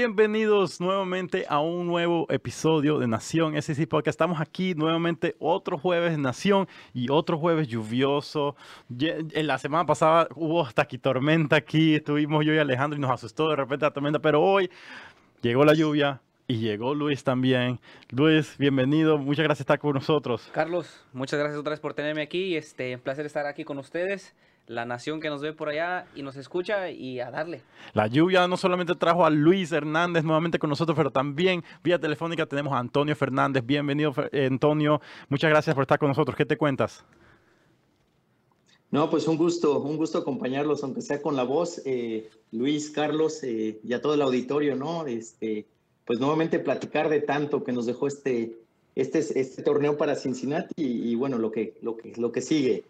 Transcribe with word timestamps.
Bienvenidos 0.00 0.80
nuevamente 0.80 1.44
a 1.48 1.58
un 1.58 1.88
nuevo 1.88 2.28
episodio 2.30 3.00
de 3.00 3.08
Nación 3.08 3.60
SC 3.60 3.88
Podcast. 3.88 4.14
Estamos 4.14 4.40
aquí 4.40 4.76
nuevamente 4.76 5.34
otro 5.40 5.76
jueves 5.76 6.16
Nación 6.16 6.68
y 6.94 7.10
otro 7.10 7.36
jueves 7.36 7.66
lluvioso. 7.66 8.54
En 9.00 9.48
la 9.48 9.58
semana 9.58 9.86
pasada 9.86 10.28
hubo 10.36 10.64
hasta 10.64 10.82
aquí 10.82 10.98
tormenta 10.98 11.56
aquí, 11.56 11.96
estuvimos 11.96 12.46
yo 12.46 12.54
y 12.54 12.58
Alejandro 12.58 12.96
y 12.96 13.00
nos 13.02 13.10
asustó 13.10 13.48
de 13.48 13.56
repente 13.56 13.86
la 13.86 13.90
tormenta, 13.90 14.20
pero 14.20 14.40
hoy 14.40 14.70
llegó 15.42 15.64
la 15.64 15.74
lluvia, 15.74 16.22
y 16.46 16.58
llegó 16.60 16.94
Luis 16.94 17.24
también. 17.24 17.80
Luis, 18.10 18.56
bienvenido. 18.56 19.18
Muchas 19.18 19.42
gracias 19.42 19.66
por 19.66 19.74
estar 19.74 19.78
con 19.80 19.94
nosotros. 19.94 20.48
Carlos, 20.52 21.04
muchas 21.12 21.40
gracias 21.40 21.58
otra 21.58 21.72
vez 21.72 21.80
por 21.80 21.92
tenerme 21.92 22.22
aquí. 22.22 22.56
Este, 22.56 22.94
un 22.94 23.02
placer 23.02 23.26
estar 23.26 23.46
aquí 23.46 23.64
con 23.64 23.78
ustedes 23.78 24.32
la 24.68 24.84
nación 24.84 25.20
que 25.20 25.30
nos 25.30 25.40
ve 25.40 25.52
por 25.52 25.70
allá 25.70 26.06
y 26.14 26.22
nos 26.22 26.36
escucha 26.36 26.90
y 26.90 27.20
a 27.20 27.30
darle. 27.30 27.62
La 27.94 28.06
lluvia 28.06 28.46
no 28.46 28.56
solamente 28.56 28.94
trajo 28.94 29.24
a 29.24 29.30
Luis 29.30 29.72
Hernández 29.72 30.24
nuevamente 30.24 30.58
con 30.58 30.70
nosotros, 30.70 30.96
pero 30.96 31.10
también 31.10 31.64
vía 31.82 31.98
telefónica 31.98 32.46
tenemos 32.46 32.74
a 32.74 32.78
Antonio 32.78 33.16
Fernández. 33.16 33.64
Bienvenido, 33.64 34.14
Antonio. 34.32 35.00
Muchas 35.28 35.50
gracias 35.50 35.74
por 35.74 35.82
estar 35.82 35.98
con 35.98 36.08
nosotros. 36.08 36.36
¿Qué 36.36 36.44
te 36.44 36.56
cuentas? 36.56 37.04
No, 38.90 39.10
pues 39.10 39.26
un 39.26 39.36
gusto, 39.36 39.80
un 39.80 39.96
gusto 39.96 40.18
acompañarlos, 40.18 40.82
aunque 40.82 41.02
sea 41.02 41.20
con 41.20 41.36
la 41.36 41.42
voz, 41.42 41.82
eh, 41.84 42.30
Luis, 42.52 42.90
Carlos 42.90 43.42
eh, 43.42 43.80
y 43.82 43.92
a 43.92 44.00
todo 44.00 44.14
el 44.14 44.22
auditorio, 44.22 44.76
¿no? 44.76 45.06
Este, 45.06 45.66
pues 46.06 46.20
nuevamente 46.20 46.58
platicar 46.58 47.08
de 47.10 47.20
tanto 47.20 47.64
que 47.64 47.72
nos 47.72 47.84
dejó 47.84 48.06
este, 48.06 48.56
este, 48.94 49.18
este 49.18 49.62
torneo 49.62 49.98
para 49.98 50.14
Cincinnati 50.14 50.74
y, 50.76 51.10
y 51.10 51.14
bueno, 51.16 51.36
lo 51.36 51.50
que, 51.50 51.78
lo 51.82 51.96
que, 51.96 52.14
lo 52.16 52.32
que 52.32 52.40
sigue. 52.40 52.84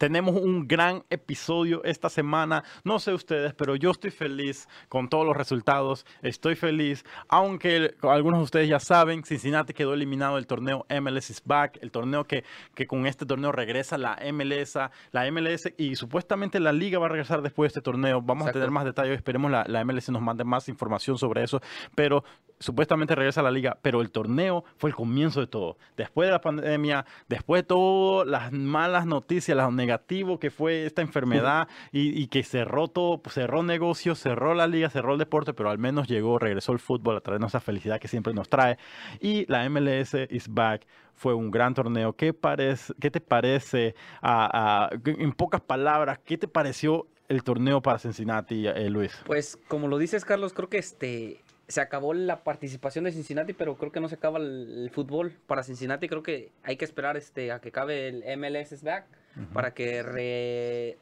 Tenemos 0.00 0.34
un 0.34 0.66
gran 0.66 1.04
episodio 1.10 1.84
esta 1.84 2.08
semana. 2.08 2.64
No 2.84 2.98
sé 2.98 3.12
ustedes, 3.12 3.52
pero 3.52 3.76
yo 3.76 3.90
estoy 3.90 4.10
feliz 4.10 4.66
con 4.88 5.10
todos 5.10 5.26
los 5.26 5.36
resultados. 5.36 6.06
Estoy 6.22 6.54
feliz, 6.54 7.04
aunque 7.28 7.94
algunos 8.00 8.40
de 8.40 8.44
ustedes 8.44 8.68
ya 8.70 8.80
saben, 8.80 9.22
Cincinnati 9.24 9.74
quedó 9.74 9.92
eliminado 9.92 10.36
del 10.36 10.46
torneo 10.46 10.86
MLS 10.88 11.28
is 11.28 11.42
back, 11.44 11.78
el 11.82 11.90
torneo 11.90 12.24
que, 12.24 12.44
que 12.74 12.86
con 12.86 13.06
este 13.06 13.26
torneo 13.26 13.52
regresa 13.52 13.98
la 13.98 14.18
MLS, 14.32 14.78
la 15.12 15.30
MLS 15.30 15.70
y 15.76 15.94
supuestamente 15.96 16.60
la 16.60 16.72
liga 16.72 16.98
va 16.98 17.04
a 17.04 17.10
regresar 17.10 17.42
después 17.42 17.66
de 17.66 17.80
este 17.80 17.82
torneo. 17.82 18.22
Vamos 18.22 18.48
a 18.48 18.52
tener 18.52 18.70
más 18.70 18.86
detalles, 18.86 19.16
esperemos 19.16 19.50
la, 19.50 19.66
la 19.68 19.84
MLS 19.84 20.08
nos 20.08 20.22
mande 20.22 20.44
más 20.44 20.70
información 20.70 21.18
sobre 21.18 21.42
eso, 21.42 21.60
pero 21.94 22.24
supuestamente 22.60 23.14
regresa 23.14 23.40
a 23.40 23.44
la 23.44 23.50
liga, 23.50 23.78
pero 23.82 24.02
el 24.02 24.10
torneo 24.10 24.64
fue 24.76 24.90
el 24.90 24.96
comienzo 24.96 25.40
de 25.40 25.46
todo. 25.46 25.78
Después 25.96 26.28
de 26.28 26.32
la 26.32 26.40
pandemia, 26.40 27.06
después 27.28 27.62
de 27.62 27.66
todas 27.66 28.28
las 28.28 28.52
malas 28.52 29.06
noticias, 29.06 29.56
lo 29.56 29.72
negativo 29.72 30.38
que 30.38 30.50
fue 30.50 30.84
esta 30.84 31.02
enfermedad 31.02 31.68
y, 31.90 32.26
que 32.28 32.42
cerró 32.42 32.88
todo, 32.88 33.18
pues, 33.18 33.34
cerró 33.34 33.62
negocios, 33.62 34.18
cerró 34.18 34.54
la 34.54 34.66
liga, 34.66 34.90
cerró 34.90 35.14
el 35.14 35.18
deporte, 35.18 35.54
pero 35.54 35.70
al 35.70 35.78
menos 35.78 36.06
llegó, 36.06 36.38
regresó 36.38 36.72
el 36.72 36.78
fútbol 36.78 37.16
a 37.16 37.20
traernos 37.20 37.50
esa 37.50 37.60
felicidad 37.60 37.98
que 37.98 38.08
siempre 38.08 38.34
nos 38.34 38.48
trae. 38.48 38.78
Y 39.20 39.50
la 39.50 39.68
MLS 39.68 40.14
is 40.28 40.46
back. 40.48 40.86
Fue 41.14 41.34
un 41.34 41.50
gran 41.50 41.74
torneo. 41.74 42.14
¿Qué, 42.14 42.32
parece, 42.32 42.94
qué 43.00 43.10
te 43.10 43.20
parece, 43.20 43.94
en 44.22 45.32
pocas 45.32 45.60
palabras, 45.60 46.18
qué 46.24 46.38
te 46.38 46.48
pareció 46.48 47.06
el 47.28 47.42
torneo 47.42 47.80
para 47.80 47.98
Cincinnati, 47.98 48.66
eh, 48.66 48.90
Luis? 48.90 49.20
Pues 49.26 49.58
como 49.68 49.88
lo 49.88 49.98
dices, 49.98 50.24
Carlos, 50.24 50.52
creo 50.52 50.68
que 50.68 50.78
este 50.78 51.42
se 51.70 51.80
acabó 51.80 52.14
la 52.14 52.42
participación 52.42 53.04
de 53.04 53.12
Cincinnati, 53.12 53.52
pero 53.52 53.76
creo 53.76 53.92
que 53.92 54.00
no 54.00 54.08
se 54.08 54.16
acaba 54.16 54.38
el, 54.38 54.90
fútbol 54.92 55.32
para 55.46 55.62
Cincinnati. 55.62 56.08
Creo 56.08 56.22
que 56.22 56.50
hay 56.64 56.76
que 56.76 56.84
esperar 56.84 57.16
este, 57.16 57.52
a 57.52 57.60
que 57.60 57.68
acabe 57.68 58.08
el 58.08 58.24
MLS 58.38 58.82
back 58.82 59.06
para 59.52 59.72
que 59.72 60.96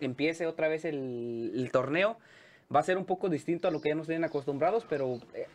empiece 0.00 0.46
otra 0.46 0.68
vez 0.68 0.84
el, 0.84 1.70
torneo. 1.72 2.18
Va 2.74 2.80
a 2.80 2.82
ser 2.82 2.98
un 2.98 3.06
poco 3.06 3.30
distinto 3.30 3.66
a 3.66 3.70
lo 3.70 3.80
que 3.80 3.88
ya 3.88 3.94
nos 3.94 4.06
tienen 4.06 4.24
acostumbrados, 4.24 4.86
pero 4.88 5.20
eh, 5.34 5.46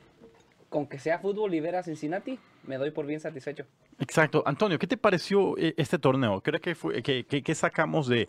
con 0.69 0.87
que 0.87 0.97
sea 0.97 1.19
fútbol 1.19 1.53
y 1.53 1.59
ver 1.59 1.75
a 1.75 1.83
Cincinnati, 1.83 2.39
me 2.63 2.77
doy 2.77 2.91
por 2.91 3.05
bien 3.05 3.19
satisfecho. 3.19 3.65
Exacto. 3.99 4.41
Antonio, 4.47 4.79
¿qué 4.79 4.87
te 4.87 4.97
pareció 4.97 5.55
eh, 5.57 5.75
este 5.77 5.99
torneo? 5.99 6.41
¿Crees 6.41 6.61
que, 6.61 6.75
fue, 6.75 7.03
que, 7.03 7.55
sacamos 7.55 8.07
de, 8.07 8.27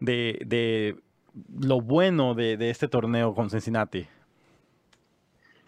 de, 0.00 0.96
lo 1.58 1.80
bueno 1.80 2.34
de, 2.34 2.58
de 2.58 2.68
este 2.68 2.88
torneo 2.88 3.34
con 3.34 3.48
Cincinnati? 3.48 4.06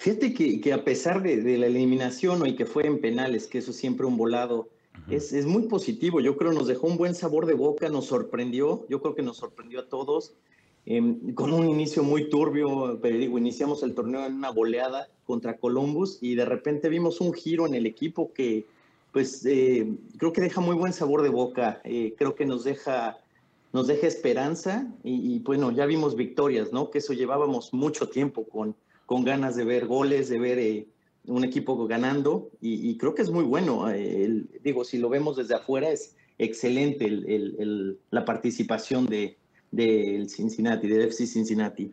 Fíjate 0.03 0.35
que, 0.35 0.73
a 0.73 0.83
pesar 0.83 1.23
de, 1.23 1.57
la 1.57 1.67
eliminación 1.67 2.45
y 2.45 2.57
que 2.57 2.67
fue 2.67 2.89
en 2.89 3.01
penales, 3.01 3.47
que 3.47 3.59
eso 3.59 3.73
siempre 3.73 4.05
un 4.05 4.17
volado, 4.17 4.69
es, 5.09 5.33
es, 5.33 5.47
muy 5.47 5.69
positivo. 5.69 6.19
Yo 6.21 6.37
creo 6.37 6.53
nos 6.53 6.67
dejó 6.67 6.89
un 6.89 6.97
buen 6.97 7.15
sabor 7.15 7.47
de 7.47 7.55
boca, 7.55 7.89
nos 7.89 8.07
sorprendió, 8.07 8.85
yo 8.89 9.01
creo 9.01 9.15
que 9.15 9.23
nos 9.23 9.37
sorprendió 9.37 9.79
a 9.79 9.89
todos. 9.89 10.35
Em, 10.87 11.33
con 11.35 11.53
un 11.53 11.69
inicio 11.69 12.03
muy 12.03 12.29
turbio, 12.29 12.99
pero 13.01 13.17
digo, 13.17 13.39
iniciamos 13.39 13.85
el 13.85 13.95
torneo 13.95 14.27
en 14.27 14.35
una 14.35 14.51
goleada 14.51 15.09
contra 15.25 15.57
Columbus 15.57 16.19
y 16.21 16.35
de 16.35 16.47
repente 16.47 16.89
vimos 16.89 17.21
un 17.21 17.33
giro 17.33 17.69
en 17.69 17.75
el 17.75 17.87
equipo 17.87 18.33
que, 18.33 18.67
pues, 19.13 19.47
eh, 19.47 19.87
creo 20.19 20.33
que 20.33 20.41
deja 20.41 20.61
muy 20.61 20.75
buen 20.75 20.93
sabor 20.93 21.23
de 21.23 21.29
boca. 21.29 21.81
Eh, 21.85 22.17
creo 22.19 22.35
que 22.35 22.45
nos 22.45 22.65
deja, 22.65 23.19
nos 23.73 23.87
deja 23.87 24.09
esperanza 24.09 24.93
y, 25.05 25.37
y, 25.37 25.39
bueno, 25.39 25.71
ya 25.71 25.87
vimos 25.87 26.17
victorias, 26.17 26.73
¿no? 26.73 26.91
Que 26.91 26.99
eso 26.99 27.13
llevábamos 27.13 27.73
mucho 27.73 28.09
tiempo 28.09 28.43
con, 28.49 28.75
con 29.13 29.25
ganas 29.25 29.57
de 29.57 29.67
ver 29.67 29.85
goles, 29.85 30.31
de 30.31 30.39
ver 30.39 30.59
eh, 30.59 30.89
un 31.27 31.45
equipo 31.45 31.87
ganando 31.87 32.49
y, 32.63 32.97
creo 32.97 33.15
que 33.15 33.21
es 33.21 33.29
muy 33.29 33.45
bueno. 33.45 33.91
Eh, 33.91 34.47
digo, 34.65 34.87
si 34.87 34.97
lo 34.97 35.11
vemos 35.11 35.37
desde 35.37 35.55
afuera 35.55 35.91
es 35.91 36.17
excelente 36.39 37.07
la 38.09 38.25
participación 38.25 39.05
de, 39.05 39.37
del 39.71 40.31
Cincinnati, 40.31 40.89
del 40.89 41.03
FC 41.03 41.27
Cincinnati. 41.27 41.93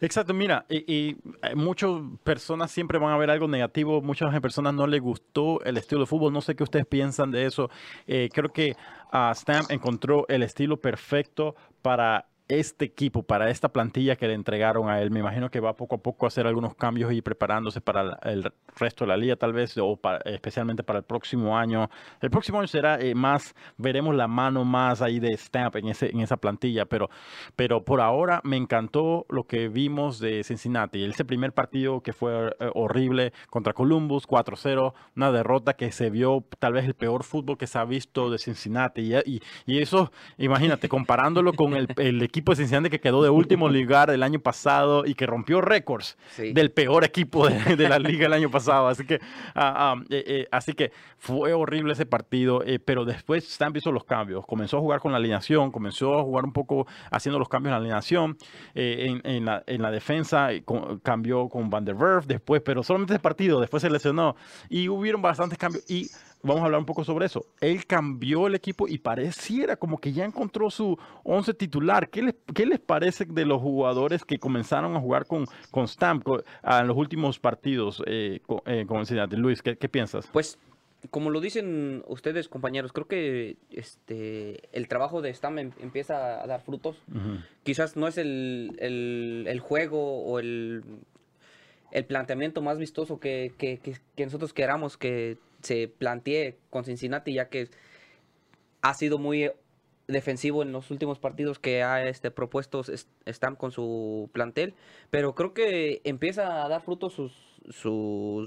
Exacto, 0.00 0.34
mira, 0.34 0.64
y, 0.68 0.76
eh, 0.86 1.16
muchas 1.56 1.90
personas 2.22 2.70
siempre 2.70 2.96
van 3.00 3.12
a 3.12 3.18
ver 3.18 3.30
algo 3.30 3.48
negativo, 3.48 4.00
muchas 4.00 4.32
personas 4.38 4.72
no 4.72 4.86
les 4.86 5.00
gustó 5.00 5.60
el 5.64 5.78
estilo 5.78 6.02
de 6.02 6.06
fútbol, 6.06 6.32
no 6.32 6.42
sé 6.42 6.54
qué 6.54 6.62
ustedes 6.62 6.86
piensan 6.86 7.32
de 7.32 7.44
eso. 7.44 7.70
creo 8.06 8.52
que 8.52 8.76
uh, 9.12 9.34
Stamp 9.34 9.68
encontró 9.72 10.28
el 10.28 10.44
estilo 10.44 10.80
perfecto 10.80 11.56
para 11.82 12.28
este 12.58 12.84
equipo, 12.84 13.22
para 13.22 13.50
esta 13.50 13.72
plantilla 13.72 14.16
que 14.16 14.26
le 14.26 14.34
entregaron 14.34 14.88
a 14.88 15.00
él. 15.00 15.10
Me 15.10 15.20
imagino 15.20 15.50
que 15.50 15.60
va 15.60 15.74
poco 15.74 15.96
a 15.96 15.98
poco 15.98 16.26
a 16.26 16.28
hacer 16.28 16.46
algunos 16.46 16.74
cambios 16.74 17.12
y 17.12 17.22
preparándose 17.22 17.80
para 17.80 18.18
el 18.22 18.52
resto 18.76 19.04
de 19.04 19.08
la 19.08 19.16
liga, 19.16 19.36
tal 19.36 19.52
vez, 19.52 19.76
o 19.78 19.98
especialmente 20.24 20.82
para 20.82 20.98
el 21.00 21.04
próximo 21.04 21.56
año. 21.56 21.88
El 22.20 22.30
próximo 22.30 22.58
año 22.58 22.68
será 22.68 23.00
eh, 23.00 23.14
más, 23.14 23.54
veremos 23.76 24.14
la 24.14 24.28
mano 24.28 24.64
más 24.64 25.02
ahí 25.02 25.18
de 25.18 25.36
Stamp 25.36 25.76
en, 25.76 25.88
ese, 25.88 26.10
en 26.10 26.20
esa 26.20 26.36
plantilla, 26.36 26.86
pero, 26.86 27.10
pero 27.56 27.84
por 27.84 28.00
ahora 28.00 28.40
me 28.44 28.56
encantó 28.56 29.26
lo 29.28 29.44
que 29.44 29.68
vimos 29.68 30.18
de 30.18 30.44
Cincinnati. 30.44 31.04
Ese 31.04 31.24
primer 31.24 31.52
partido 31.52 32.00
que 32.00 32.12
fue 32.12 32.54
eh, 32.58 32.70
horrible 32.74 33.32
contra 33.50 33.72
Columbus, 33.72 34.26
4-0, 34.26 34.92
una 35.16 35.32
derrota 35.32 35.74
que 35.74 35.92
se 35.92 36.10
vio 36.10 36.44
tal 36.58 36.74
vez 36.74 36.84
el 36.84 36.94
peor 36.94 37.24
fútbol 37.24 37.58
que 37.58 37.66
se 37.66 37.78
ha 37.78 37.84
visto 37.84 38.30
de 38.30 38.38
Cincinnati. 38.38 39.14
Y, 39.24 39.40
y, 39.66 39.78
eso, 39.78 40.12
imagínate, 40.38 40.88
comparándolo 40.88 41.52
con 41.52 41.74
el, 41.74 41.88
el 41.96 42.22
equipo 42.22 42.41
de 42.50 42.56
Cincinnati 42.56 42.90
que 42.90 43.00
quedó 43.00 43.22
de 43.22 43.30
último 43.30 43.68
lugar 43.70 44.10
el 44.10 44.22
año 44.22 44.40
pasado 44.40 45.06
y 45.06 45.14
que 45.14 45.26
rompió 45.26 45.60
récords 45.60 46.16
del 46.36 46.70
peor 46.70 47.04
equipo 47.04 47.48
de, 47.48 47.88
la 47.88 47.98
liga 47.98 48.26
el 48.26 48.32
año 48.32 48.50
pasado. 48.50 48.88
Así 48.88 49.06
que, 49.06 49.20
ah, 49.54 49.94
ah, 49.94 50.02
eh, 50.10 50.24
eh, 50.26 50.48
así 50.50 50.74
que 50.74 50.92
fue 51.18 51.52
horrible 51.52 51.92
ese 51.92 52.06
partido, 52.06 52.62
eh, 52.64 52.78
pero 52.78 53.04
después 53.04 53.48
están 53.48 53.72
visto 53.72 53.92
los 53.92 54.04
cambios. 54.04 54.44
Comenzó 54.46 54.78
a 54.78 54.80
jugar 54.80 55.00
con 55.00 55.12
la 55.12 55.18
alineación, 55.18 55.70
comenzó 55.70 56.18
a 56.18 56.22
jugar 56.22 56.44
un 56.44 56.52
poco 56.52 56.86
haciendo 57.10 57.38
los 57.38 57.48
cambios 57.48 57.70
en 57.70 57.72
la 57.72 57.78
alineación. 57.78 58.36
En, 58.74 59.44
la, 59.44 59.62
en, 59.66 59.82
la, 59.82 59.90
defensa 59.90 60.48
cambió 61.02 61.48
con 61.48 61.70
Van 61.70 61.84
der 61.84 61.94
Werf 61.94 62.26
después, 62.26 62.62
pero 62.62 62.82
solamente 62.82 63.14
ese 63.14 63.20
partido, 63.20 63.60
después 63.60 63.82
se 63.82 63.90
lesionó 63.90 64.36
y 64.68 64.88
hubieron 64.88 65.22
bastantes 65.22 65.58
cambios. 65.58 65.88
Y 65.90 66.08
vamos 66.42 66.62
a 66.62 66.66
hablar 66.66 66.80
un 66.80 66.86
poco 66.86 67.04
sobre 67.04 67.26
eso. 67.26 67.44
Él 67.60 67.86
cambió 67.86 68.46
el 68.46 68.54
equipo 68.54 68.88
y 68.88 68.98
pareciera 68.98 69.76
como 69.76 69.98
que 69.98 70.12
ya 70.12 70.24
encontró 70.24 70.70
su 70.70 70.98
once 71.24 71.54
titular. 71.54 72.08
¿Qué 72.10 72.22
les, 72.22 72.34
qué 72.54 72.66
les 72.66 72.80
parece 72.80 73.24
de 73.24 73.46
los 73.46 73.60
jugadores 73.60 74.24
que 74.24 74.38
comenzaron 74.38 74.96
a 74.96 75.00
jugar 75.00 75.26
con, 75.26 75.46
con 75.70 75.86
Stamp 75.88 76.26
en 76.62 76.86
los 76.86 76.96
últimos 76.96 77.38
partidos 77.38 78.02
eh, 78.06 78.40
con, 78.46 78.60
eh, 78.66 78.86
Luis, 79.36 79.62
¿qué, 79.62 79.88
piensas? 79.88 80.28
Pues 80.32 80.58
como 81.10 81.30
lo 81.30 81.40
dicen 81.40 82.04
ustedes, 82.06 82.48
compañeros, 82.48 82.92
creo 82.92 83.06
que 83.06 83.56
este 83.70 84.68
el 84.72 84.88
trabajo 84.88 85.20
de 85.20 85.34
Stamp 85.34 85.58
em, 85.58 85.70
empieza 85.80 86.42
a 86.42 86.46
dar 86.46 86.62
frutos. 86.62 87.02
Quizás 87.62 87.96
no 87.96 88.06
es 88.06 88.18
el, 88.18 88.76
el, 88.78 89.60
juego 89.60 90.22
o 90.22 90.38
el, 90.38 90.82
el 91.90 92.04
planteamiento 92.04 92.62
más 92.62 92.78
vistoso 92.78 93.18
que, 93.18 93.52
que, 93.58 93.80
que 94.14 94.24
nosotros 94.24 94.52
queramos 94.52 94.96
que 94.96 95.38
se 95.62 95.88
plantee 95.88 96.58
con 96.70 96.84
Cincinnati, 96.84 97.34
ya 97.34 97.48
que 97.48 97.68
ha 98.82 98.94
sido 98.94 99.18
muy 99.18 99.50
defensivo 100.08 100.62
en 100.62 100.72
los 100.72 100.90
últimos 100.90 101.18
partidos 101.18 101.58
que 101.58 101.82
ha 101.82 102.06
este, 102.06 102.30
propuesto 102.30 102.82
Stamp 103.26 103.58
con 103.58 103.72
su 103.72 104.30
plantel, 104.32 104.74
pero 105.10 105.34
creo 105.34 105.54
que 105.54 106.00
empieza 106.04 106.64
a 106.64 106.68
dar 106.68 106.82
frutos 106.82 107.14
su, 107.14 107.30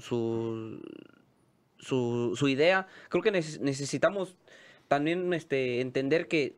su, 2.36 2.48
idea. 2.48 2.86
Creo 3.08 3.22
que 3.22 3.30
necesitamos 3.32 4.36
también 4.88 5.32
este, 5.32 5.80
entender 5.80 6.28
que 6.28 6.56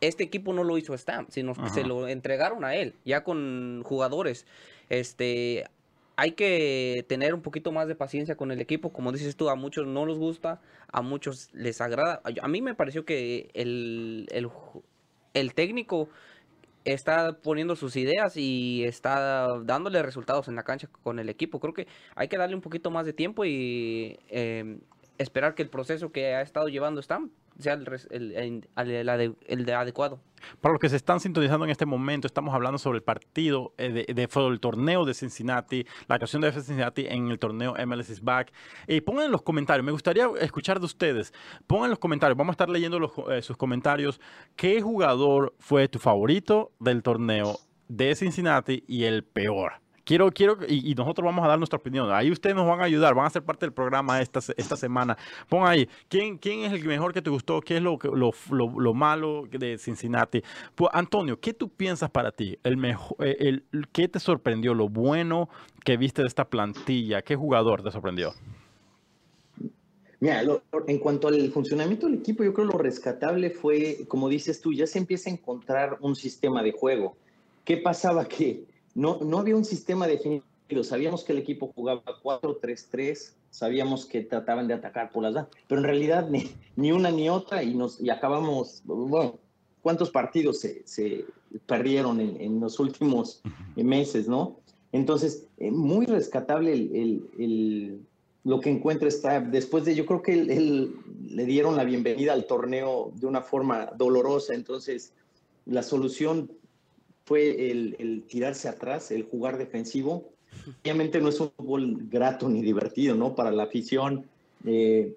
este 0.00 0.24
equipo 0.24 0.52
no 0.52 0.64
lo 0.64 0.78
hizo 0.78 0.96
Stamp, 0.96 1.30
sino 1.30 1.54
que 1.54 1.70
se 1.70 1.84
lo 1.84 2.08
entregaron 2.08 2.64
a 2.64 2.74
él, 2.76 2.94
ya 3.04 3.24
con 3.24 3.82
jugadores. 3.84 4.46
Este, 4.88 5.66
hay 6.18 6.32
que 6.32 7.06
tener 7.08 7.32
un 7.32 7.42
poquito 7.42 7.70
más 7.70 7.86
de 7.86 7.94
paciencia 7.94 8.36
con 8.36 8.50
el 8.50 8.60
equipo. 8.60 8.92
Como 8.92 9.12
dices 9.12 9.36
tú, 9.36 9.50
a 9.50 9.54
muchos 9.54 9.86
no 9.86 10.04
les 10.04 10.18
gusta, 10.18 10.60
a 10.88 11.00
muchos 11.00 11.48
les 11.54 11.80
agrada. 11.80 12.20
A 12.42 12.48
mí 12.48 12.60
me 12.60 12.74
pareció 12.74 13.04
que 13.04 13.50
el, 13.54 14.26
el, 15.32 15.54
técnico 15.54 16.08
está 16.84 17.38
poniendo 17.40 17.76
sus 17.76 17.94
ideas 17.94 18.36
y 18.36 18.82
está 18.82 19.60
dándole 19.62 20.02
resultados 20.02 20.48
en 20.48 20.56
la 20.56 20.64
cancha 20.64 20.88
con 21.04 21.20
el 21.20 21.28
equipo. 21.28 21.60
Creo 21.60 21.72
que 21.72 21.86
hay 22.16 22.26
que 22.26 22.36
darle 22.36 22.56
un 22.56 22.62
poquito 22.62 22.90
más 22.90 23.06
de 23.06 23.12
tiempo 23.12 23.44
y 23.44 24.18
eh, 24.28 24.80
esperar 25.18 25.54
que 25.54 25.62
el 25.62 25.70
proceso 25.70 26.10
que 26.10 26.34
ha 26.34 26.42
estado 26.42 26.66
llevando 26.66 27.00
Stam 27.00 27.30
sea 27.58 27.74
el, 27.74 28.64
el, 29.46 29.70
adecuado. 29.70 30.20
Para 30.60 30.72
los 30.72 30.80
que 30.80 30.88
se 30.88 30.96
están 30.96 31.18
sintonizando 31.18 31.64
en 31.64 31.70
este 31.70 31.86
momento, 31.86 32.26
estamos 32.26 32.54
hablando 32.54 32.78
sobre 32.78 32.98
el 32.98 33.02
partido 33.02 33.74
eh, 33.76 34.04
de, 34.14 34.28
el 34.48 34.60
torneo 34.60 35.04
de 35.04 35.14
Cincinnati, 35.14 35.84
la 36.06 36.14
actuación 36.14 36.42
de 36.42 36.52
Cincinnati 36.52 37.06
en 37.06 37.28
el 37.28 37.38
torneo 37.38 37.74
MLS 37.86 38.10
is 38.10 38.22
Back. 38.22 38.52
Y 38.86 39.00
pongan 39.00 39.26
en 39.26 39.32
los 39.32 39.42
comentarios, 39.42 39.84
me 39.84 39.92
gustaría 39.92 40.28
escuchar 40.40 40.78
de 40.78 40.86
ustedes. 40.86 41.32
Pongan 41.66 41.86
en 41.86 41.90
los 41.90 41.98
comentarios, 41.98 42.36
vamos 42.36 42.52
a 42.52 42.54
estar 42.54 42.68
leyendo 42.68 43.12
eh, 43.30 43.42
sus 43.42 43.56
comentarios. 43.56 44.20
¿Qué 44.54 44.80
jugador 44.80 45.54
fue 45.58 45.88
tu 45.88 45.98
favorito 45.98 46.72
del 46.78 47.02
torneo 47.02 47.58
de 47.88 48.14
Cincinnati 48.14 48.84
y 48.86 49.04
el 49.04 49.24
peor? 49.24 49.80
Quiero, 50.08 50.32
quiero, 50.32 50.56
y, 50.66 50.94
nosotros 50.94 51.22
vamos 51.22 51.44
a 51.44 51.48
dar 51.48 51.58
nuestra 51.58 51.78
opinión. 51.78 52.10
Ahí 52.10 52.30
ustedes 52.30 52.56
nos 52.56 52.66
van 52.66 52.80
a 52.80 52.84
ayudar, 52.84 53.14
van 53.14 53.26
a 53.26 53.30
ser 53.30 53.42
parte 53.42 53.66
del 53.66 53.74
programa 53.74 54.22
esta, 54.22 54.40
esta 54.56 54.74
semana. 54.74 55.18
Pon 55.50 55.66
ahí, 55.66 55.86
¿quién, 56.08 56.38
¿quién 56.38 56.60
es 56.60 56.72
el 56.72 56.82
mejor 56.86 57.12
que 57.12 57.20
te 57.20 57.28
gustó? 57.28 57.60
¿Qué 57.60 57.76
es 57.76 57.82
lo, 57.82 57.98
lo, 58.14 58.32
lo, 58.50 58.94
malo 58.94 59.44
de 59.50 59.76
Cincinnati? 59.76 60.42
Antonio, 60.92 61.38
¿qué 61.38 61.52
tú 61.52 61.68
piensas 61.68 62.08
para 62.08 62.32
ti? 62.32 62.58
El 62.64 62.78
mejor, 62.78 63.18
eh, 63.20 63.36
el, 63.40 63.64
¿Qué 63.92 64.08
te 64.08 64.18
sorprendió? 64.18 64.72
Lo 64.72 64.88
bueno 64.88 65.50
que 65.84 65.98
viste 65.98 66.22
de 66.22 66.28
esta 66.28 66.46
plantilla. 66.46 67.20
¿Qué 67.20 67.36
jugador 67.36 67.82
te 67.82 67.90
sorprendió? 67.90 68.32
Mira, 70.20 70.42
en 70.86 70.98
cuanto 70.98 71.28
al 71.28 71.50
funcionamiento 71.50 72.06
del 72.06 72.16
equipo, 72.16 72.42
yo 72.44 72.54
creo 72.54 72.66
lo 72.66 72.78
rescatable 72.78 73.50
fue, 73.50 74.06
como 74.08 74.30
dices 74.30 74.62
tú, 74.62 74.72
ya 74.72 74.86
se 74.86 74.98
empieza 74.98 75.28
a 75.28 75.34
encontrar 75.34 75.98
un 76.00 76.16
sistema 76.16 76.62
de 76.62 76.72
juego. 76.72 77.14
¿Qué 77.66 77.76
pasaba? 77.76 78.24
Que 78.24 78.64
no, 78.98 79.20
no 79.22 79.38
había 79.38 79.54
un 79.54 79.64
sistema 79.64 80.08
definido. 80.08 80.42
Sabíamos 80.82 81.22
que 81.22 81.32
el 81.32 81.38
equipo 81.38 81.72
jugaba 81.72 82.02
4-3-3, 82.04 83.32
sabíamos 83.48 84.04
que 84.04 84.22
trataban 84.22 84.66
de 84.66 84.74
atacar 84.74 85.10
por 85.12 85.22
las 85.22 85.34
dos, 85.34 85.46
pero 85.68 85.80
en 85.80 85.84
realidad 85.84 86.28
ni, 86.28 86.50
ni, 86.74 86.90
una 86.90 87.12
ni 87.12 87.30
otra 87.30 87.62
y, 87.62 87.74
nos, 87.74 88.00
y 88.00 88.10
acabamos, 88.10 88.82
bueno, 88.84 89.38
¿cuántos 89.82 90.10
partidos 90.10 90.60
se, 90.60 90.82
se 90.84 91.24
perdieron 91.66 92.20
en, 92.20 92.40
en, 92.40 92.60
los 92.60 92.80
últimos 92.80 93.40
meses, 93.76 94.26
no? 94.26 94.58
Entonces, 94.90 95.46
eh, 95.58 95.70
muy 95.70 96.04
rescatable 96.06 96.72
el, 96.72 97.22
el, 97.38 98.00
lo 98.42 98.58
que 98.58 98.70
encuentra 98.70 99.06
está 99.06 99.40
después 99.40 99.84
de, 99.84 99.94
yo 99.94 100.06
creo 100.06 100.22
que 100.22 100.32
él, 100.32 100.96
le 101.30 101.44
dieron 101.46 101.76
la 101.76 101.84
bienvenida 101.84 102.32
al 102.32 102.46
torneo 102.46 103.12
de 103.14 103.26
una 103.26 103.42
forma 103.42 103.92
dolorosa, 103.96 104.54
entonces 104.54 105.12
la 105.66 105.84
solución 105.84 106.50
fue 107.28 107.70
el, 107.70 108.24
tirarse 108.26 108.68
atrás, 108.68 109.10
el 109.10 109.24
jugar 109.24 109.58
defensivo. 109.58 110.30
Obviamente 110.82 111.20
no 111.20 111.28
es 111.28 111.38
un 111.38 111.50
fútbol 111.50 112.08
grato 112.08 112.48
ni 112.48 112.62
divertido, 112.62 113.14
¿no? 113.14 113.34
Para 113.34 113.50
la 113.50 113.64
afición. 113.64 114.24
Eh, 114.64 115.14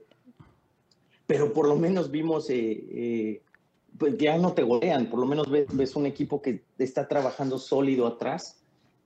pero 1.26 1.54
por 1.54 1.70
lo 1.70 1.78
menos 1.78 2.12
vimos, 2.12 2.50
eh, 2.50 2.86
eh, 2.92 3.42
pues 3.98 4.18
ya 4.18 4.38
no 4.38 4.52
te 4.52 4.64
golean, 4.64 5.10
por 5.10 5.22
lo 5.22 5.26
menos 5.26 5.50
ves, 5.50 5.96
un 5.96 6.06
equipo 6.06 6.42
que 6.42 6.64
está 6.78 7.08
trabajando 7.08 7.58
sólido 7.58 8.06
atrás. 8.06 8.62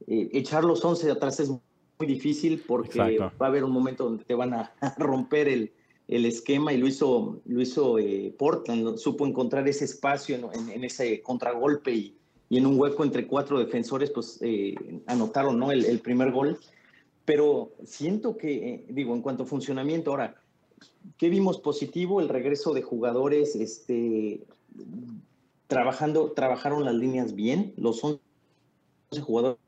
echar 0.07 0.63
los 0.63 0.83
11 0.83 1.05
de 1.05 1.11
atrás 1.11 1.39
es 1.39 1.49
muy 1.49 2.07
difícil 2.07 2.63
porque 2.65 3.19
va 3.19 3.31
a 3.39 3.45
haber 3.45 3.63
un 3.63 3.71
momento 3.71 4.05
donde 4.05 4.23
te 4.23 4.33
van 4.33 4.53
a, 4.55 4.73
romper 4.97 5.47
el, 5.47 5.71
esquema 6.07 6.73
y 6.73 6.77
lo 6.77 6.87
hizo, 6.87 7.41
lo 7.45 7.61
hizo 7.61 7.97
Portland, 8.37 8.97
supo 8.97 9.27
encontrar 9.27 9.67
ese 9.67 9.85
espacio 9.85 10.35
en, 10.35 10.69
en 10.69 10.83
ese 10.83 11.21
contragolpe 11.21 11.91
y, 11.93 12.15
y 12.49 12.57
en 12.57 12.65
un 12.65 12.79
hueco 12.79 13.03
entre 13.03 13.27
cuatro 13.27 13.59
defensores, 13.59 14.11
pues 14.11 14.39
eh, 14.41 14.75
anotaron 15.07 15.57
¿no? 15.59 15.71
el, 15.71 15.99
primer 15.99 16.31
gol. 16.31 16.59
Pero 17.25 17.71
siento 17.83 18.37
que, 18.37 18.69
eh, 18.69 18.85
digo, 18.89 19.15
en 19.15 19.21
cuanto 19.21 19.43
a 19.43 19.45
funcionamiento, 19.47 20.11
ahora, 20.11 20.35
¿qué 21.17 21.29
vimos 21.29 21.59
positivo? 21.59 22.21
El 22.21 22.29
regreso 22.29 22.73
de 22.73 22.83
jugadores, 22.83 23.55
este, 23.55 24.45
trabajando, 25.67 26.33
trabajaron 26.33 26.85
las 26.85 26.93
líneas 26.93 27.33
bien, 27.33 27.73
los 27.77 28.03
11 28.03 28.19
jugadores 29.21 29.59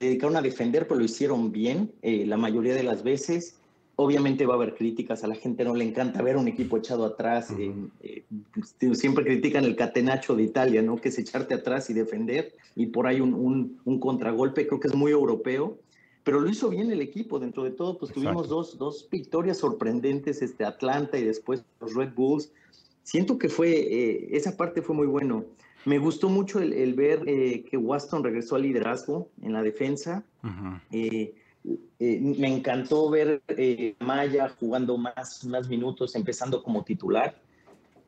dedicaron 0.00 0.36
a 0.36 0.42
defender, 0.42 0.86
pero 0.86 1.00
lo 1.00 1.04
hicieron 1.04 1.52
bien 1.52 1.92
eh, 2.02 2.24
la 2.24 2.36
mayoría 2.36 2.74
de 2.74 2.84
las 2.84 3.02
veces. 3.02 3.57
Obviamente 4.00 4.46
va 4.46 4.54
a 4.54 4.56
haber 4.58 4.76
críticas, 4.76 5.24
a 5.24 5.26
la 5.26 5.34
gente 5.34 5.64
no 5.64 5.74
le 5.74 5.84
encanta 5.84 6.22
ver 6.22 6.36
un 6.36 6.46
equipo 6.46 6.76
echado 6.76 7.04
atrás. 7.04 7.52
Eh, 7.58 7.74
eh, 8.00 8.24
siempre 8.94 9.24
critican 9.24 9.64
el 9.64 9.74
catenacho 9.74 10.36
de 10.36 10.44
Italia, 10.44 10.82
¿no? 10.82 10.98
Que 10.98 11.08
es 11.08 11.18
echarte 11.18 11.54
atrás 11.54 11.90
y 11.90 11.94
defender. 11.94 12.54
Y 12.76 12.86
por 12.86 13.08
ahí 13.08 13.20
un, 13.20 13.80
un, 13.84 13.98
contragolpe, 13.98 14.68
creo 14.68 14.78
que 14.78 14.86
es 14.86 14.94
muy 14.94 15.10
europeo. 15.10 15.78
Pero 16.22 16.38
lo 16.38 16.48
hizo 16.48 16.68
bien 16.68 16.92
el 16.92 17.00
equipo, 17.00 17.40
dentro 17.40 17.64
de 17.64 17.72
todo, 17.72 17.98
pues 17.98 18.12
tuvimos 18.12 18.48
dos, 18.48 18.78
dos, 18.78 19.08
victorias 19.10 19.58
sorprendentes, 19.58 20.42
este 20.42 20.64
Atlanta 20.64 21.18
y 21.18 21.24
después 21.24 21.64
los 21.80 21.92
Red 21.94 22.14
Bulls. 22.14 22.52
Siento 23.02 23.36
que 23.36 23.48
fue, 23.48 23.70
eh, 23.70 24.28
esa 24.30 24.56
parte 24.56 24.80
fue 24.80 24.94
muy 24.94 25.08
bueno. 25.08 25.44
Me 25.86 25.98
gustó 25.98 26.28
mucho 26.28 26.60
el, 26.60 26.94
ver 26.94 27.24
que 27.24 27.76
Waston 27.76 28.22
regresó 28.22 28.54
al 28.54 28.62
liderazgo 28.62 29.28
en 29.42 29.54
la 29.54 29.62
defensa. 29.64 30.22
Eh, 30.92 31.34
me 31.98 32.48
encantó 32.48 33.10
ver 33.10 33.42
eh, 33.48 33.94
Maya 34.00 34.48
jugando 34.60 34.96
más, 34.96 35.44
más 35.44 35.68
minutos, 35.68 36.14
empezando 36.14 36.62
como 36.62 36.84
titular. 36.84 37.34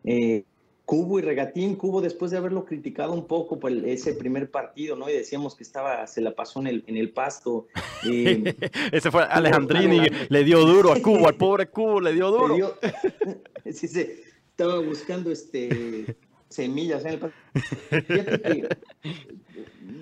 Eh, 0.04 0.44
Cubo 0.90 1.20
y 1.20 1.22
Regatín, 1.22 1.76
Cubo 1.76 2.00
después 2.00 2.32
de 2.32 2.38
haberlo 2.38 2.64
criticado 2.64 3.12
un 3.12 3.28
poco 3.28 3.60
por 3.60 3.70
ese 3.70 4.12
primer 4.12 4.50
partido, 4.50 4.96
¿no? 4.96 5.08
Y 5.08 5.12
decíamos 5.12 5.54
que 5.54 5.62
estaba, 5.62 6.04
se 6.08 6.20
la 6.20 6.34
pasó 6.34 6.58
en 6.58 6.66
el, 6.66 6.84
en 6.88 6.96
el 6.96 7.10
pasto. 7.10 7.68
ese 8.92 9.10
fue 9.12 9.22
Alejandrini, 9.22 10.00
le 10.28 10.42
dio 10.42 10.64
duro 10.64 10.92
a 10.92 11.00
Cubo, 11.00 11.28
al 11.28 11.34
pobre 11.36 11.68
Cubo 11.68 12.00
le 12.00 12.12
dio 12.12 12.32
duro. 12.32 12.76
sí, 13.72 13.86
sí, 13.86 14.04
estaba 14.48 14.80
buscando 14.80 15.30
este 15.30 16.16
semillas 16.48 17.04
en 17.04 17.12
el 17.12 17.18
pasto. 17.20 17.36
Fíjate 17.88 18.42
que 18.42 18.68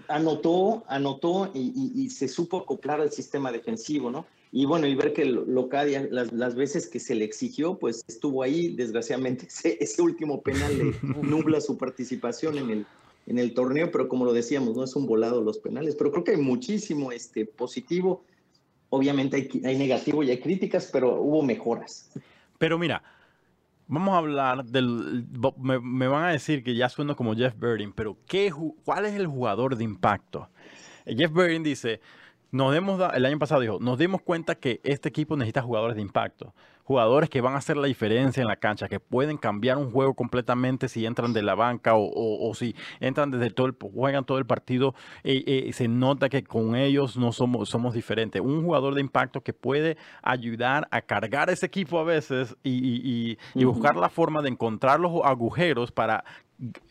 anotó, 0.08 0.84
anotó 0.88 1.50
y, 1.54 2.10
se 2.10 2.28
supo 2.28 2.58
acoplar 2.58 3.00
al 3.00 3.12
sistema 3.12 3.52
defensivo, 3.52 4.10
¿no? 4.10 4.26
Y 4.50 4.64
bueno, 4.64 4.86
y 4.86 4.94
ver 4.94 5.12
que 5.12 5.26
Locadia, 5.26 6.08
las, 6.10 6.32
las 6.32 6.54
veces 6.54 6.88
que 6.88 6.98
se 6.98 7.14
le 7.14 7.24
exigió, 7.24 7.78
pues 7.78 8.02
estuvo 8.08 8.42
ahí, 8.42 8.74
desgraciadamente 8.74 9.46
ese, 9.80 10.02
último 10.02 10.40
penal 10.42 10.78
le 10.78 10.94
nubla 11.22 11.60
su 11.60 11.76
participación 11.76 12.56
en 12.56 12.70
el, 12.70 12.86
en 13.26 13.38
el 13.38 13.52
torneo, 13.52 13.90
pero 13.90 14.08
como 14.08 14.24
lo 14.24 14.32
decíamos, 14.32 14.74
no 14.74 14.84
es 14.84 14.96
un 14.96 15.06
volado 15.06 15.42
los 15.42 15.58
penales, 15.58 15.94
pero 15.96 16.10
creo 16.10 16.24
que 16.24 16.30
hay 16.32 16.38
muchísimo 16.38 17.12
este, 17.12 17.44
positivo, 17.44 18.24
obviamente 18.88 19.36
hay, 19.36 19.62
hay 19.66 19.76
negativo 19.76 20.22
y 20.22 20.30
hay 20.30 20.40
críticas, 20.40 20.88
pero 20.90 21.20
hubo 21.20 21.42
mejoras. 21.42 22.10
Pero 22.58 22.78
mira, 22.78 23.02
Vamos 23.88 24.14
a 24.14 24.18
hablar 24.18 24.64
del. 24.66 25.26
Me, 25.56 26.08
van 26.08 26.24
a 26.24 26.28
decir 26.28 26.62
que 26.62 26.74
ya 26.74 26.88
sueno 26.88 27.16
como 27.16 27.34
Jeff 27.34 27.54
Birding, 27.58 27.92
pero 27.92 28.18
¿qué, 28.26 28.52
¿cuál 28.84 29.06
es 29.06 29.14
el 29.14 29.26
jugador 29.26 29.76
de 29.76 29.84
impacto? 29.84 30.48
Jeff 31.06 31.32
Birding 31.32 31.62
dice: 31.62 32.00
nos 32.50 32.72
demos, 32.72 33.00
el 33.14 33.26
año 33.26 33.38
pasado 33.38 33.60
dijo, 33.60 33.78
nos 33.80 33.98
dimos 33.98 34.22
cuenta 34.22 34.54
que 34.54 34.80
este 34.84 35.08
equipo 35.08 35.36
necesita 35.36 35.62
jugadores 35.62 35.96
de 35.96 36.02
impacto, 36.02 36.54
jugadores 36.88 37.28
que 37.28 37.42
van 37.42 37.52
a 37.52 37.58
hacer 37.58 37.76
la 37.76 37.86
diferencia 37.86 38.40
en 38.40 38.48
la 38.48 38.56
cancha, 38.56 38.88
que 38.88 38.98
pueden 38.98 39.36
cambiar 39.36 39.76
un 39.76 39.90
juego 39.90 40.14
completamente 40.14 40.88
si 40.88 41.04
entran 41.04 41.34
de 41.34 41.42
la 41.42 41.54
banca 41.54 41.92
o, 41.94 42.50
si 42.54 42.74
entran 42.98 43.30
desde 43.30 43.50
todo 43.50 43.66
el, 43.66 43.76
juegan 43.78 44.24
todo 44.24 44.38
el 44.38 44.46
partido, 44.46 44.94
y 45.22 45.32
eh, 45.32 45.68
eh, 45.68 45.72
se 45.74 45.86
nota 45.86 46.30
que 46.30 46.42
con 46.42 46.76
ellos 46.76 47.18
no 47.18 47.32
somos, 47.32 47.68
somos 47.68 47.92
diferentes. 47.92 48.40
Un 48.40 48.64
jugador 48.64 48.94
de 48.94 49.02
impacto 49.02 49.42
que 49.42 49.52
puede 49.52 49.98
ayudar 50.22 50.88
a 50.90 51.02
cargar 51.02 51.50
ese 51.50 51.66
equipo 51.66 51.98
a 51.98 52.04
veces 52.04 52.56
y, 52.64 53.36
buscar 53.54 53.96
la 53.96 54.08
forma 54.08 54.40
de 54.40 54.48
encontrar 54.48 54.98
los 54.98 55.12
agujeros 55.24 55.92
para 55.92 56.24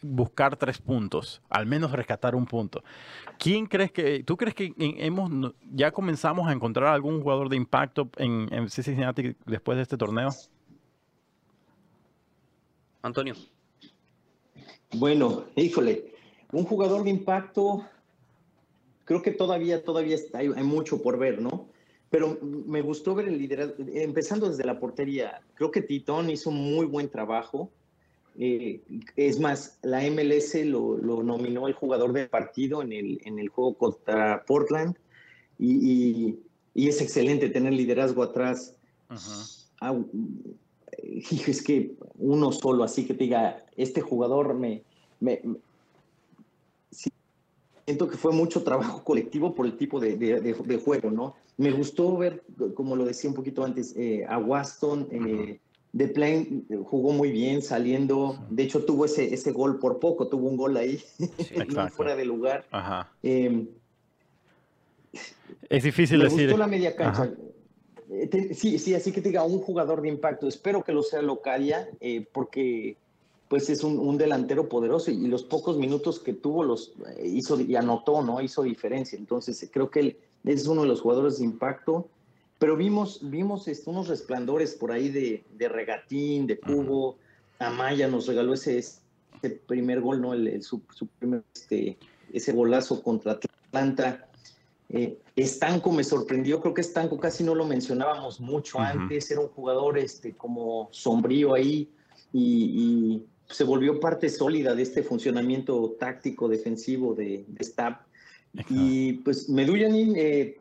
buscar 0.02 0.56
tres 0.56 0.78
puntos, 0.80 1.42
al 1.50 1.66
menos 1.66 1.92
rescatar 1.92 2.36
un 2.36 2.46
punto. 2.46 2.84
¿Quién 3.38 3.66
crees 3.66 3.92
que, 3.92 4.24
tú 4.24 4.38
crees 4.38 4.56
que 4.56 4.74
hemos, 4.78 5.54
ya 5.72 5.92
comenzamos 5.92 6.48
a 6.48 6.54
encontrar 6.54 6.94
algún 6.94 7.22
jugador 7.22 7.50
de 7.50 7.58
impacto 7.58 8.10
en, 8.18 8.48
en 8.52 8.70
Cincinnati 8.70 9.36
después 9.46 9.76
de 9.76 9.84
este 9.84 9.98
torneo? 9.98 10.30
Antonio. 13.02 13.36
Bueno, 14.94 15.46
híjole, 15.56 16.14
un 16.52 16.64
jugador 16.64 17.04
de 17.04 17.10
impacto, 17.10 17.86
creo 19.04 19.22
que 19.22 19.32
todavía, 19.32 19.84
todavía 19.84 20.16
está, 20.16 20.40
hay, 20.40 20.50
mucho 20.64 21.02
por 21.02 21.18
ver, 21.18 21.42
¿no? 21.42 21.68
Pero 22.10 22.38
me 22.42 22.82
gustó 22.82 23.16
ver 23.16 23.28
el 23.28 23.38
liderazgo, 23.38 23.76
empezando 23.94 24.48
desde 24.48 24.64
la 24.64 24.80
portería. 24.80 25.42
Creo 25.56 25.72
que 25.72 25.82
Titón 25.82 26.30
hizo 26.30 26.52
muy 26.52 26.86
buen 26.86 27.10
trabajo 27.10 27.70
Eh, 28.40 28.82
es 29.16 29.40
más, 29.40 29.80
la 29.82 30.02
MLS 30.10 30.54
lo, 30.66 30.98
nominó 31.24 31.68
el 31.68 31.74
jugador 31.74 32.14
del 32.14 32.30
partido 32.30 32.84
en 32.84 32.94
el, 32.94 33.20
en 33.26 33.40
el 33.40 33.50
juego 33.50 33.74
contra 33.74 34.44
Portland 34.46 34.96
y, 35.58 36.38
es 36.76 37.02
excelente 37.02 37.50
tener 37.50 37.74
liderazgo 37.74 38.22
atrás. 38.22 38.76
Ah, 39.82 39.96
es 40.92 41.64
que 41.64 41.96
uno 42.20 42.52
solo, 42.52 42.84
así 42.84 43.06
que 43.06 43.16
te 43.16 43.24
diga, 43.24 43.66
este 43.76 44.02
jugador 44.02 44.54
me, 44.54 44.84
siento 47.86 48.08
que 48.08 48.18
fue 48.18 48.34
mucho 48.34 48.64
trabajo 48.64 49.04
colectivo 49.04 49.56
por 49.56 49.66
el 49.66 49.78
tipo 49.78 50.00
de, 50.00 50.80
juego, 50.86 51.10
¿no? 51.10 51.36
Me 51.58 51.72
gustó 51.72 52.16
ver, 52.16 52.44
como 52.76 52.96
lo 52.96 53.06
decía 53.06 53.32
un 53.32 53.36
poquito 53.36 53.64
antes, 53.64 53.96
eh, 53.98 54.24
a 54.30 54.38
Waston. 54.38 55.08
Eh, 55.10 55.60
de 55.98 56.08
Plain 56.08 56.68
jugó 56.86 57.12
muy 57.12 57.32
bien 57.32 57.64
saliendo. 57.64 58.38
De 58.50 58.64
hecho, 58.64 58.86
tuvo 58.86 59.06
ese, 59.06 59.34
ese 59.34 59.52
gol 59.52 59.80
por 59.80 60.00
poco, 60.00 60.28
tuvo 60.28 60.48
un 60.48 60.56
gol 60.56 60.78
ahí, 60.78 61.02
fuera 61.92 62.16
de 62.16 62.24
lugar. 62.24 62.66
Em, 63.24 63.68
es 65.70 65.84
difícil 65.84 66.20
me 66.20 66.26
decir. 66.26 66.44
Gustó 66.44 66.58
la 66.58 66.68
media 66.68 66.96
cancha. 66.96 67.34
Eh, 68.12 68.54
sí, 68.54 68.78
sí, 68.78 68.94
así 68.94 69.12
que 69.12 69.22
te 69.22 69.30
diga 69.30 69.44
un 69.44 69.60
jugador 69.60 70.02
de 70.02 70.10
impacto. 70.10 70.48
Espero 70.48 70.84
que 70.84 70.94
lo 70.94 71.02
sea 71.02 71.24
Locadia, 71.24 71.90
porque 72.32 72.96
pues 73.48 73.70
es 73.72 73.84
un, 73.84 74.18
delantero 74.20 74.70
poderoso 74.70 75.10
y 75.10 75.28
los 75.28 75.44
pocos 75.44 75.78
minutos 75.78 76.20
que 76.20 76.34
tuvo 76.34 76.64
los 76.64 76.94
eh, 77.18 77.26
hizo 77.26 77.60
y 77.60 77.76
anotó, 77.76 78.22
¿no? 78.22 78.40
Hizo 78.40 78.62
diferencia. 78.62 79.18
Entonces 79.18 79.68
creo 79.74 79.90
que 79.90 80.00
él 80.00 80.18
es 80.44 80.68
uno 80.68 80.84
de 80.84 80.90
los 80.90 81.02
jugadores 81.02 81.40
de 81.40 81.46
impacto. 81.46 82.08
Pero 82.60 82.76
vimos, 82.76 83.20
vimos 83.22 83.68
este, 83.68 83.90
unos 83.90 84.08
resplandores 84.08 84.74
por 84.74 84.92
ahí 84.92 85.10
de, 85.10 85.70
regatín, 85.70 86.48
de 86.48 86.60
cubo. 86.60 87.18
Amaya 87.60 88.08
nos 88.08 88.28
regaló 88.28 88.54
ese, 88.54 88.84
primer 89.68 90.02
gol, 90.02 90.22
¿no? 90.22 90.34
El, 90.34 90.62
su, 90.64 90.82
primer, 91.20 91.44
este, 91.54 91.98
ese 92.34 92.52
golazo 92.54 93.02
contra 93.04 93.34
Atlanta. 93.34 94.28
Eh, 94.90 95.18
Estanco 95.36 95.92
me 95.92 96.04
sorprendió, 96.04 96.62
creo 96.62 96.74
que 96.74 96.82
Estanco 96.82 97.20
casi 97.20 97.44
no 97.44 97.54
lo 97.54 97.66
mencionábamos 97.66 98.40
mucho 98.40 98.80
antes, 98.80 99.30
era 99.30 99.42
un 99.42 99.50
jugador 99.50 99.98
este, 99.98 100.34
como 100.34 100.88
sombrío 100.92 101.54
ahí 101.54 101.90
y 102.32 103.22
se 103.50 103.64
volvió 103.64 104.00
parte 104.00 104.30
sólida 104.30 104.76
de 104.76 104.84
este 104.84 105.04
funcionamiento 105.04 105.96
táctico 106.00 106.48
defensivo 106.48 107.14
de, 107.14 107.46
de 107.48 107.96
Y 108.70 109.14
pues 109.14 109.50
Medullanin, 109.50 110.16
eh, 110.18 110.58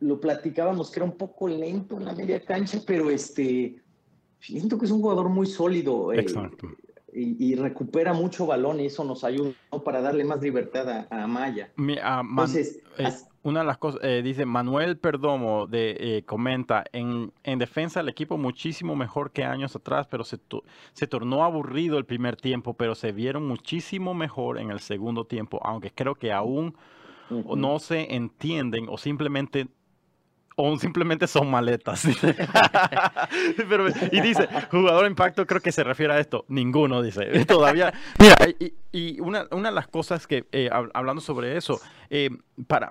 lo 0.00 0.20
platicábamos 0.20 0.90
que 0.90 1.00
era 1.00 1.04
un 1.04 1.16
poco 1.16 1.48
lento 1.48 1.96
en 1.96 2.04
la 2.04 2.14
media 2.14 2.44
cancha, 2.44 2.80
pero 2.86 3.10
este, 3.10 3.76
siento 4.40 4.78
que 4.78 4.86
es 4.86 4.90
un 4.90 5.00
jugador 5.00 5.28
muy 5.28 5.46
sólido. 5.46 6.12
Eh, 6.12 6.24
y, 7.12 7.54
recupera 7.54 8.12
mucho 8.12 8.46
balón 8.46 8.80
y 8.80 8.86
eso 8.86 9.02
nos 9.04 9.24
ayuda 9.24 9.52
para 9.84 10.00
darle 10.00 10.24
más 10.24 10.40
libertad 10.42 10.88
a, 10.88 11.06
a 11.10 11.24
Amaya. 11.24 11.72
Entonces, 11.76 12.80
eh, 12.98 13.08
una 13.42 13.60
de 13.60 13.66
las 13.66 13.78
cosas, 13.78 14.00
eh, 14.04 14.20
dice 14.22 14.44
Manuel 14.44 14.98
Perdomo, 14.98 15.66
de, 15.66 15.96
eh, 15.98 16.22
comenta, 16.24 16.84
en, 16.92 17.32
en, 17.44 17.58
defensa 17.58 18.00
el 18.00 18.08
equipo 18.08 18.36
muchísimo 18.36 18.94
mejor 18.94 19.30
que 19.30 19.44
años 19.44 19.74
atrás, 19.74 20.06
pero 20.06 20.22
se, 20.22 20.38
se 20.92 21.06
tornó 21.06 21.44
aburrido 21.44 21.98
el 21.98 22.04
primer 22.04 22.36
tiempo, 22.36 22.74
pero 22.74 22.94
se 22.94 23.12
vieron 23.12 23.46
muchísimo 23.46 24.12
mejor 24.14 24.58
en 24.58 24.70
el 24.70 24.80
segundo 24.80 25.24
tiempo, 25.24 25.60
aunque 25.64 25.90
creo 25.90 26.14
que 26.14 26.32
aún 26.32 26.76
no 27.30 27.78
se 27.78 28.14
entienden 28.14 28.86
o 28.88 28.96
simplemente 28.96 29.68
o 30.60 30.76
simplemente 30.76 31.28
son 31.28 31.48
maletas. 31.50 32.04
y 34.12 34.20
dice, 34.20 34.48
jugador 34.72 35.04
de 35.04 35.10
impacto, 35.10 35.46
creo 35.46 35.60
que 35.60 35.70
se 35.70 35.84
refiere 35.84 36.14
a 36.14 36.18
esto. 36.18 36.44
Ninguno, 36.48 37.00
dice. 37.00 37.44
Todavía. 37.46 37.94
Mira, 38.18 38.34
y, 38.90 39.20
una, 39.20 39.46
una, 39.52 39.68
de 39.68 39.74
las 39.74 39.86
cosas 39.86 40.26
que, 40.26 40.46
eh, 40.50 40.68
hablando 40.94 41.22
sobre 41.22 41.56
eso, 41.56 41.80
eh, 42.10 42.30
para, 42.66 42.90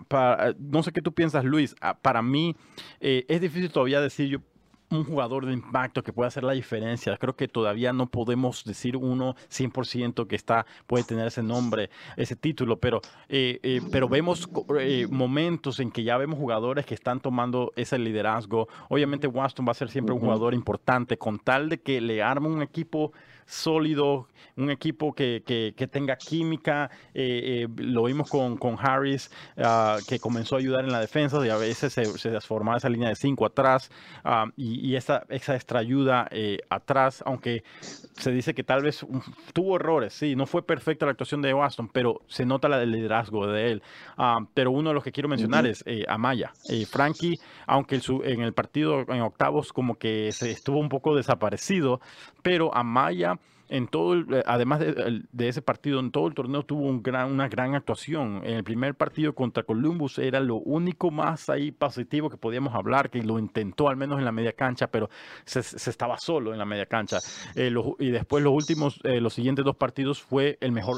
no 0.57 0.81
sé 0.81 0.93
qué 0.93 1.01
tú 1.01 1.11
piensas, 1.11 1.43
Luis, 1.43 1.75
ah, 1.81 1.97
para 2.01 2.21
mí 2.21 2.55
eh, 3.01 3.25
es 3.27 3.41
difícil 3.41 3.69
todavía 3.69 3.99
decir, 3.99 4.29
yo 4.29 4.39
un 4.89 5.03
jugador 5.03 5.45
de 5.45 5.53
impacto 5.53 6.03
que 6.03 6.13
pueda 6.13 6.27
hacer 6.27 6.43
la 6.43 6.53
diferencia. 6.53 7.15
Creo 7.17 7.35
que 7.35 7.47
todavía 7.47 7.93
no 7.93 8.07
podemos 8.07 8.63
decir 8.63 8.95
uno 8.95 9.35
100% 9.49 10.27
que 10.27 10.35
está, 10.35 10.65
puede 10.85 11.03
tener 11.03 11.27
ese 11.27 11.43
nombre, 11.43 11.89
ese 12.15 12.35
título, 12.35 12.77
pero, 12.79 13.01
eh, 13.29 13.59
eh, 13.63 13.81
pero 13.91 14.07
vemos 14.07 14.49
eh, 14.79 15.07
momentos 15.09 15.79
en 15.79 15.91
que 15.91 16.03
ya 16.03 16.17
vemos 16.17 16.39
jugadores 16.39 16.85
que 16.85 16.93
están 16.93 17.19
tomando 17.19 17.71
ese 17.75 17.99
liderazgo. 17.99 18.67
Obviamente 18.89 19.27
Waston 19.27 19.67
va 19.67 19.71
a 19.71 19.75
ser 19.75 19.89
siempre 19.89 20.13
un 20.13 20.21
jugador 20.21 20.53
importante 20.53 21.17
con 21.17 21.39
tal 21.39 21.69
de 21.69 21.79
que 21.79 21.99
le 22.01 22.21
arme 22.21 22.47
un 22.47 22.61
equipo 22.61 23.11
sólido, 23.47 24.27
un 24.57 24.69
equipo 24.69 25.13
que, 25.13 25.43
que, 25.45 25.87
tenga 25.87 26.17
química. 26.17 26.91
Eh, 27.13 27.65
eh, 27.65 27.67
lo 27.77 28.03
vimos 28.03 28.29
con, 28.29 28.57
con 28.57 28.77
Harris, 28.79 29.31
ah, 29.57 29.97
que 30.07 30.19
comenzó 30.19 30.55
a 30.55 30.59
ayudar 30.59 30.83
en 30.83 30.91
la 30.91 30.99
defensa 30.99 31.43
y 31.45 31.49
a 31.49 31.57
veces 31.57 31.93
se, 31.93 32.05
se 32.17 32.41
formaba 32.41 32.77
esa 32.77 32.89
línea 32.89 33.09
de 33.09 33.15
cinco 33.15 33.45
atrás 33.45 33.89
ah, 34.23 34.45
y, 34.57 34.87
y, 34.87 34.95
esa, 34.95 35.23
esa 35.29 35.55
extra 35.55 35.79
ayuda 35.79 36.27
eh, 36.31 36.59
atrás, 36.69 37.23
aunque 37.25 37.63
se 37.81 38.31
dice 38.31 38.53
que 38.53 38.63
tal 38.63 38.83
vez 38.83 39.05
tuvo 39.53 39.77
errores, 39.77 40.13
sí, 40.13 40.35
no 40.35 40.45
fue 40.45 40.63
perfecta 40.63 41.05
la 41.05 41.11
actuación 41.11 41.41
de 41.41 41.53
Waston, 41.53 41.87
pero 41.89 42.21
se 42.27 42.45
nota 42.45 42.67
la, 42.67 42.81
el 42.81 42.91
liderazgo 42.91 43.47
de 43.47 43.71
él. 43.71 43.83
Ah, 44.17 44.39
pero 44.53 44.71
uno 44.71 44.89
de 44.89 44.95
los 44.95 45.03
que 45.03 45.11
quiero 45.11 45.29
mencionar 45.29 45.65
es 45.65 45.83
Amaya. 46.07 46.51
Frankie, 46.89 47.39
aunque 47.65 48.01
en 48.23 48.41
el 48.41 48.53
partido 48.53 49.01
en 49.07 49.21
octavos 49.21 49.71
como 49.71 49.95
que 49.95 50.31
se 50.31 50.51
estuvo 50.51 50.79
un 50.79 50.89
poco 50.89 51.15
desaparecido, 51.15 52.01
pero 52.41 52.75
Amaya 52.75 53.36
en 53.69 53.87
todo, 53.87 54.15
eh, 54.15 54.43
además 54.45 54.79
de, 54.79 55.47
ese 55.47 55.61
partido, 55.61 55.99
en 55.99 56.11
todo 56.11 56.27
el 56.27 56.33
torneo 56.33 56.63
tuvo 56.63 56.87
una 56.87 57.47
gran 57.49 57.75
actuación. 57.75 58.41
En 58.43 58.55
el 58.55 58.63
primer 58.63 58.95
partido 58.95 59.33
contra 59.33 59.63
Columbus 59.63 60.19
era 60.19 60.39
lo 60.39 60.55
único 60.55 61.11
más 61.11 61.49
ahí 61.49 61.71
positivo 61.71 62.29
que 62.29 62.37
podíamos 62.37 62.73
hablar, 62.75 63.09
que 63.09 63.21
lo 63.21 63.39
intentó 63.39 63.89
al 63.89 63.97
menos 63.97 64.19
en 64.19 64.25
la 64.25 64.31
media 64.31 64.53
cancha, 64.53 64.87
pero 64.87 65.09
se, 65.45 65.59
estaba 65.59 66.17
solo 66.17 66.53
en 66.53 66.59
la 66.59 66.65
media 66.65 66.85
cancha. 66.85 67.19
Eh, 67.55 67.73
y 67.99 68.09
después 68.09 68.43
los 68.43 68.53
últimos, 68.53 68.99
eh, 69.03 69.19
los 69.19 69.33
siguientes 69.33 69.65
dos 69.65 69.75
partidos 69.75 70.21
fue 70.21 70.57
el 70.61 70.71
mejor 70.71 70.97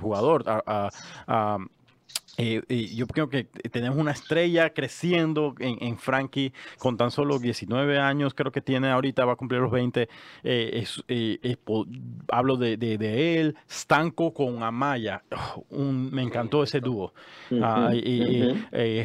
jugador. 0.00 0.44
Eh, 2.40 2.62
yo 2.94 3.08
creo 3.08 3.28
que 3.28 3.44
tenemos 3.44 3.98
una 3.98 4.12
estrella 4.12 4.70
creciendo 4.70 5.56
en, 5.58 5.98
Frankie 5.98 6.52
con 6.78 6.96
tan 6.96 7.10
solo 7.10 7.40
19 7.40 7.98
años, 7.98 8.32
creo 8.32 8.52
que 8.52 8.60
tiene 8.60 8.90
ahorita, 8.90 9.24
va 9.24 9.32
a 9.32 9.36
cumplir 9.36 9.60
los 9.60 9.72
20. 9.72 10.08
Eh, 10.44 10.86
eh, 11.08 11.56
hablo 12.28 12.56
de, 12.56 13.40
él, 13.40 13.56
Stanco 13.68 14.32
con 14.32 14.62
Amaya. 14.62 15.24
me 15.70 16.22
encantó 16.22 16.62
ese 16.62 16.78
dúo. 16.78 17.12
Ah, 17.60 17.90
y, 17.92 18.54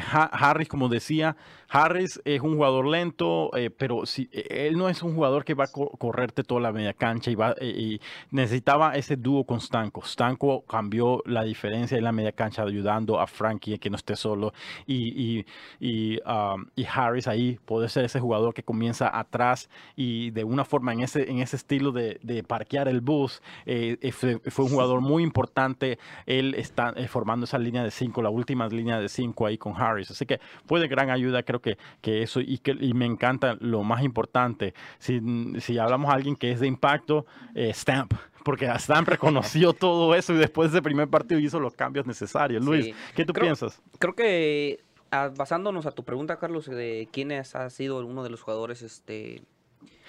Harris, 0.08 0.68
como 0.68 0.88
decía, 0.88 1.36
Harris 1.75 2.22
es 2.24 2.42
un 2.42 2.56
jugador 2.56 2.88
lento, 2.88 3.50
pero 3.77 4.06
si, 4.06 4.30
él 4.32 4.77
no 4.77 4.89
es 4.89 5.01
un 5.01 5.15
jugador 5.15 5.44
que 5.44 5.56
va 5.56 5.63
a 5.63 5.72
correrte 5.72 6.44
toda 6.44 6.62
la 6.62 6.72
media 6.72 6.94
cancha 6.94 7.32
y, 7.32 7.36
va, 7.36 7.56
y 7.60 8.00
necesitaba 8.30 8.96
ese 8.96 9.15
dúo 9.15 9.44
con 9.44 9.60
Stanco. 9.60 10.03
Stanco 10.06 10.63
cambió 10.65 11.24
la 11.25 11.44
diferencia 11.44 11.98
en 11.98 12.03
la 12.03 12.12
media 12.12 12.32
cancha 12.32 12.62
ayudando 12.62 13.20
a 13.20 13.24
a 13.24 13.27
Frankie, 13.27 13.80
que 13.80 13.89
no 13.89 13.96
esté 13.96 14.15
solo, 14.15 14.53
y, 14.86 15.46
y, 15.80 16.20
um, 16.25 16.65
y, 16.75 16.86
Harris 16.86 17.27
ahí 17.27 17.58
puede 17.65 17.89
ser 17.89 18.06
ese 18.06 18.20
jugador 18.20 18.53
que 18.53 18.63
comienza 18.63 19.18
atrás 19.18 19.70
y 19.96 20.32
de 20.32 20.44
una 20.44 20.65
forma 20.65 20.94
en 20.94 21.01
ese, 21.01 21.30
en 21.30 21.39
ese 21.39 21.56
estilo 21.56 21.92
de, 21.92 22.20
de 22.22 22.44
parquear 22.44 22.88
el 22.88 23.01
bus, 23.01 23.42
eh, 23.65 23.98
eh, 24.01 24.12
fue, 24.12 24.39
un 24.65 24.70
jugador 24.70 25.01
muy 25.01 25.24
importante, 25.24 25.98
él 26.25 26.53
está 26.56 26.94
eh, 26.96 27.08
formando 27.08 27.46
esa 27.46 27.58
línea 27.58 27.84
de 27.84 27.92
cinco, 27.92 28.22
la 28.22 28.30
última 28.30 28.68
línea 28.68 29.00
de 29.00 29.10
cinco 29.10 29.46
ahí 29.46 29.58
con 29.58 29.74
Harris, 29.75 30.12
así 30.12 30.25
que 30.25 30.39
fue 30.65 30.80
de 30.80 30.88
gran 30.88 31.10
ayuda, 31.10 31.44
creo 31.44 31.62
que, 31.63 31.79
que 32.01 32.22
eso, 32.22 32.39
y, 32.39 32.60
que, 32.60 32.77
y 32.79 32.93
me 32.93 33.05
encanta 33.05 33.58
lo 33.60 33.82
más 33.82 34.03
importante, 34.03 34.75
si, 35.00 35.20
si 35.60 35.79
hablamos 35.79 36.12
a 36.12 36.13
alguien 36.13 36.36
que 36.36 36.51
es 36.51 36.60
de 36.60 36.67
impacto, 36.67 37.25
Stamp, 37.55 38.13
porque 38.43 38.70
Stamp 38.77 39.08
reconoció 39.08 39.74
todo 39.74 40.13
eso 40.13 40.34
y 40.34 40.38
después 40.38 40.72
de 40.72 40.77
ese 40.77 40.84
primer 40.84 41.08
partido 41.08 41.39
hizo 41.39 41.60
los 41.60 41.74
cambios 41.74 42.05
necesarios. 42.05 42.63
Luis, 42.63 42.93
¿qué 43.15 43.25
tú 43.25 43.34
piensas? 43.34 43.82
Creo 43.98 44.13
que 44.13 44.79
ah, 45.12 45.32
basándonos 45.36 45.86
a 45.86 45.91
tu 45.91 46.03
pregunta, 46.03 46.38
Carlos, 46.38 46.65
de 46.65 47.08
quién 47.12 47.32
ha 47.32 47.70
sido 47.70 48.05
uno 48.05 48.24
de 48.24 48.29
los 48.29 48.41
jugadores, 48.41 48.82
este... 48.82 49.41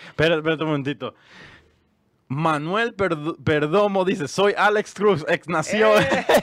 Espera, 0.09 0.37
espera 0.37 0.57
un 0.57 0.67
momentito. 0.67 1.15
Manuel 2.29 2.95
Perdomo 2.95 4.05
dice, 4.05 4.29
soy 4.29 4.55
Alex 4.57 4.95
Cruz, 4.95 5.25
ex 5.29 5.49
nación. 5.49 6.03
Eh. 6.03 6.27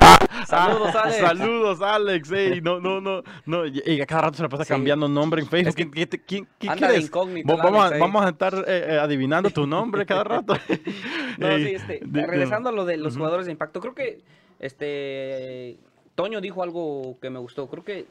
Ah, 0.00 0.18
saludos, 0.46 0.94
Alex. 0.94 1.18
Saludos, 1.18 1.82
Alex. 1.82 2.30
no, 2.62 2.80
no, 2.80 3.00
no, 3.00 3.22
no. 3.46 3.66
Y 3.66 4.00
a 4.00 4.06
cada 4.06 4.22
rato 4.22 4.36
se 4.36 4.42
la 4.42 4.48
pasa 4.48 4.64
cambiando 4.64 5.08
nombre 5.08 5.42
en 5.42 5.48
Facebook. 5.48 5.74
¿Quién, 6.26 6.48
quieres? 6.58 7.10
Vamos, 7.10 7.90
vamos, 7.98 8.24
a 8.24 8.28
estar 8.28 8.54
eh, 8.66 8.94
eh, 8.94 8.98
adivinando 8.98 9.50
tu 9.50 9.66
nombre 9.66 10.06
cada 10.06 10.24
rato. 10.24 10.54
no, 11.38 11.56
sí, 11.56 11.74
este, 11.74 12.00
regresando 12.04 12.68
a 12.68 12.72
lo 12.72 12.84
de 12.84 12.96
los 12.96 13.16
jugadores 13.16 13.46
de 13.46 13.52
impacto, 13.52 13.80
creo 13.80 13.94
que 13.94 14.20
este 14.58 15.78
Toño 16.14 16.40
dijo 16.40 16.62
algo 16.62 17.18
que 17.20 17.30
me 17.30 17.38
gustó. 17.38 17.68
Creo 17.68 17.84
que 17.84 18.06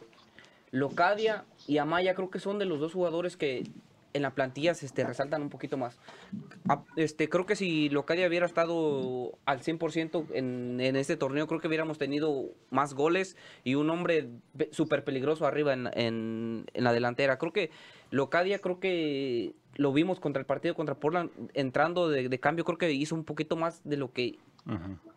Locadia 0.71 1.45
y 1.67 1.77
Amaya 1.77 2.15
creo 2.15 2.29
que 2.29 2.39
son 2.39 2.59
de 2.59 2.65
los 2.65 2.79
dos 2.79 2.93
jugadores 2.93 3.37
que 3.37 3.63
en 4.13 4.21
la 4.21 4.31
plantilla 4.31 4.73
se 4.73 4.85
este, 4.85 5.03
resaltan 5.03 5.41
un 5.41 5.49
poquito 5.49 5.77
más. 5.77 5.97
Ah, 6.67 6.83
Este, 6.95 7.29
creo 7.29 7.45
que 7.45 7.55
si 7.55 7.89
Locadia 7.89 8.27
hubiera 8.27 8.45
estado 8.45 9.37
al 9.45 9.61
100% 9.61 10.25
en, 10.33 10.79
en 10.81 10.95
este 10.95 11.17
torneo, 11.17 11.47
creo 11.47 11.59
que 11.59 11.67
hubiéramos 11.67 11.97
tenido 11.97 12.45
más 12.69 12.93
goles 12.93 13.37
y 13.63 13.75
un 13.75 13.89
hombre 13.89 14.27
pe- 14.57 14.69
súper 14.71 15.03
peligroso 15.03 15.45
arriba 15.45 15.73
en, 15.73 15.87
en- 15.93 16.65
en 16.73 16.83
la 16.83 16.93
delantera. 16.93 17.37
Creo 17.37 17.53
que 17.53 17.71
Locadia, 18.09 18.59
creo 18.59 18.79
que 18.79 19.53
lo 19.75 19.93
vimos 19.93 20.19
contra 20.19 20.39
el 20.41 20.45
partido 20.45 20.75
contra 20.75 20.95
Portland, 20.95 21.31
entrando 21.53 22.09
de, 22.09 22.27
de 22.27 22.39
cambio, 22.39 22.65
creo 22.65 22.77
que 22.77 22.91
hizo 22.91 23.15
un 23.15 23.23
poquito 23.23 23.55
más 23.55 23.81
de 23.83 23.97
lo 23.97 24.11
que 24.11 24.37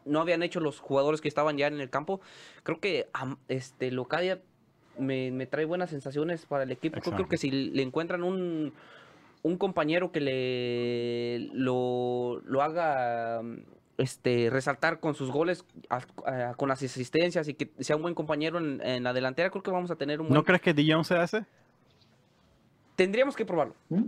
no 0.06 0.20
habían 0.20 0.42
hecho 0.42 0.58
los 0.60 0.78
jugadores 0.80 1.20
que 1.20 1.28
estaban 1.28 1.58
ya 1.58 1.66
en 1.66 1.80
el 1.80 1.90
campo. 1.90 2.20
Creo 2.62 2.80
que 2.80 3.08
este 3.48 3.90
Locadia 3.90 4.40
me, 4.98 5.30
me 5.30 5.46
trae 5.46 5.64
buenas 5.64 5.90
sensaciones 5.90 6.46
para 6.46 6.64
el 6.64 6.70
equipo. 6.70 6.94
Creo- 6.94 7.02
Creo, 7.02 7.12
Exacto. 7.14 7.28
que 7.30 7.36
si 7.38 7.50
le 7.50 7.82
encuentran 7.82 8.22
un, 8.22 8.72
un 9.42 9.56
compañero 9.58 10.12
que 10.12 10.20
le 10.20 11.50
lo, 11.54 12.40
lo 12.46 12.62
haga 12.62 13.42
este 13.98 14.50
resaltar 14.50 14.98
con 15.00 15.14
sus 15.14 15.30
goles, 15.30 15.64
a- 15.88 16.02
a- 16.26 16.54
con 16.54 16.68
las 16.68 16.82
asistencias 16.82 17.46
y 17.48 17.54
que 17.54 17.70
sea 17.78 17.96
un 17.96 18.02
buen 18.02 18.14
compañero 18.14 18.58
en, 18.58 18.80
en 18.84 19.04
la 19.04 19.12
delantera, 19.12 19.50
creo 19.50 19.62
que 19.62 19.70
vamos 19.70 19.90
a 19.90 19.96
tener 19.96 20.20
un 20.20 20.26
buen... 20.28 20.34
¿No 20.34 20.44
crees 20.44 20.60
que 20.62 20.74
Dion 20.74 21.04
se 21.04 21.16
hace? 21.16 21.44
Tendríamos 22.96 23.34
que 23.36 23.44
probarlo. 23.44 23.74
¿Mm? 23.88 24.02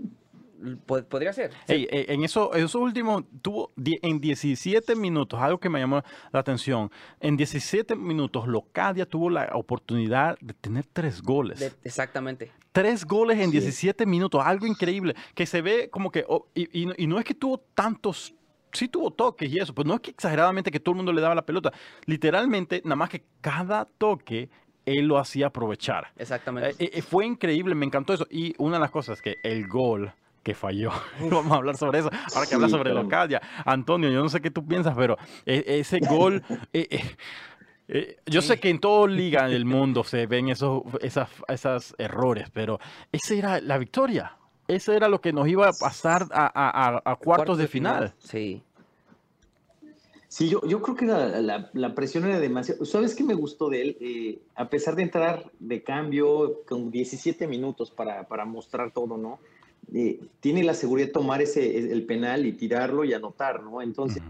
Pod- 0.86 1.04
podría 1.04 1.32
ser. 1.32 1.50
Eh, 1.68 2.06
en 2.08 2.24
eso, 2.24 2.54
esos 2.54 2.74
últimos, 2.76 3.24
tuvo 3.42 3.72
en 3.76 4.20
17 4.20 4.96
minutos, 4.96 5.40
algo 5.40 5.58
que 5.58 5.68
me 5.68 5.78
llamó 5.78 6.02
la 6.32 6.40
atención, 6.40 6.90
en 7.20 7.36
17 7.36 7.94
minutos 7.96 8.46
Locadia 8.48 9.06
tuvo 9.06 9.28
la 9.30 9.50
oportunidad 9.54 10.38
de 10.40 10.54
tener 10.54 10.86
tres 10.92 11.20
goles. 11.22 11.60
De- 11.60 11.72
exactamente. 11.84 12.52
Tres 12.72 13.04
goles 13.04 13.38
en 13.38 13.46
Sí. 13.50 13.58
17 13.60 14.06
minutos, 14.06 14.42
algo 14.44 14.66
increíble, 14.66 15.14
que 15.34 15.46
se 15.46 15.60
ve 15.62 15.88
como 15.90 16.10
que, 16.10 16.24
oh, 16.28 16.46
y, 16.54 16.82
y 16.82 16.86
no- 16.86 16.94
y 16.96 17.06
no 17.06 17.18
es 17.18 17.24
que 17.24 17.34
tuvo 17.34 17.58
tantos, 17.74 18.34
sí 18.72 18.88
tuvo 18.88 19.10
toques 19.10 19.50
y 19.52 19.58
eso, 19.58 19.74
pues 19.74 19.86
no 19.86 19.94
es 19.94 20.00
que 20.00 20.10
exageradamente 20.10 20.70
que 20.70 20.80
todo 20.80 20.92
el 20.92 20.96
mundo 20.96 21.12
le 21.12 21.20
daba 21.20 21.34
la 21.34 21.44
pelota, 21.46 21.72
literalmente, 22.06 22.80
nada 22.84 22.96
más 22.96 23.10
que 23.10 23.24
cada 23.40 23.84
toque 23.84 24.48
él 24.86 25.06
lo 25.08 25.18
hacía 25.18 25.48
aprovechar. 25.48 26.12
Exactamente. 26.16 26.70
Eh, 26.84 26.90
eh, 26.94 27.02
fue 27.02 27.26
increíble, 27.26 27.74
me 27.74 27.84
encantó 27.86 28.12
eso. 28.14 28.26
Y 28.30 28.54
una 28.58 28.76
de 28.76 28.80
las 28.80 28.92
cosas 28.92 29.20
que 29.20 29.34
el 29.42 29.66
gol 29.66 30.12
que 30.46 30.54
falló, 30.54 30.92
vamos 31.28 31.50
a 31.50 31.56
hablar 31.56 31.76
sobre 31.76 31.98
eso, 31.98 32.08
ahora 32.32 32.46
que 32.46 32.54
hablas 32.54 32.70
sobre 32.70 32.90
caramba. 32.90 33.02
Locadia. 33.02 33.42
Antonio, 33.64 34.10
yo 34.10 34.22
no 34.22 34.28
sé 34.28 34.40
qué 34.40 34.52
tú 34.52 34.64
piensas, 34.64 34.94
pero 34.96 35.16
eh, 35.44 35.64
ese 35.66 35.98
gol, 35.98 36.40
eh, 36.72 36.86
eh, 36.88 37.16
eh, 37.88 38.16
yo 38.26 38.40
sé 38.42 38.60
que 38.60 38.70
en 38.70 38.78
toda 38.78 39.08
liga 39.08 39.48
del 39.48 39.64
mundo 39.64 40.04
se 40.04 40.28
ven 40.28 40.48
esos 40.48 40.84
esas, 41.02 41.28
esas 41.48 41.96
errores, 41.98 42.48
pero 42.52 42.78
esa 43.10 43.34
era 43.34 43.60
la 43.60 43.76
victoria. 43.76 44.36
Eso 44.68 44.92
era 44.92 45.08
lo 45.08 45.20
que 45.20 45.32
nos 45.32 45.48
iba 45.48 45.68
a 45.68 45.72
pasar 45.72 46.26
a, 46.30 46.46
a- 46.46 46.96
a- 46.96 47.02
a 47.04 47.16
cuartos 47.16 47.58
de 47.58 47.66
final. 47.66 48.14
Sí. 48.18 48.62
Sí, 50.28 50.48
yo, 50.48 50.60
yo 50.66 50.80
creo 50.82 50.94
que 50.96 51.06
la, 51.06 51.40
la- 51.40 51.70
la 51.72 51.94
presión 51.94 52.24
era 52.24 52.38
demasiado. 52.38 52.84
¿Sabes 52.84 53.14
qué 53.16 53.24
me 53.24 53.34
gustó 53.34 53.68
de 53.68 53.82
él? 53.82 53.96
Eh, 54.00 54.38
a 54.54 54.68
pesar 54.68 54.94
de 54.94 55.02
entrar 55.02 55.50
de 55.58 55.82
cambio 55.82 56.62
con 56.68 56.90
17 56.92 57.46
minutos 57.48 57.90
para, 57.90 58.28
para 58.28 58.44
mostrar 58.44 58.92
todo, 58.92 59.16
¿no? 59.16 59.38
Eh, 59.94 60.20
tiene 60.40 60.64
la 60.64 60.74
seguridad 60.74 61.06
de 61.08 61.12
tomar 61.12 61.40
ese, 61.42 61.78
el 61.78 62.06
penal 62.06 62.44
y 62.46 62.52
tirarlo 62.52 63.04
y 63.04 63.12
anotar, 63.14 63.62
¿no? 63.62 63.80
Entonces, 63.82 64.22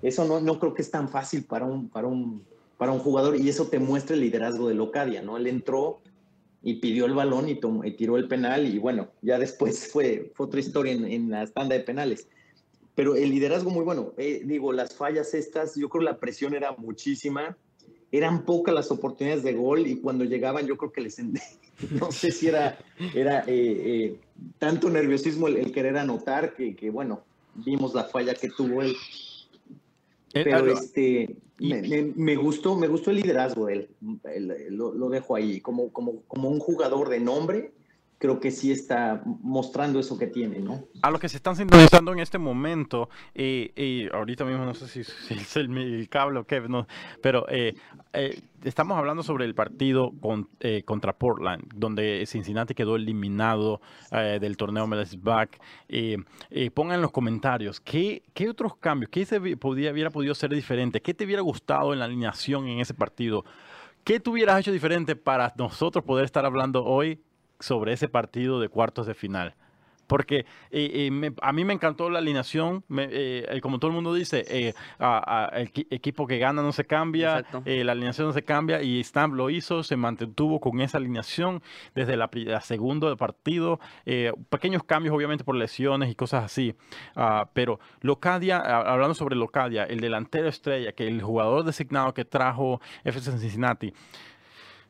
eso 0.00 0.24
no, 0.26 0.40
no 0.40 0.58
creo 0.58 0.74
que 0.74 0.82
es 0.82 0.90
tan 0.90 1.08
fácil 1.08 1.44
para 1.44 1.66
un, 1.66 1.88
para, 1.90 2.06
un, 2.08 2.46
para 2.76 2.92
un 2.92 2.98
jugador 3.00 3.36
y 3.36 3.48
eso 3.48 3.68
te 3.68 3.78
muestra 3.78 4.14
el 4.14 4.22
liderazgo 4.22 4.68
de 4.68 4.74
Locadia, 4.74 5.22
¿no? 5.22 5.36
Él 5.36 5.46
entró 5.46 6.00
y 6.62 6.74
pidió 6.80 7.06
el 7.06 7.14
balón 7.14 7.48
y, 7.48 7.56
tomó- 7.60 7.84
y 7.84 7.96
tiró 7.96 8.16
el 8.16 8.28
penal 8.28 8.66
y 8.66 8.78
bueno, 8.78 9.12
ya 9.22 9.38
después 9.38 9.88
fue, 9.92 10.32
fue 10.34 10.46
otra 10.46 10.60
historia 10.60 10.92
en, 10.92 11.04
en 11.04 11.30
la 11.30 11.46
tanda 11.46 11.76
de 11.76 11.84
penales 11.84 12.28
pero 12.94 13.14
el 13.14 13.28
liderazgo 13.30 13.70
muy 13.70 13.84
bueno. 13.84 14.14
Eh, 14.16 14.40
digo, 14.46 14.72
las 14.72 14.94
fallas 14.94 15.34
estas, 15.34 15.74
yo 15.76 15.90
creo 15.90 16.02
la 16.02 16.18
presión 16.18 16.54
era 16.54 16.72
muchísima. 16.72 17.58
Eran 18.16 18.44
pocas 18.44 18.74
las 18.74 18.90
oportunidades 18.90 19.42
de 19.44 19.52
gol 19.52 19.86
y 19.86 19.96
cuando 20.00 20.24
llegaban 20.24 20.66
yo 20.66 20.76
creo 20.76 20.92
que 20.92 21.00
les... 21.02 21.18
No 21.90 22.10
sé 22.10 22.32
si 22.32 22.48
era, 22.48 22.78
era 23.14 23.40
eh, 23.40 23.46
eh, 23.48 24.20
tanto 24.58 24.88
nerviosismo 24.88 25.46
el, 25.48 25.56
el 25.58 25.72
querer 25.72 25.98
anotar 25.98 26.54
que, 26.54 26.74
que, 26.74 26.88
bueno, 26.88 27.24
vimos 27.54 27.94
la 27.94 28.04
falla 28.04 28.34
que 28.34 28.48
tuvo 28.48 28.80
él. 28.80 28.96
Eh, 30.32 30.42
Pero 30.42 30.66
este, 30.72 31.36
me, 31.58 31.82
me- 31.82 32.12
me 32.16 32.36
gustó, 32.36 32.76
me 32.76 32.88
gustó 32.88 33.10
el 33.10 33.16
liderazgo 33.18 33.66
de 33.66 33.74
él. 33.74 33.88
El- 34.24 34.74
lo, 34.76 34.94
lo 34.94 35.10
dejo 35.10 35.36
ahí. 35.36 35.60
Como, 35.60 35.92
como, 35.92 36.22
como 36.22 36.48
un 36.48 36.60
jugador 36.60 37.10
de 37.10 37.20
nombre, 37.20 37.72
creo 38.18 38.40
que 38.40 38.50
sí 38.50 38.72
está 38.72 39.22
mostrando 39.24 40.00
eso 40.00 40.16
que 40.18 40.26
tiene, 40.26 40.58
¿no? 40.60 40.84
a 41.02 41.10
los 41.10 41.20
que 41.20 41.28
se 41.28 41.36
están 41.36 41.54
sintonizando 41.54 42.12
en 42.12 42.18
este 42.20 42.38
momento, 42.38 43.10
eh, 43.34 43.72
eh, 43.76 44.08
ahorita 44.12 44.44
mismo 44.44 44.64
no 44.64 44.72
sé 44.74 44.88
si, 44.88 45.04
si 45.04 45.34
es 45.34 45.56
el, 45.56 45.76
el 45.76 46.08
cable 46.08 46.38
o 46.40 46.44
qué, 46.44 46.60
no, 46.62 46.86
pero 47.20 47.46
eh, 47.50 47.74
eh, 48.14 48.40
estamos 48.64 48.96
hablando 48.96 49.22
sobre 49.22 49.44
el 49.44 49.54
partido 49.54 50.12
con- 50.20 50.48
eh, 50.60 50.82
contra 50.84 51.12
Portland, 51.12 51.64
donde 51.74 52.24
Cincinnati 52.26 52.74
quedó 52.74 52.96
eliminado 52.96 53.80
eh, 54.10 54.38
del 54.40 54.56
torneo 54.56 54.86
MLS 54.86 55.20
Back. 55.22 55.60
Pongan 56.74 56.96
en 56.96 57.02
los 57.02 57.10
comentarios 57.12 57.80
qué, 57.80 58.22
qué 58.34 58.48
otros 58.48 58.76
cambios, 58.76 59.10
qué 59.10 59.24
se 59.26 59.38
podía, 59.56 59.92
hubiera 59.92 60.10
podido 60.10 60.34
ser 60.34 60.50
diferente, 60.54 61.00
qué 61.02 61.14
te 61.14 61.24
hubiera 61.24 61.42
gustado 61.42 61.92
en 61.92 61.98
la 61.98 62.06
alineación 62.06 62.66
en 62.66 62.80
ese 62.80 62.94
partido. 62.94 63.44
¿Qué 64.04 64.20
tú 64.20 64.32
hubieras 64.32 64.60
hecho 64.60 64.72
diferente 64.72 65.16
para 65.16 65.52
nosotros 65.58 66.04
poder 66.04 66.24
estar 66.24 66.44
hablando 66.46 66.84
hoy 66.84 67.20
sobre 67.60 67.92
ese 67.92 68.08
partido 68.08 68.60
de 68.60 68.68
cuartos 68.68 69.06
de 69.06 69.14
final? 69.14 69.54
Porque 70.08 70.46
eh, 70.70 70.88
eh, 70.94 71.10
me- 71.10 71.32
a 71.42 71.52
mí 71.52 71.64
me 71.64 71.72
encantó 71.72 72.08
la 72.10 72.20
alineación, 72.20 72.84
me- 72.86 73.08
eh, 73.10 73.44
eh, 73.50 73.60
como 73.60 73.80
todo 73.80 73.88
el 73.90 73.94
mundo 73.96 74.14
dice, 74.14 74.44
eh, 74.48 74.72
a- 75.00 75.48
a- 75.52 75.58
el 75.58 75.66
equi- 75.72 75.88
equipo 75.90 76.28
que 76.28 76.38
gana 76.38 76.62
no 76.62 76.70
se 76.70 76.84
cambia, 76.84 77.38
eh, 77.64 77.82
la 77.82 77.90
alineación 77.90 78.28
no 78.28 78.32
se 78.32 78.44
cambia 78.44 78.80
y 78.82 79.02
Stamp 79.02 79.34
lo 79.34 79.50
hizo, 79.50 79.82
se 79.82 79.96
mantuvo 79.96 80.60
con 80.60 80.80
esa 80.80 80.98
alineación 80.98 81.60
desde 81.96 82.16
la, 82.16 82.30
la 82.32 82.60
segunda 82.60 83.16
partido, 83.16 83.80
eh, 84.04 84.32
pequeños 84.48 84.84
cambios 84.84 85.12
obviamente 85.12 85.42
por 85.42 85.56
lesiones 85.56 86.08
y 86.08 86.14
cosas 86.14 86.44
así, 86.44 86.76
Ah, 87.16 87.50
pero 87.52 87.80
Locadia, 88.00 88.58
ah, 88.64 88.92
hablando 88.92 89.14
sobre 89.14 89.34
Locadia, 89.34 89.82
el 89.86 89.98
delantero 89.98 90.46
estrella, 90.48 90.92
que 90.92 91.08
el 91.08 91.20
jugador 91.20 91.64
designado 91.64 92.14
que 92.14 92.24
trajo 92.24 92.80
FC 93.02 93.32
Cincinnati, 93.40 93.92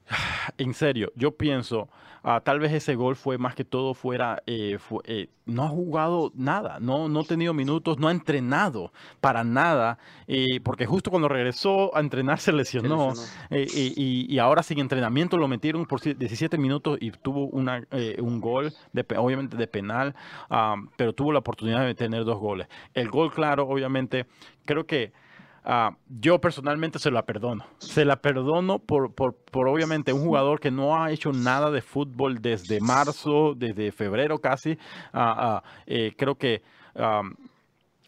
en 0.59 0.75
serio, 0.75 1.12
yo 1.16 1.33
pienso, 1.37 1.88
ah, 2.23 2.40
tal 2.40 2.61
vez 2.61 2.73
ese 2.73 2.95
gol 2.95 3.16
fue 3.16 3.38
más 3.38 3.55
que 3.55 3.64
todo 3.64 3.95
fuera, 3.95 4.42
eh, 4.47 4.79
eh, 5.05 5.29
no 5.47 5.64
ha 5.64 5.69
jugado 5.69 6.33
nada, 6.35 6.79
no, 6.81 7.09
no 7.09 7.21
ha 7.21 7.25
tenido 7.25 7.55
minutos, 7.55 7.99
no 7.99 8.09
ha 8.09 8.12
entrenado 8.12 8.92
para 9.21 9.45
nada, 9.45 9.99
eh, 10.27 10.61
porque 10.62 10.87
justo 10.87 11.11
cuando 11.11 11.29
regresó 11.29 11.95
a 11.97 12.01
entrenar 12.01 12.38
se 12.38 12.53
lesionó, 12.53 13.14
lesionó. 13.51 13.92
y, 14.31 14.38
ahora 14.38 14.62
sin 14.62 14.79
entrenamiento 14.79 15.37
lo 15.37 15.49
metieron 15.49 15.87
por 15.87 16.01
si- 16.01 16.14
17 16.14 16.59
minutos 16.59 16.99
y 17.01 17.11
tuvo 17.11 17.47
una, 17.47 17.87
un 18.19 18.40
gol, 18.40 18.73
de, 18.92 19.05
obviamente 19.16 19.57
de 19.57 19.66
penal, 19.66 20.14
ah, 20.51 20.77
pero 20.97 21.12
tuvo 21.12 21.33
la 21.33 21.40
oportunidad 21.40 21.85
de 21.85 21.95
tener 21.95 22.25
dos 22.25 22.38
goles. 22.38 22.69
El 22.95 23.09
gol, 23.09 23.33
claro, 23.33 23.69
obviamente, 23.69 24.27
creo 24.64 24.87
que 24.87 25.12
Ah, 25.68 25.96
yo 26.09 26.40
personalmente 26.40 27.00
se 27.00 27.11
la 27.11 27.26
perdono. 27.26 27.66
Se 27.79 28.05
la 28.05 28.22
perdono 28.22 28.79
por, 28.79 29.12
por, 29.12 29.35
por 29.35 29.66
obviamente 29.66 30.12
un 30.12 30.24
jugador 30.24 30.61
que 30.61 30.70
no 30.70 31.02
ha 31.02 31.11
hecho 31.11 31.33
nada 31.33 31.72
de 31.72 31.83
fútbol 31.83 32.40
desde 32.40 32.81
marzo, 32.81 33.52
desde 33.57 33.90
febrero 33.90 34.38
casi. 34.38 34.79
Ah, 35.12 35.62
ah, 35.62 35.62
eh, 35.87 36.14
creo 36.16 36.37
que 36.37 36.62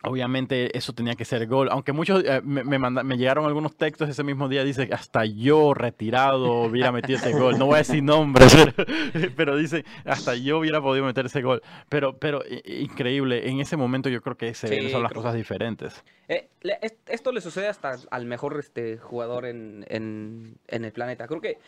obviamente 0.04 0.76
eso 0.76 0.92
tenía 0.92 1.14
que 1.14 1.24
ser 1.24 1.46
gol. 1.46 1.68
Aunque 1.70 1.92
muchos 1.92 2.22
eh, 2.24 2.40
me, 2.44 2.64
me 2.64 2.78
manda- 2.78 3.02
me 3.02 3.16
llegaron 3.16 3.44
algunos 3.46 3.76
textos 3.76 4.08
ese 4.08 4.22
mismo 4.24 4.48
día, 4.48 4.64
dice 4.64 4.88
hasta 4.92 5.24
yo 5.24 5.74
retirado 5.74 6.62
hubiera 6.62 6.92
metido 6.92 7.18
ese 7.18 7.32
gol. 7.32 7.58
No 7.58 7.66
voy 7.66 7.76
a 7.76 7.78
decir 7.78 8.02
nombres, 8.02 8.54
pero, 9.12 9.30
pero 9.36 9.56
dice 9.56 9.84
hasta 10.04 10.34
yo 10.34 10.58
hubiera 10.58 10.80
podido 10.80 11.04
meter 11.04 11.26
ese 11.26 11.42
gol. 11.42 11.62
Pero, 11.88 12.16
pero 12.18 12.42
increíble, 12.64 13.48
en 13.48 13.60
ese 13.60 13.76
momento 13.76 14.08
yo 14.08 14.20
creo 14.22 14.36
que 14.36 14.54
se 14.54 14.68
ven 14.68 14.82
Sí, 14.84 14.90
son 14.90 15.02
las 15.02 15.10
creo- 15.12 15.22
cosas 15.22 15.34
diferentes. 15.34 16.02
Eh, 16.28 16.48
esto 17.06 17.32
le 17.32 17.40
sucede 17.40 17.68
hasta 17.68 17.96
al 18.10 18.26
mejor 18.26 18.58
este, 18.58 18.98
jugador 18.98 19.46
en, 19.46 19.84
en- 19.88 20.56
en 20.68 20.84
el 20.84 20.92
planeta. 20.92 21.26
Creo 21.26 21.40
que 21.40 21.58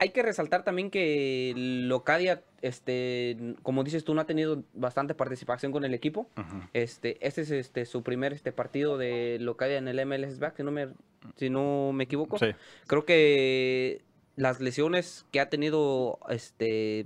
hay 0.00 0.10
que 0.10 0.22
resaltar 0.22 0.64
también 0.64 0.90
que 0.90 1.52
Locadia, 1.56 2.42
este, 2.62 3.36
como 3.62 3.84
dices 3.84 4.02
tú, 4.02 4.14
no 4.14 4.22
ha 4.22 4.26
tenido 4.26 4.64
bastante 4.72 5.14
participación 5.14 5.70
con 5.72 5.84
el 5.84 5.94
equipo. 5.94 6.26
Este, 6.72 7.18
este 7.26 7.42
es 7.42 7.50
este, 7.50 7.84
su 7.84 8.02
primer 8.02 8.32
este, 8.32 8.50
partido 8.50 8.96
de 8.98 9.36
Locadia 9.40 9.76
en 9.78 9.86
el 9.88 10.04
MLS 10.06 10.38
Back, 10.38 10.56
si 10.56 10.62
no 10.62 10.70
me, 10.72 10.88
si 11.36 11.50
no 11.50 11.92
me 11.92 12.04
equivoco. 12.04 12.38
Sí. 12.38 12.46
Creo 12.86 13.04
que 13.04 14.00
las 14.36 14.60
lesiones 14.60 15.26
que 15.32 15.40
ha 15.40 15.50
tenido 15.50 16.18
este 16.30 17.04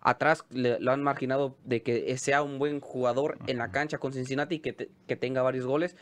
atrás 0.00 0.44
le- 0.50 0.78
lo 0.78 0.92
han 0.92 1.02
marginado 1.02 1.56
de 1.64 1.82
que 1.82 2.16
sea 2.18 2.42
un 2.42 2.58
buen 2.60 2.78
jugador 2.80 3.38
en 3.48 3.58
la 3.58 3.70
cancha 3.72 3.98
con 3.98 4.12
Cincinnati 4.12 4.56
y 4.56 4.58
que, 4.60 4.72
te- 4.72 4.90
que 5.08 5.16
tenga 5.16 5.42
varios 5.42 5.66
goles. 5.66 5.96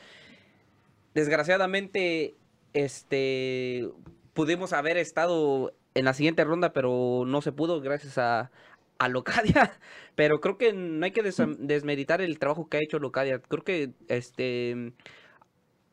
Desgraciadamente, 1.14 2.35
este 2.72 3.88
pudimos 4.33 4.72
haber 4.72 4.96
estado 4.96 5.75
en 5.95 6.05
la 6.05 6.15
siguiente 6.15 6.45
ronda, 6.45 6.73
pero 6.73 7.25
no 7.27 7.43
se 7.43 7.53
pudo 7.53 7.81
gracias 7.81 8.19
a, 8.19 8.51
a 8.99 9.09
Locadia, 9.09 9.73
pero 10.15 10.41
creo 10.41 10.59
que 10.59 10.73
no 10.73 11.05
hay 11.05 11.13
que 11.13 11.23
desmeditar 11.23 12.21
el 12.21 12.39
trabajo 12.39 12.69
que 12.69 12.79
ha 12.79 12.81
hecho 12.83 12.99
Locadia. 12.99 13.41
Creo 13.41 13.65
que 13.65 13.91
este 14.09 14.93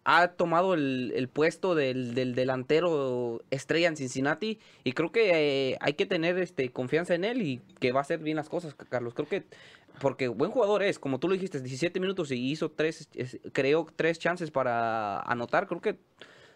ha 0.06 0.30
tomado 0.30 0.74
el, 0.74 1.30
puesto 1.32 1.76
del, 1.76 2.16
delantero 2.16 3.44
estrella 3.52 3.90
en 3.90 3.98
Cincinnati 3.98 4.60
y 4.84 4.94
creo 4.94 5.12
que 5.12 5.72
eh, 5.72 5.78
hay 5.82 5.94
que 5.94 6.06
tener 6.06 6.40
este 6.40 6.72
confianza 6.72 7.14
en 7.14 7.26
él 7.26 7.42
y 7.42 7.62
que 7.80 7.92
va 7.92 8.00
a 8.00 8.02
hacer 8.02 8.20
bien 8.20 8.38
las 8.38 8.50
cosas, 8.50 8.74
Carlos. 8.74 9.14
Creo 9.14 9.28
que 9.28 9.44
porque 10.00 10.28
buen 10.28 10.52
jugador 10.52 10.82
es, 10.82 10.98
como 10.98 11.20
tú 11.20 11.28
lo 11.28 11.34
dijiste, 11.34 11.60
17 11.60 12.00
minutos 12.00 12.32
y 12.32 12.50
hizo 12.50 12.72
tres, 12.72 13.10
creó 13.54 13.86
tres 13.96 14.18
chances 14.18 14.50
para 14.50 15.20
anotar, 15.20 15.68
creo 15.68 15.82
que 15.82 15.98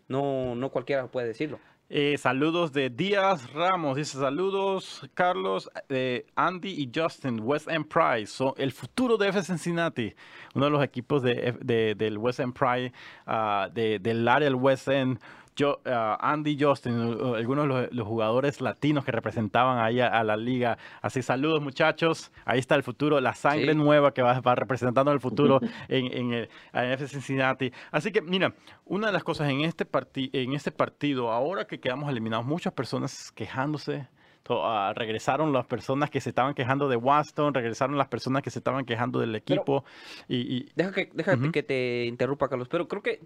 no, 0.08 0.56
no 0.56 0.72
cualquiera 0.72 1.08
puede 1.08 1.28
decirlo. 1.28 1.60
Eh, 1.96 2.18
saludos 2.18 2.74
de 2.74 2.90
Díaz 2.90 3.54
Ramos, 3.54 3.98
dice 3.98 4.18
saludos 4.18 5.08
Carlos, 5.14 5.70
de 5.88 6.26
Andy 6.36 6.70
y 6.70 6.92
Justin, 6.92 7.40
West 7.40 7.68
End 7.68 7.86
Prize, 7.86 8.26
son 8.26 8.52
el 8.58 8.72
futuro 8.72 9.16
de 9.16 9.28
F 9.28 9.44
Cincinnati, 9.44 10.16
uno 10.56 10.66
de 10.66 10.72
los 10.72 10.84
equipos 10.84 11.22
de, 11.22 11.94
del 11.96 12.18
West 12.18 12.40
End 12.40 12.56
Pride, 12.56 12.92
uh, 13.28 13.72
del 13.72 14.28
área 14.28 14.48
del 14.48 14.56
West 14.56 14.88
End 14.88 15.20
yo, 15.56 15.82
uh, 15.86 16.18
Andy 16.20 16.58
Justin, 16.60 16.94
algunos 17.36 17.68
de 17.68 17.90
los, 17.92 18.08
jugadores 18.08 18.62
latinos 18.62 19.06
que 19.06 19.12
representaban 19.12 19.80
ahí 19.80 20.00
a, 20.00 20.24
la 20.24 20.36
liga. 20.36 20.78
Así, 21.02 21.22
saludos 21.22 21.62
muchachos. 21.62 22.32
Ahí 22.46 22.60
está 22.60 22.76
el 22.76 22.84
futuro, 22.84 23.20
la 23.22 23.34
sangre 23.34 23.76
nueva 23.76 24.14
que 24.14 24.22
va, 24.22 24.40
va, 24.40 24.56
representando 24.56 25.12
el 25.12 25.20
futuro 25.20 25.60
en, 25.88 26.34
el, 26.34 26.50
en 26.74 27.08
Cincinnati. 27.08 27.72
Así 27.92 28.12
que, 28.12 28.22
mira, 28.22 28.54
una 28.86 29.08
de 29.08 29.14
las 29.14 29.24
cosas 29.24 29.50
en 29.50 29.62
este, 29.62 29.88
en 30.16 30.54
este 30.54 30.72
partido, 30.72 31.32
ahora 31.32 31.66
que 31.66 31.80
quedamos 31.80 32.10
eliminados, 32.10 32.46
muchas 32.46 32.74
personas 32.74 33.32
quejándose. 33.32 34.08
Uh, 34.50 34.92
regresaron 34.94 35.54
las 35.54 35.66
personas 35.66 36.10
que 36.10 36.20
se 36.20 36.30
estaban 36.30 36.54
quejando 36.54 36.90
de 36.90 36.98
Waston, 36.98 37.54
regresaron 37.54 37.98
las 37.98 38.10
personas 38.10 38.44
que 38.44 38.50
se 38.50 38.60
estaban 38.60 38.84
quejando 38.84 39.20
del 39.20 39.36
equipo. 39.36 39.86
y, 40.28 40.66
Deja, 40.76 40.92
que, 40.92 41.10
deja 41.14 41.38
que 41.52 41.64
te 41.64 42.06
interrumpa, 42.06 42.50
Carlos, 42.50 42.68
pero 42.68 42.90
creo 42.90 43.02
que 43.02 43.22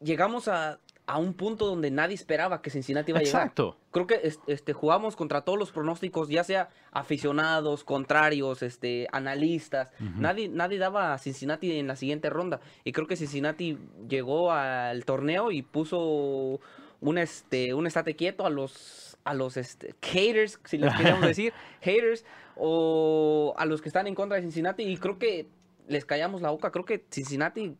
llegamos 0.00 0.48
a, 0.48 0.80
a 1.10 1.18
un 1.18 1.34
punto 1.34 1.66
donde 1.66 1.90
nadie 1.90 2.14
esperaba 2.14 2.62
que 2.62 2.70
Cincinnati 2.70 3.10
iba 3.10 3.18
a 3.18 3.22
llegar. 3.22 3.42
Exacto. 3.42 3.76
Creo 3.90 4.06
que 4.06 4.32
este, 4.46 4.72
jugamos 4.72 5.16
contra 5.16 5.40
todos 5.40 5.58
los 5.58 5.72
pronósticos, 5.72 6.28
ya 6.28 6.44
sea 6.44 6.68
aficionados, 6.92 7.82
contrarios, 7.82 8.62
este, 8.62 9.08
analistas. 9.10 9.90
nadie, 9.98 10.48
nadie 10.48 10.78
daba 10.78 11.12
a 11.12 11.18
Cincinnati 11.18 11.76
en 11.76 11.88
la 11.88 11.96
siguiente 11.96 12.30
ronda. 12.30 12.60
Y 12.84 12.92
creo 12.92 13.08
que 13.08 13.16
Cincinnati 13.16 13.76
llegó 14.08 14.52
al 14.52 15.04
torneo 15.04 15.50
y 15.50 15.62
puso 15.62 16.60
un, 17.00 17.18
este, 17.18 17.74
un 17.74 17.88
estate 17.88 18.14
quieto 18.14 18.46
a 18.46 18.50
los, 18.50 19.18
a 19.24 19.34
los 19.34 19.56
este, 19.56 19.96
haters, 20.02 20.60
si 20.62 20.78
les 20.78 20.94
queríamos 20.94 21.22
decir, 21.26 21.52
haters, 21.80 22.24
o 22.54 23.52
a 23.58 23.66
los 23.66 23.82
que 23.82 23.88
están 23.88 24.06
en 24.06 24.14
contra 24.14 24.36
de 24.36 24.42
Cincinnati. 24.42 24.84
Y 24.84 24.96
creo 24.96 25.18
que 25.18 25.48
les 25.88 26.04
callamos 26.04 26.40
la 26.40 26.50
boca. 26.50 26.70
Creo 26.70 26.84
que 26.84 27.04
Cincinnati 27.10 27.76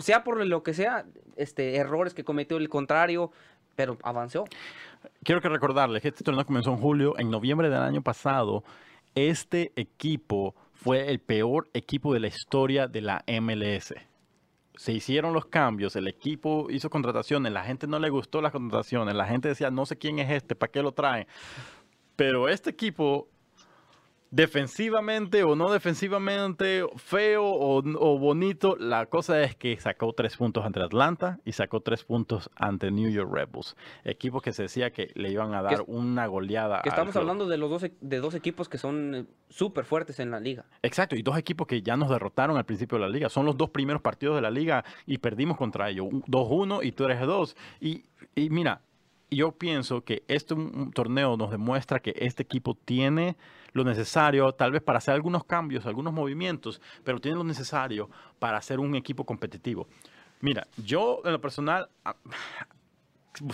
sea 0.00 0.24
por 0.24 0.44
lo 0.44 0.62
que 0.62 0.74
sea, 0.74 1.06
este, 1.38 1.76
errores 1.76 2.14
que 2.14 2.24
cometió 2.24 2.56
el 2.56 2.68
contrario, 2.68 3.30
pero 3.74 3.96
avanzó. 4.02 4.44
Quiero 5.22 5.40
que 5.40 5.48
recordarles 5.48 6.02
que 6.02 6.08
este 6.08 6.24
torneo 6.24 6.44
comenzó 6.44 6.70
en 6.70 6.78
julio. 6.78 7.14
En 7.18 7.30
noviembre 7.30 7.70
del 7.70 7.80
año 7.80 8.02
pasado, 8.02 8.64
este 9.14 9.72
equipo 9.76 10.54
fue 10.74 11.10
el 11.10 11.20
peor 11.20 11.68
equipo 11.74 12.12
de 12.12 12.20
la 12.20 12.28
historia 12.28 12.86
de 12.86 13.00
la 13.00 13.24
MLS. 13.40 13.94
Se 14.76 14.92
hicieron 14.92 15.32
los 15.32 15.46
cambios, 15.46 15.96
el 15.96 16.06
equipo 16.06 16.68
hizo 16.70 16.88
contrataciones, 16.88 17.52
la 17.52 17.64
gente 17.64 17.88
no 17.88 17.98
le 17.98 18.10
gustó 18.10 18.40
las 18.40 18.52
contrataciones, 18.52 19.14
la 19.14 19.26
gente 19.26 19.48
decía, 19.48 19.70
no 19.70 19.86
sé 19.86 19.96
quién 19.96 20.20
es 20.20 20.30
este, 20.30 20.54
¿para 20.54 20.70
qué 20.70 20.82
lo 20.82 20.92
traen? 20.92 21.26
Pero 22.14 22.48
este 22.48 22.70
equipo 22.70 23.28
defensivamente 24.30 25.42
o 25.42 25.56
no 25.56 25.72
defensivamente, 25.72 26.84
feo 26.96 27.44
o, 27.44 28.18
bonito, 28.18 28.76
la 28.76 29.06
cosa 29.06 29.42
es 29.42 29.56
que 29.56 29.78
sacó 29.80 30.12
tres 30.12 30.36
puntos 30.36 30.64
ante 30.64 30.80
Atlanta 30.80 31.38
y 31.44 31.52
sacó 31.52 31.80
tres 31.80 32.04
puntos 32.04 32.50
ante 32.56 32.90
New 32.90 33.10
York 33.10 33.30
Rebels. 33.32 33.76
Equipos 34.04 34.42
que 34.42 34.52
se 34.52 34.62
decía 34.62 34.90
que 34.90 35.10
le 35.14 35.30
iban 35.30 35.54
a 35.54 35.62
dar 35.62 35.84
una 35.86 36.26
goleada. 36.26 36.82
Que 36.82 36.90
estamos 36.90 37.16
hablando 37.16 37.46
de 37.46 37.56
los 37.56 37.70
dos, 37.70 37.84
e, 37.84 37.94
de 38.00 38.18
dos 38.18 38.34
equipos 38.34 38.68
que 38.68 38.78
son 38.78 39.14
eh, 39.14 39.24
súper 39.48 39.84
fuertes 39.84 40.20
en 40.20 40.30
la 40.30 40.40
liga. 40.40 40.66
Exacto, 40.82 41.16
y 41.16 41.22
dos 41.22 41.38
equipos 41.38 41.66
que 41.66 41.82
ya 41.82 41.96
nos 41.96 42.10
derrotaron 42.10 42.56
al 42.56 42.64
principio 42.64 42.98
de 42.98 43.04
la 43.04 43.10
liga. 43.10 43.28
Son 43.28 43.46
los 43.46 43.56
dos 43.56 43.70
primeros 43.70 44.02
partidos 44.02 44.36
de 44.36 44.42
la 44.42 44.50
liga 44.50 44.84
y 45.06 45.18
perdimos 45.18 45.56
contra 45.56 45.88
ellos. 45.88 46.08
2-1 46.08 46.84
y 46.84 46.92
3-2. 46.92 47.56
Y, 47.80 48.04
y 48.34 48.50
mira, 48.50 48.82
yo 49.30 49.52
pienso 49.52 50.02
que 50.04 50.22
este 50.28 50.54
torneo 50.94 51.36
nos 51.36 51.50
demuestra 51.50 52.00
que 52.00 52.14
este 52.16 52.42
equipo 52.42 52.74
tiene 52.74 53.36
lo 53.72 53.84
necesario, 53.84 54.52
tal 54.52 54.72
vez 54.72 54.82
para 54.82 54.98
hacer 54.98 55.14
algunos 55.14 55.44
cambios, 55.44 55.86
algunos 55.86 56.12
movimientos, 56.12 56.80
pero 57.04 57.20
tiene 57.20 57.36
lo 57.36 57.44
necesario 57.44 58.08
para 58.38 58.60
ser 58.62 58.80
un 58.80 58.94
equipo 58.94 59.24
competitivo. 59.24 59.86
Mira, 60.40 60.66
yo 60.76 61.20
en 61.24 61.32
lo 61.32 61.40
personal, 61.40 61.88
ah, 62.04 62.16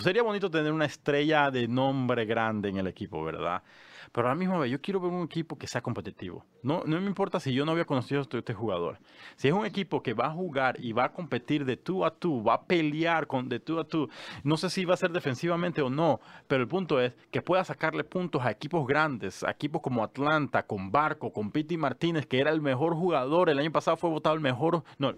sería 0.01 0.23
bonito 0.23 0.49
tener 0.49 0.71
una 0.71 0.85
estrella 0.85 1.51
de 1.51 1.67
nombre 1.67 2.25
grande 2.25 2.69
en 2.69 2.77
el 2.77 2.87
equipo, 2.87 3.23
¿verdad? 3.23 3.63
Pero 4.11 4.27
ahora 4.27 4.37
mismo 4.37 4.65
yo 4.65 4.81
quiero 4.81 4.99
ver 4.99 5.11
un 5.11 5.23
equipo 5.23 5.57
que 5.57 5.67
sea 5.67 5.81
competitivo. 5.81 6.45
No, 6.63 6.83
no 6.85 6.99
me 6.99 7.07
importa 7.07 7.39
si 7.39 7.53
yo 7.53 7.65
no 7.65 7.71
había 7.71 7.85
conocido 7.85 8.19
a 8.19 8.23
este, 8.23 8.37
este, 8.37 8.53
jugador. 8.53 8.99
Si 9.35 9.47
es 9.47 9.53
un 9.53 9.65
equipo 9.65 10.01
que 10.01 10.13
va 10.13 10.27
a 10.27 10.31
jugar 10.31 10.77
y 10.79 10.93
va 10.93 11.05
a 11.05 11.11
competir 11.11 11.65
de 11.65 11.77
tú 11.77 12.05
a 12.05 12.11
tú, 12.11 12.43
va 12.43 12.55
a 12.55 12.61
pelear 12.63 13.27
con 13.27 13.49
de 13.49 13.59
tú 13.59 13.79
a 13.79 13.83
tú, 13.83 14.09
no 14.43 14.57
sé 14.57 14.69
si 14.69 14.85
va 14.85 14.93
a 14.93 14.97
ser 14.97 15.11
defensivamente 15.11 15.81
o 15.81 15.89
no, 15.89 16.19
pero 16.47 16.61
el 16.61 16.67
punto 16.67 16.99
es 16.99 17.13
que 17.31 17.41
pueda 17.41 17.63
sacarle 17.63 18.03
puntos 18.03 18.43
a 18.43 18.51
equipos 18.51 18.87
grandes, 18.87 19.43
a 19.43 19.51
equipos 19.51 19.81
como 19.81 20.03
Atlanta, 20.03 20.65
con 20.65 20.91
Barco, 20.91 21.31
con 21.31 21.51
Piti 21.51 21.77
Martínez, 21.77 22.25
que 22.25 22.39
era 22.39 22.51
el 22.51 22.61
mejor 22.61 22.95
jugador. 22.95 23.49
El 23.49 23.59
año 23.59 23.71
pasado 23.71 23.97
fue 23.97 24.09
votado 24.09 24.35
el 24.35 24.41
mejor, 24.41 24.83
no, 24.97 25.13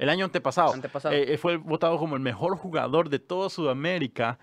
el 0.00 0.08
año 0.08 0.24
antepasado, 0.24 0.72
eh, 1.10 1.36
fue 1.36 1.58
votado 1.58 1.98
como 1.98 2.16
el 2.16 2.22
mejor 2.22 2.56
jugador 2.56 3.10
de 3.10 3.18
toda 3.18 3.50
Sudamérica. 3.50 4.38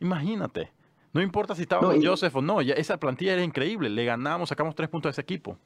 Imagínate. 0.00 0.72
No 1.18 1.24
importa 1.24 1.52
si 1.56 1.62
estaba 1.62 1.82
con 1.82 2.00
Joseph 2.00 2.36
o 2.36 2.40
no, 2.40 2.62
ya 2.62 2.74
esa 2.74 2.96
plantilla 2.96 3.32
era 3.32 3.42
increíble. 3.42 3.90
Le 3.90 4.04
ganamos, 4.04 4.50
sacamos 4.50 4.76
tres 4.76 4.88
puntos 4.88 5.08
a 5.08 5.10
ese 5.10 5.22
equipo. 5.22 5.58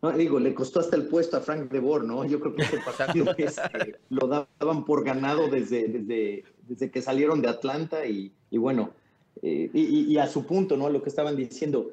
No, 0.00 0.10
digo, 0.12 0.40
le 0.40 0.54
costó 0.54 0.80
hasta 0.80 0.96
el 0.96 1.06
puesto 1.06 1.36
a 1.36 1.40
Frank 1.40 1.70
de 1.70 1.78
Boer, 1.80 2.04
¿no? 2.04 2.24
Yo 2.24 2.40
creo 2.40 2.54
que 2.54 2.62
ese 2.62 2.78
partido 2.78 3.26
este, 3.36 3.98
lo 4.08 4.26
daban 4.26 4.86
por 4.86 5.04
ganado 5.04 5.48
desde, 5.48 5.86
desde, 5.86 6.44
desde 6.66 6.90
que 6.90 7.02
salieron 7.02 7.42
de 7.42 7.48
Atlanta 7.50 8.06
y, 8.06 8.32
bueno, 8.52 8.94
eh, 9.42 9.68
y, 9.74 10.16
a 10.16 10.26
su 10.26 10.46
punto, 10.46 10.78
¿no? 10.78 10.88
Lo 10.88 11.02
que 11.02 11.10
estaban 11.10 11.36
diciendo, 11.36 11.90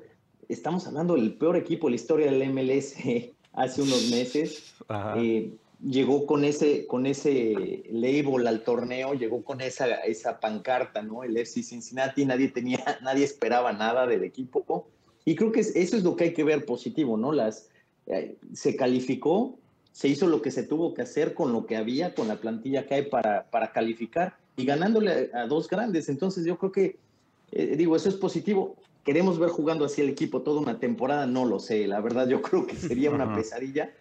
estamos 0.47 0.87
hablando 0.87 1.15
del 1.15 1.33
peor 1.33 1.57
equipo 1.57 1.87
de 1.87 1.91
la 1.91 1.95
historia 1.97 2.31
del 2.31 2.53
MLS 2.53 2.95
hace 3.51 3.81
unos 3.81 4.09
meses. 4.11 4.75
Eh, 5.17 5.57
llegó 5.83 6.25
con 6.25 6.43
ese, 6.43 6.85
con 6.87 7.05
ese 7.05 7.83
label 7.91 8.47
al 8.47 8.63
torneo, 8.63 9.13
llegó 9.13 9.43
con 9.43 9.61
esa, 9.61 9.87
esa 10.01 10.39
pancarta, 10.39 11.01
¿no? 11.01 11.23
El 11.23 11.37
FC 11.37 11.63
Cincinnati, 11.63 12.25
nadie 12.25 12.49
tenía, 12.49 12.83
nadie 13.01 13.23
esperaba 13.23 13.71
nada 13.73 14.05
del 14.07 14.23
equipo. 14.23 14.87
Y 15.25 15.35
creo 15.35 15.51
que 15.51 15.61
eso 15.61 15.97
es 15.97 16.03
lo 16.03 16.15
que 16.15 16.25
hay 16.25 16.33
que 16.33 16.43
ver 16.43 16.65
positivo, 16.65 17.17
¿no? 17.17 17.31
Las, 17.31 17.69
eh, 18.07 18.35
se 18.53 18.75
calificó, 18.75 19.57
se 19.91 20.07
hizo 20.07 20.27
lo 20.27 20.41
que 20.41 20.51
se 20.51 20.63
tuvo 20.63 20.93
que 20.93 21.01
hacer 21.01 21.33
con 21.33 21.53
lo 21.53 21.65
que 21.65 21.77
había, 21.77 22.13
con 22.13 22.27
la 22.27 22.37
plantilla 22.37 22.85
que 22.85 22.95
hay 22.95 23.03
para, 23.03 23.49
para 23.49 23.71
calificar 23.71 24.35
y 24.55 24.65
ganándole 24.65 25.29
a, 25.33 25.45
dos 25.45 25.67
grandes. 25.67 26.09
Entonces 26.09 26.45
yo 26.45 26.57
creo 26.57 26.71
que, 26.71 26.97
eh, 27.51 27.75
digo, 27.77 27.95
eso 27.95 28.09
es 28.09 28.15
positivo. 28.15 28.75
Queremos 29.05 29.39
ver 29.39 29.49
jugando 29.49 29.85
así 29.85 30.01
el 30.01 30.09
equipo 30.09 30.41
toda 30.41 30.59
una 30.59 30.79
temporada, 30.79 31.25
no 31.25 31.45
lo 31.45 31.59
sé, 31.59 31.87
la 31.87 32.01
verdad 32.01 32.27
yo 32.27 32.41
creo 32.41 32.67
que 32.67 32.75
sería 32.75 33.11
una 33.11 33.33
pesadilla 33.33 33.91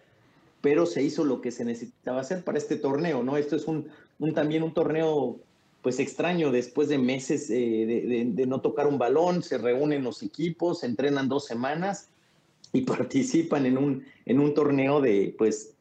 pero 0.61 0.85
se 0.85 1.03
hizo 1.03 1.23
lo 1.23 1.41
que 1.41 1.51
se 1.51 1.65
necesitaba 1.65 2.21
hacer 2.21 2.43
para 2.43 2.57
este 2.57 2.75
torneo, 2.75 3.23
¿no? 3.23 3.37
Esto 3.37 3.55
es 3.55 3.67
un, 3.67 3.87
también 4.33 4.63
un 4.63 4.73
torneo 4.73 5.39
pues 5.81 5.99
extraño 5.99 6.51
después 6.51 6.89
de 6.89 6.97
meses 6.97 7.49
eh, 7.49 8.25
de, 8.33 8.45
no 8.45 8.59
tocar 8.59 8.87
un 8.87 8.97
balón, 8.97 9.43
se 9.43 9.57
reúnen 9.57 10.03
los 10.03 10.21
equipos, 10.23 10.81
se 10.81 10.87
entrenan 10.87 11.29
dos 11.29 11.45
semanas 11.45 12.09
y 12.73 12.81
participan 12.85 13.65
en 13.65 13.77
un, 13.77 14.05
en 14.25 14.39
un 14.39 14.53
torneo 14.53 14.99
de 14.99 15.33
pues 15.37 15.75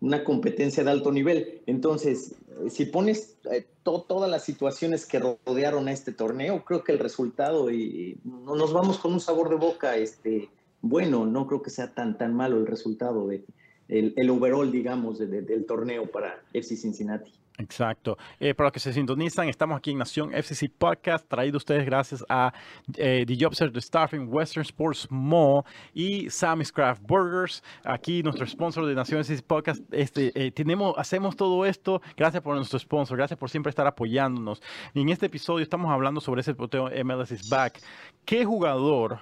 una 0.00 0.24
competencia 0.24 0.82
de 0.82 0.90
alto 0.90 1.12
nivel. 1.12 1.60
Entonces, 1.66 2.34
si 2.70 2.86
pones 2.86 3.36
eh, 3.50 3.66
todas 3.82 4.30
las 4.30 4.44
situaciones 4.44 5.06
que 5.06 5.18
rodearon 5.18 5.86
a 5.86 5.92
este 5.92 6.12
torneo, 6.12 6.64
creo 6.64 6.82
que 6.82 6.92
el 6.92 6.98
resultado 6.98 7.70
y, 7.70 8.18
nos 8.24 8.72
vamos 8.72 8.98
con 8.98 9.12
un 9.12 9.20
sabor 9.20 9.50
de 9.50 9.56
boca 9.56 9.96
este, 9.96 10.48
bueno, 10.80 11.26
no 11.26 11.46
creo 11.46 11.62
que 11.62 11.70
sea 11.70 11.94
tan, 11.94 12.16
tan 12.16 12.34
malo 12.34 12.56
el 12.56 12.66
resultado 12.66 13.28
de, 13.28 13.44
el, 13.92 14.30
overall, 14.30 14.70
digamos, 14.70 15.18
del 15.18 15.66
torneo 15.66 16.06
para 16.06 16.40
FC 16.52 16.76
Cincinnati. 16.76 17.30
Exacto. 17.58 18.16
Eh, 18.40 18.54
para 18.54 18.68
los 18.68 18.72
que 18.72 18.80
se 18.80 18.92
sintonizan, 18.92 19.48
estamos 19.48 19.76
aquí 19.76 19.90
en 19.90 19.98
Nación 19.98 20.30
FCC 20.32 20.70
Podcast, 20.70 21.28
traído 21.28 21.58
ustedes 21.58 21.84
gracias 21.84 22.24
a 22.28 22.52
eh, 22.96 23.24
The 23.26 23.36
Jobs 23.38 23.58
The 23.58 23.80
Staffing, 23.80 24.26
Western 24.28 24.62
Sports 24.62 25.06
Mall 25.10 25.62
y 25.92 26.30
Sammy's 26.30 26.72
Craft 26.72 27.02
Burgers. 27.02 27.62
Aquí 27.84 28.22
nuestro 28.22 28.46
sponsor 28.46 28.86
de 28.86 28.94
Nación 28.94 29.22
FCC 29.22 29.42
Podcast. 29.42 29.82
Este, 29.92 30.32
eh, 30.34 30.50
tenemos, 30.50 30.94
hacemos 30.96 31.36
todo 31.36 31.66
esto 31.66 32.00
gracias 32.16 32.42
por 32.42 32.56
nuestro 32.56 32.78
sponsor, 32.78 33.18
gracias 33.18 33.38
por 33.38 33.50
siempre 33.50 33.70
estar 33.70 33.86
apoyándonos. 33.86 34.62
Y 34.94 35.02
en 35.02 35.10
este 35.10 35.26
episodio 35.26 35.62
estamos 35.62 35.90
hablando 35.90 36.20
sobre 36.20 36.40
ese 36.40 36.54
poteo 36.54 36.90
MLS 37.04 37.32
is 37.32 37.48
back. 37.48 37.80
¿Qué 38.24 38.44
jugador 38.46 39.18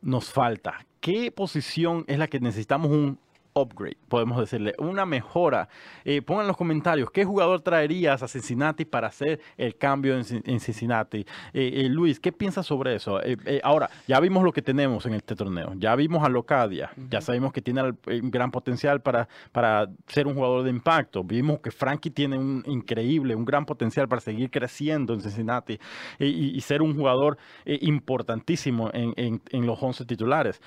nos 0.00 0.30
falta? 0.30 0.86
¿Qué 1.00 1.30
posición 1.30 2.04
es 2.06 2.18
la 2.18 2.26
que 2.26 2.40
necesitamos 2.40 2.90
un 2.90 3.18
upgrade, 3.54 3.96
podemos 4.08 4.38
decirle, 4.38 4.74
una 4.78 5.06
mejora. 5.06 5.68
Eh, 6.04 6.22
pongan 6.22 6.42
en 6.42 6.48
los 6.48 6.56
comentarios 6.56 7.10
qué 7.10 7.24
jugador 7.24 7.60
traerías 7.60 8.22
a 8.22 8.28
Cincinnati 8.28 8.84
para 8.84 9.08
hacer 9.08 9.40
el 9.56 9.76
cambio 9.76 10.16
en, 10.16 10.24
Cincinnati. 10.60 11.20
Eh, 11.52 11.84
eh, 11.84 11.88
Luis, 11.88 12.18
¿qué 12.18 12.32
piensas 12.32 12.66
sobre 12.66 12.96
eso? 12.96 13.20
ahora, 13.62 13.88
ya 14.06 14.18
vimos 14.20 14.42
lo 14.42 14.52
que 14.52 14.62
tenemos 14.62 15.06
en 15.06 15.14
este 15.14 15.36
torneo, 15.36 15.72
ya 15.76 15.94
vimos 15.94 16.24
a 16.24 16.28
Locadia, 16.28 16.90
ya 17.08 17.20
sabemos 17.20 17.52
que 17.52 17.62
tiene 17.62 17.82
un 17.82 18.30
gran 18.30 18.50
potencial 18.50 19.00
para, 19.00 19.28
para 19.52 19.88
ser 20.08 20.26
un 20.26 20.34
jugador 20.34 20.64
de 20.64 20.70
impacto. 20.70 21.22
Vimos 21.22 21.60
que 21.60 21.70
Frankie 21.70 22.10
tiene 22.10 22.36
un 22.38 22.62
increíble, 22.66 23.34
un 23.34 23.44
gran 23.44 23.64
potencial 23.64 24.08
para 24.08 24.20
seguir 24.20 24.50
creciendo 24.50 25.14
en 25.14 25.20
Cincinnati 25.20 25.78
y, 26.18 26.60
ser 26.64 26.80
un 26.80 26.96
jugador 26.96 27.36
importantísimo 27.66 28.90
en, 28.92 29.66
los 29.66 29.82
11 29.82 30.04
titulares. 30.06 30.60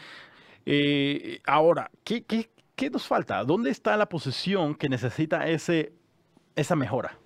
ahora, 1.45 1.89
¿qué, 2.03 2.23
qué, 2.23 2.49
¿qué 2.77 2.89
nos 2.89 3.05
falta? 3.05 3.43
¿Dónde 3.43 3.71
está 3.71 3.97
la 3.97 4.07
posición 4.07 4.75
que 4.75 4.87
necesita 4.87 5.49
ese, 5.49 5.91
esa 6.55 6.77
mejora? 6.77 7.19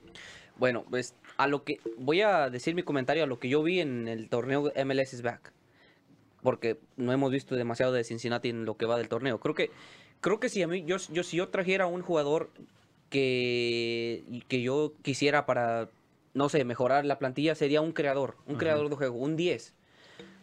Bueno, 0.57 0.85
pues 0.89 1.13
a 1.37 1.45
lo 1.45 1.63
que 1.63 1.79
voy 1.97 2.21
a 2.21 2.49
decir 2.49 2.73
mi 2.73 2.81
comentario 2.81 3.23
a 3.23 3.27
lo 3.27 3.37
que 3.39 3.49
yo 3.49 3.61
vi 3.61 3.81
en 3.81 4.07
el 4.07 4.29
torneo 4.29 4.71
MLS 4.83 5.13
is 5.13 5.21
back. 5.21 5.53
Porque 6.41 6.79
no 6.97 7.11
hemos 7.11 7.31
visto 7.31 7.55
demasiado 7.55 7.91
de 7.91 8.03
Cincinnati 8.03 8.49
en 8.49 8.65
lo 8.65 8.75
que 8.75 8.87
va 8.87 8.97
del 8.97 9.09
torneo. 9.09 9.39
Creo 9.39 9.53
que 9.53 9.69
creo 10.21 10.39
que 10.39 10.49
si 10.49 10.63
a 10.63 10.67
mí 10.67 10.83
yo, 10.85 10.97
yo 11.09 11.23
si 11.23 11.37
yo 11.37 11.49
trajera 11.49 11.85
un 11.85 12.01
jugador 12.01 12.49
que 13.09 14.23
que 14.47 14.61
yo 14.61 14.93
quisiera 15.03 15.45
para 15.45 15.89
no 16.33 16.49
sé, 16.49 16.63
mejorar 16.63 17.05
la 17.05 17.19
plantilla 17.19 17.55
sería 17.55 17.81
un 17.81 17.91
creador, 17.91 18.37
un 18.47 18.55
creador 18.55 18.89
de 18.89 18.95
juego, 18.95 19.17
un 19.17 19.35
10. 19.35 19.73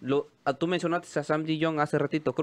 Lo, 0.00 0.28
tú 0.58 0.66
mencionaste 0.66 1.18
a 1.18 1.24
Sam 1.24 1.44
Dillon 1.44 1.80
hace 1.80 1.98
ratito, 1.98 2.34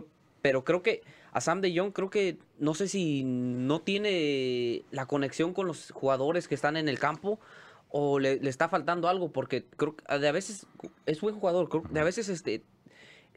pero 0.46 0.64
creo 0.64 0.84
que 0.84 1.02
a 1.32 1.42
Sam 1.42 1.60
de 1.60 1.76
Jong 1.76 1.92
creo 1.92 2.12
que 2.12 2.38
no 2.60 2.76
sé 2.76 2.88
si 2.88 3.24
no 3.24 3.82
tiene 3.82 4.84
la 4.92 5.08
conexión 5.08 5.56
con 5.56 5.66
los 5.66 5.90
jugadores 5.90 6.48
que 6.48 6.54
están 6.54 6.78
en 6.78 6.88
el 6.88 7.00
campo 7.00 7.40
o 7.90 8.20
le, 8.20 8.34
está 8.48 8.70
faltando 8.70 9.08
algo 9.10 9.32
porque 9.32 9.66
creo 9.76 9.96
que 9.96 10.20
de 10.20 10.28
a 10.28 10.32
veces 10.32 10.68
es 11.08 11.20
buen 11.20 11.34
jugador, 11.34 11.68
creo, 11.68 11.84
de 11.90 12.00
a 12.00 12.04
veces 12.04 12.30
este 12.30 12.62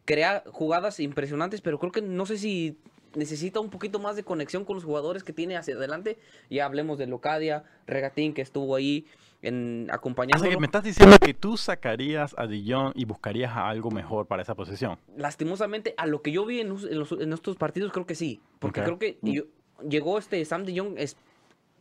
crea 0.05 0.45
jugadas 0.53 1.01
impresionantes, 1.01 1.63
pero 1.63 1.79
creo 1.79 1.93
que 1.93 2.03
no 2.03 2.27
sé 2.27 2.37
si 2.37 2.77
necesita 3.15 3.61
un 3.61 3.71
poquito 3.71 3.99
más 3.99 4.17
de 4.17 4.23
conexión 4.23 4.65
con 4.65 4.77
los 4.77 4.85
jugadores 4.85 5.23
que 5.23 5.33
tiene 5.33 5.57
hacia 5.57 5.75
adelante. 5.75 6.19
Ya 6.51 6.65
hablemos 6.65 6.99
de 6.99 7.07
Locadia, 7.07 7.65
Regatín 7.87 8.35
que 8.35 8.43
estuvo 8.43 8.75
ahí 8.77 9.07
en 9.43 9.89
acompañando. 9.91 10.43
Así 10.43 10.53
que 10.53 10.61
me 10.61 10.67
estás 10.67 10.83
diciendo 10.83 11.17
que 11.21 11.35
tú 11.35 11.57
sacarías 11.57 12.35
a 12.37 12.47
Dijon 12.47 12.93
y 12.95 13.05
buscarías 13.05 13.57
algo 13.57 13.91
mejor 13.91 14.27
para 14.27 14.43
esa 14.43 14.55
posición. 14.55 14.99
Lastimosamente, 15.17 15.95
a 15.97 16.07
lo 16.07 16.23
que 16.23 16.33
yo 16.33 16.45
vi 16.45 16.61
en, 16.61 16.73
estos 17.33 17.57
partidos, 17.57 17.93
creo 17.93 18.07
que 18.07 18.15
sí. 18.15 18.41
Porque 18.59 18.83
creo 18.83 18.99
que 18.99 19.19
llegó 19.89 20.19
este 20.19 20.45
Sam 20.45 20.65
Dijon 20.65 20.95
es, 20.99 21.17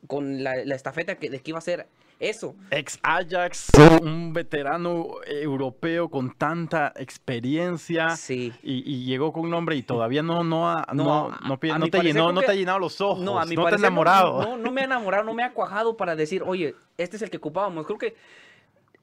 con 0.08 0.44
la, 0.44 0.56
estafeta 0.56 1.16
que, 1.16 1.30
de 1.30 1.40
que 1.40 1.52
iba 1.52 1.58
a 1.58 1.62
ser 1.62 1.88
eso. 2.20 2.56
Ex 2.72 3.00
Ajax, 3.04 3.70
un 4.02 4.34
veterano 4.34 5.18
europeo 5.26 6.10
con 6.10 6.34
tanta 6.34 6.94
experiencia. 6.96 8.10
Sí. 8.16 8.54
Y, 8.64 9.06
llegó 9.06 9.32
con 9.32 9.44
un 9.44 9.52
nombre 9.52 9.76
y 9.76 9.84
todavía 9.84 10.24
no, 10.24 10.44
no, 10.44 10.76
no, 10.94 11.30
no, 11.30 11.58
te, 11.60 11.68
llenó, 12.02 12.32
no 12.32 12.42
te 12.42 12.52
ha 12.52 12.56
llenado 12.56 12.80
los 12.80 13.00
ojos. 13.02 13.24
No, 13.24 13.40
a 13.40 13.46
mi 13.46 13.56
no 13.56 13.66
te 13.66 13.76
ha 13.76 13.78
enamorado. 13.78 14.42
No, 14.42 14.58
no, 14.58 14.72
me 14.72 14.82
ha 14.82 14.86
enamorado, 14.86 15.24
no 15.24 15.34
me 15.34 15.44
ha 15.44 15.54
cuajado 15.54 15.96
para 15.96 16.16
decir, 16.16 16.44
oye, 16.44 16.76
este 16.98 17.18
es 17.18 17.22
el 17.22 17.30
que 17.30 17.38
ocupábamos. 17.38 17.86
Creo 17.86 17.98
que 18.00 18.16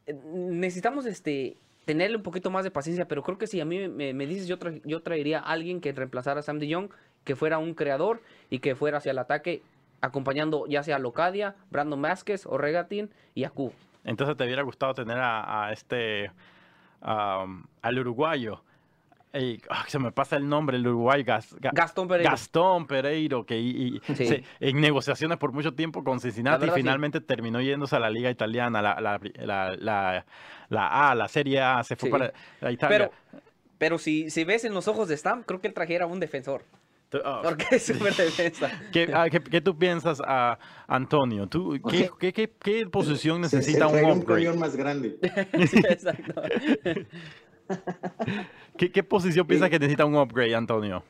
eh, 0.06 0.14
necesitamos 0.32 1.06
este 1.06 1.56
tenerle 1.84 2.16
un 2.16 2.22
poquito 2.22 2.50
más 2.50 2.64
de 2.64 2.70
paciencia, 2.70 3.06
pero 3.06 3.22
creo 3.22 3.38
que 3.38 3.46
si 3.46 3.60
a 3.60 3.64
mí 3.64 3.88
me, 3.88 4.26
dices, 4.26 4.48
yo, 4.48 4.56
yo 4.84 5.02
traería 5.02 5.38
a 5.38 5.52
alguien 5.52 5.80
que 5.80 5.92
reemplazara 5.92 6.40
a 6.40 6.42
Sam 6.42 6.58
de 6.58 6.72
Jong, 6.72 6.88
que 7.24 7.36
fuera 7.36 7.58
un 7.58 7.74
creador 7.74 8.22
y 8.50 8.58
que 8.58 8.74
fuera 8.74 8.98
hacia 8.98 9.12
el 9.12 9.18
ataque 9.18 9.62
acompañando 10.00 10.66
ya 10.66 10.82
sea 10.82 10.96
a 10.96 10.98
Locadia, 10.98 11.56
Brandon 11.70 12.00
Vázquez 12.00 12.46
o 12.46 12.58
Regatin 12.58 13.10
y 13.34 13.44
a 13.44 13.50
Q. 13.50 13.72
Entonces 14.04 14.36
te 14.36 14.44
hubiera 14.44 14.62
gustado 14.62 14.94
tener 14.94 15.18
a, 15.18 15.70
este, 15.72 16.30
al 17.00 17.98
uruguayo. 17.98 18.62
Ah, 19.68 19.84
se 19.88 19.98
me 19.98 20.12
pasa 20.12 20.36
el 20.36 20.48
nombre, 20.48 20.76
el 20.76 20.86
uruguayo 20.86 21.24
Gastón 21.58 22.06
Pereiro. 22.06 22.30
Gastón 22.30 22.86
Pereiro, 22.86 23.44
que 23.44 24.00
en 24.60 24.80
negociaciones 24.80 25.38
por 25.38 25.52
mucho 25.52 25.74
tiempo 25.74 26.04
con 26.04 26.20
Cincinnati 26.20 26.66
y 26.66 26.70
finalmente 26.70 27.20
terminó 27.20 27.60
yéndose 27.60 27.96
a 27.96 27.98
la 27.98 28.10
liga 28.10 28.30
italiana, 28.30 28.80
la, 28.80 29.00
la, 29.00 30.24
la, 30.68 31.10
A, 31.10 31.14
la 31.16 31.28
Serie 31.28 31.60
A, 31.60 31.82
se 31.82 31.96
fue 31.96 32.10
para 32.10 32.32
Italia. 32.70 32.88
Pero, 32.88 33.10
pero 33.78 33.98
si, 33.98 34.30
si 34.30 34.44
ves 34.44 34.64
en 34.64 34.72
los 34.72 34.86
ojos 34.86 35.08
de 35.08 35.16
Stam, 35.16 35.42
creo 35.42 35.60
que 35.60 35.66
él 35.66 35.74
trajera 35.74 36.06
un 36.06 36.20
defensor. 36.20 36.62
Oh. 37.24 37.40
Porque 37.42 37.66
es 37.76 37.82
súper 37.84 38.14
defensa. 38.14 38.70
Ah, 39.14 39.28
¿Qué, 39.30 39.40
¿qué, 39.40 39.60
tú 39.60 39.76
piensas, 39.76 40.20
a 40.24 40.58
Antonio? 40.86 41.46
¿Tú, 41.46 41.78
qué, 41.90 42.32
qué, 42.32 42.50
qué, 42.58 42.86
posición 42.86 43.40
necesita 43.40 43.86
un 43.86 44.04
upgrade? 44.04 44.50
un 44.50 44.58
más 44.58 44.74
grande. 44.76 45.18
sí, 45.68 45.78
exacto. 45.88 46.42
¿Qué, 48.76 49.02
posición 49.02 49.46
piensas 49.46 49.70
que 49.70 49.78
necesita 49.78 50.04
un 50.04 50.16
upgrade, 50.16 50.54
Antonio? 50.54 51.04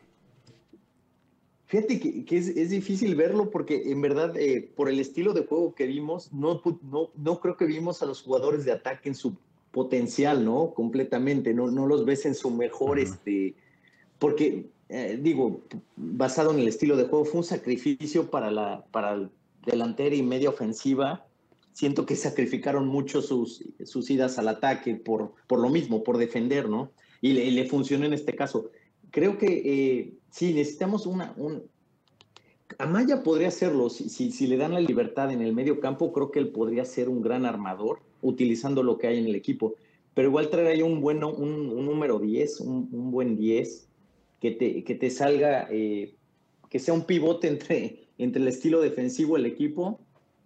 Fíjate 1.67 2.01
que, 2.01 2.25
que 2.25 2.37
es, 2.37 2.49
es, 2.49 2.71
difícil 2.71 3.17
verlo 3.17 3.51
porque 3.51 3.91
en 3.91 4.01
verdad 4.01 4.37
eh, 4.37 4.71
por 4.77 4.89
el 4.89 5.01
estilo 5.01 5.33
de 5.33 5.45
juego 5.47 5.75
que 5.75 5.87
vimos, 5.87 6.33
no, 6.33 6.61
no, 6.83 7.11
no 7.17 7.41
creo 7.41 7.57
que 7.57 7.65
vimos 7.65 8.03
a 8.03 8.07
los 8.07 8.23
jugadores 8.23 8.65
de 8.65 8.73
ataque 8.73 9.09
en 9.09 9.15
su 9.15 9.37
potencial, 9.73 10.45
¿no? 10.45 10.73
Completamente, 10.75 11.53
no, 11.53 11.71
no 11.71 11.87
los 11.87 12.05
ves 12.05 12.27
en 12.27 12.35
su 12.35 12.51
mejor, 12.51 12.99
este, 12.99 13.55
porque 14.19 14.67
eh, 14.89 15.19
digo, 15.21 15.63
basado 15.97 16.53
en 16.53 16.61
el 16.61 16.69
estilo 16.69 16.97
de 16.97 17.05
juego, 17.05 17.25
fue 17.25 17.39
un 17.39 17.45
sacrificio 17.45 18.31
para 18.31 18.51
la 18.51 18.85
para 18.91 19.15
el 19.15 19.31
delantera 19.65 20.15
y 20.15 20.23
media 20.23 20.51
ofensiva. 20.51 21.27
Siento 21.73 22.07
que 22.07 22.17
sacrificaron 22.17 22.87
mucho 22.87 23.21
sus, 23.21 23.65
sus 23.85 24.11
idas 24.11 24.39
al 24.39 24.49
ataque 24.49 24.95
por, 24.95 25.33
por 25.47 25.59
lo 25.59 25.71
mismo, 25.71 26.05
por 26.05 26.19
defender, 26.19 26.69
¿no? 26.69 26.93
Y 27.21 27.33
le, 27.33 27.65
funcionó 27.67 28.05
en 28.05 28.13
este 28.13 28.35
caso. 28.37 28.71
Creo 29.11 29.39
que 29.39 29.63
eh, 29.65 30.15
sí, 30.31 30.53
necesitamos 30.53 31.07
una... 31.07 31.35
Un, 31.37 31.63
Amaya 32.79 33.23
podría 33.23 33.49
hacerlo, 33.49 33.89
si, 33.89 34.09
si, 34.09 34.47
le 34.47 34.57
dan 34.57 34.75
la 34.75 34.81
libertad 34.81 35.31
en 35.31 35.41
el 35.41 35.55
medio 35.55 35.81
campo, 35.81 36.13
creo 36.13 36.31
que 36.31 36.41
él 36.41 36.49
podría 36.49 36.85
ser 36.85 37.09
un 37.09 37.23
gran 37.23 37.47
armador, 37.47 38.01
utilizando 38.21 38.83
lo 38.83 38.99
que 38.99 39.07
hay 39.07 39.19
en 39.19 39.27
el 39.27 39.35
equipo. 39.35 39.75
Pero 40.13 40.29
igual 40.29 40.51
traer 40.51 40.69
ahí 40.69 40.83
un, 40.83 41.01
bueno, 41.01 41.31
un, 41.31 41.69
un 41.71 41.87
número 41.87 42.19
10, 42.19 42.61
un, 42.61 42.89
un 42.93 43.11
buen 43.11 43.37
10, 43.37 43.89
que 44.45 44.51
te, 44.51 44.85
que 44.85 44.95
te 44.95 45.09
salga, 45.09 45.69
eh, 45.71 46.17
que 46.69 46.79
sea 46.79 46.93
un 46.93 47.07
pivote 47.07 47.49
entre, 47.49 48.09
entre 48.19 48.43
el 48.43 48.49
estilo 48.49 48.83
defensivo 48.83 49.37
del 49.37 49.47
equipo, 49.47 50.01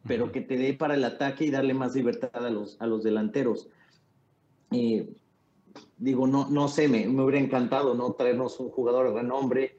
pero 0.06 0.30
que 0.30 0.40
te 0.40 0.56
dé 0.56 0.72
para 0.72 0.94
el 0.94 1.02
ataque 1.02 1.46
y 1.46 1.50
darle 1.50 1.74
más 1.74 1.96
libertad 1.96 2.46
a 2.46 2.48
los, 2.48 2.80
a 2.80 2.86
los 2.86 3.02
delanteros. 3.02 3.68
Eh, 4.70 5.08
digo, 5.96 6.28
no, 6.28 6.48
no 6.48 6.68
sé, 6.68 6.86
me, 6.86 7.08
me, 7.08 7.24
hubiera 7.24 7.44
encantado 7.44 7.92
no 7.94 8.12
traernos 8.12 8.60
un 8.60 8.68
jugador 8.68 9.08
de 9.08 9.20
renombre 9.20 9.78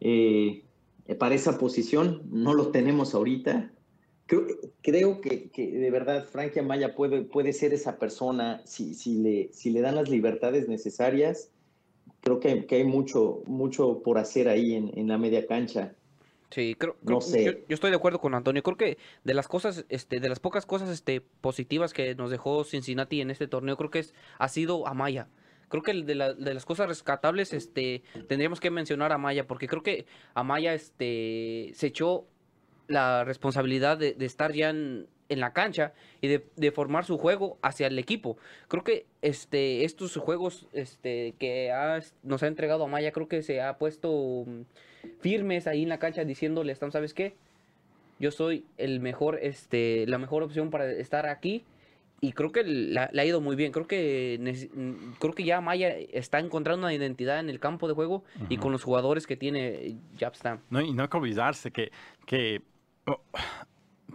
eh, 0.00 0.64
para 1.16 1.36
esa 1.36 1.56
posición, 1.56 2.22
no 2.28 2.52
lo 2.52 2.72
tenemos 2.72 3.14
ahorita. 3.14 3.72
Creo, 4.26 4.44
creo 4.82 5.20
que, 5.20 5.50
que, 5.50 5.70
de 5.70 5.90
verdad 5.92 6.24
Frankie 6.24 6.58
Amaya 6.58 6.96
puede, 6.96 7.22
puede 7.22 7.52
ser 7.52 7.72
esa 7.72 7.96
persona 7.96 8.60
si, 8.64 8.92
si, 8.94 9.22
le, 9.22 9.52
si 9.52 9.70
le 9.70 9.82
dan 9.82 9.94
las 9.94 10.08
libertades 10.08 10.66
necesarias 10.68 11.52
creo 12.26 12.40
que, 12.40 12.74
hay 12.74 12.84
mucho, 12.84 13.42
mucho 13.46 14.02
por 14.02 14.18
hacer 14.18 14.48
ahí 14.48 14.74
en, 14.74 15.06
la 15.06 15.16
media 15.16 15.46
cancha. 15.46 15.94
Sí, 16.50 16.74
creo, 16.76 16.96
no 17.02 17.20
sé. 17.20 17.62
Yo, 17.68 17.74
estoy 17.74 17.90
de 17.90 17.96
acuerdo 17.96 18.20
con 18.20 18.34
Antonio. 18.34 18.64
Creo 18.64 18.76
que 18.76 18.98
de 19.22 19.34
las 19.34 19.46
cosas, 19.46 19.84
este, 19.90 20.18
de 20.18 20.28
las 20.28 20.40
pocas 20.40 20.66
cosas 20.66 20.88
este, 20.88 21.20
positivas 21.20 21.92
que 21.92 22.16
nos 22.16 22.32
dejó 22.32 22.64
Cincinnati 22.64 23.20
en 23.20 23.30
este 23.30 23.46
torneo, 23.46 23.76
creo 23.76 23.90
que 23.90 24.00
es, 24.00 24.12
ha 24.38 24.48
sido 24.48 24.88
Amaya. 24.88 25.28
Creo 25.68 25.84
que 25.84 25.92
de, 25.94 26.14
de 26.14 26.54
las 26.54 26.64
cosas 26.64 26.88
rescatables, 26.88 27.52
este, 27.52 28.02
tendríamos 28.26 28.58
que 28.58 28.72
mencionar 28.72 29.12
a 29.12 29.16
Amaya, 29.16 29.46
porque 29.46 29.68
creo 29.68 29.84
que 29.84 30.06
Amaya 30.34 30.74
este, 30.74 31.70
se 31.74 31.86
echó 31.86 32.26
la 32.88 33.22
responsabilidad 33.22 33.98
de, 33.98 34.14
de 34.14 34.26
estar 34.26 34.52
ya 34.52 34.70
en, 34.70 35.06
en 35.28 35.40
la 35.40 35.52
cancha 35.52 35.92
y 36.20 36.28
de, 36.28 36.70
formar 36.72 37.04
su 37.04 37.18
juego 37.18 37.58
hacia 37.62 37.86
el 37.86 37.98
equipo. 37.98 38.36
Creo 38.68 38.84
que 38.84 39.06
este, 39.22 39.84
estos 39.84 40.16
juegos 40.16 40.66
este, 40.72 41.34
que 41.38 41.72
nos 42.22 42.42
ha 42.42 42.46
entregado 42.46 42.84
Amaya, 42.84 43.12
creo 43.12 43.28
que 43.28 43.42
se 43.42 43.60
ha 43.60 43.78
puesto 43.78 44.44
mm, 44.46 44.62
firmes 45.20 45.66
ahí 45.66 45.82
en 45.82 45.88
la 45.88 45.98
cancha 45.98 46.24
diciéndole, 46.24 46.74
¿sabes 46.74 47.14
qué? 47.14 47.34
Yo 48.18 48.30
soy 48.30 48.64
el 48.78 49.00
mejor, 49.00 49.38
este, 49.42 50.06
la 50.06 50.18
mejor 50.18 50.42
opción 50.42 50.70
para 50.70 50.90
estar 50.90 51.26
aquí 51.26 51.64
y 52.20 52.32
creo 52.32 52.50
que 52.50 52.64
le 52.64 52.98
ha 52.98 53.24
ido 53.24 53.40
muy 53.40 53.56
bien. 53.56 53.72
Creo 53.72 53.86
que 53.86 54.38
mm, 54.74 55.18
creo 55.18 55.34
que 55.34 55.44
ya 55.44 55.60
Maya 55.60 55.90
está 56.12 56.38
encontrando 56.38 56.86
una 56.86 56.94
identidad 56.94 57.40
en 57.40 57.50
el 57.50 57.60
campo 57.60 57.88
de 57.88 57.94
juego 57.94 58.24
y 58.48 58.56
con 58.56 58.72
los 58.72 58.82
jugadores 58.82 59.26
que 59.26 59.36
tiene 59.36 59.96
Japstam. 60.18 60.60
No, 60.70 60.80
y 60.80 60.92
no 60.92 61.02
hay 61.02 61.08
que 61.08 61.16
olvidarse 61.16 61.70
que, 61.70 61.92
que 62.24 62.62
oh, 63.06 63.20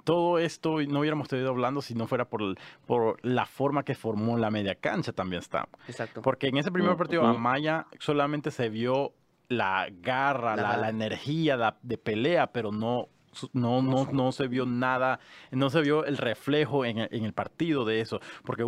todo 0.04 0.40
esto 0.40 0.82
no 0.82 1.00
hubiéramos 1.00 1.26
estado 1.26 1.50
hablando 1.50 1.82
si 1.82 1.96
no 1.96 2.08
fuera 2.08 2.26
por, 2.26 2.56
por 2.86 3.18
la 3.26 3.46
forma 3.46 3.84
que 3.84 3.96
formó 3.96 4.38
la 4.38 4.52
media 4.52 4.76
cancha 4.76 5.14
también 5.14 5.42
está. 5.42 5.68
Exacto. 5.88 6.22
Porque 6.22 6.48
en 6.48 6.58
ese 6.58 6.72
primer 6.72 6.96
partido 6.96 7.26
Amaya 7.26 7.88
solamente 8.00 8.52
se 8.52 8.70
vio 8.70 9.14
la 9.48 9.88
garra, 9.92 10.56
la, 10.56 10.90
energía 10.90 11.78
de, 11.82 11.98
pelea, 11.98 12.52
pero 12.52 12.72
no 12.72 13.10
no, 13.54 13.82
no, 13.82 14.10
no 14.12 14.32
se 14.32 14.48
vio 14.48 14.66
nada, 14.66 15.20
no 15.52 15.70
se 15.70 15.82
vio 15.82 16.06
el 16.06 16.18
reflejo 16.18 16.84
en, 16.84 16.98
el 17.00 17.34
partido 17.34 17.86
de 17.86 18.02
eso, 18.02 18.20
porque 18.44 18.66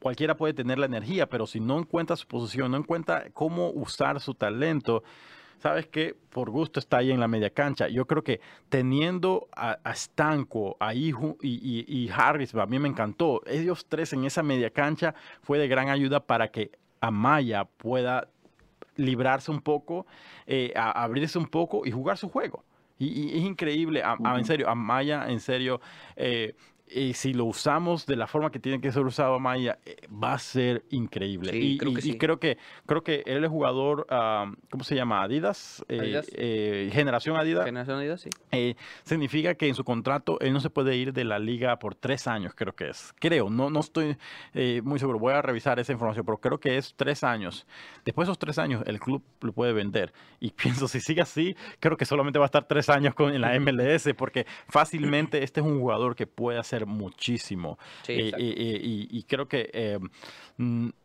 cualquiera 0.00 0.36
puede 0.36 0.54
tener 0.54 0.78
la 0.78 0.86
energía, 0.86 1.28
pero 1.28 1.46
si 1.46 1.58
no 1.58 1.78
encuentra 1.78 2.14
su 2.14 2.26
posición, 2.26 2.70
no 2.70 2.78
encuentra 2.78 3.30
cómo 3.32 3.70
usar 3.70 4.20
su 4.20 4.34
talento, 4.34 5.02
sabes 5.58 5.86
que 5.86 6.14
por 6.30 6.50
gusto 6.50 6.80
está 6.80 6.98
ahí 6.98 7.10
en 7.10 7.20
la 7.20 7.28
media 7.28 7.50
cancha. 7.50 7.88
Yo 7.88 8.06
creo 8.06 8.22
que 8.22 8.40
teniendo 8.68 9.48
a, 9.52 9.78
Stanco, 9.94 10.76
a 10.80 10.94
Ihu 10.94 11.36
y, 11.42 12.10
Harris, 12.14 12.54
a 12.54 12.66
mí 12.66 12.78
me 12.78 12.88
encantó. 12.88 13.42
Ellos 13.46 13.86
tres 13.88 14.12
en 14.12 14.24
esa 14.24 14.42
media 14.42 14.70
cancha 14.70 15.14
fue 15.42 15.58
de 15.58 15.68
gran 15.68 15.88
ayuda 15.88 16.20
para 16.20 16.48
que 16.48 16.70
Amaya 17.00 17.64
pueda 17.64 18.28
librarse 18.96 19.50
un 19.50 19.60
poco, 19.60 20.06
eh, 20.46 20.72
abrirse 20.74 21.38
un 21.38 21.46
poco 21.46 21.86
y 21.86 21.90
jugar 21.90 22.18
su 22.18 22.28
juego. 22.28 22.64
Y, 22.98 23.38
es 23.38 23.44
increíble, 23.44 24.02
en 24.02 24.44
serio, 24.44 24.68
Amaya, 24.68 25.28
en 25.28 25.38
serio, 25.38 25.80
eh, 26.16 26.54
y 26.90 27.14
si 27.14 27.32
lo 27.32 27.44
usamos 27.44 28.06
de 28.06 28.16
la 28.16 28.26
forma 28.26 28.50
que 28.50 28.58
tiene 28.58 28.80
que 28.80 28.90
ser 28.92 29.04
usado 29.04 29.38
Maya, 29.38 29.78
eh, 29.84 29.96
va 30.10 30.34
a 30.34 30.38
ser 30.38 30.84
increíble. 30.90 31.56
y, 31.56 31.78
creo 31.78 31.94
que 31.94 32.18
creo 32.18 32.40
que 32.40 32.58
creo 32.86 33.02
que 33.02 33.22
él 33.26 33.44
es 33.44 33.50
jugador, 33.50 34.06
¿cómo 34.70 34.84
se 34.84 34.94
llama? 34.94 35.22
Adidas, 35.22 35.84
eh, 35.88 36.22
eh, 36.32 36.90
Generación 36.92 37.36
Adidas. 37.36 37.64
Generación 37.64 37.98
Adidas, 37.98 38.20
sí. 38.20 38.76
significa 39.04 39.54
que 39.54 39.68
en 39.68 39.74
su 39.74 39.84
contrato 39.84 40.38
él 40.40 40.52
no 40.52 40.60
se 40.60 40.70
puede 40.70 40.96
ir 40.96 41.12
de 41.12 41.24
la 41.24 41.38
liga 41.38 41.78
por 41.78 41.94
tres 41.94 42.26
años, 42.26 42.54
creo 42.54 42.74
que 42.74 42.90
es. 42.90 43.14
Creo, 43.18 43.50
no, 43.50 43.70
no 43.70 43.80
estoy 43.80 44.16
muy 44.82 44.98
seguro. 44.98 45.18
Voy 45.18 45.34
a 45.34 45.42
revisar 45.42 45.78
esa 45.78 45.92
información, 45.92 46.24
pero 46.24 46.38
creo 46.38 46.58
que 46.58 46.78
es 46.78 46.94
tres 46.96 47.24
años. 47.24 47.66
Después 48.04 48.26
de 48.26 48.32
esos 48.32 48.38
tres 48.38 48.58
años, 48.58 48.82
el 48.86 49.00
club 49.00 49.22
lo 49.40 49.52
puede 49.52 49.72
vender. 49.72 50.12
Y 50.40 50.50
pienso, 50.52 50.88
si 50.88 51.00
sigue 51.00 51.22
así, 51.22 51.56
creo 51.80 51.96
que 51.96 52.04
solamente 52.04 52.38
va 52.38 52.44
a 52.44 52.46
estar 52.46 52.66
tres 52.66 52.88
años 52.88 53.14
con, 53.14 53.34
en 53.34 53.40
la 53.40 53.58
MLS, 53.58 54.08
porque 54.16 54.46
fácilmente 54.68 55.42
este 55.42 55.60
es 55.60 55.66
un 55.66 55.80
jugador 55.80 56.14
que 56.14 56.26
puede 56.26 56.58
hacer 56.58 56.77
muchísimo. 56.86 57.78
Eh, 58.06 58.30
eh, 58.30 58.32
eh, 58.38 59.06
y, 59.10 59.22
creo 59.24 59.48
que 59.48 59.98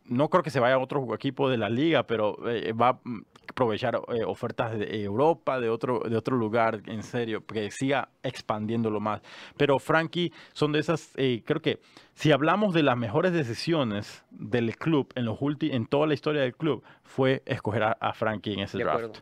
no 0.06 0.30
creo 0.30 0.44
que 0.44 0.50
se 0.50 0.60
vaya 0.60 0.76
a 0.76 0.80
otro 0.80 1.13
equipo 1.13 1.50
de 1.50 1.58
la 1.58 1.70
liga, 1.70 2.04
pero 2.04 2.38
va 2.80 2.89
a 2.89 3.00
aprovechar 3.48 4.00
ofertas 4.26 4.78
de 4.78 5.04
Europa, 5.04 5.60
de 5.60 5.70
otro, 5.70 6.00
de 6.00 6.18
otro 6.18 6.36
lugar, 6.38 6.82
en 6.88 7.04
serio, 7.04 7.46
que 7.46 7.70
siga 7.72 8.10
expandiéndolo 8.24 9.00
más. 9.00 9.22
Pero 9.58 9.80
Frankie 9.80 10.32
son 10.54 10.72
de 10.72 10.80
esas, 10.80 11.13
creo 11.13 11.62
que 11.62 11.80
si 12.16 12.32
hablamos 12.32 12.74
de 12.74 12.84
las 12.84 12.96
mejores 12.96 13.34
decisiones 13.34 14.24
del 14.30 14.76
club 14.78 15.12
en 15.16 15.26
los 15.26 15.38
en 15.62 15.88
toda 15.88 16.08
la 16.08 16.13
historia 16.13 16.42
del 16.42 16.56
club, 16.56 16.84
fue 17.04 17.42
escoger 17.46 17.84
a, 17.84 18.13
Frankie 18.13 18.54
en 18.54 18.60
ese 18.62 18.78
draft. 18.78 19.18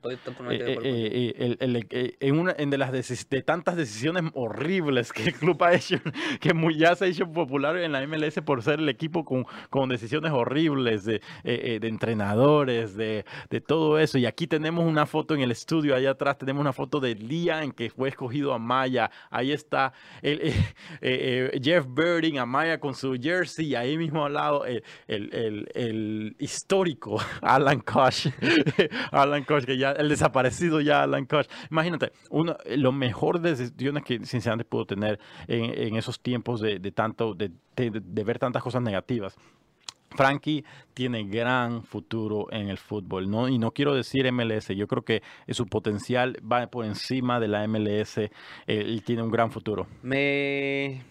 en 2.19 2.69
de 2.69 2.77
las 2.77 2.91
de 2.91 3.41
tantas 3.41 3.75
decisiones 3.75 4.23
horribles 4.33 5.11
que 5.13 5.23
el 5.23 5.33
club 5.33 5.61
ha 5.63 5.73
hecho, 5.73 5.97
que 6.39 6.53
ya 6.77 6.95
se 6.95 7.05
ha 7.05 7.07
hecho 7.07 7.31
popular 7.31 7.77
en 7.77 7.91
la 7.91 8.05
MLS 8.05 8.39
por 8.45 8.61
ser 8.61 8.79
el 8.79 8.89
equipo 8.89 9.25
con, 9.25 9.45
con 9.69 9.89
decisiones 9.89 10.31
horribles 10.31 10.70
de, 10.79 11.15
eh, 11.15 11.21
eh, 11.43 11.79
de 11.79 11.87
entrenadores, 11.87 12.95
de, 12.95 13.25
de, 13.49 13.61
todo 13.61 13.99
eso. 13.99 14.17
Y 14.17 14.25
aquí 14.25 14.47
tenemos 14.47 14.85
una 14.85 15.05
foto 15.05 15.35
en 15.35 15.41
el 15.41 15.51
estudio, 15.51 15.95
allá 15.95 16.11
atrás 16.11 16.37
tenemos 16.37 16.61
una 16.61 16.73
foto 16.73 16.99
del 16.99 17.27
día 17.27 17.63
en 17.63 17.71
que 17.71 17.89
fue 17.89 18.09
escogido 18.09 18.53
a 18.53 18.59
Maya. 18.59 19.11
Ahí 19.29 19.51
está 19.51 19.93
el, 20.21 20.53
eh, 21.01 21.59
Jeff 21.61 21.85
Birding, 21.87 22.39
a 22.39 22.45
Maya 22.45 22.79
con 22.79 22.95
su 22.95 23.15
jersey, 23.21 23.75
ahí 23.75 23.97
mismo 23.97 24.25
al 24.25 24.33
lado 24.33 24.65
el, 24.65 24.83
el, 25.07 25.67
el, 25.73 26.35
histórico 26.39 27.17
Alan 27.41 27.81
Kosh, 27.81 28.27
Alan 29.11 29.43
Kosh, 29.43 29.65
que 29.65 29.77
ya, 29.77 29.91
el 29.91 30.09
desaparecido 30.09 30.81
ya 30.81 31.03
Alan 31.03 31.25
Kosh. 31.25 31.47
Imagínate, 31.69 32.11
uno, 32.29 32.55
lo 32.77 32.91
mejor 32.91 33.39
decisiones 33.39 34.03
que 34.03 34.25
sinceramente 34.25 34.65
pudo 34.65 34.85
tener 34.85 35.19
en, 35.47 35.65
en 35.65 35.95
esos 35.95 36.19
tiempos 36.19 36.61
de, 36.61 36.79
de 36.79 36.91
tanto, 36.91 37.33
de, 37.33 37.51
de, 37.75 38.23
ver 38.23 38.39
tantas 38.39 38.63
cosas 38.63 38.81
negativas. 38.81 39.35
Frankie 40.15 40.65
tiene 40.93 41.23
gran 41.23 41.83
futuro 41.83 42.47
en 42.51 42.69
el 42.69 42.77
fútbol, 42.77 43.29
¿no? 43.29 43.47
Y 43.47 43.57
no 43.57 43.71
quiero 43.71 43.95
decir 43.95 44.29
MLS, 44.31 44.69
yo 44.69 44.87
creo 44.87 45.03
que 45.03 45.21
su 45.49 45.65
potencial 45.65 46.37
va 46.49 46.67
por 46.67 46.85
encima 46.85 47.39
de 47.39 47.47
la 47.47 47.67
MLS 47.67 48.17
eh, 48.17 48.29
y 48.67 49.01
tiene 49.01 49.23
un 49.23 49.31
gran 49.31 49.51
futuro. 49.51 49.87
Me, 50.01 51.01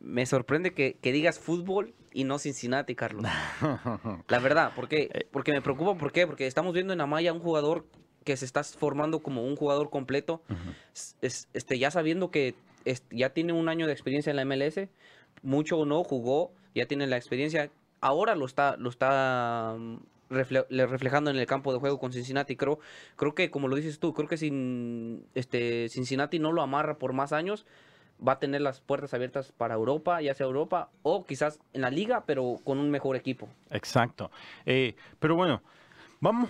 me 0.00 0.26
sorprende 0.26 0.72
que, 0.72 0.96
digas 1.02 1.38
fútbol 1.38 1.94
y 2.12 2.24
no 2.24 2.38
Cincinnati, 2.38 2.94
Carlos. 2.94 3.24
La 4.28 4.38
verdad, 4.38 4.72
porque, 4.74 5.10
eh. 5.12 5.26
porque 5.30 5.52
me 5.52 5.62
preocupa, 5.62 5.94
¿por 5.94 6.12
qué? 6.12 6.26
Porque 6.26 6.46
estamos 6.46 6.74
viendo 6.74 6.92
en 6.92 7.00
Amaya 7.00 7.32
un 7.32 7.40
jugador 7.40 7.86
que 8.24 8.36
se 8.36 8.44
está 8.44 8.62
formando 8.64 9.20
como 9.20 9.44
un 9.44 9.56
jugador 9.56 9.88
completo, 9.88 10.42
este, 11.22 11.78
ya 11.78 11.90
sabiendo 11.90 12.30
que 12.30 12.54
ya 13.10 13.30
tiene 13.30 13.52
un 13.54 13.68
año 13.68 13.86
de 13.86 13.92
experiencia 13.92 14.30
en 14.30 14.36
la 14.36 14.44
MLS, 14.44 14.88
mucho 15.42 15.78
o 15.78 15.86
no 15.86 16.04
jugó, 16.04 16.52
ya 16.74 16.86
tiene 16.86 17.06
la 17.06 17.16
experiencia, 17.16 17.70
ahora 18.00 18.34
lo 18.34 18.46
está, 18.46 18.76
lo 18.76 18.90
está 18.90 19.76
mm, 19.78 19.96
reflejando 20.30 21.30
en 21.30 21.36
el 21.36 21.46
campo 21.46 21.72
de 21.72 21.78
juego 21.78 21.98
con 21.98 22.12
Cincinnati. 22.12 22.56
Creo, 22.56 22.78
creo 23.16 23.34
que, 23.34 23.50
como 23.50 23.68
lo 23.68 23.76
dices 23.76 23.98
tú, 23.98 24.14
creo 24.14 24.28
que 24.28 24.36
sin 24.36 25.26
este 25.34 25.88
Cincinnati 25.88 26.38
no 26.38 26.52
lo 26.52 26.62
amarra 26.62 26.98
por 26.98 27.12
más 27.12 27.32
años, 27.32 27.66
va 28.26 28.32
a 28.32 28.38
tener 28.38 28.60
las 28.60 28.80
puertas 28.80 29.14
abiertas 29.14 29.52
para 29.52 29.74
Europa, 29.74 30.20
ya 30.20 30.34
sea 30.34 30.46
Europa 30.46 30.90
o 31.02 31.24
quizás 31.24 31.58
en 31.72 31.82
la 31.82 31.90
liga, 31.90 32.24
pero 32.26 32.58
con 32.64 32.78
un 32.78 32.90
mejor 32.90 33.16
equipo. 33.16 33.48
Exacto. 33.70 34.30
Eh, 34.66 34.94
pero 35.18 35.34
bueno, 35.34 35.62
vamos. 36.20 36.48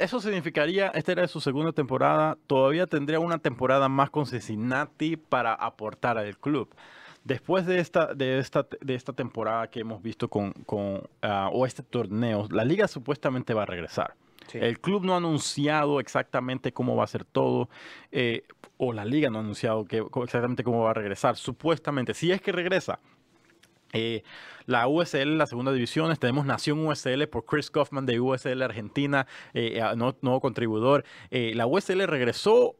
Eso 0.00 0.20
significaría, 0.20 0.88
esta 0.88 1.12
era 1.12 1.28
su 1.28 1.40
segunda 1.40 1.70
temporada, 1.70 2.36
todavía 2.48 2.88
tendría 2.88 3.20
una 3.20 3.38
temporada 3.38 3.88
más 3.88 4.10
con 4.10 4.26
Cincinnati 4.26 5.16
para 5.16 5.54
aportar 5.54 6.18
al 6.18 6.36
club. 6.38 6.74
Después 7.26 7.66
de 7.66 7.80
esta, 7.80 8.14
de 8.14 8.38
esta, 8.38 8.68
de 8.80 8.94
esta 8.94 9.12
temporada 9.12 9.68
que 9.68 9.80
hemos 9.80 10.00
visto 10.00 10.28
con, 10.28 10.52
con 10.52 11.02
ah, 11.22 11.50
o 11.52 11.66
este 11.66 11.82
torneo, 11.82 12.46
la 12.52 12.64
liga 12.64 12.86
supuestamente 12.86 13.52
va 13.52 13.64
a 13.64 13.66
regresar. 13.66 14.14
El 14.52 14.78
club 14.78 15.04
no 15.04 15.14
ha 15.14 15.16
anunciado 15.16 15.98
exactamente 15.98 16.70
cómo 16.70 16.94
va 16.94 17.02
a 17.02 17.08
ser 17.08 17.24
todo, 17.24 17.68
eh, 18.12 18.44
o 18.76 18.92
la 18.92 19.04
liga 19.04 19.28
no 19.28 19.38
ha 19.38 19.40
anunciado 19.40 19.86
que, 19.86 20.04
exactamente 20.22 20.62
cómo 20.62 20.84
va 20.84 20.90
a 20.90 20.94
regresar. 20.94 21.34
Supuestamente, 21.34 22.14
si 22.14 22.30
es 22.30 22.40
que 22.40 22.52
regresa, 22.52 23.00
eh, 23.92 24.22
la 24.66 24.88
USL, 24.88 25.38
la 25.38 25.46
segunda 25.46 25.72
división, 25.72 26.14
tenemos 26.16 26.46
Nación 26.46 26.84
USL 26.86 27.26
por 27.28 27.44
Chris 27.44 27.70
Kaufman 27.70 28.06
de 28.06 28.20
USL 28.20 28.62
Argentina, 28.62 29.26
eh, 29.54 29.80
nuevo 30.22 30.40
contribuidor. 30.40 31.04
la 31.30 31.66
USL 31.66 32.06
regresó 32.06 32.76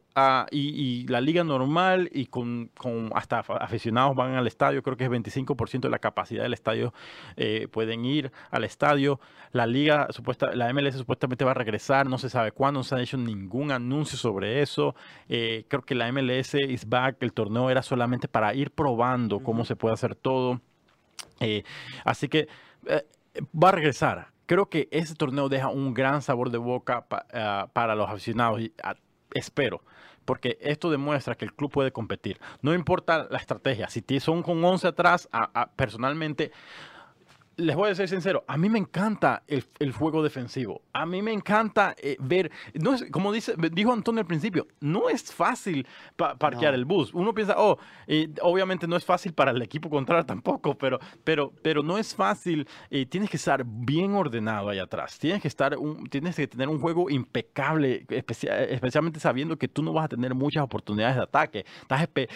y, 0.51 1.05
la 1.07 1.21
liga 1.21 1.43
normal 1.43 2.09
y 2.11 2.25
con, 2.25 2.71
hasta 3.13 3.39
aficionados 3.39 4.15
van 4.15 4.33
al 4.33 4.47
estadio, 4.47 4.81
creo 4.81 4.97
que 4.97 5.03
es 5.03 5.09
25% 5.11 5.81
de 5.81 5.89
la 5.89 5.99
capacidad 5.99 6.43
del 6.43 6.53
estadio 6.53 6.93
eh, 7.35 7.67
pueden 7.71 8.03
ir 8.05 8.31
al 8.49 8.63
estadio. 8.63 9.19
La 9.51 9.67
liga, 9.67 10.07
supuesta, 10.09 10.55
la 10.55 10.73
MLS 10.73 10.95
supuestamente 10.95 11.45
va 11.45 11.51
a 11.51 11.53
regresar, 11.53 12.07
no 12.07 12.17
se 12.17 12.29
sabe 12.29 12.51
cuándo, 12.51 12.79
no 12.79 12.83
se 12.83 12.95
ha 12.95 13.01
hecho 13.01 13.17
ningún 13.17 13.71
anuncio 13.71 14.17
sobre 14.17 14.61
eso. 14.61 14.95
Eh, 15.29 15.65
creo 15.67 15.83
que 15.83 15.95
la 15.95 16.11
MLS 16.11 16.55
is 16.55 16.87
back, 16.89 17.17
el 17.21 17.33
torneo 17.33 17.69
era 17.69 17.81
solamente 17.81 18.27
para 18.27 18.53
ir 18.53 18.71
probando 18.71 19.39
cómo 19.39 19.65
se 19.65 19.75
puede 19.75 19.93
hacer 19.93 20.15
todo. 20.15 20.61
Eh, 21.39 21.63
así 22.03 22.27
que 22.27 22.47
va 23.53 23.69
a 23.69 23.71
regresar. 23.71 24.31
Creo 24.45 24.69
que 24.69 24.87
ese 24.91 25.13
torneo 25.15 25.49
deja 25.49 25.69
un 25.69 25.93
gran 25.93 26.21
sabor 26.21 26.49
de 26.49 26.57
boca 26.57 27.05
ah, 27.33 27.67
para 27.73 27.95
los 27.95 28.09
aficionados. 28.09 28.61
Y, 28.61 28.73
ah, 28.83 28.95
espero 29.33 29.81
porque 30.27 30.57
esto 30.59 30.91
demuestra 30.91 31.35
que 31.35 31.45
el 31.45 31.53
club 31.53 31.71
puede 31.71 31.93
competir. 31.93 32.37
No 32.61 32.73
importa 32.73 33.27
la 33.31 33.37
estrategia, 33.37 33.87
si 33.87 34.03
son 34.19 34.43
con 34.43 34.61
11 34.61 34.89
atrás, 34.89 35.29
personalmente 35.77 36.51
les 37.57 37.75
voy 37.75 37.89
a 37.89 37.95
ser 37.95 38.07
sincero, 38.07 38.43
a 38.47 38.55
mí 38.55 38.69
me 38.69 38.77
encanta 38.77 39.43
el, 39.47 39.91
juego 39.91 40.21
defensivo. 40.21 40.81
A 40.93 41.05
mí 41.05 41.21
me 41.21 41.33
encanta 41.33 41.95
eh, 41.97 42.15
ver, 42.19 42.51
no 42.75 42.93
es, 42.93 43.05
como 43.11 43.31
dice, 43.31 43.55
dijo 43.71 43.91
Antonio 43.91 44.21
al 44.21 44.27
principio, 44.27 44.67
no 44.79 45.09
es 45.09 45.33
fácil 45.33 45.87
parquear 46.15 46.75
el 46.75 46.85
bus. 46.85 47.13
Uno 47.13 47.33
piensa, 47.33 47.55
oh, 47.57 47.77
obviamente 48.41 48.87
no 48.87 48.95
es 48.95 49.03
fácil 49.03 49.33
para 49.33 49.51
el 49.51 49.61
equipo 49.61 49.89
contrario 49.89 50.25
tampoco, 50.25 50.75
pero, 50.75 50.99
pero, 51.23 51.51
pero 51.63 51.81
no 51.81 51.97
es 51.97 52.13
fácil. 52.13 52.67
Eh, 52.91 53.07
tienes 53.07 53.29
que 53.29 53.37
estar 53.37 53.63
bien 53.65 54.13
ordenado 54.13 54.69
ahí 54.69 54.79
atrás. 54.79 55.17
Tienes 55.17 55.41
que, 55.41 55.47
estar 55.47 55.75
tienes 56.11 56.35
que 56.35 56.47
tener 56.47 56.69
un 56.69 56.79
juego 56.79 57.09
impecable, 57.09 58.05
especialmente 58.09 59.19
sabiendo 59.19 59.57
que 59.57 59.67
tú 59.67 59.81
no 59.81 59.93
vas 59.93 60.05
a 60.05 60.09
tener 60.09 60.35
muchas 60.35 60.63
oportunidades 60.63 61.15
de 61.15 61.23
ataque. 61.23 61.65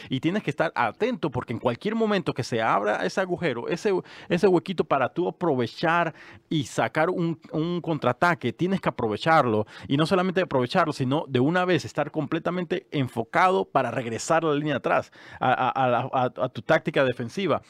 y 0.10 0.20
tienes 0.20 0.42
que 0.42 0.50
estar 0.50 0.72
atento 0.74 1.30
porque 1.30 1.54
en 1.54 1.60
cualquier 1.60 1.94
momento 1.94 2.34
que 2.34 2.44
se 2.44 2.60
abra 2.62 3.06
ese 3.06 3.22
agujero, 3.22 3.68
ese, 3.68 3.92
ese 4.28 4.48
huequito 4.48 4.84
para 4.84 5.11
tú 5.14 5.28
aprovechar 5.28 6.14
y 6.50 6.66
sacar 6.66 7.10
un, 7.10 7.40
contraataque, 7.82 8.54
tienes 8.54 8.82
que 8.82 8.90
aprovecharlo. 8.90 9.66
Y 9.88 9.98
no 9.98 10.06
solamente 10.06 10.42
aprovecharlo, 10.42 10.94
sino 10.94 11.26
de 11.28 11.40
una 11.40 11.66
vez 11.66 11.86
estar 11.86 12.12
completamente 12.12 12.88
enfocado 12.92 13.66
para 13.66 13.92
regresar 13.92 14.44
a 14.44 14.50
la 14.50 14.56
línea 14.56 14.78
atrás, 14.78 15.12
a, 15.40 16.50
tu 16.54 16.62
táctica 16.62 17.04
defensiva. 17.04 17.62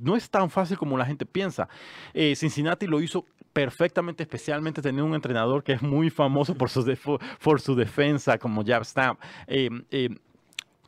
no 0.00 0.16
es 0.16 0.30
tan 0.30 0.50
fácil 0.50 0.78
como 0.78 0.96
la 0.96 1.06
gente 1.06 1.26
piensa. 1.26 1.68
Eh, 2.12 2.34
Cincinnati 2.36 2.86
lo 2.86 3.00
hizo 3.00 3.24
perfectamente, 3.54 4.24
especialmente 4.24 4.82
teniendo 4.82 5.06
un 5.06 5.14
entrenador 5.14 5.62
que 5.62 5.72
es 5.72 5.82
muy 5.82 6.10
famoso 6.10 6.54
por 6.54 6.68
su, 6.68 6.82
su 7.58 7.74
defensa, 7.74 8.36
como 8.36 8.64
Jab 8.64 8.84
Stamp. 8.84 9.18
Eh, 9.46 9.70
eh, 9.90 10.08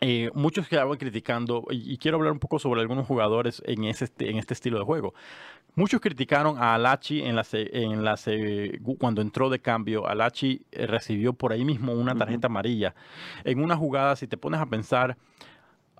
eh, 0.00 0.30
muchos 0.34 0.68
quedaban 0.68 0.98
criticando, 0.98 1.64
y, 1.70 1.96
quiero 1.96 2.18
hablar 2.18 2.32
un 2.32 2.38
poco 2.38 2.58
sobre 2.58 2.82
algunos 2.82 3.06
jugadores 3.06 3.62
en, 3.64 3.84
ese, 3.84 4.10
en 4.18 4.36
este 4.36 4.54
estilo 4.54 4.78
de 4.78 4.84
juego. 4.84 5.14
Muchos 5.74 6.00
criticaron 6.00 6.58
a 6.58 6.74
Alachi 6.74 7.22
en 7.22 7.36
la, 7.36 7.44
en 7.52 8.04
la, 8.04 8.18
cuando 8.98 9.20
entró 9.20 9.50
de 9.50 9.58
cambio. 9.58 10.06
Alachi 10.06 10.64
recibió 10.72 11.34
por 11.34 11.52
ahí 11.52 11.64
mismo 11.64 11.92
una 11.92 12.14
tarjeta 12.14 12.46
amarilla. 12.46 12.94
En 13.44 13.62
una 13.62 13.76
jugada, 13.76 14.16
si 14.16 14.26
te 14.26 14.38
pones 14.38 14.60
a 14.60 14.66
pensar, 14.66 15.18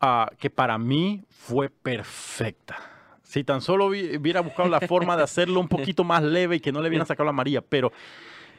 uh, 0.01 0.35
que 0.39 0.49
para 0.49 0.79
mí 0.79 1.25
fue 1.29 1.69
perfecta. 1.69 2.79
Si 3.23 3.45
tan 3.45 3.61
solo 3.61 3.87
hubiera 3.87 4.41
buscado 4.41 4.69
la 4.69 4.81
forma 4.81 5.17
de 5.17 5.25
hacerlo 5.25 5.61
un 5.61 5.69
poquito 5.69 6.05
más 6.05 6.23
leve 6.23 6.57
y 6.57 6.61
que 6.61 6.73
no 6.73 6.81
le 6.81 6.89
hubieran 6.89 7.07
sacado 7.07 7.25
la 7.25 7.31
amarilla. 7.31 7.61
Pero 7.61 7.93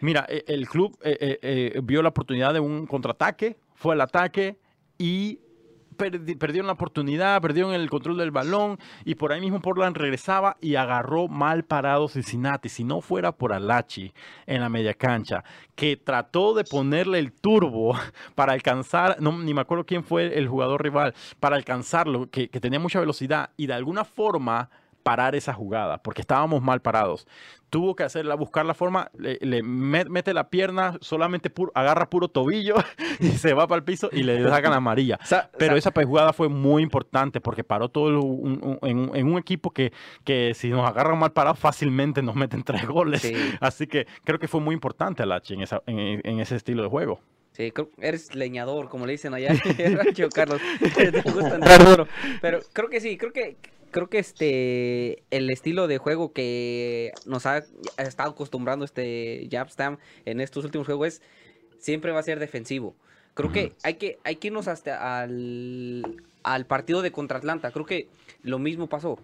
mira, 0.02 0.26
e, 0.30 0.44
el 0.48 0.68
club 0.68 1.00
eh, 1.04 1.40
eh, 1.42 1.80
vio 1.84 2.04
la 2.04 2.10
oportunidad 2.10 2.54
de 2.54 2.60
un 2.60 2.86
contraataque, 2.86 3.58
fue 3.74 3.96
el 3.96 4.02
ataque 4.02 4.60
y 4.98 5.40
perdieron 5.98 6.68
la 6.68 6.74
oportunidad, 6.74 7.42
perdieron 7.42 7.74
el 7.74 7.90
control 7.90 8.18
del 8.18 8.32
balón 8.32 8.78
y 9.04 9.16
por 9.16 9.32
ahí 9.34 9.42
mismo 9.42 9.60
Portland 9.62 9.98
regresaba 9.98 10.58
y 10.62 10.76
agarró 10.76 11.28
mal 11.28 11.64
parado 11.64 12.08
Cincinnati. 12.08 12.70
Si 12.70 12.84
no 12.84 13.02
fuera 13.02 13.32
por 13.32 13.52
Alachi 13.52 14.14
en 14.46 14.62
la 14.62 14.70
media 14.70 14.94
cancha, 14.94 15.44
que 15.76 15.98
trató 15.98 16.54
de 16.54 16.64
ponerle 16.64 17.20
el 17.20 17.34
turbo 17.34 17.96
para 18.36 18.54
alcanzar, 18.54 19.18
no, 19.20 19.38
ni 19.40 19.54
me 19.54 19.62
acuerdo 19.62 19.86
quién 19.86 20.04
fue 20.04 20.38
el 20.38 20.48
jugador 20.48 20.84
rival, 20.84 21.14
para 21.40 21.56
alcanzarlo, 21.56 22.30
que, 22.30 22.50
que 22.50 22.60
tenía 22.60 22.80
mucha 22.80 23.00
velocidad 23.00 23.50
y 23.58 23.68
de 23.68 23.74
alguna 23.74 24.06
forma 24.06 24.70
parar 25.08 25.36
esa 25.36 25.54
jugada, 25.54 26.00
porque 26.00 26.20
estábamos 26.20 26.62
mal 26.62 26.82
parados. 26.82 27.26
Tuvo 27.70 27.96
que 27.96 28.04
hacerla, 28.04 28.36
buscar 28.36 28.66
la 28.66 28.74
forma, 28.74 29.10
le, 29.18 29.64
mete 29.64 30.34
la 30.34 30.50
pierna, 30.50 30.98
solamente 31.00 31.50
agarra 31.76 32.10
puro 32.10 32.28
tobillo 32.28 32.76
y 33.22 33.30
se 33.30 33.54
va 33.54 33.68
para 33.68 33.78
el 33.78 33.86
piso 33.86 34.10
y 34.12 34.24
le 34.24 34.44
sacan 34.50 34.72
la 34.72 34.78
amarilla. 34.78 35.18
Pero 35.58 35.78
esa 35.78 35.94
jugada 36.04 36.34
fue 36.34 36.50
muy 36.50 36.84
importante 36.84 37.40
porque 37.40 37.64
paró 37.64 37.88
todo 37.88 38.10
en, 38.10 39.28
un 39.28 39.38
equipo 39.38 39.72
que, 39.72 39.94
que 40.26 40.54
si 40.54 40.70
nos 40.70 40.86
agarran 40.86 41.18
mal 41.18 41.32
parados 41.32 41.58
fácilmente 41.58 42.22
nos 42.22 42.36
meten 42.36 42.64
tres 42.64 42.86
goles. 42.88 43.32
Así 43.62 43.88
que 43.88 44.08
creo 44.26 44.40
que 44.40 44.50
fue 44.50 44.60
muy 44.60 44.74
importante 44.74 45.24
Alachi 45.24 45.54
en, 45.54 46.22
en, 46.26 46.40
ese 46.42 46.58
estilo 46.58 46.84
de 46.84 46.90
juego. 46.90 47.22
Sí, 47.54 47.74
eres 48.00 48.36
leñador, 48.36 48.90
como 48.90 49.06
le 49.06 49.14
dicen 49.14 49.34
allá 49.34 49.54
en 49.78 50.30
Carlos. 50.30 50.62
Pero 52.42 52.60
creo 52.74 52.90
que 52.90 53.00
sí, 53.00 53.18
creo 53.18 53.32
que 53.32 53.56
creo 53.92 54.10
que 54.10 54.20
este 54.20 55.24
el 55.32 55.50
estilo 55.50 55.88
de 55.88 55.98
juego 55.98 56.34
que 56.34 57.12
nos 57.26 57.46
ha 57.46 57.64
estado 57.98 58.32
acostumbrando 58.32 58.86
este 58.86 59.48
Jabstam 59.52 59.98
en 60.26 60.42
estos 60.42 60.66
últimos 60.66 60.88
juegos 60.88 61.22
siempre 61.80 62.12
va 62.12 62.20
a 62.20 62.24
ser 62.24 62.40
defensivo. 62.40 62.96
Creo 63.34 63.52
que 63.52 63.74
hay 63.84 63.96
que 63.96 64.18
hay 64.24 64.38
que 64.38 64.48
irnos 64.48 64.68
hasta 64.68 65.22
al, 65.22 66.24
al 66.44 66.66
partido 66.66 67.02
de 67.02 67.12
contra 67.12 67.38
Atlanta. 67.38 67.72
Creo 67.72 67.86
que 67.86 68.08
lo 68.42 68.58
mismo 68.58 68.88
pasó. 68.88 69.20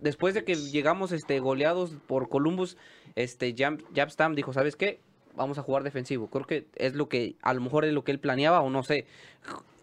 Después 0.00 0.34
de 0.34 0.44
que 0.44 0.54
llegamos 0.54 1.12
este 1.12 1.40
goleados 1.40 1.94
por 2.06 2.30
Columbus, 2.30 2.78
este 3.16 3.54
Jabstam 3.94 4.34
dijo, 4.34 4.54
"¿Sabes 4.54 4.76
qué? 4.76 5.00
Vamos 5.34 5.58
a 5.58 5.62
jugar 5.62 5.82
defensivo. 5.82 6.28
Creo 6.28 6.46
que 6.46 6.66
es 6.76 6.94
lo 6.94 7.08
que, 7.08 7.36
a 7.42 7.54
lo 7.54 7.60
mejor 7.60 7.84
es 7.84 7.92
lo 7.92 8.04
que 8.04 8.12
él 8.12 8.18
planeaba 8.18 8.60
o 8.60 8.70
no 8.70 8.82
sé. 8.82 9.06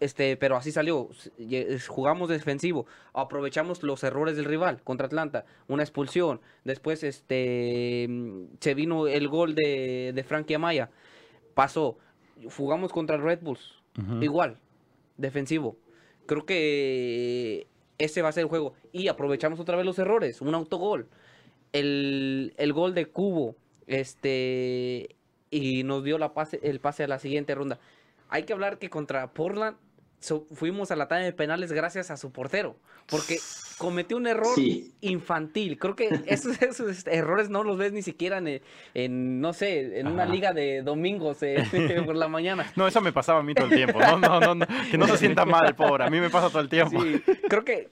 Este, 0.00 0.36
pero 0.36 0.56
así 0.56 0.70
salió. 0.70 1.08
Jugamos 1.88 2.28
defensivo. 2.28 2.86
Aprovechamos 3.12 3.82
los 3.82 4.04
errores 4.04 4.36
del 4.36 4.44
rival 4.44 4.82
contra 4.82 5.06
Atlanta. 5.06 5.44
Una 5.66 5.82
expulsión. 5.82 6.40
Después, 6.64 7.02
este, 7.02 8.08
se 8.60 8.74
vino 8.74 9.06
el 9.06 9.28
gol 9.28 9.54
de, 9.54 10.12
de 10.14 10.24
Frankie 10.24 10.54
Amaya. 10.54 10.90
Pasó. 11.54 11.98
Jugamos 12.56 12.92
contra 12.92 13.16
el 13.16 13.22
Red 13.22 13.40
Bulls. 13.42 13.74
Igual. 14.20 14.58
Defensivo. 15.16 15.76
Creo 16.26 16.46
que 16.46 17.66
ese 17.98 18.22
va 18.22 18.28
a 18.28 18.32
ser 18.32 18.42
el 18.42 18.48
juego. 18.48 18.74
Y 18.92 19.08
aprovechamos 19.08 19.58
otra 19.58 19.76
vez 19.76 19.84
los 19.84 19.98
errores. 19.98 20.40
Un 20.40 20.54
autogol. 20.54 21.08
El, 21.72 22.54
el 22.56 22.72
gol 22.72 22.94
de 22.94 23.06
Cubo. 23.06 23.56
Este, 23.88 25.16
y 25.50 25.82
nos 25.84 26.04
dio 26.04 26.18
la 26.18 26.34
pase, 26.34 26.60
el 26.62 26.80
pase 26.80 27.04
a 27.04 27.08
la 27.08 27.18
siguiente 27.18 27.54
ronda. 27.54 27.78
Hay 28.28 28.44
que 28.44 28.52
hablar 28.52 28.78
que 28.78 28.90
contra 28.90 29.32
Portland 29.32 29.76
fuimos 30.52 30.90
a 30.90 30.96
la 30.96 31.08
talla 31.08 31.24
de 31.24 31.32
penales 31.32 31.72
gracias 31.72 32.10
a 32.10 32.16
su 32.16 32.32
portero, 32.32 32.76
porque 33.06 33.38
cometió 33.78 34.16
un 34.16 34.26
error 34.26 34.58
infantil. 35.00 35.78
Creo 35.78 35.94
que 35.94 36.08
esos, 36.26 36.60
esos, 36.60 37.06
errores 37.06 37.48
no 37.50 37.62
los 37.62 37.78
ves 37.78 37.92
ni 37.92 38.02
siquiera 38.02 38.42
en, 38.94 39.40
no 39.40 39.52
sé, 39.52 40.00
en 40.00 40.08
una 40.08 40.26
liga 40.26 40.52
de 40.52 40.82
domingos 40.82 41.42
eh, 41.42 41.64
por 42.04 42.16
la 42.16 42.28
mañana. 42.28 42.70
No, 42.76 42.86
eso 42.86 43.00
me 43.00 43.12
pasaba 43.12 43.40
a 43.40 43.42
mí 43.42 43.54
todo 43.54 43.66
el 43.66 43.74
tiempo. 43.74 44.00
No, 44.00 44.18
no, 44.18 44.54
no, 44.54 44.66
que 44.90 44.98
no 44.98 45.06
se 45.06 45.18
sienta 45.18 45.44
mal, 45.44 45.74
pobre. 45.74 46.04
A 46.04 46.10
mí 46.10 46.20
me 46.20 46.30
pasa 46.30 46.48
todo 46.48 46.60
el 46.60 46.68
tiempo. 46.68 47.00
Sí, 47.00 47.22
creo 47.48 47.64
que 47.64 47.90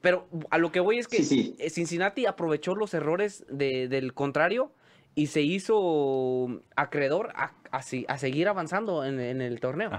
pero 0.00 0.28
a 0.50 0.58
lo 0.58 0.70
que 0.70 0.80
voy 0.80 0.98
es 0.98 1.08
que 1.08 1.22
Cincinnati 1.22 2.26
aprovechó 2.26 2.74
los 2.74 2.92
errores 2.92 3.46
del 3.48 4.12
contrario 4.12 4.70
y 5.14 5.28
se 5.28 5.42
hizo 5.42 6.60
acreedor 6.76 7.32
a, 7.34 7.52
seguir 7.82 8.48
avanzando 8.48 9.04
en, 9.04 9.18
el 9.18 9.60
torneo. 9.60 9.90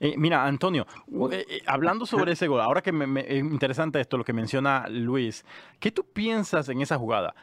Eh, 0.00 0.14
mira, 0.16 0.44
Antonio, 0.44 0.86
eh, 1.30 1.44
eh, 1.48 1.60
hablando 1.66 2.06
sobre 2.06 2.32
ese 2.32 2.48
gol, 2.48 2.60
ahora 2.60 2.82
que 2.82 2.92
me, 2.92 3.20
es 3.20 3.38
interesante 3.38 4.00
esto, 4.00 4.16
lo 4.16 4.24
que 4.24 4.32
menciona 4.32 4.86
Luis, 4.88 5.44
¿qué 5.78 5.92
tú 5.92 6.04
piensas 6.04 6.68
en 6.68 6.80
esa 6.80 6.98
jugada? 6.98 7.34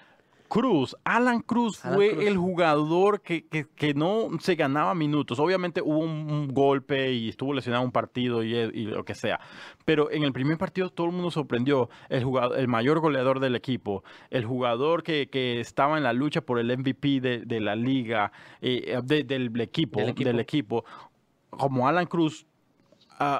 Cruz, 0.52 0.98
Alan 1.06 1.40
Cruz 1.40 1.78
fue 1.78 2.28
el 2.28 2.36
jugador 2.36 3.22
que, 3.22 3.46
no 3.96 4.28
se 4.42 4.56
ganaba 4.56 4.94
minutos. 4.94 5.40
Obviamente 5.40 5.82
hubo 5.82 6.00
un, 6.00 6.50
golpe 6.50 7.14
y 7.14 7.30
estuvo 7.30 7.54
lesionado 7.54 7.86
un 7.86 7.94
partido 7.94 8.44
y, 8.44 8.86
lo 8.86 9.06
que 9.06 9.16
sea. 9.16 9.40
Pero 9.86 10.12
en 10.12 10.24
el 10.24 10.34
primer 10.34 10.58
partido 10.58 10.90
todo 10.90 11.08
el 11.08 11.14
mundo 11.14 11.32
sorprendió. 11.32 11.90
El, 12.10 12.26
jugador, 12.26 12.60
el 12.60 12.68
mayor 12.68 13.00
goleador 13.00 13.40
del 13.40 13.56
equipo, 13.56 14.04
el 14.30 14.44
jugador 14.44 15.04
que, 15.04 15.30
estaba 15.62 15.96
en 15.96 16.04
la 16.04 16.12
lucha 16.12 16.42
por 16.42 16.60
el 16.60 16.78
MVP 16.78 17.22
de, 17.22 17.60
la 17.62 17.78
liga, 17.78 18.34
eh, 18.60 19.00
del, 19.06 19.62
equipo, 19.62 20.02
del, 20.02 20.42
equipo, 20.42 20.84
como 21.50 21.88
Alan 21.88 22.08
Cruz. 22.08 22.46
Uh, 23.22 23.38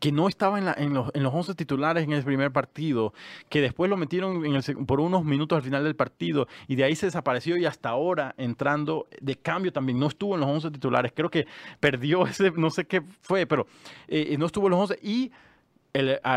que 0.00 0.12
no 0.12 0.28
estaba 0.28 0.58
en, 0.58 0.94
los, 0.94 1.10
en 1.14 1.26
11 1.26 1.54
titulares 1.54 2.04
en 2.04 2.12
el 2.12 2.24
primer 2.24 2.52
partido, 2.52 3.12
que 3.48 3.60
después 3.60 3.88
lo 3.88 3.96
metieron 3.96 4.42
por 4.86 5.00
unos 5.00 5.24
minutos 5.24 5.56
al 5.56 5.62
final 5.62 5.84
del 5.84 5.96
partido 5.96 6.48
y 6.66 6.76
de 6.76 6.84
ahí 6.84 6.96
se 6.96 7.06
desapareció 7.06 7.56
y 7.56 7.66
hasta 7.66 7.90
ahora 7.90 8.34
entrando 8.38 9.06
de 9.20 9.36
cambio 9.36 9.72
también 9.72 9.98
no 9.98 10.08
estuvo 10.08 10.34
en 10.34 10.40
los 10.40 10.48
11 10.48 10.70
titulares. 10.70 11.12
Creo 11.14 11.30
que 11.30 11.46
perdió 11.80 12.26
ese, 12.26 12.50
no 12.52 12.70
sé 12.70 12.86
qué 12.86 13.02
fue, 13.20 13.46
pero 13.46 13.66
eh, 14.08 14.36
no 14.38 14.46
estuvo 14.46 14.66
en 14.66 14.72
los 14.72 14.90
11 14.90 14.98
y 15.02 15.32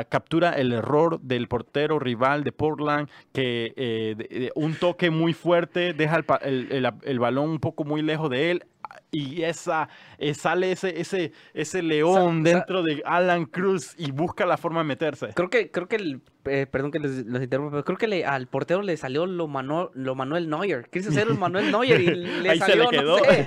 captura 0.10 0.54
el 0.54 0.72
error 0.72 1.20
del 1.22 1.48
portero 1.48 2.00
rival 2.00 2.44
de 2.44 2.52
Portland, 2.52 3.10
que 3.34 3.74
eh, 3.76 4.50
un 4.56 4.76
toque 4.76 5.10
muy 5.10 5.34
fuerte 5.34 5.94
deja 5.94 6.24
el, 6.42 7.20
balón 7.20 7.50
un 7.50 7.60
poco 7.60 7.84
muy 7.84 8.02
lejos 8.02 8.30
de 8.30 8.52
él, 8.52 8.66
y 9.12 9.44
esa 9.44 9.90
eh, 10.18 10.34
sale 10.34 10.72
ese 10.72 11.00
ese 11.00 11.32
ese 11.54 11.82
león 11.82 12.44
dentro 12.44 12.84
de 12.84 13.02
Alan 13.06 13.46
Cruz 13.46 13.96
y 13.98 14.12
busca 14.12 14.46
la 14.46 14.58
forma 14.58 14.82
de 14.82 14.86
meterse. 14.86 15.30
Creo 15.34 15.50
que 15.50 15.72
creo 15.72 15.88
que 15.88 15.96
el 15.96 16.22
eh, 16.46 16.66
perdón 16.66 16.92
que 16.92 17.00
les, 17.00 17.20
interrumpa, 17.20 17.72
pero 17.72 17.84
creo 17.84 17.98
que 17.98 18.08
le, 18.08 18.26
al 18.26 18.48
portero 18.48 18.82
le 18.82 18.98
salió 18.98 19.26
lo, 19.26 19.48
Manuel, 19.48 19.90
lo 19.94 20.16
Manuel 20.16 20.50
Neuer. 20.50 20.90
Quiso 20.90 21.12
ser 21.12 21.30
un 21.30 21.40
Manuel 21.40 21.72
Neuer 21.72 22.02
y 22.02 22.08
le 22.08 22.58
salió 22.60 22.92
no 22.92 23.18
sé, 23.18 23.46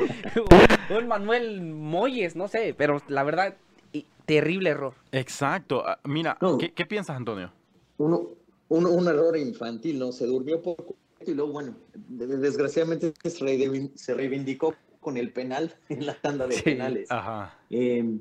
un 0.99 1.09
Manuel 1.09 1.63
Moyes, 1.63 2.37
no 2.37 2.49
sé, 2.49 2.75
pero 2.77 3.01
la 3.09 3.23
verdad 3.23 3.57
terrible 4.41 4.71
error. 4.71 4.95
Exacto. 5.13 5.83
Ah, 5.87 5.99
mira, 6.05 6.39
¿qué, 6.59 6.87
piensas, 6.87 7.17
Antonio? 7.17 7.53
Uno, 7.99 8.31
un 8.69 9.09
error 9.09 9.37
infantil, 9.37 9.99
¿no? 9.99 10.13
Se 10.13 10.27
durmió 10.27 10.61
poco 10.63 10.97
y 11.27 11.35
luego, 11.35 11.53
bueno, 11.53 11.75
desgraciadamente 11.95 13.13
se 13.25 14.15
reivindicó 14.15 14.75
con 15.01 15.17
el 15.17 15.33
penal 15.33 15.75
en 15.89 16.07
la 16.07 16.15
tanda 16.15 16.47
de 16.47 16.61
penales. 16.61 17.09
Em, 17.71 18.21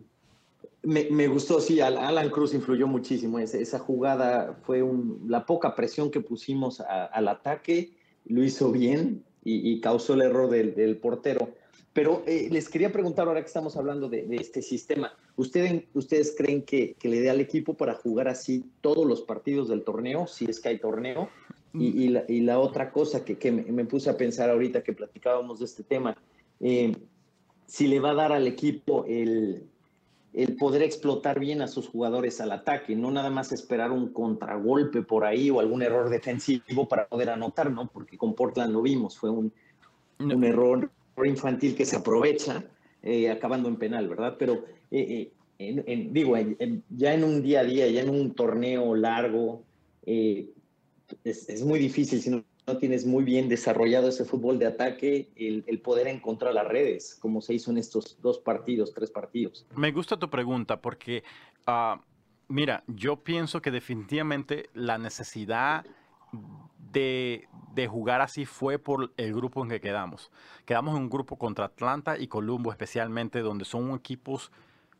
me, 0.84 1.28
gustó, 1.28 1.62
sí, 1.62 1.80
Alan 1.80 2.30
Cruz 2.30 2.53
influyó 2.53 2.88
muchísimo. 2.88 3.39
Esa, 3.39 3.80
jugada 3.80 4.57
fue 4.64 4.84
la 5.28 5.45
poca 5.45 5.76
presión 5.76 6.09
que 6.09 6.22
pusimos 6.22 6.82
al 6.82 7.28
ataque, 7.28 7.93
lo 8.26 8.43
hizo 8.43 8.72
bien 8.72 9.24
y, 9.43 9.80
causó 9.82 10.14
el 10.16 10.22
error 10.22 10.49
del, 10.49 10.97
portero. 10.97 11.49
Pero 11.94 12.24
eh, 12.26 12.48
les 12.50 12.70
quería 12.70 12.92
preguntar, 12.92 13.28
ahora 13.28 13.42
que 13.42 13.48
estamos 13.48 13.76
hablando 13.76 14.08
de, 14.08 14.26
este 14.39 14.62
sistema, 14.62 15.14
¿ustedes, 15.36 15.84
¿ustedes 15.94 16.34
creen 16.38 16.64
que, 16.64 16.96
le 17.02 17.20
dé 17.20 17.30
al 17.30 17.42
equipo 17.42 17.74
para 17.74 17.96
jugar 17.96 18.30
así 18.30 18.64
todos 18.80 19.06
los 19.06 19.22
partidos 19.22 19.68
del 19.68 19.84
torneo, 19.84 20.26
si 20.26 20.46
es 20.46 20.62
que 20.62 20.70
hay 20.70 20.80
torneo? 20.80 21.30
Y, 21.74 22.10
la, 22.10 22.60
otra 22.60 22.92
cosa 22.92 23.24
que, 23.26 23.52
me, 23.52 23.86
puse 23.86 24.10
a 24.10 24.18
pensar 24.18 24.50
ahorita 24.50 24.84
que 24.84 24.94
platicábamos 24.94 25.60
de 25.60 25.66
este 25.66 25.84
tema, 25.84 26.18
eh, 26.60 26.96
si 27.66 27.88
le 27.88 28.00
va 28.00 28.12
a 28.12 28.16
dar 28.16 28.32
al 28.32 28.48
equipo 28.48 29.06
el, 29.06 29.64
el 30.34 30.56
poder 30.56 30.84
explotar 30.84 31.39
bien 31.39 31.62
a 31.62 31.68
sus 31.68 31.88
jugadores 31.88 32.39
al 32.39 32.52
ataque, 32.52 32.96
no 32.96 33.12
nada 33.12 33.30
más 33.30 33.52
esperar 33.52 33.92
un 33.92 34.14
contragolpe 34.14 35.02
por 35.02 35.26
ahí 35.26 35.50
o 35.50 35.60
algún 35.60 35.82
error 35.82 36.10
defensivo 36.10 36.88
para 36.88 37.08
poder 37.08 37.30
anotar, 37.30 37.72
¿no? 37.72 37.88
Porque 37.88 38.18
con 38.18 38.34
Portland 38.34 38.74
lo 38.74 38.82
vimos, 38.82 39.18
fue 39.18 39.30
un, 39.30 39.54
un 40.20 40.44
error 40.44 40.89
infantil 41.26 41.76
que 41.76 41.86
se 41.86 41.95
aprovecha 41.95 42.63
eh, 43.03 43.30
acabando 43.30 43.69
en 43.69 43.78
penal, 43.78 44.07
¿verdad? 44.07 44.36
Pero 44.38 44.65
eh, 44.91 45.32
eh, 45.59 46.09
digo, 46.11 46.36
ya 46.89 47.13
en 47.13 47.24
un 47.24 47.41
día 47.41 47.61
a 47.61 47.63
día, 47.63 47.88
ya 47.88 48.01
en 48.01 48.09
un 48.09 48.34
torneo 48.34 48.95
largo, 48.95 49.63
es, 50.05 50.49
es, 51.24 51.63
muy 51.63 51.78
difícil 51.78 52.22
si 52.22 52.30
no 52.32 52.43
no 52.67 52.78
tienes 52.78 53.05
muy 53.05 53.24
bien 53.24 53.49
desarrollado 53.49 54.09
ese 54.09 54.26
fútbol 54.26 54.59
de 54.59 54.67
ataque, 54.67 55.30
el, 55.36 55.80
poder 55.82 56.07
encontrar 56.07 56.53
las 56.53 56.67
redes, 56.67 57.17
como 57.19 57.41
se 57.41 57.53
hizo 57.53 57.72
en 57.72 57.78
estos 57.78 58.22
dos 58.22 58.39
partidos, 58.39 58.93
tres 58.93 59.09
partidos. 59.09 59.65
Me 59.76 59.91
gusta 59.91 60.17
tu 60.17 60.30
pregunta 60.30 60.80
porque, 60.80 61.24
ah, 61.65 62.01
mira, 62.47 62.84
yo 62.88 63.17
pienso 63.24 63.61
que 63.61 63.72
definitivamente 63.72 64.69
la 64.74 64.97
necesidad 64.97 65.86
de, 66.92 67.48
de, 67.74 67.88
jugar 67.88 68.22
así 68.22 68.46
fue 68.46 68.80
por 68.80 69.14
el 69.18 69.34
grupo 69.34 69.64
en 69.64 69.70
que 69.70 69.82
quedamos. 69.82 70.32
Quedamos 70.66 70.96
en 70.96 71.04
un 71.04 71.10
grupo 71.10 71.38
contra 71.38 71.66
Atlanta 71.66 72.18
y 72.18 72.28
Columbo 72.28 72.72
especialmente, 72.72 73.39
donde 73.39 73.66
son 73.66 73.92
equipos 73.96 74.52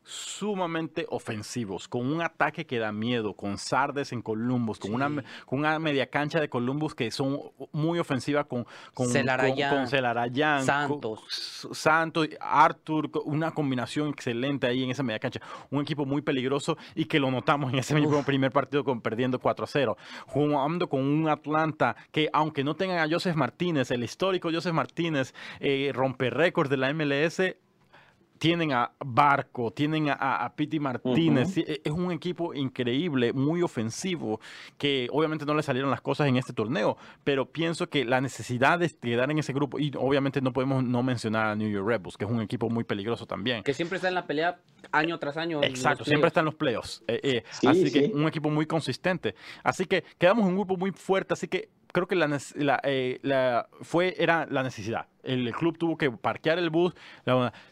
sumamente 0.04 1.06
ofensivos, 1.08 1.88
con 1.88 2.06
un 2.06 2.22
ataque 2.22 2.66
que 2.66 2.78
da 2.78 2.92
miedo, 2.92 3.34
con 3.34 3.58
Sardes 3.58 4.12
en 4.12 4.22
Columbus, 4.22 4.78
con, 4.78 4.94
una, 4.94 5.08
con 5.46 5.60
una 5.60 5.78
media 5.78 6.06
cancha 6.06 6.40
de 6.40 6.48
Columbus 6.48 6.94
que 6.94 7.10
son 7.10 7.40
muy 7.72 7.98
ofensivas 7.98 8.46
con, 8.46 8.66
con, 8.94 9.08
Celarayán, 9.08 10.64
Santos. 10.64 11.68
Santos, 11.72 12.28
Arthur, 12.40 13.10
una 13.24 13.52
combinación 13.52 14.08
excelente 14.08 14.66
ahí 14.66 14.82
en 14.84 14.90
esa 14.90 15.02
media 15.02 15.18
cancha. 15.18 15.40
Un 15.70 15.82
equipo 15.82 16.04
muy 16.04 16.22
peligroso 16.22 16.76
y 16.94 17.04
que 17.04 17.20
lo 17.20 17.30
notamos 17.30 17.72
en 17.72 17.78
ese 17.78 17.94
mismo 17.94 18.22
primer 18.24 18.52
partido 18.52 18.84
con, 18.84 19.00
perdiendo 19.00 19.38
4 19.38 19.64
a 19.64 19.68
0. 19.68 19.96
Jugando 20.26 20.88
con 20.88 21.00
un 21.00 21.28
Atlanta 21.28 21.96
que, 22.10 22.28
aunque 22.32 22.64
no 22.64 22.74
tengan 22.74 22.98
a 22.98 23.08
Joseph 23.10 23.36
Martínez, 23.36 23.90
el 23.90 24.04
histórico 24.04 24.50
Joseph 24.52 24.74
Martínez, 24.74 25.34
eh, 25.60 25.90
rompe 25.94 26.30
récords 26.30 26.70
de 26.70 26.76
la 26.76 26.92
MLS, 26.92 27.40
tienen 28.42 28.72
a 28.72 28.90
Barco, 28.98 29.70
tienen 29.70 30.08
a, 30.08 30.14
a 30.44 30.56
Piti 30.56 30.80
Martínez. 30.80 31.56
E, 31.58 31.80
es 31.84 31.92
un 31.92 32.10
equipo 32.10 32.52
increíble, 32.54 33.32
muy 33.32 33.62
ofensivo, 33.62 34.40
que 34.76 35.06
obviamente 35.12 35.46
no 35.46 35.54
le 35.54 35.62
salieron 35.62 35.92
las 35.92 36.00
cosas 36.00 36.26
en 36.26 36.36
este 36.36 36.52
torneo, 36.52 36.96
pero 37.22 37.46
pienso 37.46 37.88
que 37.88 38.04
la 38.04 38.20
necesidad 38.20 38.80
de 38.80 38.90
quedar 38.90 39.30
en 39.30 39.38
ese 39.38 39.52
grupo, 39.52 39.78
y 39.78 39.92
obviamente 39.96 40.40
no 40.40 40.52
podemos 40.52 40.82
no 40.82 41.04
mencionar 41.04 41.46
a 41.50 41.54
New 41.54 41.70
York 41.70 41.86
Rebels, 41.86 42.16
que 42.16 42.24
es 42.24 42.30
un 42.32 42.40
equipo 42.40 42.68
muy 42.68 42.82
peligroso 42.82 43.26
también. 43.26 43.62
Que 43.62 43.74
siempre 43.74 43.94
está 43.94 44.08
en 44.08 44.14
la 44.16 44.26
pelea 44.26 44.58
año 44.90 45.20
tras 45.20 45.36
año. 45.36 45.62
Exacto, 45.62 46.04
siempre 46.04 46.26
está 46.26 46.40
en 46.40 46.46
los 46.46 46.56
playoffs. 46.56 47.04
Eh, 47.06 47.20
eh, 47.22 47.44
así 47.64 47.92
que 47.92 48.10
un 48.12 48.26
equipo 48.26 48.50
muy 48.50 48.66
consistente. 48.66 49.36
Así 49.62 49.86
que 49.86 50.02
quedamos 50.18 50.46
un 50.46 50.56
grupo 50.56 50.76
muy 50.76 50.90
fuerte, 50.90 51.34
así 51.34 51.46
que 51.46 51.68
creo 51.92 52.08
que 52.08 52.16
la, 52.16 52.40
eh, 52.84 53.20
la, 53.22 53.68
fue, 53.82 54.14
era 54.18 54.46
la 54.50 54.62
necesidad. 54.62 55.06
El, 55.22 55.52
club 55.52 55.78
tuvo 55.78 55.96
que 55.96 56.10
parquear 56.10 56.58
el 56.58 56.70
bus. 56.70 56.94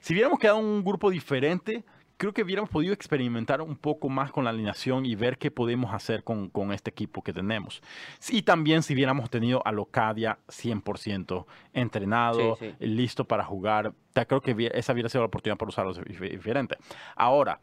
si 0.00 0.12
hubiéramos 0.12 0.38
quedado 0.38 0.58
un 0.58 0.84
grupo 0.84 1.10
diferente, 1.10 1.84
creo 2.16 2.34
que 2.34 2.42
hubiéramos 2.42 2.70
podido 2.70 2.92
experimentar 2.92 3.62
un 3.62 3.76
poco 3.76 4.10
más 4.10 4.30
con 4.30 4.44
la 4.44 4.50
alineación 4.50 5.06
y 5.06 5.14
ver 5.14 5.38
qué 5.38 5.50
podemos 5.50 5.92
hacer 5.94 6.22
con, 6.22 6.50
con 6.50 6.70
este 6.70 6.90
equipo 6.90 7.22
que 7.22 7.32
tenemos. 7.32 7.82
Y 8.28 8.42
también 8.42 8.82
si 8.82 8.92
hubiéramos 8.92 9.30
tenido 9.30 9.66
a 9.66 9.72
Locadia 9.72 10.38
100% 10.48 11.46
entrenado, 11.72 12.58
listo 12.78 13.24
para 13.24 13.42
jugar, 13.42 13.94
creo 14.12 14.42
que 14.42 14.70
esa 14.74 14.92
hubiera 14.92 15.08
sido 15.08 15.22
la 15.22 15.28
oportunidad 15.28 15.56
para 15.56 15.70
usarlo 15.70 15.94
diferente. 15.94 16.76
Ahora, 17.16 17.58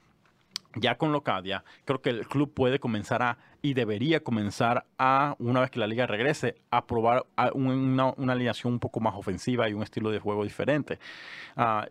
ya 0.79 0.97
con 0.97 1.11
Locadia, 1.11 1.63
creo 1.85 2.01
que 2.01 2.09
el 2.09 2.27
club 2.27 2.53
puede 2.53 2.79
comenzar 2.79 3.21
a 3.21 3.37
y 3.67 3.73
debería 3.73 4.21
comenzar 4.21 4.85
a, 4.97 5.35
una 5.39 5.59
vez 5.59 5.69
que 5.71 5.79
la 5.79 5.87
liga 5.87 6.07
regrese, 6.07 6.55
a 6.71 6.87
probar 6.87 7.25
una, 7.53 8.13
una 8.15 8.31
alineación 8.31 8.71
un 8.71 8.79
poco 8.79 9.01
más 9.01 9.13
ofensiva 9.15 9.67
y 9.67 9.73
un 9.73 9.83
estilo 9.83 10.09
de 10.09 10.19
juego 10.19 10.45
diferente. 10.45 10.99
Ah, 11.57 11.89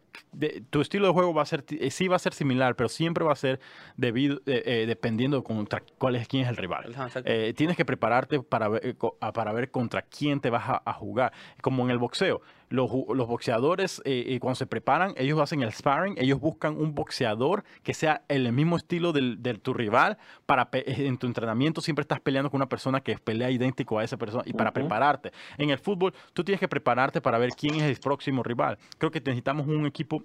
tu 0.70 0.81
estilo 0.81 1.09
de 1.09 1.12
juego 1.12 1.35
va 1.35 1.43
a 1.43 1.45
ser, 1.45 1.64
eh, 1.68 1.91
sí 1.91 2.09
va 2.09 2.16
a 2.16 2.18
ser 2.18 2.33
similar, 2.33 2.77
pero 2.77 2.89
siempre 2.89 3.24
va 3.24 3.33
a 3.33 3.37
ser 3.37 3.61
debido, 3.99 4.37
eh, 4.47 4.62
eh, 4.64 4.85
dependiendo 4.87 5.45
contra 5.45 5.83
cuál 5.99 6.16
es 6.16 6.27
quién 6.29 6.45
es 6.45 6.49
el 6.49 6.57
rival. 6.57 6.95
tienes 7.55 7.77
que 7.77 7.85
prepararte 7.85 8.41
para 8.41 8.68
ver, 8.68 8.97
para 9.35 9.53
ver 9.53 9.70
contra 9.70 10.01
quién 10.01 10.41
te 10.41 10.49
vas 10.49 10.81
a, 10.83 10.93
jugar. 10.95 11.35
Como 11.61 11.85
en 11.85 11.91
el 11.91 11.99
boxeo, 11.99 12.41
los, 12.70 12.91
los 13.09 13.29
boxeadores 13.29 14.03
cuando 14.41 14.55
se 14.55 14.66
preparan, 14.66 15.12
ellos 15.18 15.39
hacen 15.41 15.62
el 15.62 15.72
sparring, 15.72 16.14
ellos 16.16 16.41
buscan 16.41 16.81
un 16.81 16.95
boxeador 16.95 17.64
que 17.83 17.93
sea 17.93 18.22
el 18.29 18.51
mismo 18.53 18.77
estilo 18.79 19.12
del, 19.12 19.43
de 19.43 19.55
tu 19.55 19.74
rival 19.74 20.16
para 20.47 20.70
en 20.72 21.18
tu 21.18 21.27
entrenamiento 21.27 21.66
siempre 21.81 22.03
estás 22.03 22.21
peleando 22.21 22.51
con 22.51 22.59
una 22.59 22.69
persona 22.69 23.01
que 23.01 23.17
pelea 23.19 23.51
idéntico 23.51 23.99
a 23.99 24.05
esa 24.05 24.17
persona 24.17 24.43
y 24.47 24.53
para 24.53 24.73
prepararte. 24.73 25.33
En 25.59 25.71
el 25.71 25.79
fútbol, 25.79 26.12
tú 26.33 26.45
tienes 26.45 26.61
que 26.61 26.69
prepararte 26.69 27.21
para 27.21 27.39
ver 27.39 27.51
quién 27.51 27.77
es 27.77 27.83
el 27.83 27.97
próximo 27.97 28.43
rival. 28.43 28.79
Creo 28.99 29.11
que 29.11 29.21
necesitamos 29.21 29.67
un 29.67 29.87
equipo 29.87 30.23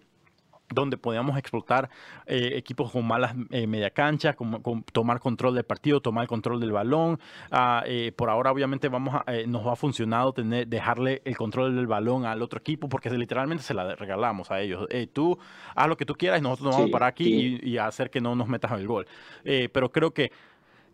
donde 0.74 0.98
podamos 0.98 1.38
explotar 1.38 1.90
eh, 2.26 2.54
equipos 2.56 2.92
con 2.92 3.06
malas 3.06 3.36
eh, 3.50 3.68
media 3.68 3.90
cancha, 3.90 4.34
con, 4.34 4.84
tomar 4.92 5.20
control 5.20 5.56
del 5.56 5.64
partido, 5.64 6.02
tomar 6.02 6.28
control 6.28 6.60
del 6.60 6.72
balón. 6.72 7.20
Ah, 7.52 7.84
eh, 7.86 8.12
por 8.16 8.30
ahora, 8.30 8.52
obviamente, 8.52 8.88
vamos 8.90 9.16
a, 9.16 9.26
nos 9.48 9.66
ha 9.68 9.76
funcionado 9.76 10.34
tener, 10.34 10.68
dejarle 10.68 11.22
el 11.26 11.38
control 11.38 11.76
del 11.76 11.88
balón 11.88 12.26
al 12.26 12.42
otro 12.42 12.60
equipo 12.60 12.90
porque 12.90 13.10
literalmente 13.10 13.64
se 13.64 13.74
la 13.74 13.96
regalamos 13.96 14.52
a 14.52 14.62
ellos. 14.62 14.88
tú 15.14 15.38
haz 15.76 15.88
lo 15.88 15.98
que 15.98 16.06
tú 16.06 16.16
quieras 16.16 16.40
y 16.40 16.44
nosotros 16.44 16.68
nos 16.68 16.76
vamos 16.76 16.92
para 16.92 17.08
aquí 17.08 17.60
y, 17.62 17.70
y, 17.72 17.78
hacer 17.78 18.10
que 18.10 18.22
no 18.22 18.36
nos 18.36 18.48
metas 18.48 18.72
el 18.74 18.88
gol. 18.88 19.06
pero 19.44 19.92
creo 19.92 20.12
que 20.12 20.32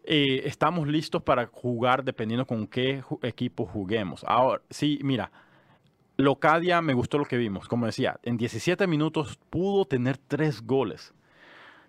eh, 0.10 0.44
estamos 0.46 0.88
listos 0.88 1.22
para 1.22 1.48
jugar 1.48 2.02
dependiendo 2.02 2.48
con 2.48 2.66
qué 2.66 3.04
equipo 3.24 3.66
juguemos. 3.66 4.24
Ahora, 4.26 4.62
sí, 4.70 5.00
mira, 5.04 5.30
Locadia 6.16 6.82
me 6.82 6.94
gustó 6.94 7.18
lo 7.18 7.26
que 7.26 7.36
vimos. 7.36 7.68
Como 7.68 7.86
decía, 7.86 8.18
en 8.24 8.38
17 8.38 8.88
minutos 8.88 9.38
pudo 9.50 9.84
tener 9.84 10.18
tres 10.18 10.66
goles. 10.66 11.14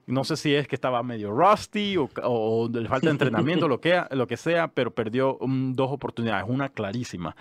No 0.06 0.24
sé 0.24 0.36
si 0.36 0.52
es 0.52 0.66
que 0.66 0.74
estaba 0.74 1.00
medio 1.04 1.30
rusty 1.30 1.96
o, 1.96 2.68
le 2.72 2.88
falta 2.88 3.06
de 3.06 3.12
entrenamiento, 3.12 3.68
lo, 3.68 3.80
que, 3.80 4.02
lo 4.10 4.26
que 4.26 4.36
sea, 4.36 4.66
pero 4.66 4.92
perdió 4.92 5.38
dos 5.40 5.92
oportunidades, 5.92 6.46
una 6.48 6.70
clarísima. 6.70 7.36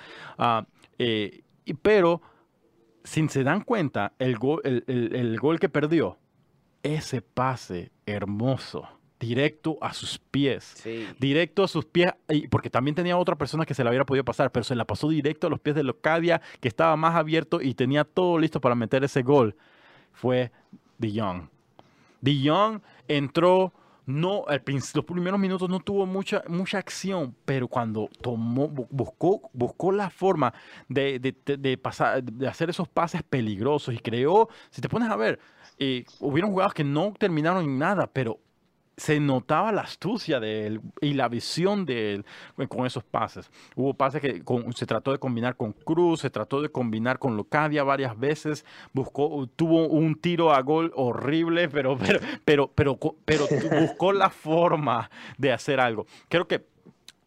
Eh, 1.00 1.42
pero, 1.82 2.22
sin 3.04 3.30
se 3.30 3.44
dan 3.44 3.62
cuenta, 3.62 4.14
el 4.20 4.38
el 4.86 5.40
gol 5.40 5.60
que 5.60 5.70
perdió, 5.70 6.20
ese 6.84 7.22
pase 7.22 7.92
hermoso 8.06 8.97
directo 9.20 9.78
a 9.82 9.94
sus 9.94 10.20
pies. 10.20 10.84
Directo 11.20 11.64
a 11.64 11.68
sus 11.68 11.86
pies, 11.86 12.14
porque 12.50 12.70
también 12.70 12.96
tenía 12.96 13.18
otra 13.18 13.36
persona 13.36 13.66
que 13.66 13.74
se 13.74 13.84
la 13.84 13.90
hubiera 13.90 14.06
podido 14.06 14.24
pasar, 14.24 14.52
pero 14.52 14.64
se 14.64 14.76
la 14.76 14.86
pasó 14.86 15.10
directo 15.10 15.48
a 15.48 15.50
los 15.50 15.60
pies 15.60 15.76
de 15.76 15.84
Locadia, 15.84 16.42
que 16.60 16.68
estaba 16.68 16.96
más 16.96 17.16
abierto 17.16 17.62
y 17.62 17.74
tenía 17.74 18.04
todo 18.04 18.38
listo 18.38 18.62
para 18.62 18.76
meter 18.76 19.04
ese 19.04 19.24
gol. 19.24 19.56
Fue 20.14 20.52
Dion. 20.98 21.50
Dion 22.22 22.82
entró, 23.08 23.74
no, 24.06 24.46
los 24.48 25.06
primeros 25.06 25.40
minutos 25.40 25.70
no 25.70 25.80
tuvo 25.80 26.06
mucha, 26.06 26.44
mucha 26.48 26.78
acción, 26.78 27.36
pero 27.46 27.68
cuando 27.68 28.10
tomó, 28.22 28.68
buscó, 28.68 29.50
buscó 29.54 29.92
la 29.92 30.10
forma 30.10 30.54
de, 30.88 31.80
pasar, 31.82 32.24
de 32.24 32.48
hacer 32.48 32.70
esos 32.70 32.88
pases 32.88 33.24
peligrosos 33.24 33.94
y 33.94 34.00
creó, 34.00 34.50
si 34.70 34.82
te 34.82 34.90
pones 34.90 35.10
a 35.10 35.16
ver, 35.16 35.40
eh, 35.80 36.06
hubieron 36.20 36.52
jugadas 36.52 36.74
que 36.74 36.84
no 36.84 37.14
terminaron 37.18 37.64
en 37.64 37.78
nada, 37.78 38.08
pero 38.08 38.40
se 38.98 39.20
notaba 39.20 39.72
la 39.72 39.82
astucia 39.82 40.40
de 40.40 40.66
él 40.66 40.82
y 41.02 41.14
la 41.14 41.30
visión 41.30 41.86
de 41.86 42.16
él 42.16 42.26
con 42.68 42.86
esos 42.86 43.04
pases. 43.04 43.50
Hubo 43.76 43.94
pases 43.94 44.22
que 44.22 44.44
se 44.76 44.86
trató 44.88 45.12
de 45.12 45.20
combinar 45.20 45.56
con 45.56 45.72
Cruz, 45.72 46.22
se 46.22 46.32
trató 46.32 46.62
de 46.62 46.70
combinar 46.70 47.20
con 47.20 47.38
Locadia 47.38 47.84
varias 47.84 48.20
veces, 48.20 48.66
buscó, 48.94 49.48
tuvo 49.56 49.88
un 49.88 50.16
tiro 50.16 50.52
a 50.52 50.62
gol 50.62 50.92
horrible, 50.96 51.70
pero, 51.70 51.98
pero, 51.98 52.20
pero, 52.44 52.72
pero, 52.74 52.98
pero 53.24 53.46
buscó 53.80 54.12
la 54.12 54.32
forma 54.32 55.12
de 55.38 55.52
hacer 55.52 55.80
algo. 55.80 56.08
Creo 56.28 56.48
que 56.48 56.66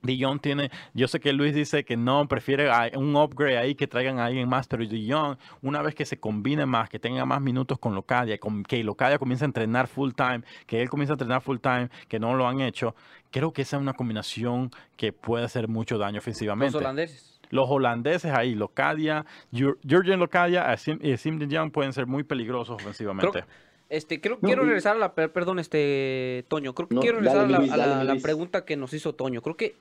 Dion 0.02 0.38
tiene, 0.40 0.70
yo 0.94 1.08
sé 1.08 1.20
que 1.20 1.32
Luis 1.32 1.54
dice 1.54 1.84
que 1.84 1.96
no, 1.96 2.26
prefiere 2.26 2.70
un 2.96 3.14
upgrade 3.16 3.58
ahí 3.58 3.74
que 3.74 3.86
traigan 3.86 4.18
a 4.18 4.26
alguien 4.26 4.48
más, 4.48 4.66
pero 4.66 4.84
Dion, 4.84 5.38
una 5.62 5.82
vez 5.82 5.94
que 5.94 6.06
se 6.06 6.18
combine 6.18 6.66
más, 6.66 6.88
que 6.88 6.98
tenga 6.98 7.24
más 7.24 7.40
minutos 7.40 7.78
con 7.78 7.94
Locadia, 7.94 8.38
que 8.66 8.82
Locadia 8.82 9.18
comience 9.18 9.44
a 9.44 9.46
entrenar 9.46 9.88
full 9.88 10.12
time, 10.12 10.42
que 10.66 10.80
él 10.80 10.88
comience 10.88 11.12
a 11.12 11.14
entrenar 11.14 11.42
full 11.42 11.58
time, 11.58 11.90
que 12.08 12.18
no 12.18 12.34
lo 12.34 12.48
han 12.48 12.60
hecho, 12.60 12.94
creo 13.30 13.52
que 13.52 13.62
esa 13.62 13.76
es 13.76 13.82
una 13.82 13.92
combinación 13.92 14.70
que 14.96 15.12
puede 15.12 15.44
hacer 15.44 15.68
mucho 15.68 15.98
daño 15.98 16.18
ofensivamente. 16.18 16.72
Los 16.72 16.82
holandeses. 16.82 17.40
Los 17.50 17.68
holandeses 17.68 18.32
ahí, 18.32 18.54
Locadia, 18.54 19.26
Jurgen 19.52 20.20
Locadia 20.20 20.72
y 21.02 21.16
Sim 21.16 21.48
Jong 21.50 21.72
pueden 21.72 21.92
ser 21.92 22.06
muy 22.06 22.22
peligrosos 22.22 22.76
ofensivamente. 22.76 23.44
Este, 23.90 24.20
creo, 24.20 24.38
quiero 24.40 24.64
regresar 24.64 24.96
a 24.96 24.98
la, 24.98 25.14
perdón, 25.14 25.58
este, 25.58 26.46
Toño, 26.48 26.74
creo 26.74 26.88
que 26.88 26.96
quiero 26.96 27.18
regresar 27.18 27.44
a, 27.44 28.04
la, 28.04 28.16
pregunta 28.22 28.64
que 28.64 28.76
nos 28.76 28.94
hizo 28.94 29.14
Toño. 29.14 29.42
Creo 29.42 29.56
que 29.56 29.74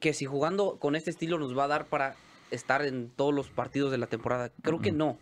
que 0.00 0.12
si 0.12 0.26
jugando 0.26 0.76
con 0.78 0.96
este 0.96 1.10
estilo 1.10 1.38
nos 1.38 1.56
va 1.56 1.64
a 1.64 1.68
dar 1.68 1.86
para 1.86 2.14
estar 2.50 2.84
en 2.84 3.10
todos 3.10 3.34
los 3.34 3.48
partidos 3.50 3.90
de 3.90 3.98
la 3.98 4.06
temporada. 4.06 4.50
Creo 4.62 4.80
que 4.80 4.92
no. 4.92 5.18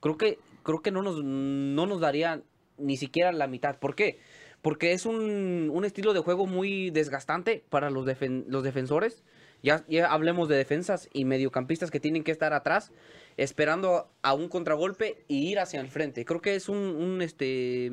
Creo 0.00 0.16
que, 0.16 0.38
creo 0.62 0.80
que 0.80 0.90
no, 0.90 1.02
nos, 1.02 1.22
no 1.22 1.86
nos 1.86 2.00
daría 2.00 2.42
ni 2.78 2.96
siquiera 2.96 3.32
la 3.32 3.46
mitad. 3.46 3.78
¿Por 3.78 3.94
qué? 3.94 4.18
Porque 4.62 4.92
es 4.92 5.06
un, 5.06 5.70
un 5.72 5.84
estilo 5.84 6.12
de 6.12 6.20
juego 6.20 6.46
muy 6.46 6.90
desgastante 6.90 7.64
para 7.68 7.90
los, 7.90 8.06
los 8.46 8.62
defensores. 8.62 9.24
Ya, 9.62 9.84
ya 9.88 10.10
hablemos 10.10 10.48
de 10.48 10.56
defensas 10.56 11.08
y 11.12 11.24
mediocampistas 11.24 11.90
que 11.90 12.00
tienen 12.00 12.24
que 12.24 12.32
estar 12.32 12.52
atrás 12.52 12.92
esperando 13.36 14.10
a 14.22 14.34
un 14.34 14.48
contragolpe 14.48 15.24
y 15.28 15.50
ir 15.50 15.58
hacia 15.58 15.80
el 15.80 15.88
frente. 15.88 16.24
Creo 16.24 16.40
que 16.40 16.54
es 16.54 16.68
un, 16.68 16.78
un, 16.78 17.22
este, 17.22 17.90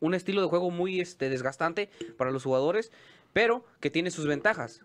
un 0.00 0.14
estilo 0.14 0.42
de 0.42 0.48
juego 0.48 0.70
muy 0.70 1.00
este, 1.00 1.28
desgastante 1.28 1.90
para 2.16 2.30
los 2.30 2.44
jugadores, 2.44 2.92
pero 3.32 3.64
que 3.80 3.90
tiene 3.90 4.10
sus 4.10 4.26
ventajas. 4.26 4.82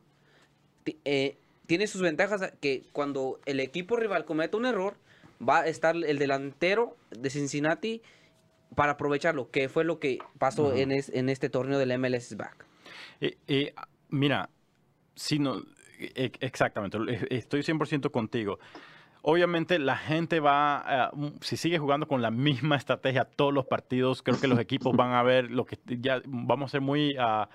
Eh, 1.05 1.37
tiene 1.65 1.87
sus 1.87 2.01
ventajas 2.01 2.53
que 2.61 2.83
cuando 2.93 3.39
el 3.45 3.59
equipo 3.59 3.97
rival 3.97 4.25
comete 4.25 4.55
un 4.55 4.65
error, 4.65 4.95
va 5.47 5.61
a 5.61 5.67
estar 5.67 5.95
el 5.95 6.17
delantero 6.17 6.95
de 7.11 7.29
Cincinnati 7.29 8.01
para 8.75 8.93
aprovecharlo, 8.93 9.49
que 9.51 9.69
fue 9.69 9.83
lo 9.83 9.99
que 9.99 10.19
pasó 10.37 10.73
en, 10.73 10.91
en, 10.91 11.29
este 11.29 11.49
torneo 11.49 11.77
del 11.77 11.97
MLS 11.99 12.35
Back. 12.35 12.65
Eh, 13.21 13.37
eh, 13.47 13.73
mira, 14.09 14.49
si 15.15 15.39
no, 15.39 15.63
exactamente, 15.97 16.97
estoy 17.29 17.61
100% 17.61 18.11
contigo. 18.11 18.59
Obviamente 19.29 19.77
la 19.77 19.97
gente 19.97 20.39
va, 20.39 21.11
si 21.41 21.57
sigue 21.57 21.77
jugando 21.79 22.07
con 22.07 22.21
la 22.21 22.31
misma 22.31 22.77
estrategia 22.77 23.25
todos 23.25 23.53
los 23.53 23.65
partidos, 23.65 24.23
creo 24.23 24.39
que 24.39 24.47
los 24.47 24.57
equipos 24.57 24.95
van 24.95 25.11
a 25.11 25.21
ver 25.21 25.51
lo 25.51 25.65
que 25.65 25.77
ya 25.85 26.21
vamos 26.25 26.69
a 26.69 26.71
ser 26.71 26.81
muy... 26.81 27.17
Uh, 27.17 27.45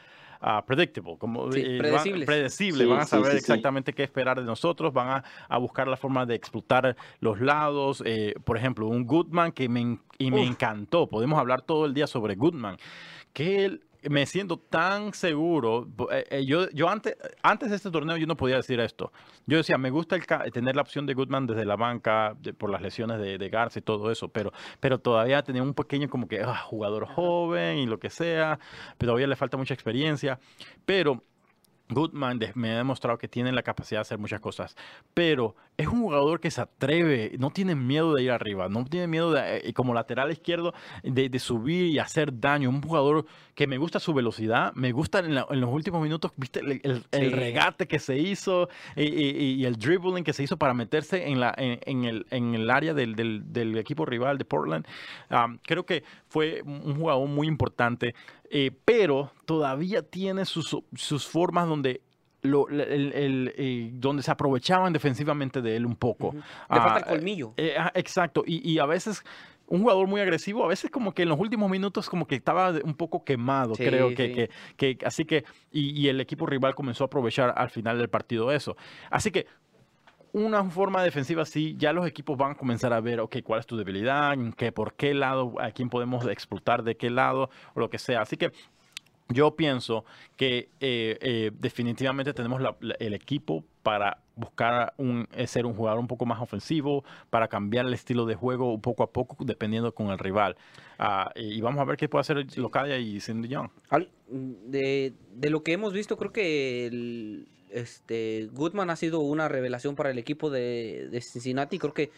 predictable, 0.67 1.17
como 1.19 1.49
predecible. 1.49 2.85
Van, 2.85 2.99
a 2.99 3.05
saber 3.05 3.37
exactamente 3.37 3.93
qué 3.93 4.03
esperar 4.03 4.41
de 4.41 4.45
nosotros, 4.45 4.93
van 4.93 5.23
a, 5.49 5.59
buscar 5.59 5.87
la 5.87 5.97
forma 5.97 6.27
de 6.27 6.35
explotar 6.35 6.97
los 7.21 7.41
lados. 7.41 8.03
Eh, 8.05 8.35
por 8.43 8.57
ejemplo, 8.57 8.89
un 8.89 9.07
Goodman 9.07 9.53
que 9.53 9.69
me, 9.69 10.01
y 10.19 10.31
me 10.33 10.45
encantó. 10.45 11.09
Podemos 11.09 11.39
hablar 11.39 11.63
todo 11.63 11.87
el 11.87 11.95
día 11.95 12.09
sobre 12.09 12.35
Goodman. 12.35 12.77
Que 13.33 13.65
él 13.65 13.83
me 14.09 14.27
siento 14.27 14.59
tan 14.59 15.13
seguro. 15.15 15.89
Eh, 16.11 16.25
eh, 16.31 16.45
yo, 16.45 16.69
yo 16.71 16.89
antes, 16.89 17.17
antes 17.43 17.71
de 17.71 17.77
este 17.77 17.91
torneo 17.91 18.17
yo 18.17 18.27
no 18.27 18.37
podía 18.37 18.57
decir 18.57 18.81
esto. 18.81 19.13
Yo 19.47 19.59
decía, 19.59 19.79
me 19.79 19.91
gusta 19.91 20.17
el, 20.17 20.25
tener 20.53 20.77
la 20.77 20.83
opción 20.83 21.07
de 21.07 21.15
Goodman 21.15 21.47
desde 21.47 21.65
la 21.65 21.77
banca 21.77 22.37
por 22.59 22.71
las 22.71 22.83
lesiones 22.83 23.19
de, 23.21 23.39
de, 23.39 23.49
Garza 23.49 23.79
y 23.79 23.83
todo 23.83 24.11
eso, 24.11 24.29
pero, 24.29 24.53
pero 24.81 24.99
todavía 24.99 25.43
tenía 25.43 25.63
un 25.63 25.75
pequeño 25.75 26.09
como 26.09 26.27
que 26.27 26.41
ah, 26.41 26.57
jugador 26.57 27.07
joven 27.07 27.79
y 27.79 27.87
lo 27.87 27.99
que 27.99 28.11
sea, 28.11 28.59
pero 28.99 29.11
todavía 29.11 29.27
le 29.27 29.37
falta 29.37 29.57
mucha 29.57 29.75
experiencia. 29.75 30.39
Pero 30.85 31.23
Goodman 31.93 32.41
me 32.55 32.73
ha 32.73 32.77
demostrado 32.77 33.19
que 33.19 33.29
tiene 33.29 33.53
la 33.53 33.63
capacidad 33.63 33.99
de 33.99 34.03
hacer 34.03 34.19
muchas 34.19 34.41
cosas, 34.41 34.77
pero 35.15 35.55
es 35.77 35.89
un 35.89 36.03
jugador 36.03 36.41
que 36.41 36.51
se 36.51 36.61
atreve, 36.61 37.33
no 37.39 37.51
tiene 37.51 37.75
miedo 37.75 38.15
de 38.15 38.23
ir 38.23 38.31
arriba, 38.31 38.69
no 38.69 38.85
tiene 38.85 39.07
miedo 39.07 39.33
de, 39.33 39.59
eh, 39.59 39.73
como 39.73 39.95
lateral 39.95 40.31
izquierdo 40.31 40.75
de, 41.03 41.39
subir 41.39 41.87
y 41.87 41.99
hacer 41.99 42.39
daño. 42.39 42.69
Un 42.69 42.83
jugador 42.83 43.25
que 43.55 43.67
me 43.67 43.79
gusta 43.79 43.99
su 43.99 44.13
velocidad, 44.13 44.73
me 44.75 44.93
gusta 44.93 45.21
en, 45.21 45.35
los 45.35 45.71
últimos 45.71 46.03
minutos, 46.03 46.33
viste 46.37 46.61
el, 46.61 47.33
regate 47.33 47.87
que 47.87 47.99
se 47.99 48.19
hizo 48.19 48.69
y, 48.97 49.65
el 49.65 49.77
dribbling 49.77 50.25
que 50.25 50.33
se 50.33 50.43
hizo 50.43 50.57
para 50.57 50.75
meterse 50.75 51.27
en, 51.27 51.41
la, 51.41 51.55
en, 51.57 52.05
el, 52.05 52.27
en 52.31 52.55
el, 52.55 52.71
área 52.71 52.93
del, 52.95 53.79
equipo 53.79 54.05
rival 54.05 54.39
de 54.39 54.45
Portland. 54.45 54.87
creo 55.63 55.87
que 55.87 56.05
fue 56.29 56.63
un 56.63 56.97
jugador 56.97 57.29
muy 57.29 57.47
importante, 57.47 58.15
eh, 58.51 58.71
pero 58.85 59.33
todavía 59.47 60.03
tiene 60.03 60.45
sus, 60.45 60.77
sus 60.95 61.27
formas 61.27 61.67
donde 61.67 62.03
lo, 62.43 62.69
el, 62.69 63.53
eh, 63.57 63.91
donde 63.95 64.23
se 64.23 64.31
aprovechaban 64.31 64.93
defensivamente 64.93 65.63
de 65.63 65.77
él 65.77 65.87
un 65.87 65.97
poco. 65.97 66.33
Le 66.35 66.43
falta 66.69 66.99
el 66.99 67.05
ah, 67.05 67.09
colmillo. 67.09 67.55
Eh, 67.57 67.75
ah, 67.79 67.93
exacto, 67.95 68.43
y, 68.47 68.69
y, 68.69 68.79
a 68.79 68.87
veces 68.87 69.25
un 69.69 69.81
jugador 69.81 70.07
muy 70.07 70.21
agresivo, 70.21 70.65
a 70.65 70.69
veces 70.69 70.91
como 70.91 71.15
que 71.15 71.23
en 71.23 71.29
los 71.29 71.39
últimos 71.39 71.71
minutos 71.71 72.09
como 72.09 72.27
que 72.27 72.35
estaba 72.35 72.73
un 72.85 72.95
poco 72.95 73.25
quemado, 73.25 73.75
creo 73.75 74.15
que, 74.15 74.33
que, 74.77 74.97
que, 74.97 75.07
así 75.07 75.25
que, 75.25 75.45
y, 75.71 75.99
y, 75.99 76.09
el 76.09 76.21
equipo 76.21 76.45
rival 76.47 76.75
comenzó 76.75 77.05
a 77.05 77.07
aprovechar 77.07 77.55
al 77.57 77.71
final 77.71 77.99
del 77.99 78.09
partido 78.09 78.53
eso. 78.53 78.77
Así 79.11 79.31
que 79.31 79.47
una 80.33 80.65
forma 80.65 81.03
defensiva 81.03 81.43
así, 81.43 81.77
ya 81.79 81.93
los 81.93 82.07
equipos 82.07 82.37
van 82.37 82.53
a 82.53 82.55
comenzar 82.55 82.93
a 82.93 83.01
ver, 83.01 83.21
ok, 83.21 83.37
cuál 83.45 83.61
es 83.61 83.67
tu 83.67 83.77
debilidad, 83.77 84.37
qué, 84.57 84.73
por 84.73 84.95
qué 84.95 85.15
lado, 85.15 85.55
a 85.61 85.71
quién 85.71 85.91
podemos 85.91 86.27
explotar 86.27 86.83
de 86.83 86.97
qué 86.97 87.11
lado, 87.11 87.51
o 87.75 87.81
lo 87.81 87.91
que 87.91 87.99
sea. 87.99 88.23
Así 88.23 88.37
que 88.37 88.53
yo 89.29 89.57
pienso 89.57 90.05
que 90.37 90.69
eh, 90.81 91.19
eh, 91.21 91.51
definitivamente 91.59 92.35
tenemos 92.35 92.61
el 92.99 93.15
equipo 93.15 93.65
para 93.83 94.19
buscar 94.37 94.95
un, 94.97 95.29
eh, 95.35 95.47
ser 95.47 95.67
un 95.67 95.75
jugador 95.75 95.99
un 95.99 96.07
poco 96.07 96.25
más 96.25 96.41
ofensivo, 96.41 97.05
para 97.31 97.49
cambiar 97.49 97.87
el 97.87 97.95
estilo 97.95 98.27
de 98.27 98.35
juego 98.35 98.79
poco 98.79 99.03
a 99.03 99.11
poco, 99.11 99.37
dependiendo 99.45 99.93
con 99.95 100.09
el 100.09 100.19
rival. 100.19 100.57
Ah, 100.99 101.31
y 101.35 101.61
vamos 101.61 101.81
a 101.81 101.85
ver 101.85 101.97
qué 101.97 102.09
puede 102.09 102.21
hacer 102.21 102.47
Locadia 102.57 102.99
y 102.99 103.21
Cindy 103.21 103.49
Young. 103.49 103.71
De, 104.29 105.13
de, 105.35 105.51
lo 105.51 105.63
que 105.63 105.73
hemos 105.73 105.93
visto, 105.93 106.17
creo 106.17 106.33
que 106.33 107.45
este 107.71 108.49
Goodman 108.53 108.91
ha 108.91 108.97
sido 108.97 109.21
una 109.21 109.49
revelación 109.49 109.97
para 109.97 110.11
el 110.11 110.19
equipo 110.19 110.51
de, 110.51 111.21
Cincinnati. 111.23 111.79
Creo 111.79 111.95
que 111.95 112.11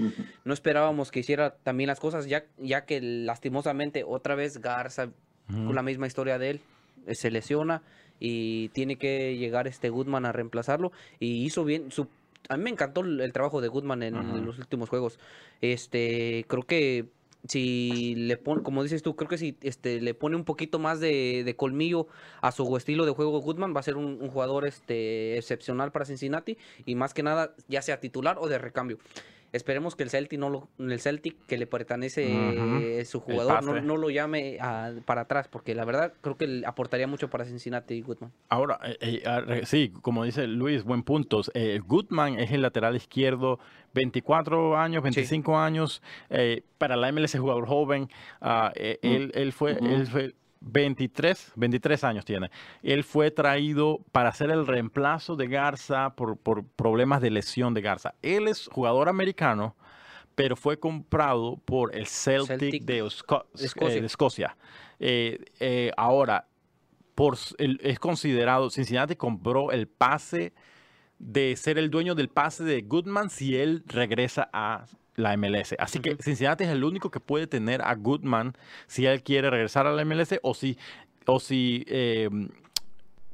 no 0.44 0.52
esperábamos 0.52 1.11
que 1.11 1.20
hiciera 1.20 1.57
también 1.57 1.88
las 1.88 2.00
cosas, 2.00 2.26
ya, 2.26 2.44
ya 2.59 2.84
que 2.84 3.00
lastimosamente 3.00 4.05
otra 4.07 4.34
vez 4.34 4.59
Garza, 4.59 5.11
con 5.48 5.74
la 5.74 5.82
misma 5.82 6.07
historia 6.07 6.38
de 6.38 6.50
él, 6.50 6.61
se 7.12 7.30
lesiona 7.30 7.82
y 8.20 8.68
tiene 8.70 8.96
que 8.96 9.36
llegar 9.36 9.66
este 9.66 9.90
Goodman 9.90 10.24
a 10.26 10.32
reemplazarlo 10.32 10.92
y 11.20 11.44
hizo 11.44 11.64
bien 11.64 11.90
su 11.90 12.09
a 12.48 12.57
mí 12.57 12.64
me 12.64 12.70
encantó 12.70 13.00
el, 13.00 13.32
trabajo 13.32 13.61
de 13.61 13.68
Goodman 13.68 14.02
en, 14.02 14.44
los 14.44 14.59
últimos 14.59 14.88
juegos. 14.88 15.18
Este, 15.61 16.44
creo 16.48 16.62
que 16.64 17.07
si 17.48 18.14
le 18.16 18.36
pone, 18.36 18.62
como 18.62 18.82
dices 18.82 19.02
tú, 19.02 19.16
creo 19.16 19.28
que 19.28 19.38
si 19.38 19.57
este, 19.62 20.00
le 20.00 20.14
pone 20.14 20.36
un 20.36 20.44
poquito 20.44 20.78
más 20.78 21.00
de, 21.00 21.55
colmillo 21.57 22.07
a 22.40 22.52
su 22.52 22.76
estilo 22.76 23.07
de 23.07 23.12
juego 23.12 23.40
Goodman, 23.40 23.74
va 23.74 23.80
a 23.80 23.82
ser 23.82 23.96
un, 23.96 24.18
un, 24.20 24.28
jugador 24.28 24.66
este, 24.66 25.36
excepcional 25.36 25.92
para 25.92 26.05
Cincinnati 26.05 26.59
y 26.84 26.94
más 26.94 27.14
que 27.14 27.22
nada, 27.22 27.55
ya 27.68 27.82
sea 27.82 28.00
titular 28.00 28.36
o 28.38 28.48
de 28.48 28.59
recambio. 28.59 28.98
Esperemos 29.55 29.94
que 29.94 30.02
el 30.02 30.11
Celtic 30.11 30.38
no 30.38 30.50
lo, 30.50 30.68
el 30.78 30.98
Celtic 30.98 31.36
que 31.46 31.57
le 31.57 31.68
pertenece 31.68 33.05
su 33.05 33.20
jugador 33.20 33.62
no, 33.62 33.96
lo 33.96 34.11
llame 34.11 34.59
para 35.05 35.22
atrás, 35.22 35.46
porque 35.48 35.74
la 35.76 35.84
verdad 35.84 36.12
creo 36.20 36.36
que 36.36 36.62
aportaría 36.66 37.07
mucho 37.07 37.30
para 37.30 37.44
Cincinnati 37.44 37.94
y 37.94 38.02
Goodman. 38.02 38.32
Ahora, 38.48 38.80
eh, 39.00 39.22
eh, 39.24 39.61
sí, 39.64 39.92
como 40.02 40.24
dice 40.24 40.48
Luis, 40.48 40.82
buen 40.82 41.05
punto. 41.05 41.42
Eh, 41.55 41.80
Goodman 41.86 42.40
es 42.40 42.50
el 42.50 42.62
lateral 42.62 42.96
izquierdo, 42.96 43.61
24 43.94 44.76
años, 44.76 45.05
25 45.05 45.57
años, 45.57 46.02
para 46.78 46.96
la 46.96 47.12
MLS 47.12 47.38
jugador 47.38 47.66
joven. 47.66 48.09
Ah, 48.40 48.72
él, 48.74 49.30
él, 49.34 49.52
fue, 49.52 49.78
él 49.80 50.07
fue 50.09 50.34
23, 50.65 51.53
23 51.57 52.05
años 52.05 52.25
tiene. 52.25 52.51
Él 52.83 53.05
fue 53.05 53.31
traído 53.31 54.01
para 54.12 54.33
ser 54.33 54.51
el 54.51 54.67
reemplazo 54.67 55.37
de 55.37 55.49
Garza 55.49 56.15
por, 56.17 56.39
problemas 56.39 57.21
de 57.21 57.31
lesión 57.31 57.75
de 57.75 57.83
Garza. 57.83 58.15
Él 58.23 58.49
es 58.49 58.69
jugador 58.69 59.09
americano, 59.09 59.77
pero 60.35 60.57
fue 60.57 60.79
comprado 60.79 61.59
por 61.65 61.95
el 61.95 62.07
Celtic, 62.07 62.85
de, 62.85 63.09
Escocia. 63.55 64.57
Eh, 64.99 65.45
eh, 65.61 65.93
ahora, 65.97 66.49
por, 67.15 67.37
es 67.59 67.99
considerado, 67.99 68.71
Cincinnati 68.71 69.17
compró 69.17 69.71
el 69.71 69.87
pase 69.87 70.53
de 71.19 71.55
ser 71.57 71.79
el 71.79 71.91
dueño 71.91 72.15
del 72.15 72.29
pase 72.29 72.65
de 72.65 72.83
Goodman 72.83 73.31
si 73.31 73.57
él 73.57 73.85
regresa 73.87 74.51
a 74.53 74.87
la 75.17 75.37
MLS. 75.37 75.75
Así 75.79 76.01
que 76.01 76.17
Cincinnati 76.17 76.65
es 76.65 76.71
el 76.71 76.85
único 76.85 77.11
que 77.11 77.21
puede 77.21 77.47
tener 77.47 77.83
a 77.83 77.95
Goodman 77.95 78.55
si 78.87 79.07
él 79.07 79.23
quiere 79.23 79.51
regresar 79.51 79.87
a 79.87 79.93
la 79.93 80.05
MLS 80.05 80.35
o 80.43 80.55
si, 80.55 80.79
o 81.27 81.41
si, 81.41 81.85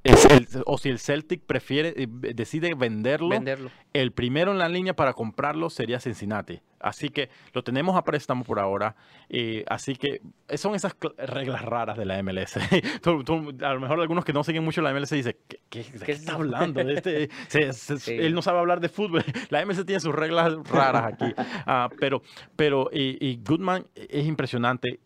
em, 0.05 0.15
el, 0.31 0.49
o 0.67 0.79
si 0.79 0.89
el 0.89 0.99
Celtic 0.99 1.43
prefiere, 1.43 1.95
eh, 1.97 2.07
decide 2.09 2.75
venderlo, 2.75 3.31
venderlo, 3.31 3.71
el 3.93 4.13
primero 4.13 4.53
en 4.53 4.59
la 4.59 4.69
línea 4.69 4.95
para 4.95 5.13
comprarlo 5.13 5.71
sería 5.71 6.01
Cincinnati. 6.01 6.61
Así 6.81 7.11
que 7.11 7.29
lo 7.53 7.63
tenemos 7.63 7.95
a 7.95 8.05
préstamo 8.05 8.43
por 8.43 8.59
ahora. 8.59 8.97
Eh, 9.29 9.65
así 9.69 9.95
que 9.97 10.23
son 10.57 10.75
esas 10.75 10.97
reglas 11.19 11.63
raras 11.63 11.99
de 11.99 12.07
la 12.07 12.23
MLS. 12.23 12.57
a 13.05 13.75
lo 13.75 13.81
mejor 13.81 14.01
algunos 14.01 14.25
que 14.25 14.33
no 14.33 14.43
siguen 14.43 14.65
mucho 14.65 14.81
la 14.81 14.95
MLS 14.95 15.11
dicen, 15.11 15.37
¿qué, 15.69 15.85
está 16.09 16.35
hablando? 16.35 16.81
Este, 16.81 17.29
él 18.07 18.35
no 18.35 18.41
sabe 18.41 18.61
hablar 18.61 18.81
de 18.81 18.89
fútbol. 18.89 19.23
La 19.51 19.65
MLS 19.67 19.85
tiene 19.85 20.01
sus 20.01 20.15
reglas 20.15 20.55
raras 20.69 21.13
aquí. 21.13 21.35
Ah, 21.67 21.91
pero 21.99 22.23
pero 22.57 22.89
y, 22.93 23.41
Goodman 23.45 23.85
es 23.95 24.27
impresionante. 24.27 25.01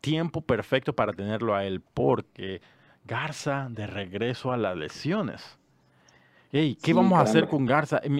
tiempo 0.00 0.40
perfecto 0.40 0.94
para 0.94 1.12
tenerlo 1.12 1.54
a 1.54 1.64
él 1.64 1.80
porque 1.80 2.60
Garza 3.04 3.68
de 3.70 3.86
regreso 3.86 4.52
a 4.52 4.56
las 4.56 4.76
lesiones. 4.76 5.58
¿qué 6.50 6.92
vamos 6.92 7.18
a 7.18 7.22
hacer 7.22 7.48
con 7.48 7.64
Garza? 7.64 8.00
Eh, 8.02 8.10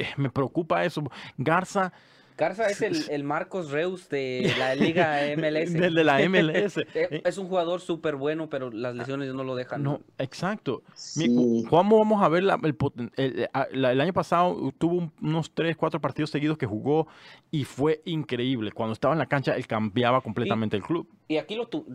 eh, 0.00 0.08
me, 0.16 0.30
preocupa 0.30 0.84
eso. 0.84 1.02
Garza 1.36 1.92
Garza 2.36 2.66
es 2.66 2.80
el, 2.82 3.10
el, 3.10 3.24
Marcos 3.24 3.70
Reus 3.70 4.08
de 4.08 4.52
la 4.58 4.74
Liga 4.74 5.20
MLS. 5.36 5.72
de, 5.72 5.90
de 5.90 6.04
la 6.04 6.18
MLS. 6.28 6.78
Eh, 6.94 7.22
es 7.24 7.38
un 7.38 7.48
jugador 7.48 7.80
súper 7.80 8.16
bueno, 8.16 8.50
pero 8.50 8.70
las 8.70 8.94
lesiones 8.94 9.32
no 9.32 9.44
lo 9.44 9.54
dejan. 9.54 9.82
No, 9.82 10.00
exacto. 10.18 10.82
Sí. 10.94 11.64
¿Cómo 11.68 11.98
vamos 11.98 12.22
a 12.22 12.28
ver 12.28 12.42
la, 12.42 12.58
el, 12.62 12.76
el, 13.16 13.48
el, 13.84 14.00
año 14.00 14.12
pasado 14.12 14.72
tuvo 14.78 15.10
unos 15.20 15.52
3, 15.54 15.76
4 15.76 16.00
partidos 16.00 16.30
seguidos 16.30 16.58
que 16.58 16.66
jugó 16.66 17.06
y 17.50 17.64
fue 17.64 18.02
increíble. 18.04 18.72
Cuando 18.72 18.92
estaba 18.92 19.14
en 19.14 19.18
la 19.18 19.26
cancha, 19.26 19.54
él 19.56 19.66
cambiaba 19.66 20.20
completamente 20.20 20.76
y, 20.76 20.80
el 20.80 20.84
club. 20.84 21.08
Y 21.32 21.38
aquí 21.38 21.54
lo, 21.54 21.66
tu, 21.66 21.86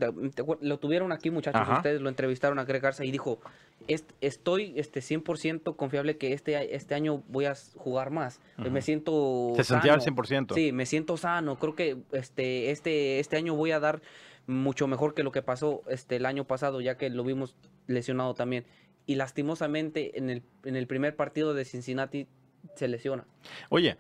lo 0.62 0.80
tuvieron 0.80 1.12
aquí, 1.12 1.30
muchachos. 1.30 1.62
Ajá. 1.62 1.76
Ustedes 1.76 2.02
lo 2.02 2.10
entrevistaron 2.10 2.58
a 2.58 2.66
Greg 2.66 2.82
Garza 2.82 3.06
y 3.06 3.12
dijo, 3.12 3.40
estoy 4.20 4.74
este 4.76 5.00
100% 5.02 5.76
confiable 5.76 6.18
que 6.18 6.34
este, 6.34 6.76
este 6.76 6.96
año 6.96 7.22
voy 7.28 7.46
a 7.46 7.54
jugar 7.76 8.10
más. 8.10 8.40
Uh 8.58 8.64
-huh. 8.64 8.72
Me 8.72 8.82
siento 8.82 9.54
Se 9.56 9.64
sentía 9.64 9.94
al 9.94 10.02
100%. 10.02 10.56
Sí, 10.56 10.72
me 10.72 10.88
siento 10.88 11.18
sano. 11.18 11.60
Creo 11.60 11.76
que 11.76 11.98
este, 12.14 12.72
este, 12.72 13.20
este 13.20 13.38
año 13.38 13.54
voy 13.54 13.70
a 13.70 13.80
dar 13.80 14.02
mucho 14.48 14.88
mejor 14.88 15.14
que 15.14 15.22
lo 15.22 15.32
que 15.32 15.44
pasó 15.44 15.84
este, 15.88 16.16
el 16.16 16.26
año 16.26 16.46
pasado, 16.46 16.82
ya 16.82 16.98
que 16.98 17.12
lo 17.12 17.24
vimos 17.24 17.56
lesionado 17.86 18.34
también. 18.34 18.66
Y 19.06 19.16
lastimosamente 19.18 20.18
en 20.18 20.32
el, 20.32 20.42
en 20.66 20.76
el 20.76 20.88
primer 20.88 21.16
partido 21.16 21.54
de 21.54 21.64
Cincinnati 21.64 22.28
se 22.74 22.88
lesiona. 22.88 23.28
Oye, 23.70 23.98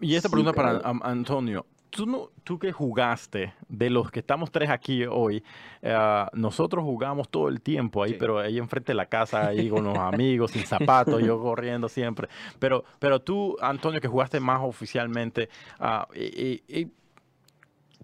y 0.00 0.14
esta 0.14 0.28
sí, 0.28 0.32
pregunta 0.32 0.52
para 0.52 0.80
Antonio. 1.02 1.66
Tú, 1.90 2.06
no, 2.06 2.30
tú 2.44 2.58
que 2.58 2.72
jugaste, 2.72 3.54
de 3.68 3.90
los 3.90 4.10
que 4.10 4.20
estamos 4.20 4.50
tres 4.50 4.70
aquí 4.70 5.04
hoy, 5.04 5.42
uh, 5.82 6.26
nosotros 6.34 6.84
jugamos 6.84 7.28
todo 7.28 7.48
el 7.48 7.60
tiempo 7.60 8.02
ahí, 8.02 8.12
sí. 8.12 8.16
pero 8.18 8.38
ahí 8.38 8.58
enfrente 8.58 8.92
de 8.92 8.96
la 8.96 9.06
casa, 9.06 9.46
ahí 9.46 9.68
con 9.68 9.84
los 9.84 9.96
amigos, 9.98 10.50
sin 10.50 10.66
zapatos, 10.66 11.22
yo 11.22 11.40
corriendo 11.40 11.88
siempre. 11.88 12.28
Pero, 12.58 12.84
pero 12.98 13.20
tú, 13.20 13.56
Antonio, 13.60 14.00
que 14.00 14.08
jugaste 14.08 14.40
más 14.40 14.60
oficialmente, 14.62 15.48
uh, 15.80 16.12
y, 16.14 16.62
y, 16.68 16.90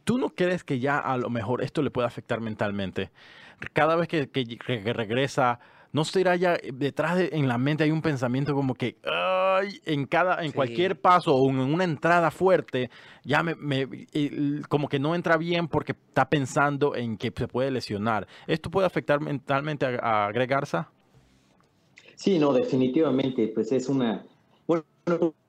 ¿tú 0.04 0.18
no 0.18 0.30
crees 0.30 0.64
que 0.64 0.78
ya 0.78 0.98
a 0.98 1.16
lo 1.16 1.28
mejor 1.28 1.62
esto 1.62 1.82
le 1.82 1.90
puede 1.90 2.06
afectar 2.06 2.40
mentalmente? 2.40 3.10
Cada 3.72 3.96
vez 3.96 4.08
que, 4.08 4.28
que, 4.30 4.58
que 4.58 4.92
regresa 4.92 5.60
¿no 5.92 6.04
será 6.04 6.36
ya 6.36 6.56
detrás 6.72 7.16
de, 7.16 7.30
en 7.32 7.48
la 7.48 7.58
mente 7.58 7.84
hay 7.84 7.90
un 7.90 8.02
pensamiento 8.02 8.54
como 8.54 8.74
que 8.74 8.96
ay, 9.04 9.80
en 9.84 10.06
cada, 10.06 10.42
en 10.42 10.50
sí. 10.50 10.54
cualquier 10.54 11.00
paso 11.00 11.34
o 11.34 11.50
en 11.50 11.58
una 11.58 11.84
entrada 11.84 12.30
fuerte, 12.30 12.90
ya 13.24 13.42
me, 13.42 13.54
me, 13.54 13.86
como 14.68 14.88
que 14.88 14.98
no 14.98 15.14
entra 15.14 15.36
bien 15.36 15.68
porque 15.68 15.92
está 15.92 16.28
pensando 16.28 16.96
en 16.96 17.16
que 17.16 17.32
se 17.36 17.48
puede 17.48 17.70
lesionar? 17.70 18.26
¿Esto 18.46 18.70
puede 18.70 18.86
afectar 18.86 19.20
mentalmente 19.20 19.86
a, 19.86 20.26
a 20.26 20.32
Greg 20.32 20.48
Garza? 20.48 20.90
Sí, 22.16 22.38
no, 22.38 22.52
definitivamente, 22.52 23.48
pues 23.48 23.72
es 23.72 23.88
una, 23.88 24.24
bueno, 24.66 24.84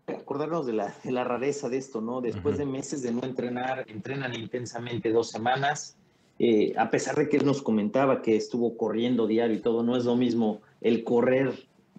acordarnos 0.08 0.66
de 0.66 0.74
la, 0.74 0.94
de 1.04 1.12
la 1.12 1.24
rareza 1.24 1.70
de 1.70 1.78
esto, 1.78 2.02
¿no? 2.02 2.20
Después 2.20 2.56
uh 2.56 2.58
-huh. 2.58 2.66
de 2.66 2.66
meses 2.66 3.04
de 3.04 3.12
no 3.12 3.24
entrenar, 3.24 3.86
entrenan 3.88 4.34
intensamente 4.34 5.12
dos 5.12 5.30
semanas, 5.30 5.98
eh, 6.40 6.74
a 6.78 6.90
pesar 6.90 7.16
de 7.16 7.30
que 7.30 7.38
él 7.38 7.46
nos 7.46 7.62
comentaba 7.62 8.22
que 8.22 8.36
estuvo 8.36 8.76
corriendo 8.76 9.28
diario 9.28 9.56
y 9.56 9.60
todo, 9.60 9.84
no 9.84 9.96
es 9.96 10.06
lo 10.06 10.16
mismo 10.16 10.62
el 10.82 11.04
correr 11.04 11.54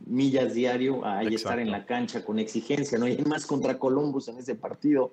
millas 0.07 0.55
diario 0.55 1.05
a 1.05 1.22
estar 1.22 1.59
en 1.59 1.70
la 1.70 1.87
cancha 1.87 2.24
con 2.24 2.39
exigencia, 2.39 2.99
¿no? 2.99 3.09
Y 3.09 3.16
más 3.18 3.47
contra 3.47 3.78
Columbus 3.78 4.28
en 4.28 4.39
ese 4.39 4.55
partido. 4.55 5.12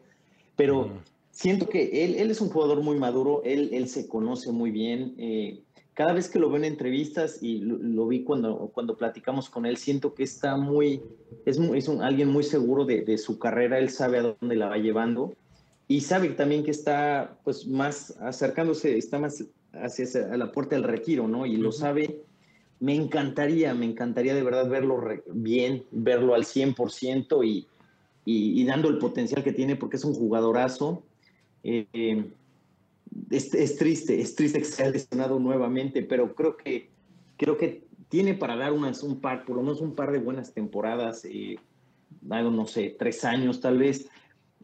Pero 0.56 0.88
mm. 0.88 0.92
siento 1.30 1.70
que 1.70 2.04
él, 2.04 2.16
él, 2.16 2.32
es 2.32 2.42
un 2.42 2.50
jugador 2.50 2.82
muy 2.82 2.98
maduro, 2.98 3.42
él, 3.46 3.70
él 3.74 3.88
se 3.88 4.08
conoce 4.08 4.52
muy 4.52 4.72
bien. 4.72 5.14
Eh, 5.18 5.62
cada 5.94 6.14
vez 6.14 6.30
que 6.30 6.40
lo 6.40 6.50
veo 6.50 6.58
en 6.58 6.66
entrevistas 6.66 7.42
y 7.42 7.60
lo, 7.60 7.78
lo, 7.78 8.08
vi 8.08 8.24
cuando, 8.24 8.72
cuando 8.74 8.98
platicamos 8.98 9.50
con 9.50 9.66
él, 9.66 9.78
siento 9.78 10.14
que 10.14 10.24
está 10.24 10.58
muy, 10.58 11.02
es, 11.46 11.60
muy, 11.60 11.78
es 11.78 11.88
un, 11.88 12.02
alguien 12.02 12.30
muy 12.30 12.44
seguro 12.44 12.86
de, 12.86 13.02
de 13.02 13.18
su 13.18 13.38
carrera, 13.38 13.78
él 13.78 13.90
sabe 13.90 14.18
a 14.18 14.36
dónde 14.40 14.56
la 14.56 14.68
va 14.68 14.78
llevando 14.78 15.36
y 15.92 16.00
sabe 16.00 16.30
también 16.30 16.64
que 16.64 16.72
está 16.72 17.38
pues 17.44 17.68
más 17.68 18.16
acercándose, 18.22 18.98
está 18.98 19.20
más 19.20 19.44
hacia 19.74 20.38
la 20.38 20.50
puerta 20.50 20.76
del 20.76 20.86
retiro, 20.86 21.28
¿no? 21.28 21.46
Y 21.46 21.56
uh 21.56 21.60
-huh. 21.60 21.64
lo 21.64 21.72
sabe. 21.74 22.22
Me 22.80 22.96
encantaría, 22.96 23.74
me 23.74 23.88
encantaría 23.88 24.34
de 24.34 24.42
verdad 24.42 24.70
verlo 24.70 25.04
bien, 25.34 25.84
verlo 25.92 26.34
al 26.34 26.46
100% 26.46 27.46
y, 27.46 27.68
y, 28.24 28.62
y, 28.62 28.64
dando 28.64 28.88
el 28.88 29.00
potencial 29.00 29.44
que 29.44 29.52
tiene 29.52 29.76
porque 29.76 29.98
es 29.98 30.06
un 30.06 30.14
jugadorazo. 30.14 31.04
Eh, 31.66 32.24
es, 33.30 33.54
es, 33.54 33.76
triste, 33.76 34.22
es 34.22 34.34
triste 34.36 34.60
que 34.60 34.66
se 34.66 34.84
haya 34.84 34.94
lesionado 34.94 35.40
nuevamente, 35.42 36.04
pero 36.04 36.34
creo 36.36 36.56
que, 36.56 36.90
creo 37.36 37.58
que 37.58 37.84
tiene 38.08 38.34
para 38.34 38.56
dar 38.56 38.72
unas, 38.72 39.04
un 39.04 39.20
par, 39.20 39.44
por 39.44 39.58
lo 39.58 39.62
menos 39.62 39.82
un 39.82 39.94
par 39.94 40.14
de 40.14 40.20
buenas 40.20 40.54
temporadas, 40.54 41.26
eh, 41.26 41.58
no 42.22 42.66
sé, 42.66 42.96
tres 42.98 43.26
años 43.26 43.60
tal 43.60 43.78
vez 43.78 44.08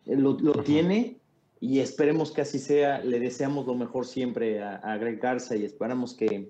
lo, 0.05 0.37
lo 0.39 0.53
-huh. 0.53 0.63
tiene 0.63 1.16
y 1.59 1.79
esperemos 1.79 2.31
que 2.31 2.41
así 2.41 2.59
sea. 2.59 2.99
Le 2.99 3.19
deseamos 3.19 3.65
lo 3.65 3.75
mejor 3.75 4.05
siempre 4.05 4.61
a, 4.61 4.75
a 4.75 4.97
Greg 4.97 5.19
Garza 5.19 5.55
y 5.55 5.65
esperamos 5.65 6.13
que, 6.13 6.49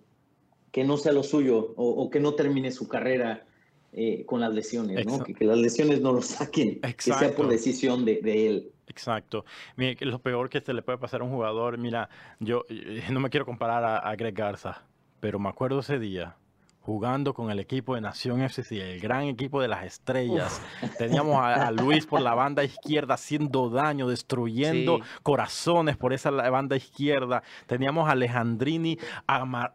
que, 0.72 0.84
no 0.84 0.98
sea 0.98 1.12
lo 1.12 1.24
suyo 1.24 1.74
o, 1.76 1.90
o 1.90 2.10
que 2.10 2.20
no 2.20 2.34
termine 2.34 2.72
su 2.72 2.88
carrera 2.88 3.46
eh, 3.94 4.26
con 4.26 4.42
las 4.42 4.54
lesiones, 4.54 5.06
¿no? 5.06 5.24
Que, 5.24 5.34
que, 5.34 5.46
las 5.46 5.58
lesiones 5.58 6.02
no 6.02 6.14
lo 6.14 6.22
saquen, 6.22 6.80
Exacto. 6.84 6.96
que 6.98 7.14
sea 7.14 7.36
por 7.36 7.48
decisión 7.48 8.06
de, 8.06 8.22
de 8.22 8.48
él. 8.48 8.72
Exacto. 8.88 9.46
Mira, 9.76 9.98
lo 10.06 10.20
peor 10.20 10.50
que 10.50 10.62
se 10.62 10.74
le 10.74 10.82
puede 10.82 10.98
pasar 10.98 11.22
a 11.22 11.24
un 11.24 11.32
jugador, 11.32 11.78
mira, 11.78 12.10
yo 12.40 12.66
eh, 12.70 13.04
no 13.12 13.20
me 13.20 13.30
quiero 13.30 13.46
comparar 13.46 13.84
a, 13.84 13.98
a 13.98 14.16
Greg 14.16 14.34
Garza, 14.34 14.84
pero 15.20 15.40
me 15.40 15.50
acuerdo 15.50 15.80
ese 15.80 16.00
día 16.00 16.36
jugando 16.88 17.34
con 17.34 17.52
el 17.52 17.60
equipo 17.60 17.96
de 17.96 18.02
Nación 18.02 18.40
FCC, 18.40 18.72
el 18.72 19.02
gran 19.02 19.24
equipo 19.24 19.62
de 19.62 19.68
las 19.68 19.84
estrellas. 19.84 20.62
Uf. 20.82 20.96
Teníamos 20.96 21.36
a, 21.36 21.68
a, 21.68 21.72
Luis 21.72 22.06
por 22.06 22.22
la 22.22 22.34
banda 22.34 22.64
izquierda 22.64 23.16
haciendo 23.16 23.70
daño, 23.70 24.08
destruyendo 24.08 25.00
sí. 25.00 25.04
corazones 25.22 25.98
por 25.98 26.14
esa 26.14 26.32
banda 26.32 26.78
izquierda. 26.78 27.44
Teníamos 27.66 28.08
a 28.08 28.14
Alejandrini 28.14 28.98
a, 29.28 29.70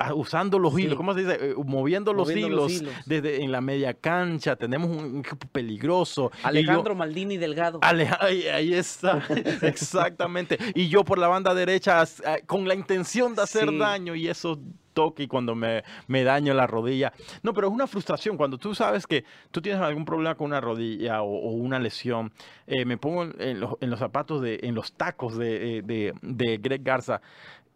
a, 0.00 0.14
usando 0.14 0.58
los 0.58 0.74
sí. 0.74 0.82
hilos, 0.82 0.96
¿cómo 0.96 1.14
se 1.14 1.20
dice? 1.20 1.38
Eh, 1.40 1.54
moviendo, 1.64 2.12
los, 2.12 2.28
hilos, 2.34 2.50
los, 2.50 2.72
hilos, 2.72 2.94
desde 3.06 3.44
en 3.44 3.52
la 3.52 3.60
media 3.60 3.94
cancha. 3.94 4.56
Tenemos 4.56 4.90
un 4.90 5.20
equipo 5.20 5.46
peligroso. 5.52 6.32
Alejandro 6.42 6.94
yo, 6.94 6.98
Maldini 6.98 7.36
Delgado. 7.36 7.78
Ale, 7.80 8.10
ahí, 8.18 8.48
ahí, 8.48 8.74
está, 8.74 9.22
exactamente. 9.62 10.58
Y 10.74 10.88
yo 10.88 11.04
por 11.04 11.18
la 11.18 11.28
banda 11.28 11.54
derecha 11.54 12.02
con 12.46 12.66
la 12.66 12.74
intención 12.74 13.36
de 13.36 13.42
hacer 13.42 13.68
sí. 13.68 13.78
daño 13.78 14.16
y 14.16 14.26
eso 14.26 14.58
toque 14.92 15.24
y 15.24 15.26
cuando 15.26 15.54
me, 15.54 15.84
me, 16.06 16.24
daño 16.24 16.54
la 16.54 16.66
rodilla. 16.66 17.12
No, 17.42 17.52
pero 17.52 17.68
es 17.68 17.72
una 17.72 17.86
frustración 17.86 18.36
cuando 18.36 18.58
tú 18.58 18.74
sabes 18.74 19.06
que 19.06 19.24
tú 19.50 19.60
tienes 19.60 19.80
algún 19.80 20.04
problema 20.04 20.34
con 20.34 20.46
una 20.46 20.60
rodilla 20.60 21.22
o, 21.22 21.50
una 21.52 21.78
lesión. 21.78 22.32
Eh, 22.66 22.84
me 22.84 22.96
pongo 22.96 23.24
en 23.24 23.60
los, 23.60 23.74
en 23.80 23.90
los, 23.90 23.98
zapatos, 23.98 24.42
de, 24.42 24.60
en 24.62 24.74
los 24.74 24.92
tacos 24.92 25.36
de, 25.36 25.78
eh, 25.78 25.82
de, 25.82 26.14
de 26.22 26.58
Greg 26.58 26.82
Garza. 26.82 27.20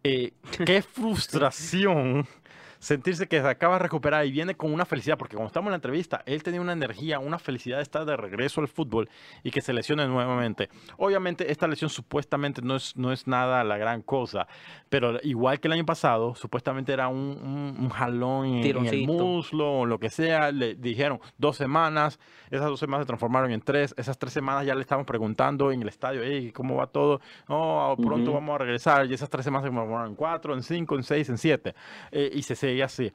Eh, 0.03 0.31
qué 0.65 0.81
frustración 0.81 2.27
sentirse 2.79 3.27
que 3.27 3.41
se 3.41 3.47
acaba 3.47 3.75
de 3.75 3.83
recuperar 3.83 4.25
y 4.25 4.31
viene 4.31 4.55
con 4.55 4.73
una 4.73 4.85
felicidad, 4.85 5.17
porque 5.17 5.35
cuando 5.35 5.47
estamos 5.47 5.67
en 5.67 5.71
la 5.71 5.77
entrevista, 5.77 6.23
él 6.25 6.43
tenía 6.43 6.61
una 6.61 6.73
energía, 6.73 7.19
una 7.19 7.39
felicidad 7.39 7.77
de 7.77 7.83
estar 7.83 8.05
de 8.05 8.15
regreso 8.17 8.61
al 8.61 8.67
fútbol 8.67 9.09
y 9.43 9.51
que 9.51 9.61
se 9.61 9.73
lesione 9.73 10.07
nuevamente. 10.07 10.69
Obviamente, 10.97 11.51
esta 11.51 11.67
lesión 11.67 11.89
supuestamente 11.89 12.61
no 12.61 12.75
es, 12.75 12.95
no 12.95 13.11
es 13.11 13.27
nada 13.27 13.63
la 13.63 13.77
gran 13.77 14.01
cosa, 14.01 14.47
pero 14.89 15.19
igual 15.23 15.59
que 15.59 15.67
el 15.67 15.73
año 15.73 15.85
pasado, 15.85 16.35
supuestamente 16.35 16.93
era 16.93 17.07
un, 17.07 17.17
un, 17.17 17.75
un 17.79 17.89
jalón 17.89 18.45
en, 18.45 18.77
en, 18.77 18.85
el 18.85 19.07
muslo 19.07 19.79
o 19.79 19.85
lo 19.85 19.99
que 19.99 20.09
sea, 20.09 20.51
le 20.51 20.75
dijeron 20.75 21.19
dos 21.37 21.57
semanas, 21.57 22.19
esas 22.49 22.67
dos 22.67 22.79
semanas 22.79 23.05
se 23.05 23.07
transformaron 23.07 23.51
en 23.51 23.61
tres, 23.61 23.93
esas 23.97 24.17
tres 24.17 24.33
semanas 24.33 24.65
ya 24.65 24.75
le 24.75 24.81
estamos 24.81 25.05
preguntando 25.05 25.71
en 25.71 25.81
el 25.81 25.87
estadio, 25.89 26.21
hey, 26.23 26.51
¿cómo 26.53 26.75
va 26.75 26.87
todo? 26.87 27.21
No, 27.47 27.95
pronto 27.97 28.31
uh 28.31 28.33
-huh. 28.33 28.35
vamos 28.35 28.55
a 28.55 28.57
regresar, 28.59 29.05
y 29.07 29.13
esas 29.13 29.29
tres 29.29 29.43
semanas 29.43 29.63
se 29.63 29.71
transformaron 29.71 30.09
en 30.09 30.15
cuatro, 30.15 30.53
en 30.53 30.63
cinco, 30.63 30.95
en 30.95 31.03
seis, 31.03 31.29
en 31.29 31.37
siete, 31.37 31.73
eh, 32.11 32.29
y 32.33 32.41
se 32.43 32.55
seguía 32.67 32.85
así. 32.85 33.11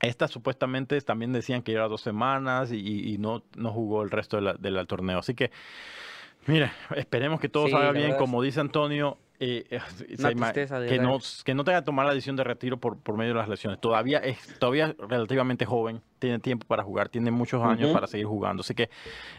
Esta 0.00 0.28
supuestamente 0.28 1.00
también 1.00 1.32
decían 1.32 1.62
que 1.62 1.72
era 1.72 1.88
dos 1.88 2.02
semanas 2.02 2.70
y, 2.70 3.14
y 3.14 3.18
no, 3.18 3.42
no, 3.56 3.72
jugó 3.72 4.02
el 4.02 4.10
resto 4.10 4.36
del 4.36 4.56
de 4.58 4.70
la 4.70 4.84
torneo. 4.84 5.18
Así 5.18 5.34
que, 5.34 5.50
mire, 6.46 6.70
esperemos 6.96 7.40
que 7.40 7.48
todo 7.48 7.66
sí, 7.66 7.72
salga 7.72 7.92
bien. 7.92 8.14
Como 8.16 8.42
dice 8.42 8.60
Antonio, 8.60 9.18
eh, 9.38 9.66
eh 9.70 9.80
que, 10.88 10.98
no, 10.98 11.18
que 11.44 11.54
no 11.54 11.64
tenga 11.64 11.80
que 11.80 11.84
tomar 11.84 12.06
la 12.06 12.12
decisión 12.12 12.36
de 12.36 12.44
retiro 12.44 12.78
por, 12.78 12.98
por 12.98 13.16
medio 13.16 13.32
de 13.32 13.38
las 13.38 13.48
lesiones. 13.48 13.80
Todavía 13.80 14.18
es 14.18 14.58
todavía 14.58 14.94
relativamente 14.98 15.64
joven, 15.64 16.02
tiene 16.18 16.38
tiempo 16.38 16.66
para 16.66 16.82
jugar, 16.82 17.08
tiene 17.08 17.30
muchos 17.30 17.62
años 17.62 17.88
uh 17.88 17.90
-huh. 17.90 17.94
para 17.94 18.06
seguir 18.06 18.26
jugando. 18.26 18.60
Así 18.60 18.74
que 18.74 18.84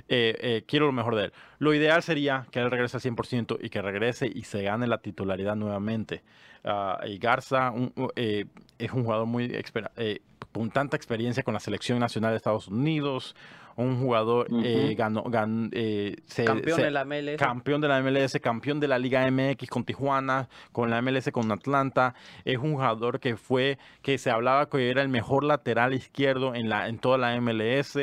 eh, 0.07 0.35
eh, 0.39 0.63
quiero 0.67 0.88
lo 0.88 0.91
mejor 0.91 1.15
de 1.15 1.25
él. 1.25 1.33
Lo 1.59 1.73
ideal 1.73 2.03
sería 2.03 2.47
que 2.51 2.59
él 2.59 2.69
regrese 2.69 2.97
al 2.97 3.01
100% 3.01 3.57
y 3.61 3.69
que 3.69 3.81
regrese 3.81 4.29
y 4.33 4.43
se 4.43 4.63
gane 4.63 4.88
la 4.88 4.99
titularidad 4.99 5.55
nuevamente. 5.55 6.23
Uh, 6.68 7.05
y 7.07 7.18
Garza 7.18 7.72
un, 7.72 7.93
eh, 8.18 8.43
es 8.78 8.91
un 8.91 9.03
jugador 9.03 9.26
muy 9.26 9.45
eh, 9.95 10.20
con 10.51 10.70
tanta 10.70 10.97
experiencia 10.97 11.43
con 11.43 11.53
la 11.53 11.59
selección 11.59 11.99
nacional 11.99 12.32
de 12.32 12.38
Estados 12.38 12.68
Unidos, 12.68 13.36
un 13.76 14.01
jugador 14.01 14.47
uh 14.49 14.57
-huh. 14.57 14.65
eh, 14.65 14.95
ganó, 14.95 15.24
gan, 15.24 15.70
eh, 15.72 16.15
se, 16.26 16.43
campeón 16.45 16.80
se, 16.80 16.86
de 16.86 16.91
la 16.91 17.05
MLS, 17.05 17.38
campeón 17.38 17.80
de 17.80 17.88
la 17.88 18.01
MLS, 18.01 18.39
campeón 18.41 18.80
de 18.80 18.88
la 18.88 18.97
Liga 18.97 19.30
MX 19.30 19.70
con 19.70 19.86
Tijuana, 19.86 20.49
con 20.72 20.89
la 20.89 21.01
MLS 21.01 21.32
con 21.32 21.51
Atlanta, 21.51 22.15
es 22.43 22.57
un 22.57 22.74
jugador 22.74 23.20
que 23.20 23.38
fue 23.38 23.78
que 24.01 24.18
se 24.18 24.30
hablaba 24.30 24.68
que 24.68 24.89
era 24.89 25.01
el 25.01 25.09
mejor 25.09 25.43
lateral 25.43 25.93
izquierdo 25.93 26.53
en 26.55 26.70
la 26.70 26.88
en 26.89 26.97
toda 26.97 27.18
la 27.18 27.39
MLS. 27.39 27.97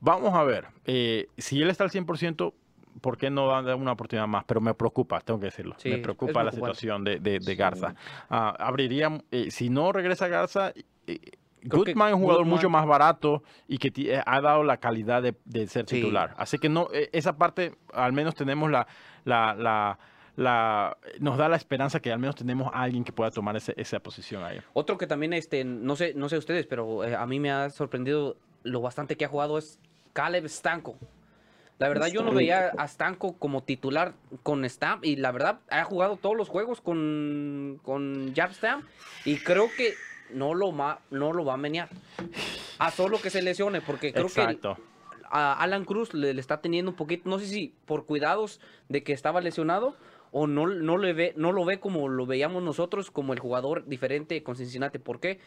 Vamos 0.00 0.34
a 0.34 0.42
ver, 0.44 0.68
si 1.36 1.60
él 1.60 1.68
está 1.68 1.84
al 1.84 1.90
100%, 1.90 2.54
¿por 3.00 3.16
qué 3.16 3.30
no 3.30 3.46
dan 3.48 3.66
una 3.80 3.92
oportunidad 3.92 4.26
más? 4.26 4.44
Pero 4.44 4.60
me 4.60 4.74
preocupa, 4.74 5.20
tengo 5.20 5.38
que 5.40 5.46
decirlo. 5.46 5.74
Sí, 5.78 5.88
me 5.90 5.98
preocupa 5.98 6.42
la 6.42 6.52
situación 6.52 7.04
de, 7.04 7.18
de- 7.18 7.38
de 7.38 7.54
Garza. 7.56 7.94
Ah, 8.28 8.54
abriría, 8.58 9.20
eh, 9.30 9.50
si 9.50 9.70
no 9.70 9.92
regresa 9.92 10.28
Garza, 10.28 10.72
eh, 11.06 11.18
que 11.60 11.68
Goodman 11.68 12.08
es 12.08 12.14
un 12.14 12.20
jugador 12.22 12.44
Goodman- 12.44 12.48
mucho 12.50 12.70
más 12.70 12.86
barato 12.86 13.42
y 13.68 13.78
que 13.78 13.92
eh, 14.12 14.22
ha 14.24 14.40
dado 14.40 14.64
la 14.64 14.78
calidad 14.78 15.22
de, 15.22 15.34
de 15.44 15.66
ser 15.66 15.84
Sí. 15.88 15.96
titular. 15.96 16.34
Así 16.38 16.58
que 16.58 16.68
no, 16.68 16.88
eh, 16.92 17.10
esa 17.12 17.36
parte, 17.36 17.74
al 17.92 18.12
menos 18.12 18.34
tenemos 18.34 18.70
la, 18.70 18.86
la, 19.24 19.54
la, 19.54 19.98
la- 20.36 20.96
nos 21.18 21.36
da 21.36 21.48
la 21.50 21.56
esperanza 21.56 22.00
que 22.00 22.12
al 22.12 22.18
menos 22.18 22.34
tenemos 22.36 22.70
a 22.72 22.82
alguien 22.82 23.04
que 23.04 23.12
pueda 23.12 23.30
tomar 23.30 23.56
ese- 23.56 23.74
esa 23.76 24.00
posición 24.00 24.42
ahí. 24.42 24.58
Otro 24.72 24.96
que 24.96 25.06
también, 25.06 25.32
este, 25.34 25.64
no 25.64 25.96
sé, 25.96 26.14
no 26.14 26.28
sé 26.30 26.38
ustedes, 26.38 26.66
pero 26.66 27.04
eh, 27.04 27.14
a 27.14 27.26
mí 27.26 27.38
me 27.40 27.50
ha 27.50 27.68
sorprendido 27.70 28.36
lo 28.62 28.80
bastante 28.80 29.16
que 29.16 29.24
ha 29.24 29.28
jugado 29.28 29.58
es 29.58 29.78
Caleb 30.14 30.46
Stanco. 30.48 30.96
La 31.80 31.88
verdad, 31.88 32.06
yo 32.08 32.20
no 32.22 32.30
veía 32.36 32.68
a 32.78 32.86
Stanco 32.88 33.32
como 33.38 33.62
titular 33.62 34.12
con 34.42 34.64
Stamp 34.68 35.04
y 35.04 35.16
la 35.16 35.32
verdad 35.32 35.60
ha 35.70 35.82
jugado 35.84 36.16
todos 36.16 36.36
los 36.36 36.48
juegos 36.48 36.80
con, 36.80 37.80
con 37.82 38.34
Jab 38.34 38.52
Stamp 38.52 38.84
y 39.24 39.38
creo 39.38 39.68
que 39.76 39.94
no 40.32 40.54
lo, 40.54 40.72
ma- 40.72 41.00
no 41.10 41.32
lo 41.32 41.44
va 41.44 41.54
a 41.54 41.56
menear. 41.56 41.88
A 42.78 42.90
solo 42.90 43.20
que 43.20 43.30
se 43.30 43.40
lesione, 43.42 43.80
porque 43.80 44.12
creo 44.12 44.26
que 44.26 44.40
a 45.30 45.54
Alan 45.54 45.84
Cruz 45.84 46.12
le, 46.12 46.34
le 46.34 46.40
está 46.40 46.60
teniendo 46.60 46.90
un 46.90 46.96
poquito, 46.96 47.28
no 47.28 47.38
sé 47.38 47.46
si 47.46 47.74
por 47.86 48.04
cuidados 48.04 48.60
de 48.88 49.02
que 49.02 49.12
estaba 49.12 49.40
lesionado 49.40 49.96
o 50.32 50.46
no, 50.46 50.66
no, 50.66 50.98
le 50.98 51.12
ve, 51.12 51.32
no 51.36 51.50
lo 51.52 51.64
ve 51.64 51.80
como 51.80 52.08
lo 52.08 52.26
veíamos 52.26 52.62
nosotros, 52.62 53.10
como 53.10 53.32
el 53.32 53.38
jugador 53.38 53.86
diferente 53.86 54.42
con 54.42 54.54
Cincinnati. 54.56 54.98
¿Por 54.98 55.18
qué? 55.18 55.40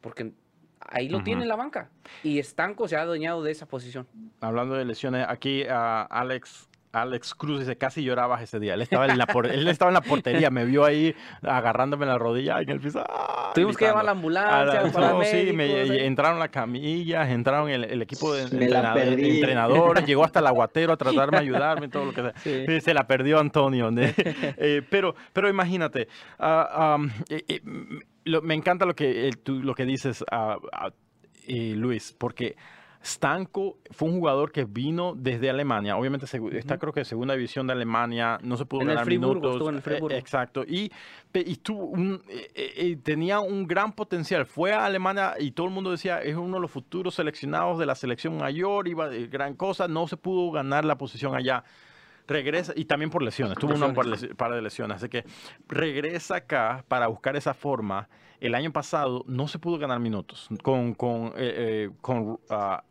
Porque 0.00 0.32
ahí 0.80 1.08
lo 1.08 1.22
tiene 1.22 1.38
Ujú. 1.40 1.42
en 1.44 1.48
la 1.48 1.56
banca 1.56 1.90
y 2.22 2.38
Estanco 2.38 2.88
se 2.88 2.96
ha 2.96 3.02
adueñado 3.02 3.42
de 3.42 3.50
esa 3.52 3.66
posición. 3.66 4.06
Hablando 4.40 4.74
de 4.74 4.84
lesiones, 4.84 5.26
aquí 5.28 5.64
a 5.68 6.02
Alex 6.02 6.68
Alex 6.90 7.34
Cruz 7.34 7.60
dice 7.60 7.76
casi 7.76 8.02
llorabas 8.02 8.40
ese 8.40 8.58
día. 8.58 8.72
Él 8.72 8.80
estaba 8.80 9.04
en 9.06 9.18
la, 9.18 9.26
por- 9.26 9.46
él 9.46 9.68
estaba 9.68 9.90
en 9.90 9.94
la 9.94 10.00
portería, 10.00 10.50
me 10.50 10.64
vio 10.64 10.86
ahí 10.86 11.14
agarrándome 11.42 12.06
la 12.06 12.16
rodilla 12.16 12.62
en 12.62 12.70
el 12.70 12.80
piso. 12.80 13.04
¡ah! 13.06 13.52
Tuvimos 13.54 13.76
que 13.76 13.84
llamar 13.84 14.04
a 14.04 14.04
la 14.06 14.12
gritando. 14.14 14.38
ambulancia, 14.40 14.80
A 14.80 14.84
la- 14.84 14.92
para 14.92 15.10
no, 15.10 15.22
sí, 15.22 15.36
me- 15.48 15.52
médicos, 15.52 15.90
eh. 15.96 16.06
entraron 16.06 16.38
las 16.38 16.48
camillas, 16.48 17.28
entraron 17.28 17.68
el, 17.68 17.84
el 17.84 18.00
equipo 18.02 18.32
de 18.32 18.44
entrenador- 18.50 19.22
entrenadores, 19.22 20.04
llegó 20.06 20.24
hasta 20.24 20.40
el 20.40 20.46
aguatero 20.46 20.94
a 20.94 20.96
tratarme 20.96 21.36
de 21.36 21.42
ayudarme, 21.44 21.88
todo 21.88 22.06
lo 22.06 22.12
que 22.14 22.22
sea. 22.22 22.32
Sí. 22.42 22.64
Eh, 22.66 22.80
Se 22.80 22.94
la 22.94 23.06
perdió 23.06 23.38
Antonio. 23.38 23.90
¿ne? 23.90 24.14
Eh, 24.56 24.82
pero, 24.88 25.14
pero 25.34 25.48
imagínate, 25.50 26.08
ah, 26.38 26.94
am, 26.94 27.10
eh, 27.28 27.44
eh, 27.48 27.60
lo- 28.28 28.42
me 28.42 28.54
encanta 28.54 28.84
lo 28.86 28.94
que, 28.94 29.28
eh, 29.28 29.32
tú- 29.42 29.62
lo 29.62 29.74
que 29.74 29.84
dices, 29.84 30.24
ah, 30.30 30.56
ah, 30.72 30.90
eh, 31.46 31.74
Luis, 31.76 32.14
porque 32.18 32.56
Stanko 33.02 33.78
fue 33.92 34.08
un 34.08 34.18
jugador 34.18 34.50
que 34.50 34.64
vino 34.64 35.14
desde 35.16 35.48
Alemania, 35.48 35.96
obviamente 35.96 36.26
está 36.26 36.78
creo 36.78 36.92
que 36.92 37.04
segunda 37.04 37.34
división 37.34 37.66
de 37.68 37.72
Alemania, 37.72 38.38
no 38.42 38.56
se 38.56 38.66
pudo 38.66 38.80
En 38.82 38.88
el 38.88 38.94
ganar 38.94 39.04
Friburgo, 39.04 39.34
minutos. 39.34 39.52
estuvo 39.52 39.68
en 39.70 39.74
el 39.76 39.82
eh, 40.12 40.18
exacto, 40.18 40.64
y, 40.66 40.90
tuvo 41.56 41.84
un- 41.86 42.20
eh, 42.28 42.48
eh, 42.54 42.72
eh, 42.76 42.96
tenía 43.02 43.38
un 43.40 43.66
gran 43.68 43.92
potencial. 43.92 44.46
Fue 44.46 44.72
a 44.72 44.84
Alemania 44.84 45.34
y 45.38 45.52
todo 45.52 45.68
el 45.68 45.72
mundo 45.72 45.92
decía, 45.92 46.20
es 46.22 46.34
uno 46.36 46.56
de 46.56 46.60
los 46.60 46.70
futuros 46.72 47.14
seleccionados 47.14 47.78
de 47.78 47.86
la 47.86 47.94
selección 47.94 48.36
mayor, 48.36 48.88
iba 48.88 49.08
de 49.08 49.28
gran 49.28 49.54
cosa, 49.54 49.86
no 49.86 50.08
se 50.08 50.16
pudo 50.16 50.50
ganar 50.50 50.84
la 50.84 50.98
posición 50.98 51.36
allá 51.36 51.62
regresa 52.28 52.72
y 52.76 52.84
también 52.84 53.10
por 53.10 53.22
lesiones, 53.22 53.58
tuvo 53.58 53.74
una 53.74 53.92
par 53.92 54.52
de- 54.52 54.62
lesiones, 54.62 54.98
así 54.98 55.08
que 55.08 55.24
regresa 55.66 56.36
acá 56.36 56.84
para 56.86 57.08
buscar 57.08 57.34
esa 57.36 57.54
forma. 57.54 58.08
El 58.38 58.54
año 58.54 58.72
pasado 58.72 59.24
no 59.26 59.48
se 59.48 59.58
pudo 59.58 59.78
ganar 59.78 59.98
minutos 59.98 60.48
con, 60.62 60.94
con, 60.94 61.28
eh, 61.36 61.88
eh, 61.88 61.90
con 62.00 62.38
ah, 62.50 62.84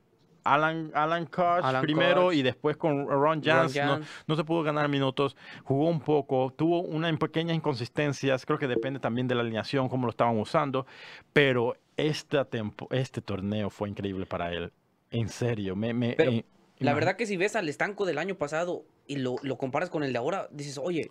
Alan, 0.44 0.92
Alan 0.94 1.26
Koch 1.26 1.64
Alan 1.64 1.82
primero 1.82 2.24
Koch. 2.26 2.34
y 2.34 2.42
después 2.42 2.76
con 2.78 3.08
Ron 3.08 3.42
Jans. 3.42 3.74
No, 3.76 3.82
Jans. 3.82 4.08
no 4.28 4.36
se 4.36 4.44
pudo 4.44 4.64
ganar 4.64 4.90
minutos, 4.90 5.38
jugó 5.64 5.88
un 5.88 6.02
poco, 6.02 6.54
tuvo 6.56 6.82
unas 6.82 7.16
pequeñas 7.18 7.56
inconsistencias, 7.56 8.46
creo 8.46 8.60
que 8.60 8.68
depende 8.68 9.00
también 9.00 9.28
de 9.28 9.36
la 9.36 9.42
alineación, 9.42 9.88
cómo 9.88 10.06
lo 10.06 10.12
estaban 10.12 10.38
usando, 10.38 10.86
pero 11.32 11.76
esta 11.96 12.46
tempo, 12.46 12.88
este 12.92 13.22
torneo 13.22 13.70
fue 13.70 13.90
increíble 13.90 14.26
para 14.26 14.52
él. 14.52 14.72
En 15.12 15.30
serio, 15.30 15.76
me... 15.76 15.94
me 15.94 16.14
Pero 16.14 16.32
eh, 16.32 16.46
La 16.80 16.94
verdad 16.94 17.16
que 17.16 17.26
si 17.26 17.38
ves 17.38 17.56
al 17.56 17.68
estanco 17.70 18.06
del 18.06 18.18
año 18.18 18.36
pasado 18.36 18.84
y 19.08 19.16
lo, 19.18 19.36
lo 19.42 19.58
comparas 19.58 19.90
con 19.90 20.04
el 20.04 20.12
de 20.14 20.20
ahora, 20.20 20.48
dices, 20.52 20.78
oye, 20.78 21.10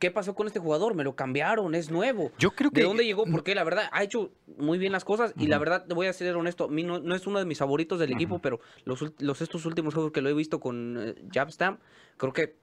¿qué 0.00 0.10
pasó 0.10 0.34
con 0.34 0.46
este 0.48 0.58
jugador? 0.58 0.94
Me 0.94 1.04
lo 1.04 1.14
cambiaron, 1.14 1.74
es 1.74 1.90
nuevo. 1.90 2.32
Yo 2.38 2.50
creo 2.50 2.70
que... 2.70 2.80
¿De 2.80 2.86
dónde 2.86 3.04
llegó? 3.04 3.24
Porque 3.24 3.54
la 3.54 3.62
verdad 3.64 3.88
ha 3.92 4.02
hecho 4.02 4.32
muy 4.58 4.76
bien 4.76 4.92
las 4.92 5.04
cosas 5.04 5.32
y 5.38 5.46
la 5.46 5.58
verdad 5.58 5.86
te 5.86 5.94
voy 5.94 6.08
a 6.08 6.12
ser 6.12 6.34
honesto, 6.36 6.64
a 6.64 6.68
mí 6.68 6.82
no, 6.82 6.98
no 6.98 7.14
es 7.14 7.26
uno 7.26 7.38
de 7.38 7.44
mis 7.44 7.58
favoritos 7.58 7.98
del 8.00 8.12
equipo, 8.12 8.40
pero 8.40 8.60
los, 8.84 9.04
los 9.20 9.40
estos 9.40 9.64
últimos 9.66 9.94
juegos 9.94 10.12
que 10.12 10.20
lo 10.20 10.28
he 10.28 10.34
visto 10.34 10.58
con 10.60 10.96
eh, 11.00 11.14
Jabstam, 11.32 11.78
creo 12.16 12.32
que 12.32 12.56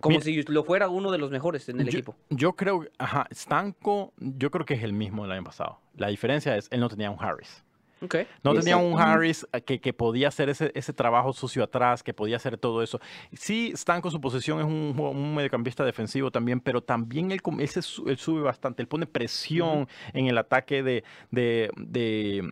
como 0.00 0.14
Mira- 0.18 0.24
si 0.24 0.42
lo 0.44 0.64
fuera 0.64 0.88
uno 0.88 1.10
de 1.10 1.18
los 1.18 1.30
mejores 1.30 1.68
en 1.68 1.80
el 1.80 1.86
yo, 1.86 1.90
equipo. 1.98 2.16
Yo 2.30 2.52
creo, 2.54 2.86
ajá, 2.98 3.26
Stanco, 3.34 4.12
yo 4.18 4.50
creo 4.50 4.64
que 4.64 4.74
es 4.74 4.82
el 4.82 4.92
mismo 4.94 5.22
del 5.24 5.32
año 5.32 5.44
pasado. 5.44 5.78
La 5.96 6.08
diferencia 6.08 6.56
es, 6.56 6.68
él 6.70 6.80
no 6.80 6.88
tenía 6.88 7.10
un 7.10 7.22
Harris. 7.22 7.62
Ok. 8.02 8.16
No 8.42 8.54
tenía 8.54 8.76
un. 8.76 8.98
Harris 8.98 9.46
eh, 9.52 9.60
que, 9.60 9.80
que 9.80 9.92
podía 9.92 10.28
hacer 10.28 10.48
ese, 10.48 10.72
ese 10.74 10.92
trabajo 10.92 11.32
sucio 11.32 11.62
atrás, 11.62 12.02
que 12.02 12.14
podía 12.14 12.36
hacer 12.36 12.56
todo 12.56 12.82
eso. 12.82 13.00
Sí, 13.32 13.72
Stanco, 13.76 14.10
su 14.10 14.20
posición 14.20 14.58
es 14.60 14.64
un, 14.64 15.34
mediocampista 15.34 15.84
defensivo 15.84 16.30
también, 16.30 16.60
pero 16.60 16.82
también 16.82 17.30
él, 17.30 17.40
se 17.68 17.80
él 18.06 18.16
sube 18.16 18.40
bastante, 18.40 18.82
él 18.82 18.88
pone 18.88 19.06
presión 19.06 19.86
en 20.12 20.26
el 20.26 20.38
ataque 20.38 20.82
de, 20.82 21.04
de- 21.30 21.70
de- 21.76 22.50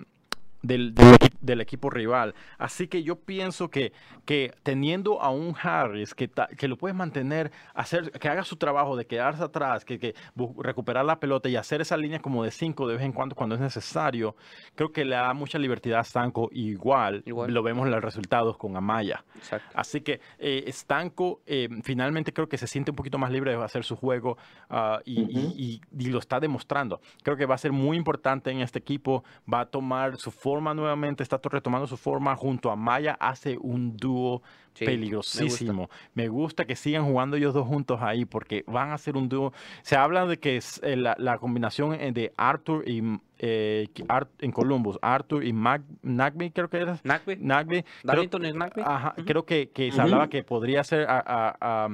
del, 0.63 0.95
del 0.95 1.17
del 1.41 1.61
equipo 1.61 1.89
rival. 1.89 2.35
Así 2.59 2.89
que 2.89 3.05
yo 3.05 3.15
pienso 3.17 3.71
que, 3.71 3.93
que 4.25 4.53
teniendo 4.65 5.23
a 5.23 5.31
un 5.31 5.55
Harris 5.63 6.13
que, 6.15 6.27
ta- 6.27 6.49
que 6.49 6.67
lo 6.67 6.77
puedes 6.77 6.97
mantener, 6.97 7.53
hacer, 7.75 8.11
que 8.11 8.29
haga 8.29 8.43
su 8.45 8.57
trabajo 8.57 8.97
de 8.97 9.07
quedarse 9.07 9.45
atrás, 9.45 9.85
que, 9.85 9.99
que 10.01 10.15
recuperar 10.59 11.05
la 11.05 11.21
pelota 11.21 11.49
y 11.49 11.55
hacer 11.57 11.81
esa 11.81 11.97
línea 11.97 12.19
como 12.19 12.43
de 12.45 12.51
cinco 12.51 12.89
de 12.89 12.95
vez 12.97 13.05
en 13.05 13.13
cuando 13.13 13.35
cuando 13.37 13.55
es 13.55 13.61
necesario, 13.61 14.35
creo 14.75 14.93
que 14.93 15.05
le 15.05 15.15
da 15.15 15.33
mucha 15.33 15.59
libertad 15.59 15.95
a 15.95 16.05
Stanco. 16.05 16.49
Igual, 16.53 17.23
Igual. 17.25 17.53
lo 17.55 17.63
vemos 17.63 17.87
en 17.87 17.93
los 17.93 18.03
resultados 18.03 18.57
con 18.57 18.77
Amaya. 18.77 19.25
Exacto. 19.37 19.71
Así 19.75 20.01
que 20.01 20.21
eh, 20.39 20.65
Stanco 20.73 21.41
eh, 21.47 21.69
finalmente 21.85 22.33
creo 22.33 22.49
que 22.49 22.59
se 22.59 22.67
siente 22.67 22.91
un 22.91 22.97
poquito 22.97 23.17
más 23.17 23.31
libre 23.31 23.57
de 23.57 23.63
hacer 23.63 23.85
su 23.85 23.95
juego 23.97 24.37
ah, 24.71 25.01
y, 25.05 25.21
y- 25.21 25.39
Ujú. 25.47 25.55
y- 25.57 25.81
y 25.99 26.07
lo 26.07 26.19
está 26.19 26.41
demostrando. 26.41 27.01
Creo 27.23 27.37
que 27.37 27.47
va 27.47 27.55
a 27.55 27.59
ser 27.59 27.71
muy 27.73 27.97
importante 27.97 28.51
en 28.51 28.61
este 28.61 28.81
equipo, 28.81 29.23
va 29.51 29.61
a 29.61 29.67
tomar 29.67 30.17
su 30.17 30.31
forma 30.49 30.73
nuevamente, 30.73 31.23
está 31.23 31.39
to- 31.39 31.49
retomando 31.51 31.87
su 31.87 31.97
forma 31.99 32.35
junto 32.35 32.71
a 32.71 32.77
Maya, 32.77 33.17
hace 33.21 33.59
un 33.61 33.97
dúo 33.97 34.43
Sí, 34.75 34.85
me 34.85 34.93
peligrosísimo. 34.93 35.91
Me 36.15 36.29
gusta. 36.29 36.65
que 36.65 36.77
sigan 36.77 37.05
jugando 37.05 37.37
ellos 37.37 37.53
dos 37.53 37.67
juntos 37.67 37.99
ahí 38.01 38.25
porque 38.25 38.65
van 38.67 38.93
a 38.93 38.99
ser 38.99 39.17
un 39.17 39.29
dúo. 39.29 39.53
Se 39.83 39.97
habla 39.97 40.25
de 40.25 40.39
que 40.39 40.57
es, 40.57 40.81
eh, 40.85 40.97
la, 40.97 41.17
la 41.19 41.39
combinación 41.39 41.95
eh, 41.95 42.13
de 42.13 42.33
Arthur 42.37 42.89
y 42.89 43.03
eh, 43.41 43.89
que 43.93 44.05
Ar- 44.09 44.29
en 44.39 44.53
Columbus, 44.53 44.99
Arthur 45.03 45.45
y 45.45 45.53
Mag, 45.53 45.83
Nagby, 46.03 46.51
creo 46.53 46.69
que 46.71 46.79
era. 46.79 46.99
Nagbe, 47.05 47.37
Nagby. 47.37 47.85
creo- 48.03 48.23
es 48.49 48.55
Nagbe. 48.55 48.83
Ajá, 48.83 49.15
creo 49.27 49.45
que, 49.45 49.71
que 49.71 49.91
se 49.93 50.01
hablaba 50.01 50.29
que 50.29 50.45
podría 50.45 50.83
ser 50.85 51.07
a- 51.09 51.89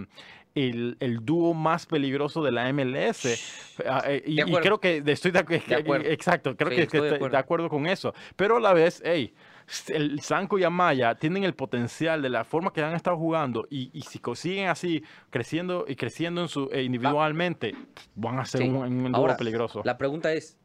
el, 0.55 0.97
el 1.01 1.25
dúo 1.25 1.53
más 1.55 1.87
peligroso 1.87 2.43
de 2.43 2.53
la 2.53 2.73
MLS. 2.73 3.27
Ah, 3.87 4.03
eh, 4.07 4.23
y, 4.27 4.37
creo 4.61 4.79
que 4.79 5.03
estoy 5.05 5.31
de, 5.33 5.45
acu- 5.45 5.65
De 5.67 5.75
acuerdo. 5.75 6.09
Exacto, 6.09 6.57
creo 6.57 6.71
Sí, 6.71 6.77
que, 6.77 6.83
estoy 6.83 7.01
de 7.03 7.15
acuerdo. 7.17 7.33
de 7.33 7.39
acuerdo 7.39 7.69
con 7.69 7.87
eso. 7.87 8.15
Pero 8.37 8.59
a 8.59 8.61
la 8.61 8.73
vez, 8.73 9.03
hey, 9.05 9.35
el 9.89 10.21
Sanco 10.21 10.59
y 10.59 10.65
Amaya 10.65 11.15
tienen 11.17 11.43
el 11.45 11.55
potencial 11.55 12.23
de 12.23 12.29
la 12.29 12.45
forma 12.45 12.73
que 12.73 12.83
han 12.83 12.95
estado 12.95 13.17
jugando 13.17 13.67
y, 13.71 13.91
y 13.93 14.03
si 14.03 14.21
siguen 14.35 14.69
así 14.69 15.03
creciendo 15.31 15.87
y 15.89 15.97
creciendo 15.97 16.43
en 16.43 16.49
su, 16.49 16.69
eh, 16.73 16.83
individualmente, 16.83 17.75
van 18.15 18.39
a 18.39 18.45
ser 18.45 18.61
Sí. 18.63 18.69
un, 18.69 18.77
un 18.77 19.11
dúo 19.13 19.21
Ahora, 19.23 19.37
peligroso. 19.37 19.83
La 19.85 19.99
pregunta 19.99 20.33
es, 20.33 20.57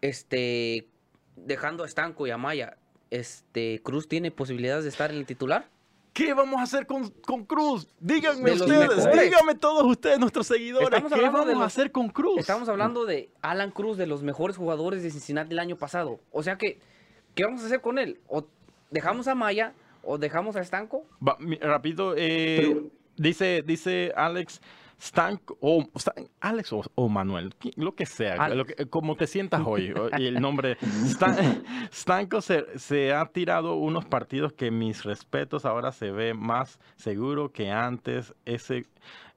este, 0.00 0.88
dejando 1.36 1.84
a 1.84 1.86
Estanco 1.86 2.26
y 2.26 2.30
a 2.30 2.36
Maya, 2.38 2.76
este, 3.10 3.80
¿Cruz 3.82 4.08
tiene 4.08 4.30
posibilidades 4.30 4.84
de 4.84 4.90
estar 4.90 5.10
en 5.10 5.18
el 5.18 5.26
titular? 5.26 5.68
¿Qué 6.12 6.34
vamos 6.34 6.60
a 6.60 6.64
hacer 6.64 6.86
con, 6.86 7.08
con 7.10 7.44
Cruz? 7.46 7.88
Díganme 7.98 8.52
ustedes, 8.52 8.96
mejores. 8.96 9.22
díganme 9.24 9.54
todos 9.54 9.84
ustedes, 9.84 10.18
nuestros 10.18 10.46
seguidores, 10.46 10.88
Estamos 10.88 11.12
¿qué 11.12 11.20
vamos 11.28 11.62
a 11.62 11.64
hacer 11.64 11.90
con 11.90 12.08
Cruz? 12.10 12.38
Estamos 12.38 12.68
hablando 12.68 13.06
de 13.06 13.30
Alan 13.40 13.70
Cruz, 13.70 13.96
de 13.96 14.06
los 14.06 14.22
mejores 14.22 14.56
jugadores 14.58 15.02
de 15.02 15.10
Cincinnati 15.10 15.52
el 15.52 15.58
año 15.58 15.76
pasado. 15.76 16.20
O 16.30 16.42
sea 16.42 16.58
que, 16.58 16.78
¿qué 17.34 17.44
vamos 17.44 17.62
a 17.62 17.66
hacer 17.66 17.80
con 17.80 17.98
él? 17.98 18.20
¿O 18.28 18.44
dejamos 18.90 19.26
a 19.26 19.34
Maya 19.34 19.72
o 20.02 20.18
dejamos 20.18 20.54
a 20.56 20.60
Estanco? 20.60 21.06
Va, 21.26 21.38
rápido, 21.62 22.14
eh, 22.16 22.58
Pero- 22.60 22.90
dice, 23.16 23.62
dice 23.66 24.12
Alex 24.14 24.60
Stank 25.02 25.50
o 25.60 25.84
Stan- 25.96 26.28
Alex 26.40 26.72
o, 26.72 26.82
o 26.94 27.08
Manuel, 27.08 27.54
lo 27.74 27.96
que 27.96 28.06
sea, 28.06 28.34
Alex. 28.34 28.56
lo 28.56 28.64
que- 28.66 28.86
como 28.88 29.16
te 29.16 29.26
sientas 29.26 29.62
hoy. 29.66 29.92
y 30.16 30.26
el 30.26 30.40
nombre 30.40 30.76
Stan- 31.06 31.64
Stanko 31.92 32.40
se, 32.40 32.78
se 32.78 33.12
ha 33.12 33.26
tirado 33.26 33.74
unos 33.74 34.04
partidos 34.04 34.52
que 34.52 34.70
mis 34.70 35.02
respetos 35.02 35.64
ahora 35.64 35.90
se 35.90 36.12
ve 36.12 36.34
más 36.34 36.78
seguro 36.96 37.50
que 37.50 37.70
antes. 37.72 38.32
Ese 38.44 38.86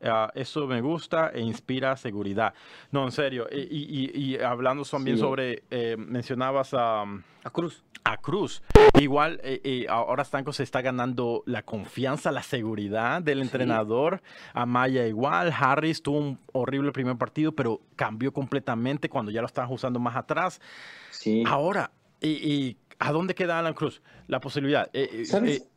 Ah, 0.06 0.32
eso 0.36 0.68
me 0.68 0.82
gusta 0.82 1.32
e 1.34 1.42
inspira 1.42 1.98
seguridad. 1.98 2.54
No, 2.92 3.06
en 3.06 3.12
serio. 3.12 3.48
Y, 3.52 4.38
hablando 4.38 4.84
también 4.84 5.18
sobre, 5.18 5.64
eh, 5.72 5.96
mencionabas 5.98 6.74
a... 6.74 7.02
a 7.02 7.50
Cruz. 7.50 7.84
A 8.04 8.18
Cruz. 8.18 8.62
Igual, 9.00 9.40
eh, 9.44 9.62
eh, 9.64 9.86
ahora 9.90 10.24
Stanco 10.24 10.54
se 10.54 10.64
está 10.64 10.82
ganando 10.82 11.42
la 11.48 11.64
confianza, 11.64 12.32
la 12.32 12.44
seguridad 12.44 13.22
del 13.22 13.42
entrenador. 13.42 14.22
Amaya 14.54 15.08
igual. 15.08 15.52
Harris 15.58 16.04
tuvo 16.04 16.20
un 16.20 16.40
horrible 16.54 16.92
primer 16.92 17.18
partido, 17.18 17.52
pero 17.52 17.82
cambió 17.96 18.32
completamente 18.32 19.10
cuando 19.10 19.32
ya 19.32 19.42
lo 19.42 19.48
estaban 19.48 19.72
usando 19.72 20.00
más 20.00 20.16
atrás. 20.16 20.62
Sí. 21.10 21.44
Ahora, 21.48 21.92
y, 22.22 22.78
¿a 23.00 23.12
dónde 23.12 23.34
queda 23.34 23.58
Alan 23.58 23.74
Cruz? 23.74 24.04
La 24.28 24.40
posibilidad. 24.40 24.90
¿Sabes? 25.26 25.68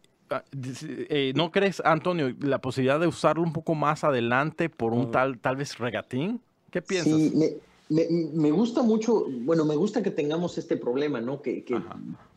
Eh, 0.83 1.33
¿No 1.35 1.51
crees, 1.51 1.81
Antonio, 1.85 2.35
la 2.41 2.61
posibilidad 2.61 3.01
de 3.01 3.07
usarlo 3.07 3.43
un 3.43 3.53
poco 3.53 3.75
más 3.75 4.05
adelante 4.05 4.69
por 4.69 4.93
un 4.93 5.09
mm. 5.09 5.11
tal, 5.11 5.39
tal 5.39 5.57
vez 5.57 5.79
regatín? 5.79 6.41
¿Qué 6.71 6.83
piensas? 6.83 7.15
Sí, 7.15 7.59
me, 7.89 8.51
gusta 8.51 8.83
mucho, 8.83 9.25
bueno, 9.29 9.65
me 9.65 9.75
gusta 9.75 10.03
que 10.03 10.11
tengamos 10.11 10.59
este 10.59 10.77
problema, 10.77 11.21
¿no? 11.21 11.41
Que, 11.41 11.65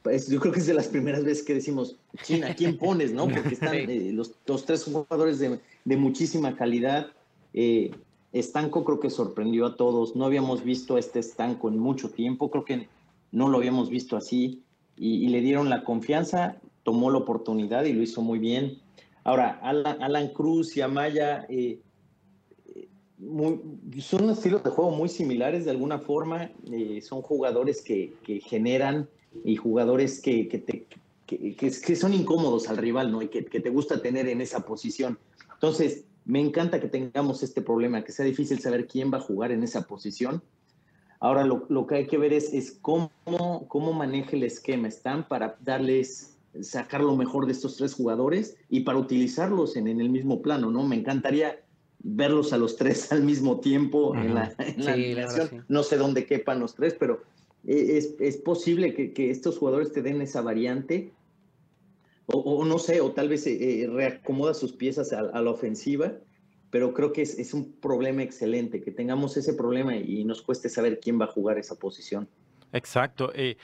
pues, 0.01 0.29
yo 0.29 0.39
creo 0.39 0.53
que 0.53 0.59
es 0.59 0.67
de 0.67 0.73
las 0.73 0.87
primeras 0.87 1.25
veces 1.25 1.43
que 1.43 1.53
decimos, 1.53 1.97
China, 2.23 2.55
¿quién 2.55 2.77
pones, 2.77 3.11
no? 3.11 3.27
Porque 3.29 3.55
están 3.55 3.75
eh, 3.75 4.11
los, 4.13 4.33
tres 4.65 4.85
jugadores 4.85 5.39
de, 5.39 5.97
muchísima 5.97 6.55
calidad. 6.55 7.07
Eh, 7.53 7.91
Estanco 8.31 8.85
creo 8.85 9.01
que 9.01 9.09
sorprendió 9.09 9.65
a 9.65 9.75
todos. 9.75 10.15
No 10.15 10.25
habíamos 10.25 10.63
visto 10.63 10.95
a 10.95 10.99
este 10.99 11.19
Estanco 11.19 11.67
en 11.67 11.77
mucho 11.77 12.09
tiempo, 12.09 12.49
creo 12.49 12.63
que 12.63 12.87
no 13.33 13.49
lo 13.49 13.57
habíamos 13.57 13.89
visto 13.89 14.15
así. 14.15 14.63
y 14.97 15.27
le 15.29 15.41
dieron 15.41 15.69
la 15.69 15.83
confianza 15.83 16.61
tomó 16.83 17.11
la 17.11 17.19
oportunidad 17.19 17.85
y 17.85 17.93
lo 17.93 18.01
hizo 18.01 18.21
muy 18.21 18.39
bien. 18.39 18.79
Ahora, 19.23 19.59
Alan, 19.61 20.29
Cruz 20.29 20.75
y 20.75 20.81
Amaya 20.81 21.45
eh, 21.47 21.79
son 23.99 24.29
estilos 24.29 24.63
de 24.63 24.71
juego 24.71 24.91
muy 24.91 25.09
similares 25.09 25.65
de 25.65 25.71
alguna 25.71 25.99
forma. 25.99 26.51
Eh, 26.71 27.01
son 27.01 27.21
jugadores 27.21 27.81
que, 27.81 28.13
generan 28.43 29.07
y 29.45 29.55
jugadores 29.55 30.21
que, 30.21 30.47
que, 30.47 31.95
son 31.95 32.13
incómodos 32.13 32.67
al 32.67 32.77
rival, 32.77 33.11
¿no? 33.11 33.21
Y 33.21 33.27
que, 33.27 33.43
te 33.43 33.69
gusta 33.69 34.01
tener 34.01 34.27
en 34.27 34.41
esa 34.41 34.65
posición. 34.65 35.19
Entonces, 35.53 36.05
me 36.25 36.39
encanta 36.39 36.79
que 36.79 36.87
tengamos 36.87 37.43
este 37.43 37.61
problema, 37.61 38.03
que 38.03 38.11
sea 38.11 38.25
difícil 38.25 38.59
saber 38.59 38.87
quién 38.87 39.13
va 39.13 39.17
a 39.17 39.21
jugar 39.21 39.51
en 39.51 39.63
esa 39.63 39.83
posición. 39.85 40.41
Ahora, 41.19 41.45
lo, 41.45 41.85
que 41.85 41.95
hay 41.95 42.07
que 42.07 42.17
ver 42.17 42.33
es, 42.33 42.51
es 42.51 42.71
cómo, 42.81 43.11
cómo 43.67 43.93
maneja 43.93 44.35
el 44.35 44.43
esquema. 44.43 44.87
Están 44.87 45.27
para 45.27 45.55
darles 45.61 46.31
sacar 46.59 47.01
lo 47.01 47.15
mejor 47.15 47.45
de 47.45 47.53
estos 47.53 47.77
tres 47.77 47.93
jugadores 47.93 48.57
y 48.69 48.81
para 48.81 48.97
utilizarlos 48.97 49.75
en, 49.75 49.87
el 49.87 50.09
mismo 50.09 50.41
plano, 50.41 50.69
¿no? 50.69 50.85
Me 50.85 50.95
encantaría 50.97 51.61
verlos 51.99 52.51
a 52.51 52.57
los 52.57 52.75
tres 52.75 53.11
al 53.11 53.23
mismo 53.23 53.59
tiempo 53.59 54.15
en 54.15 54.35
la, 54.35 54.53
en 54.57 55.63
No 55.69 55.83
sé 55.83 55.97
dónde 55.97 56.25
quepan 56.25 56.59
los 56.59 56.75
tres, 56.75 56.95
pero 56.99 57.21
e, 57.65 57.97
es, 58.19 58.37
posible 58.37 58.93
que, 58.93 59.29
estos 59.29 59.57
jugadores 59.57 59.91
te 59.91 60.01
den 60.01 60.21
esa 60.21 60.41
variante. 60.41 61.13
O, 62.33 62.63
no 62.63 62.79
sé, 62.79 63.01
o 63.01 63.11
tal 63.11 63.27
vez 63.27 63.45
eh, 63.45 63.89
reacomoda 63.91 64.53
sus 64.53 64.71
piezas 64.71 65.11
a, 65.11 65.41
la 65.41 65.51
ofensiva, 65.51 66.13
pero 66.69 66.93
creo 66.93 67.11
que 67.11 67.23
es, 67.23 67.53
un 67.53 67.73
problema 67.73 68.23
excelente, 68.23 68.81
que 68.81 68.91
tengamos 68.91 69.35
ese 69.35 69.53
problema 69.53 69.97
y 69.97 70.23
nos 70.23 70.41
cueste 70.41 70.69
saber 70.69 71.01
quién 71.01 71.19
va 71.19 71.25
a 71.25 71.27
jugar 71.27 71.57
esa 71.57 71.75
posición. 71.75 72.29
Exacto. 72.71 73.33
Eh, 73.35 73.57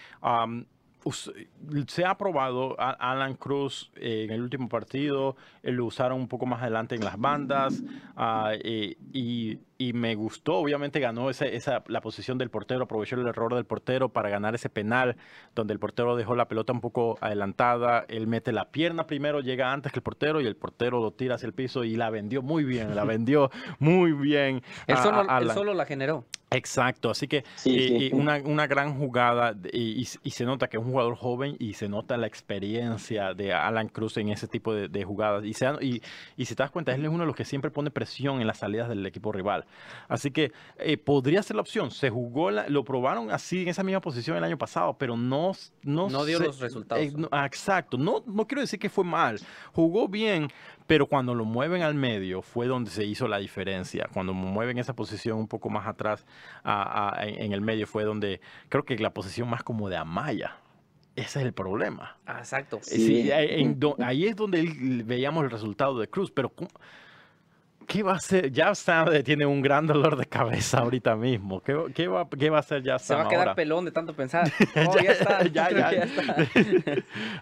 se 1.11 2.05
ha 2.05 2.17
probado 2.17 2.75
Alan 2.79 3.35
Cruz 3.35 3.91
eh, 3.95 4.23
en 4.25 4.31
el 4.31 4.41
último 4.41 4.69
partido, 4.69 5.35
lo 5.63 5.85
usaron 5.85 6.19
un 6.19 6.27
poco 6.27 6.45
más 6.45 6.61
adelante 6.61 6.95
en 6.95 7.03
las 7.03 7.19
bandas 7.19 7.81
ah, 8.15 8.51
eh, 8.53 8.97
y, 9.13 9.59
me 9.93 10.15
gustó, 10.15 10.55
obviamente 10.55 10.99
ganó 10.99 11.29
esa, 11.29 11.45
esa, 11.45 11.83
la 11.87 12.01
posición 12.01 12.37
del 12.37 12.49
portero, 12.49 12.83
aprovechó 12.83 13.15
el 13.15 13.27
error 13.27 13.53
del 13.55 13.65
portero 13.65 14.09
para 14.09 14.29
ganar 14.29 14.55
ese 14.55 14.69
penal 14.69 15.17
donde 15.55 15.73
el 15.73 15.79
portero 15.79 16.15
dejó 16.15 16.35
la 16.35 16.47
pelota 16.47 16.73
un 16.73 16.81
poco 16.81 17.17
adelantada, 17.21 18.05
él 18.07 18.27
mete 18.27 18.51
la 18.51 18.69
pierna 18.69 19.07
primero, 19.07 19.41
llega 19.41 19.71
antes 19.71 19.91
que 19.91 19.99
el 19.99 20.03
portero 20.03 20.41
y 20.41 20.45
el 20.45 20.55
portero 20.55 20.99
lo 20.99 21.11
tira 21.11 21.35
hacia 21.35 21.47
el 21.47 21.53
piso 21.53 21.83
y 21.83 21.95
la 21.95 22.09
vendió 22.09 22.41
muy 22.41 22.63
bien, 22.63 22.95
la 22.95 23.03
vendió 23.03 23.51
muy 23.79 24.11
bien. 24.11 24.61
él 24.87 24.97
solo 24.97 25.73
la 25.73 25.85
generó. 25.85 26.25
Exacto, 26.49 27.09
así 27.09 27.27
que 27.27 27.43
Una, 28.13 28.37
una, 28.37 28.67
gran 28.67 28.97
jugada 28.97 29.53
y, 29.73 30.05
se 30.05 30.45
nota 30.45 30.67
que 30.67 30.77
es 30.77 30.83
un 30.83 30.91
jugador 30.91 31.15
joven 31.15 31.57
y 31.59 31.73
se 31.73 31.89
nota 31.89 32.15
la 32.15 32.27
experiencia 32.27 33.33
de 33.33 33.51
Alan 33.51 33.89
Cruz 33.89 34.15
en 34.15 34.29
ese 34.29 34.47
tipo 34.47 34.73
de, 34.73 35.03
jugadas. 35.03 35.43
Y, 35.43 35.53
se, 35.53 35.67
y, 35.81 36.01
y, 36.37 36.45
si 36.45 36.55
te 36.55 36.63
das 36.63 36.71
cuenta, 36.71 36.95
él 36.95 37.03
es 37.03 37.09
uno 37.09 37.19
de 37.19 37.27
los 37.27 37.35
que 37.35 37.43
siempre 37.43 37.69
pone 37.69 37.91
presión 37.91 38.39
en 38.39 38.47
las 38.47 38.59
salidas 38.59 38.87
del 38.87 39.05
equipo 39.05 39.33
rival. 39.33 39.65
Así 40.07 40.31
que 40.31 40.51
eh, 40.77 40.97
podría 40.97 41.43
ser 41.43 41.55
la 41.55 41.61
opción. 41.61 41.91
Se 41.91 42.09
jugó, 42.09 42.51
lo 42.51 42.83
probaron 42.83 43.31
así 43.31 43.63
en 43.63 43.69
esa 43.69 43.83
misma 43.83 44.01
posición 44.01 44.37
el 44.37 44.43
año 44.43 44.57
pasado, 44.57 44.97
pero 44.97 45.17
no... 45.17 45.51
No, 45.83 46.09
no 46.09 46.25
dio 46.25 46.39
los 46.39 46.59
resultados. 46.59 47.03
Eh, 47.03 47.13
ah, 47.31 47.45
exacto, 47.45 47.97
no, 47.97 48.23
no 48.25 48.47
quiero 48.47 48.61
decir 48.61 48.79
que 48.79 48.89
fue 48.89 49.03
mal. 49.03 49.39
Jugó 49.73 50.07
bien, 50.07 50.49
pero 50.87 51.05
cuando 51.05 51.35
lo 51.35 51.45
mueven 51.45 51.81
al 51.81 51.93
medio 51.93 52.41
fue 52.41 52.67
donde 52.67 52.89
se 52.89 53.03
hizo 53.03 53.27
la 53.27 53.37
diferencia. 53.37 54.09
Cuando 54.13 54.33
mueven 54.33 54.77
esa 54.77 54.95
posición 54.95 55.37
un 55.37 55.47
poco 55.47 55.69
más 55.69 55.85
atrás 55.87 56.25
en, 57.19 57.51
el 57.51 57.61
medio 57.61 57.85
fue 57.85 58.03
donde 58.03 58.41
creo 58.69 58.83
que 58.85 58.97
la 58.97 59.13
posición 59.13 59.49
más 59.49 59.63
como 59.63 59.89
de 59.89 59.97
Amaya. 59.97 60.57
Ese 61.15 61.39
es 61.39 61.45
el 61.45 61.53
problema. 61.53 62.17
Ah, 62.27 62.37
exacto. 62.39 62.79
ahí 64.03 64.27
es 64.27 64.35
donde 64.35 65.03
veíamos 65.03 65.43
el 65.43 65.49
resultado 65.49 65.99
de 65.99 66.07
Cruz, 66.07 66.31
pero 66.31 66.53
¿Qué 67.87 68.03
va 68.03 68.11
a 68.11 68.15
hacer? 68.15 68.51
Ya 68.51 68.75
Sam 68.75 69.07
tiene 69.23 69.45
un 69.45 69.61
gran 69.61 69.87
dolor 69.87 70.17
de 70.17 70.25
cabeza 70.25 70.79
ahorita 70.79 71.15
mismo. 71.15 71.61
¿Qué, 71.61 71.73
qué, 71.95 72.09
va, 72.09 72.27
qué 72.29 72.49
va, 72.49 72.57
a 72.57 72.59
hacer 72.59 72.83
ya 72.83 72.99
Sam 72.99 73.07
Se 73.07 73.23
va 73.23 73.27
a 73.27 73.29
quedar 73.29 73.55
pelón 73.55 73.85
de 73.85 73.91
tanto 73.91 74.13
pensar. 74.13 74.51
Oh, 74.75 74.99
ya, 75.01 75.11
está. 75.11 75.43
ya, 75.47 75.71
ya, 75.71 75.89
está. 75.91 76.35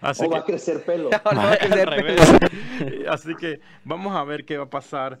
Así 0.00 0.24
o 0.24 0.30
va 0.30 0.38
a 0.38 0.44
crecer 0.44 0.84
pelo. 0.84 1.10
Así 3.10 3.34
que 3.34 3.60
vamos 3.84 4.14
a 4.16 4.22
ver 4.22 4.44
qué 4.44 4.56
va 4.56 4.64
a 4.64 4.70
pasar. 4.70 5.18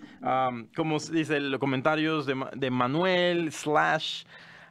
como 0.76 0.98
dice 0.98 1.40
los 1.40 1.58
comentarios 1.58 2.24
de, 2.24 2.36
de 2.54 2.70
Manuel 2.70 3.50
slash 3.52 4.24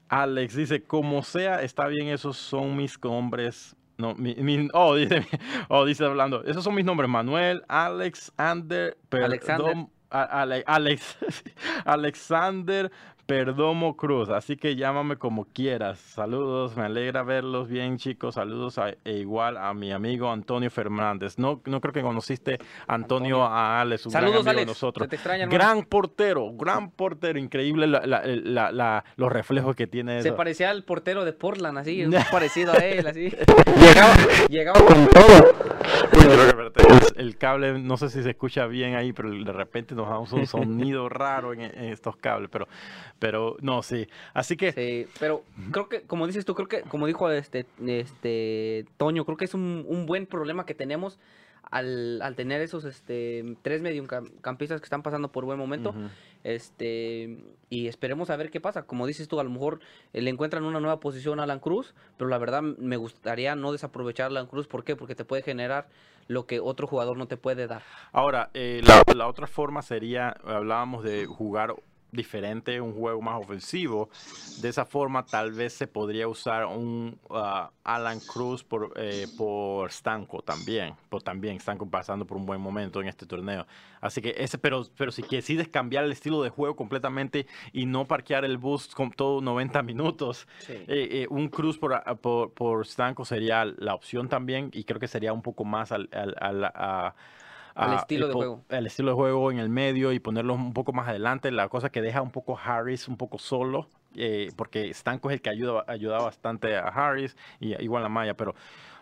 Alex, 0.07 0.55
dice, 0.55 0.83
como 0.83 1.21
sea, 1.21 1.61
está 1.61 1.87
bien, 1.87 2.07
esos 2.07 2.37
son 2.37 2.77
mis 2.77 2.97
nombres 3.03 3.75
no, 3.97 4.13
mi, 4.15 4.69
oh, 4.73 4.95
dice, 4.95 5.25
oh, 5.69 5.85
dice 5.85 6.03
hablando. 6.03 6.43
Esos 6.43 6.63
son 6.63 6.75
mis 6.75 6.83
nombres: 6.83 7.09
Manuel, 7.09 7.63
Alex, 7.67 8.31
Ander, 8.35 8.97
perdón, 9.07 9.89
Alex, 10.09 11.17
Alexander 11.85 12.91
Perdomo 13.25 13.97
Cruz, 13.97 14.29
así 14.29 14.55
que 14.55 14.75
llámame 14.75 15.17
como 15.17 15.45
quieras. 15.45 15.97
Saludos, 15.97 16.77
me 16.77 16.83
alegra 16.83 17.23
verlos 17.23 17.67
bien, 17.67 17.97
chicos. 17.97 18.35
Saludos 18.35 18.79
e 19.03 19.11
igual 19.13 19.57
a 19.57 19.73
mi 19.73 19.91
amigo 19.91 20.31
Antonio 20.31 20.69
Fernández. 20.69 21.39
No, 21.39 21.59
no 21.65 21.81
creo 21.81 21.91
que 21.91 22.03
conociste 22.03 22.59
Antonio, 22.87 23.43
a 23.43 23.81
Alex, 23.81 24.05
un 24.05 24.11
Saludos, 24.11 24.43
gran 24.43 24.47
amigo 24.49 24.59
de 24.59 24.65
nosotros. 24.67 25.09
gran 25.49 25.83
portero, 25.85 26.51
gran 26.53 26.91
portero, 26.91 27.39
increíble 27.39 27.87
los 27.87 29.31
reflejos 29.31 29.75
que 29.75 29.87
tiene. 29.87 30.21
Se 30.21 30.31
parecía 30.31 30.69
al 30.69 30.83
portero 30.83 31.25
de 31.25 31.33
Portland, 31.33 31.79
así, 31.79 32.05
parecido 32.31 32.73
a 32.73 32.77
él, 32.77 33.07
así. 33.07 33.31
llegaba, 33.79 34.15
llegaba 34.49 34.85
con 34.85 35.07
todo. 35.07 36.44
El, 37.15 37.37
cable, 37.37 37.79
no 37.79 37.97
sé 37.97 38.09
si 38.09 38.23
se 38.23 38.31
escucha 38.31 38.67
bien 38.67 38.95
ahí, 38.95 39.13
pero 39.13 39.31
de 39.31 39.51
repente 39.51 39.95
nos 39.95 40.07
damos 40.07 40.31
un 40.33 40.47
sonido 40.47 41.09
raro 41.09 41.53
en, 41.53 41.61
en 41.61 41.85
estos 41.85 42.15
cables, 42.17 42.49
pero 42.51 42.67
pero 43.19 43.57
no, 43.61 43.81
sí. 43.81 44.07
Así 44.33 44.57
que. 44.57 44.71
Sí, 44.71 45.07
pero 45.19 45.43
creo 45.71 45.89
que, 45.89 46.01
como 46.01 46.27
dices 46.27 46.45
tú, 46.45 46.53
creo 46.55 46.67
que, 46.67 46.81
como 46.81 47.07
dijo 47.07 47.29
este, 47.31 47.65
este 47.85 48.85
Toño, 48.97 49.25
creo 49.25 49.37
que 49.37 49.45
es 49.45 49.53
un, 49.53 49.85
un 49.87 50.05
buen 50.05 50.25
problema 50.25 50.65
que 50.65 50.75
tenemos 50.75 51.19
al, 51.71 52.21
al, 52.21 52.35
tener 52.35 52.61
esos 52.61 52.85
este, 52.85 53.57
tres 53.61 53.81
mediocampistas 53.81 54.81
que 54.81 54.85
están 54.85 55.03
pasando 55.03 55.31
por 55.31 55.45
buen 55.45 55.57
momento. 55.57 55.93
este 56.43 57.37
Y 57.69 57.87
esperemos 57.87 58.29
a 58.29 58.35
ver 58.35 58.51
qué 58.51 58.61
pasa. 58.61 58.83
Como 58.83 59.07
dices 59.07 59.27
tú, 59.27 59.39
a 59.39 59.43
lo 59.43 59.49
mejor 59.49 59.79
eh, 60.13 60.21
le 60.21 60.29
encuentran 60.29 60.63
una 60.63 60.79
nueva 60.79 60.99
posición 60.99 61.39
a 61.39 61.43
Alan 61.43 61.59
Cruz, 61.59 61.95
pero 62.17 62.29
la 62.29 62.37
verdad 62.37 62.61
me 62.61 62.97
gustaría 62.97 63.55
no 63.55 63.71
desaprovechar 63.71 64.25
a 64.25 64.27
Alan 64.27 64.47
Cruz. 64.47 64.67
¿Por 64.67 64.83
qué? 64.83 64.95
Porque 64.95 65.15
te 65.15 65.25
puede 65.25 65.43
generar 65.43 65.87
lo 66.27 66.45
que 66.47 66.59
otro 66.59 66.87
jugador 66.87 67.17
no 67.17 67.27
te 67.27 67.37
puede 67.37 67.67
dar. 67.67 67.83
Ahora, 68.11 68.49
eh, 68.53 68.81
la, 68.83 69.03
la 69.15 69.27
otra 69.27 69.47
forma 69.47 69.81
sería, 69.81 70.29
hablábamos 70.43 71.03
de 71.03 71.25
jugar 71.25 71.75
diferente, 72.15 72.79
un 72.81 72.93
juego 72.93 73.21
más 73.21 73.41
ofensivo. 73.41 74.09
De 74.61 74.69
esa 74.69 74.85
forma, 74.85 75.25
tal 75.25 75.51
vez 75.51 75.73
se 75.73 75.87
podría 75.87 76.27
usar 76.27 76.65
un 76.65 77.17
uh, 77.29 77.69
Alan 77.83 78.19
Cruz 78.19 78.63
por, 78.63 78.93
eh, 78.95 79.27
por 79.37 79.91
Stanco 79.91 80.41
también. 80.41 80.95
Por 81.09 81.21
también 81.21 81.59
Stanco 81.59 81.89
pasando 81.89 82.25
por 82.25 82.37
un 82.37 82.45
buen 82.45 82.61
momento 82.61 83.01
en 83.01 83.07
este 83.07 83.25
torneo. 83.25 83.65
Así 84.01 84.21
que 84.21 84.35
ese, 84.37 84.57
pero, 84.57 84.83
pero 84.97 85.11
si 85.11 85.23
decides 85.23 85.67
cambiar 85.67 86.03
el 86.03 86.11
estilo 86.11 86.43
de 86.43 86.49
juego 86.49 86.75
completamente 86.75 87.47
y 87.73 87.85
no 87.85 88.05
parquear 88.05 88.45
el 88.45 88.57
bus 88.57 88.93
con 88.93 89.11
todo 89.11 89.41
90 89.41 89.81
minutos, 89.83 90.47
eh, 90.69 90.85
eh, 90.87 91.27
un 91.29 91.49
Cruz 91.49 91.77
por, 91.77 92.03
por, 92.21 92.51
por, 92.53 92.85
Stanco 92.85 93.25
sería 93.25 93.65
la 93.65 93.95
opción 93.95 94.29
también. 94.29 94.69
Y 94.73 94.83
creo 94.83 94.99
que 94.99 95.07
sería 95.07 95.33
un 95.33 95.41
poco 95.41 95.65
más 95.65 95.91
al, 95.91 96.09
al, 96.11 96.65
a 96.65 97.15
Al 97.75 97.91
ah, 97.91 97.95
estilo 97.97 98.27
de 98.27 98.33
juego. 98.33 98.61
El 98.69 98.87
estilo 98.87 99.09
de 99.09 99.15
juego 99.15 99.51
en 99.51 99.59
el 99.59 99.69
medio 99.69 100.11
y 100.13 100.19
ponerlos 100.19 100.55
un 100.57 100.73
poco 100.73 100.93
más 100.93 101.07
adelante. 101.09 101.51
La 101.51 101.67
cosa 101.69 101.89
que 101.91 102.01
deja 102.01 102.21
un 102.21 102.31
poco 102.31 102.57
Harris 102.57 103.07
un 103.07 103.17
poco 103.17 103.37
solo. 103.37 103.87
eh, 104.15 104.49
porque 104.55 104.93
Stanco 104.93 105.29
es 105.29 105.33
el 105.35 105.41
que 105.41 105.49
ayuda, 105.49 105.83
ayuda 105.87 106.19
bastante 106.19 106.77
a 106.77 106.87
Harris 106.87 107.35
y 107.59 107.73
igual 107.83 108.05
a 108.05 108.09
Maya, 108.09 108.33
pero 108.35 108.55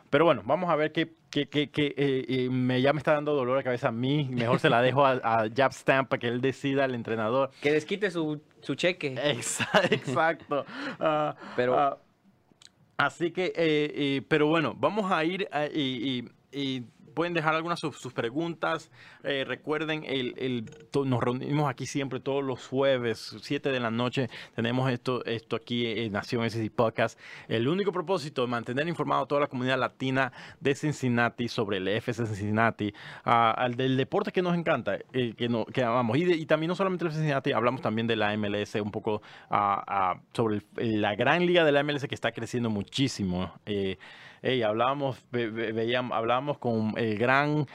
pero 0.10 0.26
bueno, 0.26 0.44
vamos 0.46 0.70
a 0.70 0.76
ver 0.76 0.92
qué, 0.92 1.12
qué, 1.32 1.48
qué- 1.48 1.70
qué, 1.72 1.88
eh, 1.98 2.26
eh, 2.28 2.50
me, 2.50 2.80
ya 2.84 2.94
me 2.94 3.00
está 3.00 3.14
dando 3.14 3.34
dolor 3.34 3.58
de 3.58 3.64
cabeza 3.64 3.88
a 3.88 3.92
mí. 3.92 4.28
Mejor 4.32 4.60
se 4.60 4.70
la 4.70 4.80
dejo 4.82 5.04
a, 5.06 5.14
a 5.24 5.48
Jab 5.56 5.72
Stamp 5.74 6.08
para 6.10 6.20
que 6.20 6.28
él 6.28 6.40
decida, 6.40 6.86
el 6.86 6.94
entrenador. 6.94 7.50
Que 7.62 7.72
desquite 7.72 8.12
su, 8.12 8.40
su 8.62 8.76
cheque. 8.76 9.16
Exa- 9.16 9.68
Exacto. 9.92 10.66
Ah, 11.00 11.36
Pero- 11.56 11.80
ah, 11.80 11.98
así 12.98 13.32
que, 13.32 13.46
eh, 13.46 13.54
eh, 13.96 14.22
pero 14.28 14.48
bueno, 14.48 14.76
vamos 14.78 15.12
a 15.12 15.24
ir 15.26 15.48
a- 15.52 15.66
y, 15.66 16.28
y- 16.52 16.60
y 16.60 16.84
pueden 17.14 17.34
dejar 17.34 17.56
algunas 17.56 17.80
sus, 17.80 17.98
sus 17.98 18.14
preguntas. 18.14 18.92
Eh, 19.24 19.44
recuerden, 19.48 20.04
el, 20.06 20.34
el- 20.38 20.66
nos 21.06 21.24
reunimos 21.24 21.70
aquí 21.70 21.86
siempre 21.86 22.20
todos 22.20 22.44
los 22.44 22.68
jueves, 22.68 23.36
7 23.42 23.70
de 23.72 23.80
la 23.80 23.92
noche. 23.92 24.30
Tenemos 24.56 24.92
esto, 24.92 25.24
esto 25.26 25.56
aquí 25.56 25.86
en 25.88 26.12
Nación 26.14 26.44
SC 26.46 26.70
Podcast. 26.70 27.20
El 27.48 27.68
único 27.68 27.92
propósito 27.92 28.42
de 28.42 28.48
mantener 28.48 28.88
informado 28.88 29.24
a 29.24 29.26
toda 29.28 29.42
la 29.42 29.48
comunidad 29.48 29.78
latina 29.80 30.32
de 30.60 30.76
Cincinnati 30.76 31.48
sobre 31.48 31.78
el 31.78 31.88
FC 31.88 32.26
Cincinnati, 32.26 32.94
al 33.24 33.76
del 33.76 33.98
deporte 33.98 34.32
que 34.32 34.42
nos 34.42 34.56
encanta, 34.58 34.98
eh, 35.14 35.34
que, 35.38 35.50
no, 35.50 35.66
que 35.66 35.84
amamos. 35.84 36.18
Y, 36.18 36.26
de- 36.26 36.36
y 36.36 36.46
también 36.46 36.68
no 36.70 36.76
solamente 36.76 37.06
de 37.06 37.12
Cincinnati, 37.12 37.52
hablamos 37.52 37.82
también 37.82 38.08
de 38.08 38.16
la 38.16 38.36
MLS, 38.38 38.76
un 38.82 38.92
poco 38.92 39.22
ah, 39.50 39.84
ah, 39.88 40.20
sobre 40.34 40.62
el- 40.78 41.02
la 41.02 41.16
gran 41.16 41.46
liga 41.46 41.64
de 41.64 41.72
la 41.72 41.84
MLS 41.84 42.08
que 42.08 42.16
está 42.16 42.32
creciendo 42.32 42.70
muchísimo. 42.70 43.54
Eh, 43.66 43.98
Ey, 44.44 44.62
hablábamos, 44.62 45.18
ve- 45.32 45.50
ve- 45.50 45.72
veíamos, 45.72 46.16
hablábamos 46.18 46.58
con 46.60 46.94
el 46.98 47.18
gran 47.18 47.66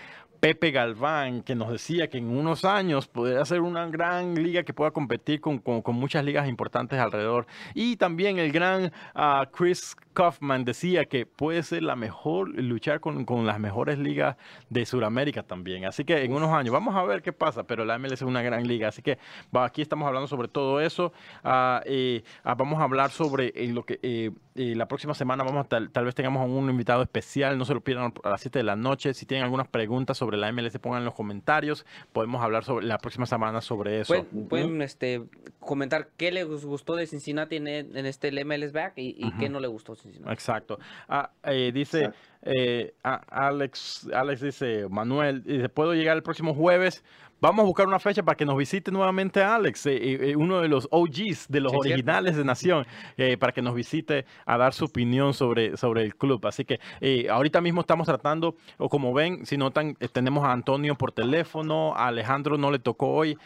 Pepe 0.41 0.71
Galván, 0.71 1.43
que 1.43 1.57
nos 1.57 1.69
decía 1.73 2.09
que 2.09 2.19
en 2.19 2.29
unos 2.29 2.64
años 2.64 3.09
podría 3.09 3.45
ser 3.45 3.61
una 3.61 3.87
gran 3.89 4.37
liga 4.37 4.62
que 4.62 4.73
pueda 4.73 4.93
competir 4.93 5.41
con, 5.41 5.59
con- 5.59 5.83
con 5.83 5.97
muchas 5.97 6.25
ligas 6.25 6.49
importantes 6.49 7.01
alrededor. 7.01 7.47
Y 7.75 7.97
también 7.97 8.39
el 8.39 8.53
gran 8.53 8.93
ah, 9.16 9.49
Chris 9.51 9.97
Kaufman 10.12 10.64
decía 10.64 11.07
que 11.07 11.27
puede 11.27 11.62
ser 11.64 11.83
la 11.83 11.97
mejor, 11.97 12.51
luchar 12.51 13.01
con, 13.01 13.25
con 13.25 13.47
las 13.47 13.59
mejores 13.59 13.99
ligas 13.99 14.37
de 14.69 14.87
Sudamérica 14.87 15.43
también. 15.43 15.87
Así 15.87 16.05
que 16.05 16.23
en 16.23 16.33
unos 16.33 16.51
años, 16.51 16.73
vamos 16.73 16.95
a 16.95 17.03
ver 17.03 17.21
qué 17.23 17.33
pasa, 17.33 17.64
pero 17.64 17.85
la 17.85 17.99
MLS 17.99 18.12
es 18.12 18.23
una 18.23 18.43
gran 18.43 18.64
liga. 18.69 18.89
Así 18.89 19.03
que 19.03 19.19
aquí 19.55 19.83
estamos 19.83 20.07
hablando 20.07 20.29
sobre 20.29 20.47
todo 20.49 20.81
eso. 20.81 21.12
Ah, 21.43 21.83
eh, 21.85 22.23
ah, 22.45 22.55
vamos 22.55 22.79
a 22.79 22.85
hablar 22.85 23.11
sobre 23.11 23.53
eh, 23.57 23.73
lo 23.73 23.85
que 23.85 23.99
eh, 24.03 24.31
eh, 24.59 24.75
la 24.75 24.89
próxima 24.89 25.15
semana 25.15 25.45
vamos 25.45 25.65
a 25.65 25.69
tal, 25.69 25.91
tal 25.91 26.05
vez 26.05 26.15
tengamos 26.15 26.43
a 26.43 26.45
un 26.45 26.69
invitado 26.69 27.03
especial, 27.03 27.57
no 27.57 27.65
se 27.65 27.75
lo 27.75 27.81
pierdan 27.81 28.13
a 28.25 28.31
las 28.31 28.41
7 28.41 28.59
de 28.59 28.63
la 28.65 28.77
noche. 28.77 29.15
Si 29.15 29.25
tienen 29.25 29.45
algunas 29.45 29.69
preguntas 29.69 30.19
sobre 30.19 30.37
la 30.37 30.51
MLS, 30.53 30.79
pongan 30.79 30.99
en 31.01 31.05
los 31.07 31.15
comentarios. 31.15 31.87
Podemos 32.13 32.43
hablar 32.43 32.65
sobre 32.65 32.87
la 32.87 32.99
próxima 32.99 33.27
semana 33.27 33.61
sobre 33.61 34.01
eso. 34.01 34.15
Pueden, 34.15 34.49
pueden, 34.49 34.83
este, 34.83 35.23
comentar 35.61 36.09
qué 36.17 36.33
les 36.33 36.47
gustó 36.47 36.97
de 36.97 37.07
Cincinnati 37.07 37.57
en, 37.57 37.69
en 37.69 38.07
este 38.07 38.29
el 38.29 38.45
MLS 38.45 38.73
Back 38.73 38.95
y, 38.97 39.15
y 39.19 39.33
qué 39.39 39.49
no 39.49 39.61
le 39.61 39.69
gustó 39.69 39.95
Cincinnati. 39.95 40.33
Exacto. 40.33 40.79
Ah, 41.09 41.31
eh, 41.45 41.71
dice 41.73 41.99
Exacto. 42.07 42.19
eh, 42.43 42.95
a- 43.05 43.47
Alex, 43.49 44.09
Alex 44.13 44.41
dice, 44.41 44.87
Manuel, 44.89 45.43
dice, 45.45 45.69
¿puedo 45.69 45.95
llegar 45.95 46.17
el 46.17 46.23
próximo 46.23 46.55
jueves? 46.55 47.05
Vamos 47.41 47.62
a 47.62 47.66
buscar 47.66 47.86
una 47.86 48.01
fecha 48.01 48.22
para 48.24 48.36
que 48.36 48.45
nos 48.45 48.57
visite 48.57 48.91
nuevamente 48.91 49.43
Alex, 49.43 49.86
eh, 49.86 50.30
eh, 50.30 50.36
uno 50.36 50.61
de 50.61 50.66
los 50.66 50.89
OGs, 50.91 51.47
de 51.49 51.61
los 51.61 51.70
Sí, 51.72 51.78
cierto. 51.78 51.78
originales 51.78 52.36
de 52.36 52.45
Nación, 52.45 52.84
eh, 53.16 53.36
para 53.36 53.53
que 53.53 53.62
nos 53.62 53.74
visite 53.76 54.24
a 54.45 54.59
dar 54.59 54.74
su 54.74 54.86
opinión 54.86 55.32
sobre, 55.34 55.76
sobre 55.76 56.03
el 56.03 56.16
club. 56.16 56.45
Así 56.47 56.64
que 56.64 56.80
eh, 57.01 57.28
ahorita 57.30 57.61
mismo 57.61 57.82
estamos 57.82 58.07
tratando, 58.09 58.57
o 58.76 58.89
como 58.89 59.14
ven, 59.14 59.47
si 59.47 59.57
notan, 59.57 59.97
eh, 60.01 60.09
tenemos 60.09 60.45
a 60.45 60.53
Antonio 60.53 60.97
por 60.97 61.12
teléfono, 61.12 61.95
a 61.95 62.09
Alejandro 62.09 62.59
no 62.59 62.72
le 62.72 62.80
tocó 62.80 63.09
hoy. 63.11 63.39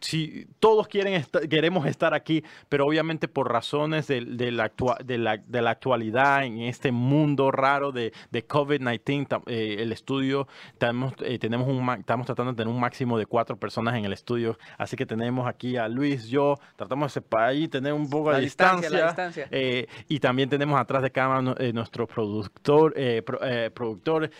Si 0.00 0.46
todos 0.60 0.88
quieren 0.88 1.14
esta- 1.14 1.40
queremos 1.48 1.86
estar 1.86 2.14
aquí, 2.14 2.44
pero 2.68 2.86
obviamente 2.86 3.28
por 3.28 3.50
razones 3.52 4.06
de, 4.06 4.20
de 4.24 4.50
la, 4.52 4.70
de, 5.04 5.18
la, 5.18 5.36
de 5.38 5.62
la 5.62 5.70
actualidad 5.70 6.44
en 6.44 6.60
este 6.60 6.92
mundo 6.92 7.50
raro 7.50 7.92
de, 7.92 8.12
de 8.30 8.46
COVID-19, 8.46 9.26
tam- 9.28 9.42
eh, 9.46 9.76
el 9.80 9.92
estudio, 9.92 10.46
tenemos, 10.78 11.14
eh, 11.20 11.38
tenemos 11.38 11.68
un, 11.68 11.88
estamos 11.98 12.26
tratando 12.26 12.52
de 12.52 12.56
tener 12.56 12.72
un 12.72 12.80
máximo 12.80 13.18
de 13.18 13.26
cuatro 13.26 13.56
personas 13.56 13.94
en 13.96 14.04
el 14.04 14.12
estudio, 14.12 14.58
así 14.76 14.96
que 14.96 15.06
tenemos 15.06 15.46
aquí 15.48 15.76
a 15.76 15.88
Luis, 15.88 16.28
yo, 16.28 16.56
tratamos 16.76 17.06
de 17.12 17.14
separar 17.20 17.48
ahí, 17.50 17.68
tener 17.68 17.92
un 17.92 18.08
poco 18.08 18.30
La 18.30 18.38
de 18.38 18.44
distancia, 18.44 18.88
distancia, 18.88 19.00
la 19.00 19.06
distancia. 19.06 19.48
eh, 19.50 19.86
y 20.08 20.20
también 20.20 20.48
tenemos 20.48 20.78
atrás 20.78 21.02
de 21.02 21.10
cámara 21.10 21.54
eh, 21.58 21.72
nuestro 21.72 22.06
productor, 22.06 22.92
eh, 22.96 23.22
pro- 23.24 23.40
eh, 23.42 23.70
productor 23.70 24.30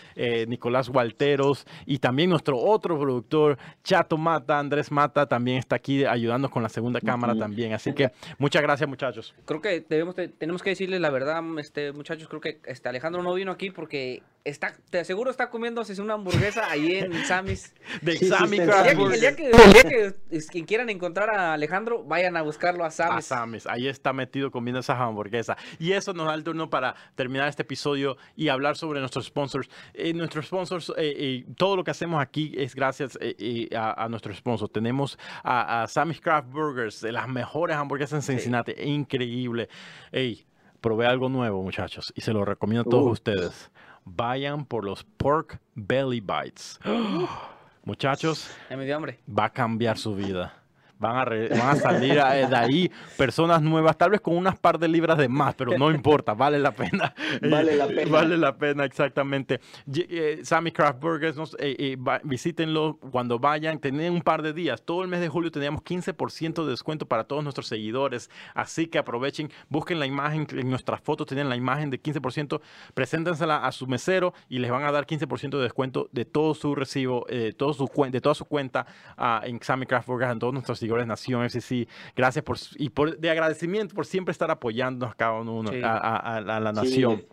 Nicolás 0.47 0.89
Walteros 0.89 1.67
y 1.87 1.99
también 1.99 2.31
nuestro 2.31 2.59
otro 2.59 2.99
productor 2.99 3.59
Chato 3.83 4.17
Mata, 4.19 4.59
Andrés 4.59 4.91
Mata, 4.91 5.27
también 5.27 5.48
está 5.57 5.77
aquí 5.77 6.05
ayudando 6.05 6.51
con 6.51 6.63
la 6.63 6.69
segunda 6.69 7.01
cámara 7.01 7.35
también. 7.37 7.73
Así 7.73 7.93
que 7.93 8.11
muchas 8.39 8.63
gracias 8.63 8.89
muchachos. 8.89 9.35
Creo 9.47 9.61
que 9.61 9.85
debemos 9.89 10.15
de- 10.17 10.29
tenemos 10.29 10.63
que 10.63 10.71
decirles 10.71 11.01
la 11.01 11.11
verdad, 11.11 11.43
este 11.59 11.93
muchachos, 11.93 12.29
creo 12.29 12.41
que 12.41 12.61
este 12.67 12.89
Alejandro 12.89 13.23
no 13.23 13.33
vino 13.35 13.53
aquí 13.53 13.71
porque 13.71 14.23
está, 14.45 14.75
te 14.91 15.01
aseguro 15.01 15.31
está 15.31 15.51
comiéndose 15.51 16.01
una 16.01 16.15
hamburguesa 16.15 16.71
ahí 16.71 16.97
en 16.97 17.13
Sammy's. 17.27 17.75
De 18.03 18.13
Sí, 18.17 18.27
sí, 18.27 18.35
El 18.57 18.71
el 18.71 19.21
día 19.21 19.37
que- 19.37 19.51
el 19.51 19.73
día 19.73 19.83
que, 19.85 20.15
que 20.51 20.65
quieran 20.65 20.91
encontrar 20.91 21.31
a 21.31 21.53
Alejandro, 21.55 22.03
vayan 22.05 22.37
a 22.37 22.43
buscarlo 22.43 22.85
a 22.85 22.89
A 22.89 22.91
Sammy's. 22.91 23.25
Sammy's. 23.27 23.67
Ahí 23.67 23.89
está 23.89 24.13
metido 24.13 24.51
comiendo 24.51 24.81
esas 24.81 24.99
hamburguesas. 24.99 25.57
Y 25.79 25.93
eso 25.93 26.13
nos 26.15 26.27
da 26.27 26.35
el 26.35 26.45
turno 26.45 26.71
para 26.71 26.95
terminar 27.15 27.49
este 27.49 27.63
episodio 27.63 28.17
y 28.37 28.49
hablar 28.49 28.77
sobre 28.77 29.01
nuestros 29.01 29.27
sponsors. 29.27 29.69
Eh, 29.95 30.13
nuestros 30.15 30.47
sponsors, 30.47 30.91
eh, 30.97 31.15
eh, 31.17 31.45
todo 31.57 31.77
lo 31.77 31.85
que 31.85 31.91
hacemos 31.91 32.21
aquí 32.23 32.53
es 32.57 32.75
gracias 32.75 33.19
eh, 33.21 33.35
eh, 33.39 33.77
a, 33.77 34.05
a 34.05 34.09
nuestros 34.09 34.37
sponsors. 34.39 34.73
Tenemos 34.73 35.19
a, 35.45 35.83
a 35.83 35.87
Sammy's 35.89 36.21
Craft 36.21 36.49
Burgers, 36.51 37.01
de 37.01 37.13
las 37.13 37.29
mejores 37.29 37.77
hamburguesas 37.77 38.15
en 38.15 38.23
Cincinnati. 38.37 38.73
Increíble. 38.83 39.69
Ey, 40.13 40.47
probé 40.81 41.07
algo 41.07 41.29
nuevo, 41.29 41.63
muchachos, 41.63 42.13
y 42.17 42.21
se 42.21 42.33
lo 42.33 42.45
recomiendo 42.45 42.89
a 42.89 42.91
todos 42.91 43.07
Uh. 43.07 43.11
ustedes. 43.13 43.71
Vayan 44.05 44.65
por 44.65 44.85
los 44.85 45.05
Pork 45.05 45.61
Belly 45.75 46.21
Bites. 46.21 46.79
Muchachos, 47.85 48.51
Ya 48.71 48.77
me 48.77 48.85
dio 48.85 48.97
hambre. 48.97 49.19
va 49.29 49.47
a 49.47 49.51
cambiar 49.53 49.97
su 49.99 50.15
vida. 50.15 50.55
Van 50.99 51.17
a, 51.17 51.25
re- 51.25 51.49
van 51.49 51.71
a 51.71 51.77
salir 51.77 52.15
de 52.15 52.57
ahí 52.57 52.91
personas 53.17 53.63
nuevas, 53.63 53.97
tal 53.97 54.11
vez 54.11 54.21
con 54.21 54.37
unas 54.37 54.59
par 54.59 54.79
de 54.79 54.89
libras 54.89 55.19
de 55.19 55.29
más, 55.29 55.55
pero 55.55 55.77
no 55.79 55.91
importa, 55.91 56.35
vale 56.35 56.59
la 56.59 56.73
pena. 56.73 57.15
Vale 57.41 57.77
la 57.77 57.87
pena. 57.87 58.11
Vale 58.11 58.37
la 58.37 58.57
pena, 58.57 58.85
exactamente. 58.85 59.61
Eh, 59.95 60.41
Sammy 60.43 60.73
Craft 60.73 61.01
Burgers, 61.01 61.37
eh, 61.59 61.77
eh, 61.79 61.97
visítenlo 62.25 62.99
cuando 63.11 63.39
vayan. 63.39 63.79
Tienen 63.79 64.13
un 64.13 64.23
par 64.23 64.43
de 64.43 64.53
días. 64.53 64.83
Todo 64.83 65.03
el 65.03 65.09
mes 65.09 65.21
de 65.21 65.29
julio 65.29 65.51
teníamos 65.51 65.83
15% 65.83 66.65
de 66.65 66.71
descuento 66.71 67.07
para 67.07 67.25
todos 67.25 67.43
nuestros 67.43 67.67
seguidores. 67.69 68.31
Así 68.55 68.87
que 68.87 68.99
aprovechen, 68.99 69.51
busquen 69.69 69.99
la 69.99 70.07
imagen, 70.07 70.47
en 70.51 70.71
nuestras 70.71 71.01
fotos 71.01 71.27
tienen 71.27 71.49
la 71.49 71.57
imagen 71.57 71.91
de 71.91 72.03
15%, 72.03 72.61
preséntensela 72.95 73.59
a 73.65 73.73
su 73.73 73.87
mesero 73.87 74.35
y 74.49 74.59
les 74.59 74.71
van 74.71 74.85
a 74.85 74.93
dar 74.93 75.07
15% 75.07 75.57
de 75.57 75.63
descuento 75.63 76.09
de 76.13 76.25
todo 76.25 76.55
su 76.55 76.75
recibo, 76.75 77.27
eh, 77.29 77.53
todo 77.57 77.73
su 77.73 77.89
de 78.11 78.21
toda 78.21 78.35
su 78.35 78.45
cuenta 78.45 78.87
ah, 79.17 79.43
en 79.45 79.61
Sammy 79.63 79.87
Craft 79.87 80.07
Burgers, 80.09 80.33
en 80.33 80.39
todos 80.39 80.53
nuestros 80.53 80.81
seguidores 80.89 81.07
Nación 81.07 81.45
FCC. 81.45 81.87
Gracias 82.17 82.45
por, 82.45 82.57
y 82.77 82.89
por, 82.91 83.19
de 83.19 83.31
agradecimiento 83.31 83.95
por 83.95 84.07
siempre 84.07 84.33
estar 84.33 84.51
apoyándonos 84.51 85.15
cada 85.15 85.33
uno 85.35 85.71
Sí. 85.71 85.83
a, 85.83 85.97
a- 85.97 86.17
a- 86.17 86.37
a 86.57 86.61
la 86.61 86.73
Sí. 87.19 87.29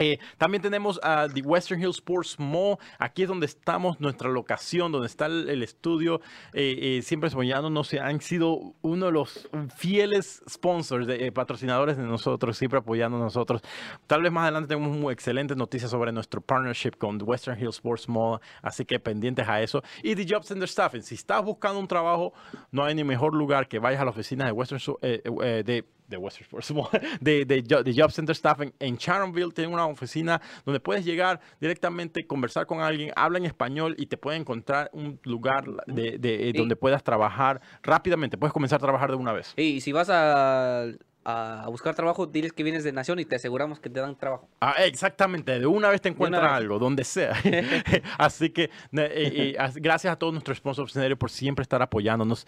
Eh, 0.00 0.18
también 0.38 0.62
tenemos 0.62 0.98
a 1.02 1.28
The 1.28 1.42
Western 1.42 1.80
Hills 1.80 1.96
Sports 1.96 2.36
Mall. 2.38 2.78
Aquí 2.98 3.22
es 3.22 3.28
donde 3.28 3.44
estamos, 3.44 4.00
nuestra 4.00 4.30
locación, 4.30 4.90
donde 4.90 5.06
está 5.06 5.26
el, 5.26 5.48
el 5.50 5.62
estudio. 5.62 6.22
Eh, 6.54 6.98
eh, 6.98 7.02
siempre 7.02 7.28
apoyándonos. 7.28 7.92
Han 7.94 8.20
sido 8.22 8.74
uno 8.80 9.06
de 9.06 9.12
los 9.12 9.48
fieles 9.76 10.42
sponsors, 10.48 11.06
de, 11.06 11.26
eh, 11.26 11.32
patrocinadores 11.32 11.98
de 11.98 12.04
nosotros, 12.04 12.56
siempre 12.56 12.78
apoyando 12.78 13.18
a 13.18 13.20
nosotros. 13.20 13.60
Tal 14.06 14.22
vez 14.22 14.32
más 14.32 14.44
adelante 14.44 14.68
tenemos 14.68 14.96
muy 14.96 15.12
excelentes 15.12 15.56
noticias 15.56 15.90
sobre 15.90 16.12
nuestro 16.12 16.40
partnership 16.40 16.92
con 16.96 17.18
The 17.18 17.24
Western 17.24 17.60
Hills 17.60 17.76
Sports 17.76 18.08
Mall. 18.08 18.40
Así 18.62 18.86
que 18.86 18.98
pendientes 18.98 19.46
a 19.46 19.60
eso. 19.60 19.82
Y 20.02 20.14
The 20.14 20.26
Job 20.26 20.44
Center 20.44 20.68
Staffing. 20.68 21.02
Si 21.02 21.14
estás 21.14 21.44
buscando 21.44 21.78
un 21.78 21.86
trabajo, 21.86 22.32
no 22.70 22.84
hay 22.84 22.94
ni 22.94 23.04
mejor 23.04 23.34
lugar 23.34 23.68
que 23.68 23.78
vayas 23.78 24.00
a 24.00 24.04
la 24.06 24.12
oficina 24.12 24.46
de 24.46 24.52
Western 24.52 24.80
eh, 25.02 25.22
eh, 25.42 25.62
de 25.62 25.84
de 26.10 26.16
Western 26.18 26.44
Sports 26.44 26.74
de, 27.20 27.44
de, 27.46 27.62
de 27.62 27.94
Job 27.96 28.10
Center 28.10 28.32
Staff 28.34 28.60
en, 28.60 28.74
en 28.78 28.96
Sharonville. 28.96 29.52
Tienen 29.52 29.72
una 29.72 29.86
oficina 29.86 30.40
donde 30.66 30.80
puedes 30.80 31.04
llegar 31.04 31.40
directamente, 31.60 32.26
conversar 32.26 32.66
con 32.66 32.80
alguien, 32.80 33.12
habla 33.16 33.38
en 33.38 33.46
español 33.46 33.94
y 33.98 34.06
te 34.06 34.16
puede 34.18 34.36
encontrar 34.36 34.90
un 34.92 35.18
lugar 35.24 35.64
de, 35.86 36.18
de- 36.18 36.50
eh, 36.50 36.52
donde 36.54 36.76
puedas 36.76 37.02
trabajar 37.02 37.60
rápidamente. 37.82 38.36
Puedes 38.36 38.52
comenzar 38.52 38.76
a 38.76 38.80
trabajar 38.80 39.10
de 39.10 39.16
una 39.16 39.32
vez. 39.32 39.54
Y 39.56 39.80
si 39.80 39.92
vas 39.92 40.10
a, 40.10 40.86
a 41.24 41.66
buscar 41.68 41.94
trabajo, 41.94 42.26
diles 42.26 42.52
que 42.52 42.62
vienes 42.62 42.82
de 42.82 42.92
Nación 42.92 43.18
y 43.20 43.24
te 43.24 43.36
aseguramos 43.36 43.78
que 43.78 43.90
te 43.90 44.00
dan 44.00 44.16
trabajo. 44.16 44.48
Ah, 44.60 44.74
exactamente, 44.84 45.58
de 45.60 45.66
una 45.66 45.88
vez 45.90 46.00
te 46.00 46.08
encuentran 46.08 46.42
vez. 46.44 46.52
algo, 46.52 46.78
donde 46.78 47.04
sea. 47.04 47.32
Así 48.18 48.50
que 48.50 48.64
eh, 48.64 48.70
eh, 48.92 49.56
as- 49.58 49.76
gracias 49.76 50.12
a 50.12 50.16
todos 50.16 50.32
nuestros 50.32 50.58
sponsors 50.58 50.92
por 51.18 51.30
siempre 51.30 51.62
estar 51.62 51.82
apoyándonos. 51.82 52.46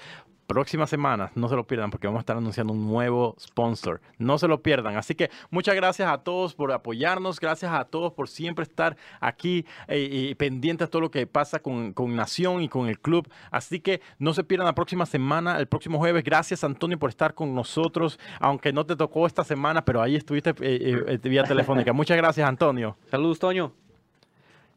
Próxima 0.52 0.86
semana, 0.86 1.30
no 1.34 1.48
se 1.48 1.56
lo 1.56 1.66
pierdan 1.66 1.90
porque 1.90 2.06
vamos 2.06 2.20
a 2.20 2.22
estar 2.22 2.36
anunciando 2.36 2.72
un 2.72 2.86
nuevo 2.86 3.34
sponsor. 3.40 4.00
No 4.18 4.38
se 4.38 4.48
lo 4.48 4.62
pierdan. 4.62 4.96
Así 4.96 5.14
que 5.14 5.30
muchas 5.50 5.74
gracias 5.74 6.10
a 6.10 6.18
todos 6.18 6.54
por 6.54 6.72
apoyarnos, 6.72 7.40
gracias 7.40 7.72
a 7.72 7.84
todos 7.84 8.12
por 8.12 8.28
siempre 8.28 8.62
estar 8.62 8.96
aquí 9.20 9.64
eh, 9.88 10.08
y 10.10 10.34
pendientes 10.34 10.88
de 10.88 10.90
todo 10.90 11.02
lo 11.02 11.10
que 11.10 11.26
pasa 11.26 11.60
con, 11.60 11.92
con, 11.92 12.12
Nación 12.16 12.62
y 12.62 12.68
con 12.68 12.88
el 12.88 13.00
club. 13.00 13.28
Así 13.50 13.80
que 13.80 14.00
no 14.18 14.34
se 14.34 14.44
pierdan 14.44 14.66
la 14.66 14.74
próxima 14.74 15.06
semana, 15.06 15.58
el 15.58 15.66
próximo 15.66 15.98
jueves. 15.98 16.24
Gracias 16.24 16.62
Antonio 16.64 16.98
por 16.98 17.10
estar 17.10 17.34
con 17.34 17.54
nosotros, 17.54 18.18
aunque 18.38 18.72
no 18.72 18.84
te 18.84 18.96
tocó 18.96 19.26
esta 19.26 19.44
semana, 19.44 19.84
pero 19.84 20.02
ahí 20.02 20.16
estuviste 20.16 20.50
eh, 20.60 21.04
eh, 21.08 21.18
vía 21.22 21.44
telefónica. 21.44 21.92
Muchas 21.92 22.16
gracias 22.16 22.46
Antonio. 22.46 22.96
Saludos 23.10 23.38
Toño. 23.38 23.72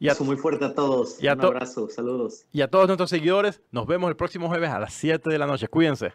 Y 0.06 0.10
a, 0.10 0.15
muy 0.23 0.38
fuerte 0.38 0.65
a 0.65 0.73
todos. 0.73 1.22
Y 1.22 1.27
Un 1.27 1.41
abrazo, 1.41 1.90
saludos. 1.90 2.45
Y 2.52 2.61
a 2.61 2.69
todos 2.69 2.88
nuestros 2.88 3.10
seguidores, 3.10 3.61
nos 3.72 3.88
vemos 3.88 4.10
el 4.10 4.15
próximo 4.15 4.48
jueves 4.48 4.69
a 4.69 4.80
las 4.80 4.94
7 4.94 5.30
de 5.30 5.40
la 5.40 5.48
noche. 5.48 5.68
Cuídense. 5.68 6.14